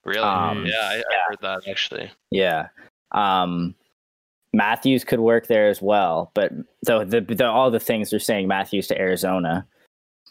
Really? 0.03 0.19
Um, 0.19 0.65
yeah, 0.65 0.81
I, 0.81 0.95
I 0.95 1.17
heard 1.27 1.37
that 1.41 1.67
actually. 1.67 2.11
Yeah. 2.31 2.67
Um, 3.11 3.75
Matthews 4.53 5.03
could 5.03 5.19
work 5.19 5.47
there 5.47 5.67
as 5.67 5.81
well, 5.81 6.31
but 6.33 6.51
the, 6.83 7.05
the, 7.05 7.21
the 7.21 7.45
all 7.45 7.71
the 7.71 7.79
things 7.79 8.09
they're 8.09 8.19
saying 8.19 8.47
Matthews 8.47 8.87
to 8.87 8.99
Arizona. 8.99 9.65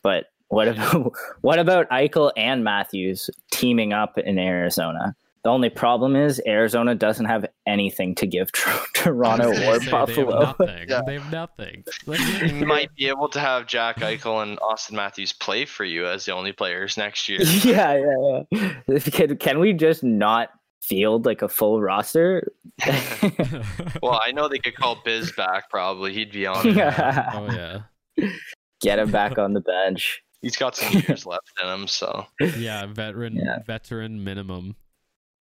But 0.02 0.26
what 0.48 0.68
about 0.68 1.12
what 1.40 1.59
about 1.59 1.88
Eichel 1.90 2.32
and 2.36 2.62
Matthews 2.64 3.30
teaming 3.51 3.92
up 3.92 4.18
in 4.18 4.38
Arizona? 4.38 5.16
The 5.43 5.49
only 5.51 5.71
problem 5.71 6.17
is 6.17 6.41
Arizona 6.47 6.95
doesn't 6.95 7.25
have 7.25 7.47
anything 7.67 8.15
to 8.17 8.27
give 8.27 8.53
Tor- 8.53 8.75
Toronto 8.95 9.45
I 9.45 9.49
was 9.49 9.59
gonna 9.59 9.71
or 9.71 9.79
say, 9.81 9.85
They 9.87 9.91
Buffalo. 9.91 10.45
have 10.47 10.59
nothing. 10.61 10.87
Yeah. 10.91 11.01
They 11.07 11.15
have 11.19 11.33
nothing. 11.33 11.85
you 12.61 12.67
might 12.67 12.95
be 12.95 13.09
able 13.09 13.29
to 13.31 13.41
have 13.41 13.67
Jack 13.67 14.01
Eichel 14.01 14.43
and 14.43 14.59
Auston 14.61 14.93
Matthews 14.93 15.33
play 15.33 15.65
for 15.65 15.85
you 15.85 16.07
as 16.07 16.25
the 16.27 16.33
only 16.35 16.53
players 16.53 16.97
next 16.97 17.29
year. 17.29 17.41
yeah, 17.65 17.97
yeah, 18.51 18.73
yeah. 18.89 18.99
Can, 18.99 19.37
can 19.39 19.59
we 19.61 19.73
just 19.73 20.03
not 20.05 20.51
field 20.83 21.25
like 21.27 21.41
a 21.43 21.49
full 21.49 21.81
roster? 21.81 22.53
well, 24.03 24.21
I 24.25 24.33
know 24.33 24.49
they 24.49 24.59
could 24.59 24.75
call 24.77 25.01
Biz 25.05 25.33
back. 25.33 25.71
Probably 25.71 26.12
he'd 26.12 26.33
be 26.33 26.47
on. 26.47 26.67
it. 26.69 26.77
oh 26.77 27.49
yeah. 27.51 28.29
Get 28.83 28.99
him 28.99 29.11
back 29.11 29.39
on 29.39 29.53
the 29.55 29.61
bench. 29.61 30.23
He's 30.43 30.57
got 30.57 30.75
some 30.75 31.01
years 31.01 31.27
left 31.27 31.51
in 31.62 31.69
him, 31.69 31.87
so 31.87 32.27
Yeah, 32.57 32.87
veteran 32.87 33.37
Yeah. 33.37 33.59
veteran 33.67 34.25
minimum. 34.25 34.75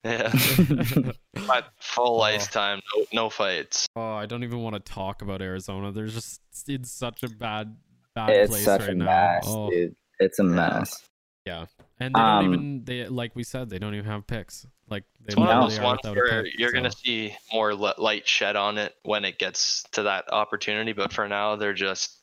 Yeah. 0.04 0.32
But 1.48 1.66
full 1.80 2.20
Oh. 2.20 2.24
ice 2.24 2.48
time, 2.48 2.80
no, 2.96 3.06
no 3.14 3.30
fights. 3.30 3.88
Oh, 3.96 4.14
I 4.14 4.26
don't 4.26 4.44
even 4.44 4.60
want 4.60 4.76
to 4.76 4.80
talk 4.92 5.22
about 5.22 5.42
Arizona. 5.42 5.92
They're 5.92 6.08
just 6.08 6.42
in 6.68 6.84
such 6.84 7.24
a 7.24 7.30
bad 7.30 7.76
bad 8.16 8.30
It's 8.32 8.50
place 8.52 8.66
such 8.66 8.82
right 8.82 8.90
a 8.92 8.94
now. 8.96 9.06
mess, 9.06 9.44
Oh, 9.48 9.70
dude. 9.70 9.96
It's 10.20 10.40
a 10.40 10.44
mess. 10.44 11.08
Yeah. 11.46 11.66
And 12.00 12.14
they 12.14 12.20
don't 12.20 12.28
Um, 12.30 12.46
even 12.54 12.84
they 12.86 13.08
like 13.08 13.36
we 13.36 13.44
said 13.44 13.70
they 13.70 13.80
don't 13.80 13.94
even 13.96 14.06
have 14.06 14.28
picks. 14.28 14.66
Like 14.90 15.04
they 15.22 15.28
it's 15.28 15.36
one 15.36 15.50
of 15.50 15.70
those 15.70 15.80
ones 15.80 16.00
where 16.04 16.44
pick, 16.44 16.60
you're 16.60 16.72
gonna 16.72 16.92
see 16.92 17.36
more 17.54 17.74
light 17.74 18.28
shed 18.28 18.56
on 18.56 18.78
it 18.78 18.96
when 19.04 19.26
it 19.26 19.38
gets 19.40 19.84
to 19.94 20.04
that 20.04 20.32
opportunity. 20.32 20.94
But 20.94 21.14
for 21.14 21.28
now, 21.28 21.56
they're 21.56 21.74
just 21.74 22.18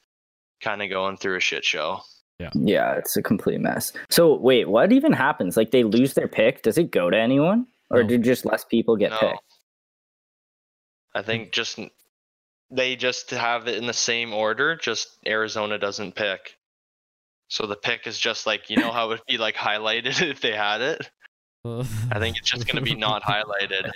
kind 0.60 0.82
of 0.82 0.90
going 0.90 1.16
through 1.16 1.36
a 1.36 1.40
shit 1.40 1.64
show. 1.64 2.00
Yeah, 2.38 2.50
Yeah, 2.54 2.92
it's 2.96 3.16
a 3.16 3.22
complete 3.22 3.60
mess. 3.60 3.92
So 4.10 4.34
wait, 4.36 4.68
what 4.68 4.92
even 4.92 5.12
happens? 5.12 5.56
Like 5.56 5.70
they 5.70 5.84
lose 5.84 6.14
their 6.14 6.28
pick? 6.28 6.62
Does 6.62 6.76
it 6.76 6.90
go 6.90 7.08
to 7.08 7.16
anyone, 7.16 7.66
or 7.90 8.02
No. 8.02 8.08
do 8.08 8.18
just 8.18 8.44
less 8.44 8.64
people 8.64 8.96
get 8.96 9.10
no, 9.12 9.18
picked? 9.18 9.40
I 11.14 11.22
think 11.22 11.52
just 11.52 11.78
they 12.70 12.96
just 12.96 13.30
have 13.30 13.68
it 13.68 13.76
in 13.78 13.86
the 13.86 13.92
same 13.94 14.34
order. 14.34 14.76
Just 14.76 15.16
Arizona 15.26 15.78
doesn't 15.78 16.14
pick. 16.14 16.58
So 17.48 17.66
the 17.66 17.76
pick 17.76 18.06
is 18.06 18.18
just 18.18 18.46
like 18.46 18.68
you 18.68 18.76
know 18.76 18.92
how 18.92 19.06
it 19.06 19.08
would 19.08 19.20
be 19.26 19.38
like 19.38 19.54
highlighted 19.54 20.20
if 20.30 20.40
they 20.42 20.52
had 20.52 20.82
it. 20.82 21.10
I 21.64 22.18
think 22.18 22.36
it's 22.36 22.50
just 22.50 22.66
gonna 22.66 22.82
be 22.82 22.94
not 22.94 23.22
highlighted. 23.22 23.90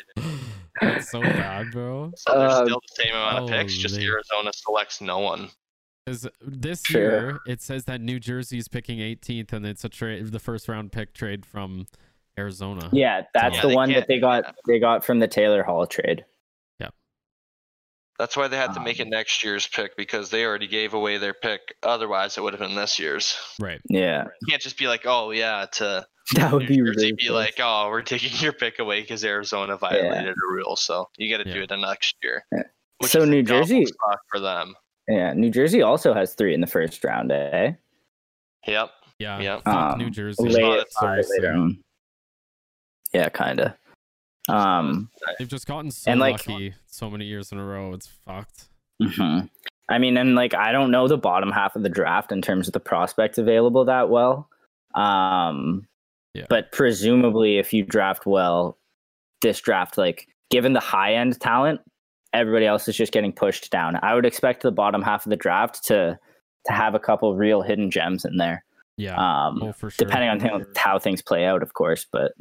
That's 0.80 1.10
so 1.10 1.20
bad, 1.20 1.72
bro. 1.72 2.10
So 2.16 2.38
there's 2.38 2.52
Uh, 2.54 2.64
still 2.64 2.80
the 2.80 3.02
same 3.02 3.14
amount 3.14 3.38
of 3.44 3.50
picks, 3.50 3.76
just. 3.76 3.98
Arizona 3.98 4.50
selects 4.54 5.02
no 5.02 5.18
one. 5.18 5.50
Because 6.10 6.28
this 6.42 6.82
Sure. 6.84 7.00
year 7.00 7.40
it 7.46 7.62
says 7.62 7.84
that 7.84 8.00
New 8.00 8.18
Jersey's 8.18 8.66
picking 8.66 8.98
18th, 9.00 9.52
and 9.52 9.64
it's 9.64 9.84
a 9.84 9.88
trade, 9.88 10.26
the 10.32 10.40
first 10.40 10.68
round 10.68 10.90
pick 10.90 11.14
trade 11.14 11.46
from 11.46 11.86
Arizona. 12.36 12.88
Yeah, 12.92 13.22
that's 13.32 13.56
Yeah, 13.56 13.62
the 13.62 13.68
they 13.68 13.74
one 13.76 13.88
can't 13.90 14.00
that 14.00 14.08
they 14.08 14.18
got. 14.18 14.44
that. 14.44 14.56
They 14.66 14.80
got 14.80 15.04
from 15.04 15.20
the 15.20 15.28
Taylor 15.28 15.62
Hall 15.62 15.86
trade. 15.86 16.24
Yeah, 16.80 16.88
that's 18.18 18.36
why 18.36 18.48
they 18.48 18.56
had 18.56 18.74
to 18.74 18.80
make 18.80 18.98
it 18.98 19.04
Um, 19.04 19.10
next 19.10 19.44
year's 19.44 19.68
pick 19.68 19.96
because 19.96 20.30
they 20.30 20.44
already 20.44 20.66
gave 20.66 20.94
away 20.94 21.18
their 21.18 21.34
pick. 21.34 21.60
Otherwise, 21.84 22.36
it 22.36 22.40
would 22.42 22.54
have 22.54 22.60
been 22.60 22.74
this 22.74 22.98
year's. 22.98 23.36
Right. 23.60 23.80
Yeah, 23.88 24.24
You 24.40 24.46
can't 24.48 24.62
just 24.62 24.78
be 24.78 24.88
like, 24.88 25.02
oh 25.06 25.30
yeah, 25.30 25.66
to 25.74 26.04
that 26.34 26.52
would 26.52 26.68
New 26.68 26.84
be 26.84 26.92
Jersey, 26.92 27.12
be 27.12 27.30
like, 27.30 27.54
oh, 27.60 27.88
we're 27.88 28.02
taking 28.02 28.30
your 28.40 28.52
pick 28.52 28.80
away 28.80 29.00
because 29.02 29.24
Arizona 29.24 29.76
violated 29.76 30.30
a 30.34 30.52
rule. 30.52 30.74
So 30.74 31.08
you 31.18 31.30
got 31.36 31.42
to 31.44 31.48
Yeah. 31.48 31.54
do 31.54 31.62
it 31.62 31.68
the 31.68 31.76
next 31.76 32.16
year. 32.22 32.44
Yeah. 32.50 32.62
Which 32.98 33.12
So 33.12 33.22
is 33.22 33.28
New 33.28 33.42
double 33.44 33.60
Jersey- 33.60 33.86
for 34.32 34.40
them. 34.40 34.74
Yeah, 35.10 35.32
New 35.34 35.50
Jersey 35.50 35.82
also 35.82 36.14
has 36.14 36.34
three 36.34 36.54
in 36.54 36.60
the 36.60 36.66
first 36.66 37.02
round. 37.04 37.30
Eh? 37.32 37.72
Yep. 38.66 38.90
Yeah. 39.18 39.40
Yep. 39.40 39.66
Um, 39.68 39.98
New 39.98 40.10
Jersey. 40.10 40.42
Late- 40.44 40.54
Lay 40.54 40.62
not 40.62 40.78
it 40.78 40.86
a 40.86 41.00
five 41.00 41.24
Seriously. 41.24 41.38
later 41.40 41.52
on. 41.54 41.78
Yeah, 43.12 43.28
kind 43.28 43.60
of. 43.60 43.72
Um, 44.48 45.10
They've 45.38 45.48
just 45.48 45.66
gotten 45.66 45.90
so 45.90 46.10
And, 46.10 46.20
like- 46.20 46.46
lucky 46.48 46.74
so 46.86 47.10
many 47.10 47.24
years 47.26 47.52
in 47.52 47.58
a 47.58 47.64
row. 47.64 47.92
It's 47.92 48.06
fucked. 48.06 48.68
mhm. 49.02 49.48
I 49.88 49.98
mean, 49.98 50.16
and 50.16 50.34
like 50.36 50.54
I 50.54 50.70
don't 50.72 50.90
know 50.92 51.08
the 51.08 51.18
bottom 51.18 51.50
half 51.50 51.74
of 51.74 51.82
the 51.82 51.88
draft 51.88 52.30
in 52.32 52.40
terms 52.42 52.68
of 52.68 52.72
the 52.72 52.80
prospects 52.80 53.38
available 53.38 53.84
that 53.86 54.08
well. 54.08 54.48
Um, 54.94 55.88
Yeah. 56.34 56.46
but 56.48 56.70
presumably, 56.72 57.58
if 57.58 57.72
you 57.72 57.82
draft 57.84 58.24
well, 58.26 58.78
this 59.42 59.60
draft, 59.60 59.98
like 59.98 60.28
given 60.50 60.72
the 60.74 60.80
high 60.80 61.14
end 61.14 61.40
talent, 61.40 61.80
everybody 62.32 62.66
else 62.66 62.89
is 62.89 62.97
just 62.97 63.12
getting 63.12 63.32
pushed 63.32 63.70
down. 63.70 63.98
I 64.02 64.15
would 64.15 64.27
expect 64.27 64.62
the 64.62 64.70
bottom 64.70 65.02
half 65.02 65.27
of 65.27 65.31
the 65.31 65.36
draft 65.36 65.85
to 65.85 66.19
to 66.66 66.73
have 66.73 66.94
a 66.94 66.98
couple 66.98 67.35
real 67.35 67.62
hidden 67.62 67.90
gems 67.90 68.24
in 68.24 68.36
there. 68.36 68.65
Yeah. 68.97 69.16
Um, 69.16 69.62
oh, 69.62 69.73
for 69.73 69.90
sure. 69.90 70.07
depending 70.07 70.28
on 70.28 70.40
how, 70.40 70.61
how 70.77 70.98
things 70.98 71.23
play 71.23 71.47
out, 71.47 71.62
of 71.62 71.73
course. 71.73 72.07
But 72.11 72.32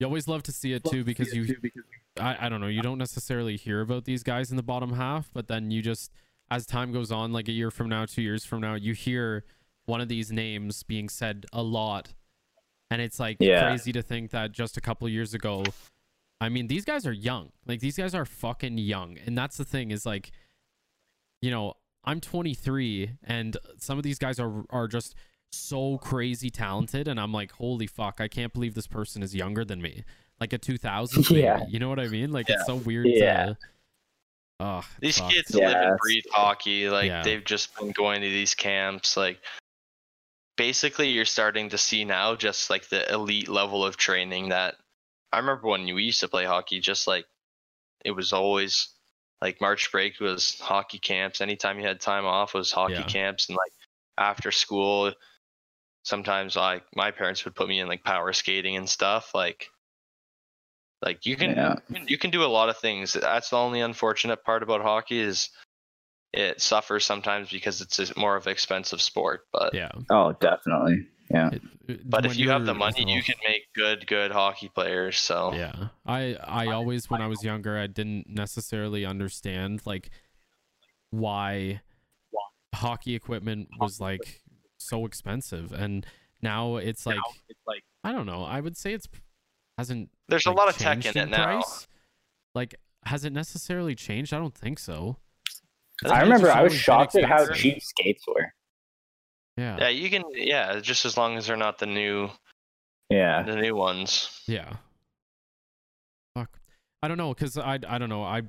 You 0.00 0.06
always 0.06 0.26
love 0.26 0.42
to 0.44 0.52
see 0.52 0.72
it 0.72 0.82
too 0.82 1.04
because 1.04 1.32
you, 1.32 1.54
I, 2.18 2.46
I 2.46 2.48
don't 2.48 2.60
know, 2.60 2.66
you 2.66 2.82
don't 2.82 2.98
necessarily 2.98 3.56
hear 3.56 3.80
about 3.80 4.06
these 4.06 4.24
guys 4.24 4.50
in 4.50 4.56
the 4.56 4.62
bottom 4.62 4.94
half, 4.94 5.30
but 5.32 5.46
then 5.46 5.70
you 5.70 5.82
just, 5.82 6.10
as 6.50 6.66
time 6.66 6.90
goes 6.90 7.12
on, 7.12 7.32
like 7.32 7.46
a 7.46 7.52
year 7.52 7.70
from 7.70 7.88
now, 7.88 8.06
two 8.06 8.22
years 8.22 8.44
from 8.44 8.60
now, 8.60 8.74
you 8.74 8.92
hear 8.92 9.44
one 9.84 10.00
of 10.00 10.08
these 10.08 10.32
names 10.32 10.82
being 10.82 11.08
said 11.08 11.46
a 11.52 11.62
lot. 11.62 12.12
And 12.90 13.00
it's 13.00 13.20
like 13.20 13.36
Yeah. 13.38 13.68
crazy 13.68 13.92
to 13.92 14.02
think 14.02 14.32
that 14.32 14.50
just 14.50 14.76
a 14.76 14.80
couple 14.80 15.08
years 15.08 15.32
ago, 15.32 15.62
I 16.40 16.48
mean, 16.48 16.68
these 16.68 16.84
guys 16.84 17.06
are 17.06 17.12
young. 17.12 17.50
Like, 17.66 17.80
these 17.80 17.96
guys 17.96 18.14
are 18.14 18.24
fucking 18.24 18.78
young. 18.78 19.18
And 19.26 19.36
that's 19.36 19.56
the 19.58 19.64
thing 19.64 19.90
is 19.90 20.06
like, 20.06 20.30
you 21.42 21.50
know, 21.50 21.74
I'm 22.04 22.20
23 22.20 23.10
and 23.24 23.56
some 23.78 23.98
of 23.98 24.04
these 24.04 24.18
guys 24.18 24.40
are 24.40 24.64
are 24.70 24.88
just 24.88 25.14
so 25.52 25.98
crazy 25.98 26.48
talented 26.48 27.08
and 27.08 27.20
I'm 27.20 27.32
like, 27.32 27.52
holy 27.52 27.86
fuck, 27.86 28.20
I 28.20 28.28
can't 28.28 28.52
believe 28.52 28.74
this 28.74 28.86
person 28.86 29.22
is 29.22 29.34
younger 29.34 29.64
than 29.64 29.82
me. 29.82 30.04
Like 30.40 30.52
a 30.54 30.58
2000 30.58 31.22
baby. 31.28 31.40
Yeah. 31.42 31.64
You 31.68 31.78
know 31.78 31.88
what 31.90 32.00
I 32.00 32.08
mean? 32.08 32.30
Like 32.32 32.48
Yeah. 32.48 32.54
it's 32.56 32.66
so 32.66 32.76
weird 32.76 33.06
Yeah. 33.08 33.46
to 33.46 33.58
Oh, 34.60 34.82
These 35.00 35.16
sucks. 35.16 35.34
kids 35.34 35.54
live 35.54 35.74
and 35.74 35.98
breathe 35.98 36.24
hockey. 36.32 36.88
Like 36.88 37.08
Yeah. 37.08 37.22
they've 37.22 37.44
just 37.44 37.74
been 37.76 37.90
going 37.92 38.20
to 38.22 38.28
these 38.28 38.54
camps. 38.54 39.16
Like 39.16 39.40
basically, 40.56 41.08
you're 41.10 41.24
starting 41.24 41.68
to 41.70 41.78
see 41.78 42.04
now 42.04 42.34
just 42.36 42.70
like 42.70 42.88
the 42.88 43.10
elite 43.12 43.48
level 43.48 43.84
of 43.84 43.96
training 43.96 44.50
that 44.50 44.76
I 45.32 45.38
remember 45.38 45.68
when 45.68 45.84
we 45.94 46.02
used 46.02 46.20
to 46.20 46.28
play 46.28 46.44
hockey. 46.44 46.80
Just 46.80 47.06
like 47.06 47.26
it 48.04 48.10
was 48.12 48.32
always 48.32 48.88
like 49.40 49.60
March 49.60 49.90
break 49.92 50.20
was 50.20 50.58
hockey 50.60 50.98
camps. 50.98 51.40
Anytime 51.40 51.78
you 51.78 51.86
had 51.86 52.00
time 52.00 52.26
off 52.26 52.54
was 52.54 52.72
hockey 52.72 52.94
Yeah. 52.94 53.04
camps, 53.04 53.48
and 53.48 53.56
like 53.56 53.72
after 54.18 54.50
school, 54.50 55.12
sometimes 56.04 56.56
like 56.56 56.84
my 56.94 57.10
parents 57.10 57.44
would 57.44 57.54
put 57.54 57.68
me 57.68 57.80
in 57.80 57.88
like 57.88 58.04
power 58.04 58.32
skating 58.32 58.76
and 58.76 58.88
stuff. 58.88 59.34
Like 59.34 59.70
like 61.02 61.24
you 61.26 61.36
can 61.36 61.50
Yeah. 61.50 61.76
you 62.06 62.18
can- 62.18 62.30
do 62.30 62.44
a 62.44 62.46
lot 62.46 62.68
of 62.68 62.76
things. 62.78 63.12
That's 63.14 63.50
the 63.50 63.56
only 63.56 63.80
unfortunate 63.80 64.44
part 64.44 64.62
about 64.62 64.82
hockey 64.82 65.18
is 65.20 65.48
it 66.32 66.60
suffers 66.60 67.04
sometimes 67.04 67.50
because 67.50 67.80
it's 67.80 67.98
a 67.98 68.18
more 68.18 68.36
of 68.36 68.46
an 68.46 68.52
expensive 68.52 69.00
sport. 69.02 69.46
But 69.52 69.74
Yeah. 69.74 69.90
oh, 70.10 70.32
definitely, 70.32 71.06
yeah. 71.30 71.50
It- 71.52 71.62
it- 71.88 72.10
but 72.10 72.26
if 72.26 72.36
you 72.36 72.50
have 72.50 72.66
the 72.66 72.74
money, 72.74 73.04
you 73.12 73.22
can 73.22 73.34
make 73.46 73.62
good 73.74 74.06
good 74.06 74.30
hockey 74.30 74.68
players. 74.68 75.18
So 75.18 75.52
Yeah. 75.54 75.88
I 76.06 76.34
I 76.42 76.66
always 76.68 77.08
when 77.10 77.20
I 77.22 77.26
was 77.26 77.42
younger 77.44 77.78
I 77.78 77.86
didn't 77.86 78.28
necessarily 78.28 79.04
understand 79.04 79.82
like 79.84 80.10
why 81.10 81.80
hockey 82.74 83.14
equipment 83.14 83.68
was 83.78 84.00
like 84.00 84.42
so 84.78 85.04
expensive 85.04 85.72
and 85.72 86.06
now 86.42 86.76
it's 86.76 87.04
like 87.06 87.18
like, 87.66 87.82
I 88.04 88.12
don't 88.12 88.26
know. 88.26 88.44
I 88.44 88.60
would 88.60 88.76
say 88.76 88.92
it's 88.94 89.08
hasn't 89.76 90.10
there's 90.28 90.46
a 90.46 90.52
lot 90.52 90.68
of 90.68 90.76
tech 90.76 90.96
in 90.98 91.02
changed 91.02 91.16
it 91.16 91.28
now. 91.30 91.44
price. 91.60 91.86
Like 92.54 92.74
has 93.04 93.24
it 93.24 93.32
necessarily 93.32 93.94
changed? 93.94 94.32
I 94.32 94.38
don't 94.38 94.54
think 94.54 94.78
so. 94.78 95.16
I 96.04 96.22
remember 96.22 96.50
I 96.50 96.62
was 96.62 96.74
shocked 96.74 97.14
at 97.14 97.24
how 97.24 97.46
cheap 97.52 97.82
skates 97.82 98.24
were. 98.26 98.52
Yeah. 99.60 99.76
Yeah, 99.78 99.88
you 99.88 100.08
can. 100.08 100.22
Yeah, 100.32 100.80
just 100.80 101.04
as 101.04 101.18
long 101.18 101.36
as 101.36 101.46
they're 101.46 101.56
not 101.56 101.78
the 101.78 101.86
new 101.86 102.30
Yeah, 103.10 103.42
the 103.42 103.56
new 103.56 103.74
ones. 103.74 104.42
Yeah. 104.46 104.72
Fuck. 106.34 106.58
I 107.02 107.08
don't 107.08 107.18
know, 107.18 107.34
cause 107.34 107.58
I 107.58 107.78
I 107.86 107.98
don't 107.98 108.08
know. 108.08 108.22
I 108.22 108.42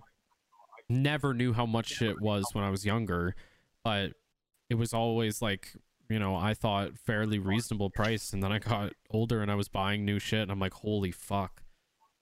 never 0.87 1.33
knew 1.33 1.51
how 1.51 1.65
much 1.65 2.01
it 2.01 2.21
was 2.21 2.45
when 2.53 2.63
I 2.63 2.69
was 2.69 2.85
younger, 2.85 3.35
but 3.83 4.11
it 4.69 4.75
was 4.75 4.93
always 4.93 5.41
like 5.41 5.73
you 6.09 6.17
know 6.17 6.33
I 6.33 6.53
thought 6.53 6.97
fairly 7.05 7.39
reasonable 7.39 7.89
price, 7.89 8.31
and 8.31 8.41
then 8.41 8.53
I 8.53 8.59
got 8.59 8.93
older 9.09 9.41
and 9.41 9.51
I 9.51 9.55
was 9.55 9.67
buying 9.67 10.05
new 10.05 10.17
shit, 10.17 10.43
and 10.43 10.51
I'm 10.51 10.59
like, 10.59 10.75
holy 10.75 11.11
fuck, 11.11 11.61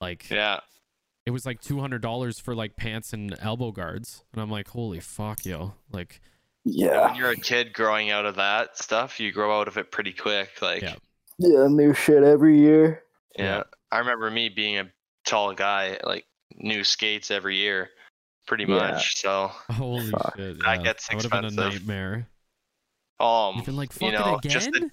like 0.02 0.32
Yeah, 0.32 0.61
it 1.28 1.32
was 1.32 1.45
like 1.45 1.61
two 1.61 1.80
hundred 1.80 2.02
dollars 2.02 2.40
for 2.40 2.56
like 2.56 2.76
pants 2.76 3.14
and 3.14 3.36
elbow 3.40 3.72
guards, 3.72 4.24
and 4.34 4.41
I'm 4.41 4.49
like, 4.49 4.70
holy 4.70 4.99
fuck, 4.99 5.45
yo, 5.45 5.74
like 5.91 6.22
yeah, 6.65 7.07
when 7.07 7.15
you're 7.15 7.31
a 7.31 7.36
kid 7.36 7.73
growing 7.73 8.10
out 8.11 8.26
of 8.26 8.36
that 8.36 8.77
stuff, 8.77 9.19
you 9.19 9.31
grow 9.31 9.60
out 9.60 9.68
of 9.68 9.77
it 9.77 9.91
pretty 9.91 10.14
quick. 10.14 10.61
Like 10.61 10.81
Yeah. 10.81 10.95
yeah. 11.38 11.68
New 11.68 11.94
shit 11.94 12.23
every 12.23 12.60
year. 12.60 13.03
Yeah. 13.38 13.44
Yeah. 13.57 13.64
I 13.91 13.99
remember 13.99 14.30
me 14.30 14.49
being 14.49 14.77
a 14.77 14.91
tall 15.26 15.53
guy, 15.53 15.98
like 16.03 16.26
new 16.57 16.84
skates 16.84 17.31
every 17.31 17.57
year, 17.57 17.90
pretty 18.48 18.65
Yeah. 18.65 18.76
much. 18.77 19.18
So, 19.18 19.48
holy 19.72 20.10
Fuck. 20.11 20.36
shit, 20.38 20.60
That 20.64 20.77
yeah. 20.77 20.84
gets 20.84 21.07
that 21.07 21.15
would 21.15 21.23
have 21.23 21.31
been 21.31 21.44
a 21.45 21.48
expensive. 21.48 21.81
nightmare. 21.88 22.27
um, 23.19 23.56
You've 23.57 23.65
been 23.65 23.76
like, 23.77 23.91
fuck 23.94 24.02
you 24.02 24.11
know, 24.11 24.40
it 24.44 24.48
just 24.49 24.68
again. 24.69 24.91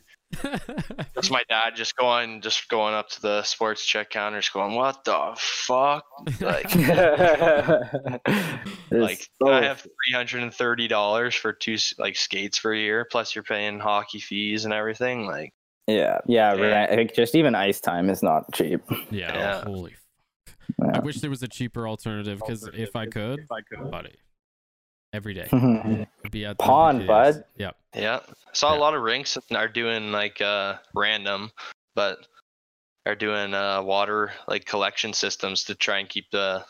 That's 1.15 1.31
my 1.31 1.43
dad 1.49 1.77
just 1.77 1.97
going, 1.97 2.41
just 2.41 2.69
going 2.69 2.95
up 2.95 3.09
to 3.11 3.23
the 3.23 3.43
sports 3.43 3.85
check 3.85 4.11
counters, 4.11 4.49
going, 4.49 4.75
"What 4.75 5.05
the 5.05 5.35
fuck?" 5.39 6.05
Like, 6.41 6.75
like 8.91 9.27
I 9.47 9.63
have 9.63 9.81
three 9.81 10.13
hundred 10.13 10.43
and 10.43 10.53
thirty 10.53 10.89
dollars 10.89 11.35
for 11.35 11.53
two 11.53 11.77
like 11.99 12.17
skates 12.17 12.59
for 12.59 12.73
a 12.73 12.79
year, 12.79 13.07
plus 13.11 13.35
you're 13.35 13.45
paying 13.45 13.79
hockey 13.79 14.21
fees 14.21 14.65
and 14.65 14.75
everything. 14.75 15.27
Like, 15.27 15.53
yeah, 15.87 16.19
yeah, 16.27 16.55
Yeah. 16.55 16.67
right. 16.87 16.99
Like, 16.99 17.15
just 17.15 17.35
even 17.35 17.55
ice 17.55 17.81
time 17.81 18.11
is 18.11 18.23
not 18.23 18.53
cheap. 18.53 18.81
yeah, 19.11 19.35
Yeah. 19.35 19.65
holy 19.65 19.95
I 20.93 20.99
wish 20.99 21.21
there 21.21 21.31
was 21.31 21.43
a 21.43 21.49
cheaper 21.49 21.89
alternative 21.89 22.41
because 22.41 22.69
if 22.75 22.97
I 22.97 23.07
could, 23.07 23.41
if 23.41 23.53
I 23.53 23.61
could, 23.63 23.91
buddy, 23.91 24.17
every 25.17 25.35
day 25.35 25.49
would 25.51 26.31
be 26.31 26.45
at 26.45 26.59
the 26.59 26.63
Pond, 26.65 27.01
BKs. 27.03 27.07
bud. 27.07 27.45
Yeah, 27.57 27.71
yeah, 27.95 28.21
saw 28.53 28.73
Yeah. 28.73 28.79
a 28.79 28.81
lot 28.81 28.95
of 28.95 29.03
rinks 29.03 29.37
are 29.51 29.69
doing 29.69 30.13
like 30.13 30.41
uh 30.41 30.77
random, 30.95 31.51
but 31.95 32.19
are 33.07 33.15
doing 33.17 33.55
uh 33.55 33.83
water 33.83 34.33
like 34.47 34.67
collection 34.67 35.13
systems 35.13 35.65
to 35.65 35.75
try 35.75 35.99
and 35.99 36.09
keep 36.09 36.31
the 36.31 36.65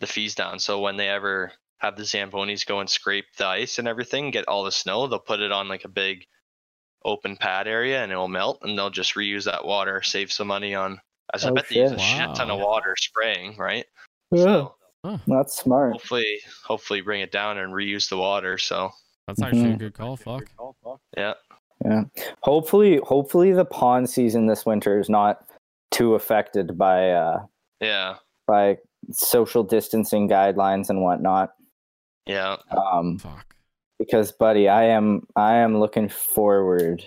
the 0.00 0.06
fees 0.06 0.34
down. 0.34 0.58
So 0.58 0.80
when 0.80 0.96
they 0.96 1.08
ever 1.08 1.52
have 1.78 1.96
the 1.96 2.02
zambonis 2.04 2.66
go 2.66 2.80
and 2.80 2.88
scrape 2.88 3.26
the 3.36 3.46
ice 3.46 3.78
and 3.78 3.86
everything, 3.86 4.30
get 4.30 4.48
all 4.48 4.64
the 4.64 4.72
snow, 4.72 5.06
they'll 5.06 5.18
put 5.18 5.40
it 5.40 5.52
on 5.52 5.68
like 5.68 5.84
a 5.84 5.88
big 5.88 6.24
open 7.04 7.36
pad 7.36 7.66
area 7.68 8.02
and 8.02 8.10
it'll 8.12 8.28
melt, 8.28 8.60
and 8.62 8.76
they'll 8.78 8.90
just 8.90 9.14
reuse 9.14 9.44
that 9.44 9.64
water, 9.64 10.00
save 10.02 10.32
some 10.32 10.48
money 10.48 10.74
on. 10.74 11.00
I 11.34 11.38
Oh, 11.48 11.54
bet 11.54 11.68
they 11.68 11.76
use 11.80 11.92
a 11.92 11.98
shit. 11.98 12.18
shit 12.20 12.34
ton 12.36 12.50
of 12.50 12.60
water 12.60 12.94
spraying, 12.96 13.56
right? 13.56 13.84
Yeah, 14.30 14.44
So 14.44 14.74
that's 15.26 15.56
smart. 15.56 15.92
hopefully, 15.92 16.38
hopefully 16.64 17.00
bring 17.00 17.20
it 17.20 17.32
down 17.32 17.58
and 17.58 17.72
reuse 17.72 18.08
the 18.08 18.16
water. 18.16 18.58
So 18.58 18.90
that's 19.26 19.42
actually 19.42 19.72
a 19.72 19.74
Mhm. 19.74 19.78
good 19.78 19.94
call. 19.94 20.16
Fuck. 20.16 20.44
yeah, 21.16 21.34
Yeah. 21.84 22.04
Hopefully, 22.42 22.98
hopefully 23.04 23.52
the 23.52 23.64
pond 23.64 24.08
season 24.08 24.46
this 24.46 24.64
winter 24.64 24.98
is 25.00 25.08
not 25.08 25.44
too 25.90 26.14
affected 26.14 26.78
by 26.78 27.10
uh 27.10 27.44
yeah, 27.80 28.16
by 28.46 28.78
social 29.10 29.62
distancing 29.64 30.28
guidelines 30.28 30.88
and 30.90 31.02
whatnot. 31.02 31.54
yeah. 32.26 32.56
Um, 32.70 33.18
Fuck. 33.18 33.54
because 33.98 34.30
buddy, 34.32 34.68
I 34.68 34.84
am 34.84 35.26
I 35.36 35.54
am 35.56 35.78
looking 35.80 36.08
forward 36.08 37.04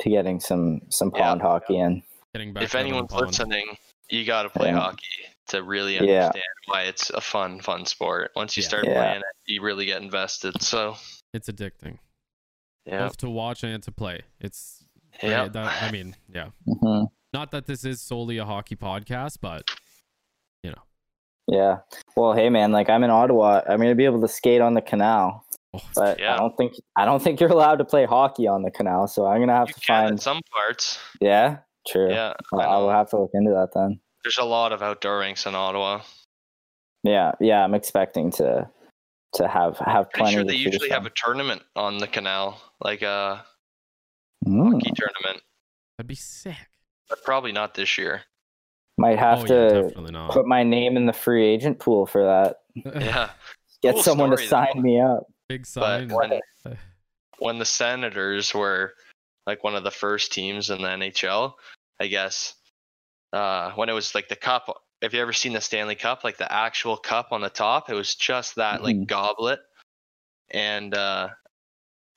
to 0.00 0.10
getting 0.10 0.38
some 0.40 0.82
some 0.90 1.10
Yeah. 1.14 1.22
pond 1.22 1.42
hockey 1.42 1.78
in. 1.78 2.02
Getting 2.34 2.52
back 2.52 2.64
if 2.64 2.74
out 2.74 2.80
on 2.80 2.84
the 2.84 2.88
anyone's 2.90 3.12
listening, 3.12 3.76
you 4.10 4.24
got 4.26 4.42
to 4.42 4.50
play 4.50 4.68
Yeah. 4.68 4.80
hockey 4.80 5.06
to 5.48 5.62
really 5.62 5.94
Yeah. 5.94 6.00
understand 6.26 6.44
why 6.66 6.82
it's 6.82 7.10
a 7.10 7.20
fun, 7.20 7.60
fun 7.60 7.84
sport. 7.86 8.30
Once 8.34 8.56
you 8.56 8.62
Yeah. 8.62 8.68
start 8.68 8.84
Yeah. 8.86 8.94
playing 8.94 9.16
it, 9.20 9.52
you 9.52 9.62
really 9.62 9.86
get 9.86 10.00
invested. 10.02 10.60
So, 10.62 10.96
it's 11.32 11.48
addicting. 11.48 11.98
yeah, 12.86 13.06
Both 13.06 13.16
to 13.18 13.30
watch 13.30 13.62
and 13.64 13.82
to 13.82 13.92
play. 13.92 14.22
It's 14.40 14.84
yeah. 15.22 15.28
yeah. 15.44 15.48
That, 15.48 15.82
I 15.82 15.90
mean, 15.90 16.16
yeah. 16.32 16.50
Mhm. 16.66 17.08
Not 17.32 17.50
that 17.50 17.66
this 17.66 17.84
is 17.84 18.00
solely 18.00 18.38
a 18.38 18.44
hockey 18.44 18.76
podcast, 18.76 19.38
but 19.40 19.70
you 20.62 20.70
know. 20.70 20.82
Yeah. 21.46 21.78
Well, 22.16 22.32
hey 22.32 22.48
man, 22.50 22.72
like 22.72 22.88
I'm 22.88 23.02
in 23.04 23.10
Ottawa. 23.10 23.62
I'm 23.68 23.78
gonna 23.80 23.94
be 23.94 24.04
able 24.06 24.20
to 24.22 24.28
skate 24.28 24.60
on 24.62 24.74
the 24.74 24.80
canal, 24.82 25.44
oh, 25.74 25.80
but 25.94 26.18
Yeah. 26.20 26.34
I 26.34 26.36
don't 26.38 26.56
think 26.56 26.74
I 26.96 27.04
don't 27.04 27.20
think 27.22 27.40
you're 27.40 27.50
allowed 27.50 27.76
to 27.76 27.84
play 27.84 28.04
hockey 28.06 28.46
on 28.46 28.62
the 28.62 28.70
canal. 28.70 29.06
So 29.08 29.26
I'm 29.26 29.40
gonna 29.40 29.52
have 29.54 29.68
You 29.68 29.74
to 29.74 29.80
can 29.80 30.02
in 30.04 30.08
find. 30.10 30.22
some 30.22 30.40
parts. 30.52 30.98
Yeah. 31.20 31.58
True. 31.86 32.10
Yeah, 32.10 32.32
Well, 32.50 32.62
I 32.62 32.74
I 32.74 32.78
will 32.78 32.90
have 32.90 33.10
to 33.10 33.18
look 33.18 33.30
into 33.34 33.50
that 33.50 33.70
then. 33.74 34.00
There's 34.24 34.38
a 34.38 34.44
lot 34.44 34.72
of 34.72 34.82
outdoor 34.82 35.18
rinks 35.20 35.46
in 35.46 35.54
Ottawa. 35.54 36.00
Yeah. 37.02 37.32
Yeah. 37.40 37.62
I'm 37.62 37.74
expecting 37.74 38.30
to 38.32 38.68
to 39.34 39.48
have 39.48 39.78
have 39.78 40.10
Pretty 40.10 40.22
plenty. 40.22 40.34
sure 40.36 40.44
they 40.44 40.52
choose 40.54 40.64
usually 40.72 40.90
have 40.90 41.06
a 41.06 41.10
tournament 41.16 41.62
on 41.76 41.98
the 41.98 42.06
canal, 42.06 42.60
like 42.80 43.02
a 43.02 43.44
Mm. 44.46 44.72
hockey 44.74 44.92
tournament, 44.94 45.42
that'd 45.96 46.06
be 46.06 46.14
sick. 46.14 46.54
but 47.08 47.22
probably 47.24 47.50
not 47.52 47.72
this 47.74 47.96
year. 47.96 48.22
Might 48.98 49.18
have 49.18 49.38
oh 49.38 49.42
yeah, 49.42 49.46
to 49.68 49.82
definitely 49.84 50.12
not. 50.12 50.30
put 50.32 50.46
my 50.46 50.62
name 50.62 50.96
in 50.98 51.06
the 51.06 51.12
free 51.14 51.46
agent 51.46 51.78
pool 51.78 52.06
for 52.06 52.24
that. 52.24 52.60
Yeah, 52.84 53.30
Get 53.82 53.94
Cool 53.94 54.02
someone 54.02 54.30
to 54.30 54.36
sign 54.38 54.68
though. 54.76 54.82
me 54.82 55.00
up. 55.00 55.24
Big 55.48 55.62
but 55.62 55.66
sign. 55.66 56.08
when 56.10 56.40
when 57.38 57.58
the 57.58 57.64
Senators 57.64 58.54
were 58.54 58.94
like 59.46 59.64
one 59.64 59.74
of 59.74 59.82
the 59.84 59.90
first 59.90 60.32
teams 60.32 60.70
in 60.70 60.80
the 60.82 60.88
NHL, 60.88 61.54
I 62.00 62.06
guess, 62.06 62.54
uh, 63.34 63.72
when 63.72 63.88
it 63.88 63.92
was 63.92 64.14
like 64.14 64.28
the 64.28 64.36
cup. 64.36 64.82
Have 65.02 65.12
you 65.12 65.20
ever 65.20 65.32
seen 65.32 65.52
the 65.52 65.60
Stanley 65.60 65.96
Cup? 65.96 66.24
Like 66.24 66.38
the 66.38 66.50
actual 66.50 66.96
cup 66.96 67.28
on 67.32 67.40
the 67.42 67.50
top, 67.50 67.90
it 67.90 67.94
was 67.94 68.14
just 68.14 68.54
that 68.54 68.82
like 68.82 68.96
Mhm. 68.96 69.06
goblet, 69.06 69.60
and 70.50 70.94
uh, 70.94 71.28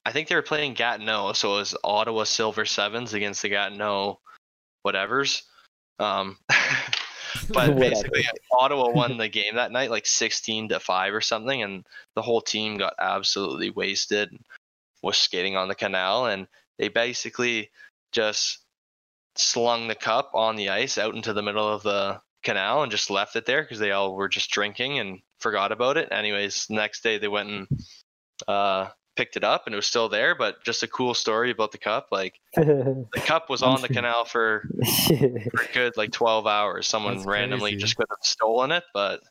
I 0.05 0.11
think 0.11 0.29
they 0.29 0.35
were 0.35 0.41
playing 0.41 0.75
Gatineau, 0.75 1.33
so 1.33 1.55
it 1.55 1.59
was 1.59 1.75
Ottawa 1.83 2.23
Silver 2.23 2.65
Sevens 2.65 3.13
against 3.13 3.41
the 3.41 3.49
Gatineau 3.49 4.21
whatevers. 4.85 5.41
Um, 5.99 6.37
but 7.49 7.73
Whatever. 7.73 7.79
basically, 7.79 8.23
Ottawa 8.51 8.89
won 8.91 9.17
the 9.17 9.27
game 9.27 9.55
that 9.55 9.71
night, 9.71 9.91
like 9.91 10.05
sixteen 10.05 10.69
to 10.69 10.79
five 10.79 11.13
or 11.13 11.21
something, 11.21 11.63
and 11.63 11.85
the 12.15 12.21
whole 12.21 12.41
team 12.41 12.77
got 12.77 12.93
absolutely 12.99 13.71
wasted. 13.71 14.29
Was 15.01 15.17
skating 15.17 15.55
on 15.57 15.67
the 15.67 15.75
canal, 15.75 16.27
and 16.27 16.47
they 16.77 16.87
basically 16.87 17.69
just 18.11 18.59
slung 19.39 19.87
the 19.87 19.95
cup 19.95 20.31
on 20.33 20.55
the 20.55 20.69
ice 20.69 20.97
out 20.97 21.15
into 21.15 21.33
the 21.33 21.41
middle 21.41 21.67
of 21.67 21.83
the 21.83 22.19
canal 22.43 22.83
and 22.83 22.91
just 22.91 23.09
left 23.09 23.35
it 23.35 23.45
there 23.45 23.61
because 23.61 23.79
they 23.79 23.91
all 23.91 24.15
were 24.15 24.29
just 24.29 24.49
drinking 24.51 24.99
and 24.99 25.19
forgot 25.39 25.71
about 25.71 25.97
it. 25.97 26.09
Anyways, 26.11 26.67
next 26.69 27.03
day 27.03 27.17
they 27.17 27.27
went 27.27 27.49
and 27.49 27.67
uh, 28.47 28.87
picked 29.15 29.35
it 29.35 29.43
up 29.43 29.63
and 29.65 29.73
it 29.73 29.77
was 29.77 29.87
still 29.87 30.09
there, 30.09 30.35
but 30.35 30.63
just 30.63 30.83
a 30.83 30.87
cool 30.87 31.13
story 31.13 31.51
about 31.51 31.71
the 31.71 31.77
cup. 31.77 32.07
Like 32.11 32.39
the 32.55 33.05
cup 33.15 33.49
was 33.49 33.63
on 33.63 33.81
the 33.81 33.89
canal 33.89 34.25
for 34.25 34.67
for 35.51 35.65
good 35.73 35.97
like 35.97 36.11
12 36.11 36.47
hours. 36.47 36.87
Someone 36.87 37.15
That's 37.15 37.27
randomly 37.27 37.71
crazy. 37.71 37.81
just 37.81 37.95
could 37.97 38.07
have 38.09 38.19
stolen 38.21 38.71
it, 38.71 38.83
but 38.93 39.21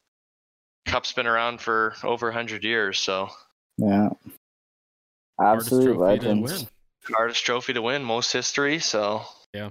cup's 0.85 1.13
been 1.13 1.27
around 1.27 1.61
for 1.61 1.95
over 2.05 2.27
100 2.29 2.65
years, 2.65 2.99
so 2.99 3.29
yeah. 3.79 4.09
Hardest 5.39 5.67
Absolute 5.73 5.85
trophy 5.97 5.99
to 5.99 6.05
legends. 6.29 6.53
win. 6.53 7.15
hardest 7.15 7.45
trophy 7.45 7.73
to 7.75 7.83
win, 7.83 8.03
most 8.03 8.33
history. 8.33 8.79
So 8.79 9.23
Yeah, 9.53 9.71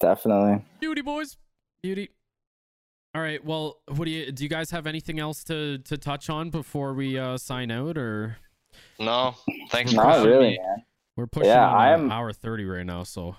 definitely. 0.00 0.64
Beauty 0.80 1.02
boys. 1.02 1.36
Beauty. 1.82 2.10
All 3.14 3.22
right. 3.22 3.44
Well, 3.44 3.80
what 3.88 4.04
do 4.04 4.10
you 4.10 4.30
do? 4.32 4.42
You 4.44 4.48
guys 4.50 4.70
have 4.70 4.86
anything 4.86 5.18
else 5.18 5.42
to 5.44 5.78
to 5.78 5.96
touch 5.96 6.28
on 6.30 6.50
before 6.50 6.94
we 6.94 7.18
uh 7.18 7.38
sign 7.38 7.70
out, 7.70 7.96
or 7.96 8.36
no, 8.98 9.34
thanks 9.70 9.92
Not 9.92 10.06
having 10.08 10.28
really, 10.30 10.48
me. 10.50 10.58
man. 10.60 10.84
we're 11.16 11.26
pushing 11.26 11.48
Yeah, 11.50 11.68
I 11.70 11.92
am- 11.92 12.10
hour 12.12 12.32
thirty 12.32 12.64
right 12.64 12.84
now? 12.86 13.02
So 13.04 13.34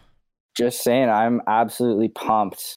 Just 0.57 0.84
saying, 0.84 1.10
I'm 1.10 1.41
absolutely 1.48 2.10
pumped 2.10 2.76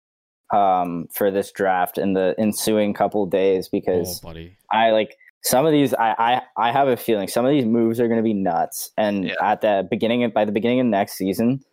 um, 0.55 1.09
for 1.14 1.30
this 1.30 1.51
draft 1.51 1.97
in 1.98 2.12
the 2.12 2.34
ensuing 2.39 2.93
couple 2.93 3.24
days 3.26 3.66
oh, 3.66 3.70
because 3.72 4.20
buddy. 4.20 4.56
I 4.70 4.90
like 4.90 5.16
some 5.43 5.64
of 5.64 5.72
these. 5.72 5.94
I 5.94 6.14
I, 6.18 6.68
I 6.68 6.72
have 6.72 6.89
a 6.89 6.97
feeling 6.97 7.26
some 7.26 7.47
of 7.47 7.51
these 7.51 7.64
moves 7.64 7.98
are 8.01 8.06
going 8.06 8.18
to 8.20 8.22
be 8.22 8.34
nuts. 8.34 8.90
And 8.98 9.24
Yeah. 9.24 9.34
at 9.40 9.62
the 9.62 9.86
beginning, 9.90 10.24
of, 10.24 10.34
by 10.34 10.44
the 10.44 10.52
beginning 10.52 10.80
of 10.80 10.86
next 10.86 11.14
season, 11.14 11.64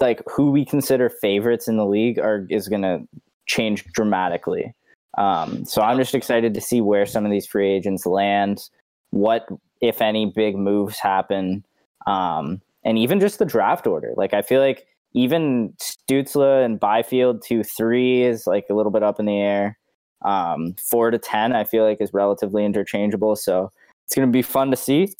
like 0.00 0.22
who 0.28 0.50
we 0.50 0.64
consider 0.64 1.08
favorites 1.08 1.68
in 1.68 1.76
the 1.76 1.86
league 1.86 2.18
are 2.18 2.46
is 2.50 2.68
going 2.68 2.82
to 2.82 3.06
change 3.46 3.84
dramatically. 3.92 4.74
Um, 5.18 5.64
so 5.64 5.82
I'm 5.82 5.96
just 5.96 6.14
excited 6.14 6.52
to 6.54 6.60
see 6.60 6.80
where 6.80 7.06
some 7.06 7.24
of 7.24 7.30
these 7.30 7.46
free 7.46 7.70
agents 7.70 8.04
land, 8.04 8.68
what 9.10 9.46
if 9.80 10.02
any 10.02 10.26
big 10.26 10.56
moves 10.56 10.98
happen, 10.98 11.64
um, 12.06 12.60
and 12.84 12.98
even 12.98 13.20
just 13.20 13.38
the 13.38 13.44
draft 13.44 13.86
order. 13.86 14.12
Like 14.16 14.34
I 14.34 14.42
feel 14.42 14.60
like 14.60 14.86
even 15.12 15.72
Stützle 15.80 16.64
and 16.64 16.78
Byfield 16.78 17.42
two 17.42 17.62
three 17.62 18.22
is 18.22 18.46
like 18.46 18.66
a 18.68 18.74
little 18.74 18.92
bit 18.92 19.02
up 19.02 19.18
in 19.18 19.26
the 19.26 19.38
air. 19.38 19.78
Um, 20.22 20.74
four 20.90 21.10
to 21.10 21.18
ten, 21.18 21.54
I 21.54 21.64
feel 21.64 21.84
like 21.84 22.00
is 22.00 22.12
relatively 22.12 22.64
interchangeable. 22.64 23.36
So 23.36 23.70
it's 24.04 24.14
going 24.14 24.28
to 24.28 24.32
be 24.32 24.42
fun 24.42 24.70
to 24.70 24.76
see. 24.76 25.14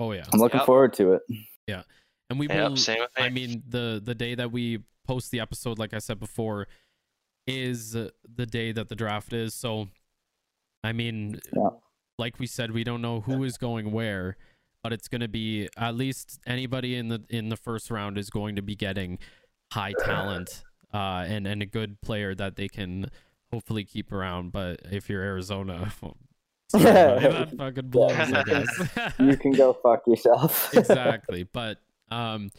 Oh 0.00 0.12
yeah. 0.12 0.24
I'm 0.32 0.40
looking 0.40 0.58
Yep. 0.58 0.66
forward 0.66 0.92
to 0.94 1.12
it. 1.12 1.22
And 2.32 2.40
we 2.40 2.48
Yep, 2.48 2.70
will. 2.70 2.76
same 2.76 2.98
with 3.00 3.10
me. 3.16 3.22
I 3.22 3.28
mean, 3.28 3.62
the 3.68 4.00
the 4.02 4.14
day 4.14 4.34
that 4.34 4.50
we 4.50 4.80
post 5.06 5.30
the 5.30 5.38
episode, 5.40 5.78
like 5.78 5.94
I 5.94 5.98
said 5.98 6.18
before, 6.18 6.66
is 7.46 7.92
the 7.92 8.46
day 8.46 8.72
that 8.72 8.88
the 8.88 8.94
draft 8.96 9.32
is. 9.32 9.54
So, 9.54 9.88
I 10.82 10.92
mean, 10.92 11.40
Yeah. 11.54 11.70
like 12.18 12.38
we 12.38 12.46
said, 12.46 12.70
we 12.70 12.84
don't 12.84 13.02
know 13.02 13.20
who 13.20 13.42
is 13.44 13.58
going 13.58 13.92
where, 13.92 14.36
but 14.82 14.92
it's 14.92 15.08
going 15.08 15.20
to 15.20 15.28
be 15.28 15.68
at 15.76 15.94
least 15.94 16.40
anybody 16.46 16.96
in 16.96 17.08
the 17.08 17.22
in 17.28 17.48
the 17.48 17.56
first 17.56 17.90
round 17.90 18.16
is 18.18 18.30
going 18.30 18.56
to 18.56 18.62
be 18.62 18.74
getting 18.74 19.18
high 19.72 19.92
talent 20.04 20.62
uh, 20.94 21.24
and 21.26 21.46
and 21.46 21.62
a 21.62 21.66
good 21.66 22.00
player 22.00 22.34
that 22.34 22.56
they 22.56 22.68
can 22.68 23.10
hopefully 23.52 23.84
keep 23.84 24.10
around. 24.12 24.52
But 24.52 24.80
if 24.90 25.10
you're 25.10 25.22
Arizona, 25.22 25.92
well, 26.00 26.16
sorry, 26.68 27.20
that 27.20 27.56
fucking 27.56 27.88
blows, 27.88 28.32
I 28.32 28.42
guess. 28.44 28.88
You 29.18 29.36
can 29.36 29.52
go 29.52 29.72
fuck 29.74 30.06
yourself. 30.06 30.72
exactly. 30.76 31.42
But 31.42 31.78
um, 32.12 32.50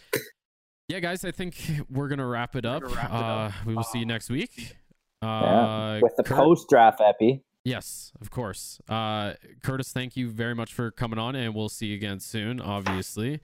yeah, 0.87 0.99
guys, 0.99 1.23
I 1.23 1.31
think 1.31 1.55
we're 1.89 2.07
gonna 2.07 2.27
wrap 2.27 2.55
it 2.55 2.65
up. 2.65 2.83
wrap 2.83 3.09
it 3.09 3.11
Uh, 3.13 3.51
we 3.65 3.75
will 3.75 3.83
see 3.83 3.99
you 3.99 4.05
next 4.05 4.29
week. 4.29 4.75
Uh, 5.21 5.25
Yeah, 5.25 5.99
With 6.01 6.15
the 6.17 6.23
Kurt- 6.23 6.37
post 6.37 6.69
draft 6.69 6.99
epi. 7.01 7.41
Yes, 7.63 8.11
of 8.19 8.29
course. 8.29 8.81
Uh, 8.89 9.33
Curtis, 9.63 9.93
thank 9.93 10.17
you 10.17 10.29
very 10.29 10.53
much 10.53 10.73
for 10.73 10.91
coming 10.91 11.17
on, 11.17 11.35
and 11.35 11.55
we'll 11.55 11.69
see 11.69 11.87
you 11.87 11.95
again 11.95 12.19
soon. 12.19 12.59
Obviously. 12.59 13.35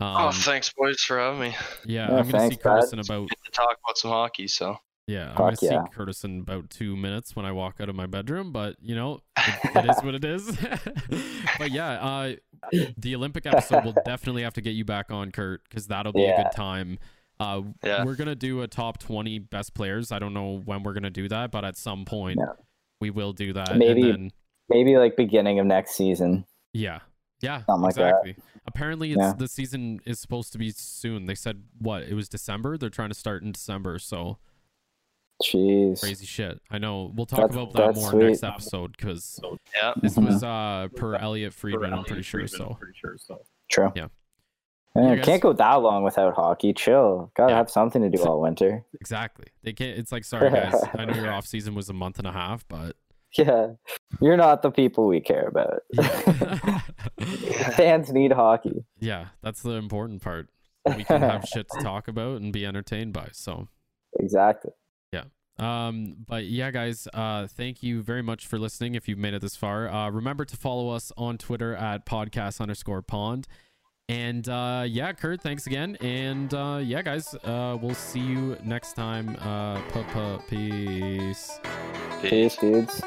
Um, 0.00 0.16
oh, 0.16 0.30
thanks, 0.32 0.72
boys, 0.72 1.00
for 1.00 1.18
having 1.18 1.40
me. 1.40 1.56
yeah, 1.84 2.10
Yeah, 2.10 2.16
I'm 2.18 2.30
gonna 2.30 2.50
see 2.50 2.56
Curtis 2.56 2.92
in 2.92 2.98
about 3.00 3.28
to 3.28 3.50
talk 3.52 3.76
about 3.84 3.98
some 3.98 4.10
hockey. 4.10 4.48
So 4.48 4.76
yeah, 5.06 5.30
I'm 5.30 5.36
gonna 5.36 5.56
Fuck 5.56 5.60
see. 5.60 5.94
Curtis 5.94 6.24
in 6.24 6.40
about 6.40 6.68
two 6.70 6.96
minutes 6.96 7.36
when 7.36 7.44
I 7.46 7.52
walk 7.52 7.76
out 7.80 7.88
of 7.90 7.94
my 7.94 8.06
bedroom. 8.06 8.50
But 8.52 8.76
you 8.80 8.94
know, 8.94 9.20
it, 9.36 9.76
it 9.76 9.90
is 9.90 10.02
what 10.02 10.14
it 10.14 10.24
is. 10.24 10.56
but 11.58 11.70
yeah, 11.70 11.92
uh, 11.92 12.32
the 12.98 13.14
Olympic 13.14 13.46
episode 13.46 13.84
will 13.84 13.94
definitely 14.04 14.42
have 14.42 14.54
to 14.54 14.60
get 14.60 14.70
you 14.74 14.84
back 14.84 15.10
on, 15.10 15.30
Kurt, 15.32 15.62
because 15.68 15.86
that'll 15.86 16.12
be 16.12 16.24
a 16.24 16.36
good 16.36 16.52
time. 16.54 16.98
Uh, 17.38 17.62
Yeah. 17.84 18.04
we're 18.04 18.14
gonna 18.16 18.34
do 18.34 18.62
a 18.62 18.66
top 18.68 18.98
20 18.98 19.38
best 19.38 19.74
players. 19.74 20.10
I 20.12 20.18
don't 20.18 20.32
know 20.34 20.58
when 20.64 20.82
we're 20.82 20.94
gonna 20.94 21.10
do 21.10 21.28
that, 21.28 21.50
but 21.50 21.64
at 21.64 21.76
some 21.76 22.04
point 22.04 22.38
Yeah. 22.40 22.52
we 23.00 23.10
will 23.10 23.32
do 23.32 23.52
that. 23.52 23.76
Maybe- 23.76 24.02
and 24.02 24.12
then, 24.12 24.30
Maybe 24.68 24.96
like 24.96 25.16
beginning 25.16 25.58
of 25.58 25.66
next 25.66 25.92
season. 25.96 26.44
yeah, 26.72 27.00
yeah, 27.40 27.62
Something 27.66 27.82
like 27.82 27.94
that. 27.96 28.08
exactly. 28.24 28.36
Apparently, 28.66 29.12
it's 29.12 29.20
Yeah. 29.20 29.32
the 29.36 29.46
season 29.48 30.00
is 30.06 30.18
supposed 30.18 30.50
to 30.52 30.58
be 30.58 30.70
soon. 30.70 31.26
They 31.26 31.34
said 31.36 31.62
what? 31.78 32.02
It 32.02 32.14
was 32.14 32.28
December. 32.28 32.76
They're 32.76 32.90
trying 32.90 33.10
to 33.10 33.14
start 33.14 33.42
in 33.42 33.52
December. 33.52 33.98
So 34.00 34.38
Jeez. 35.42 36.00
crazy 36.00 36.24
shit. 36.26 36.60
I 36.70 36.78
know. 36.78 37.12
We'll 37.14 37.26
talk 37.26 37.40
That's- 37.40 37.54
about 37.56 37.72
that 37.74 37.94
that's 37.94 38.00
more 38.12 38.22
next 38.22 38.42
episode 38.42 38.96
because 38.96 39.38
yeah, 39.76 39.92
this 40.00 40.16
Mhm. 40.16 40.26
was 40.26 40.42
uh 40.42 40.88
per 40.96 41.14
Elliotte 41.16 41.52
Friedman. 41.52 41.92
I'm 41.92 42.04
pretty 42.04 42.22
sure. 42.22 42.46
So 42.46 42.78
True. 43.70 43.92
Yeah. 43.94 44.08
Yeah, 44.94 45.10
You 45.10 45.16
guys- 45.16 45.24
can't 45.26 45.42
go 45.42 45.52
that 45.52 45.74
long 45.74 46.04
without 46.04 46.34
hockey. 46.34 46.72
Chill. 46.72 47.30
Gotta 47.36 47.52
Yeah. 47.52 47.58
have 47.58 47.68
something 47.70 48.00
to 48.00 48.08
do 48.08 48.22
all 48.24 48.40
winter. 48.40 48.84
exactly. 48.98 49.46
They 49.62 49.74
can't. 49.74 49.98
It's 49.98 50.10
like 50.10 50.24
sorry 50.24 50.50
guys. 50.50 50.74
I 50.94 51.04
know 51.04 51.14
your 51.14 51.30
off 51.34 51.46
season 51.46 51.74
was 51.74 51.90
a 51.90 51.92
month 51.92 52.18
and 52.18 52.26
a 52.26 52.32
half, 52.32 52.66
but 52.68 52.96
Yeah. 53.36 53.72
You're 54.22 54.38
not 54.38 54.62
the 54.62 54.70
people 54.70 55.06
we 55.06 55.20
care 55.20 55.48
about. 55.48 55.82
yeah, 55.92 56.80
Fans 57.76 58.10
need 58.12 58.32
hockey. 58.32 58.84
yeah 58.98 59.26
that's 59.42 59.60
the 59.62 59.72
important 59.72 60.22
part. 60.22 60.48
We 60.96 61.04
can 61.04 61.20
have 61.20 61.44
shit 61.44 61.68
to 61.70 61.82
talk 61.82 62.08
about 62.08 62.40
and 62.40 62.52
be 62.52 62.64
entertained 62.64 63.12
by. 63.12 63.28
So 63.32 63.68
Exactly. 64.18 64.70
Um, 65.58 66.16
but 66.26 66.44
yeah, 66.44 66.70
guys, 66.70 67.08
uh, 67.14 67.46
thank 67.46 67.82
you 67.82 68.02
very 68.02 68.22
much 68.22 68.46
for 68.46 68.58
listening. 68.58 68.94
If 68.94 69.08
you've 69.08 69.18
made 69.18 69.34
it 69.34 69.40
this 69.40 69.56
far, 69.56 69.88
uh, 69.88 70.10
remember 70.10 70.44
to 70.44 70.56
follow 70.56 70.90
us 70.90 71.12
on 71.16 71.38
Twitter 71.38 71.74
at 71.74 72.04
podcast 72.04 72.60
underscore 72.60 73.02
pond. 73.02 73.46
And 74.08 74.48
uh, 74.48 74.84
yeah, 74.86 75.12
Kurt, 75.12 75.40
thanks 75.40 75.66
again. 75.66 75.96
And 76.00 76.52
uh, 76.54 76.80
yeah, 76.82 77.02
guys, 77.02 77.34
uh, 77.42 77.76
we'll 77.80 77.94
see 77.94 78.20
you 78.20 78.56
next 78.62 78.92
time. 78.92 79.36
Uh, 79.40 79.80
peace. 80.48 81.58
Peace, 82.22 82.56
dudes. 82.56 83.02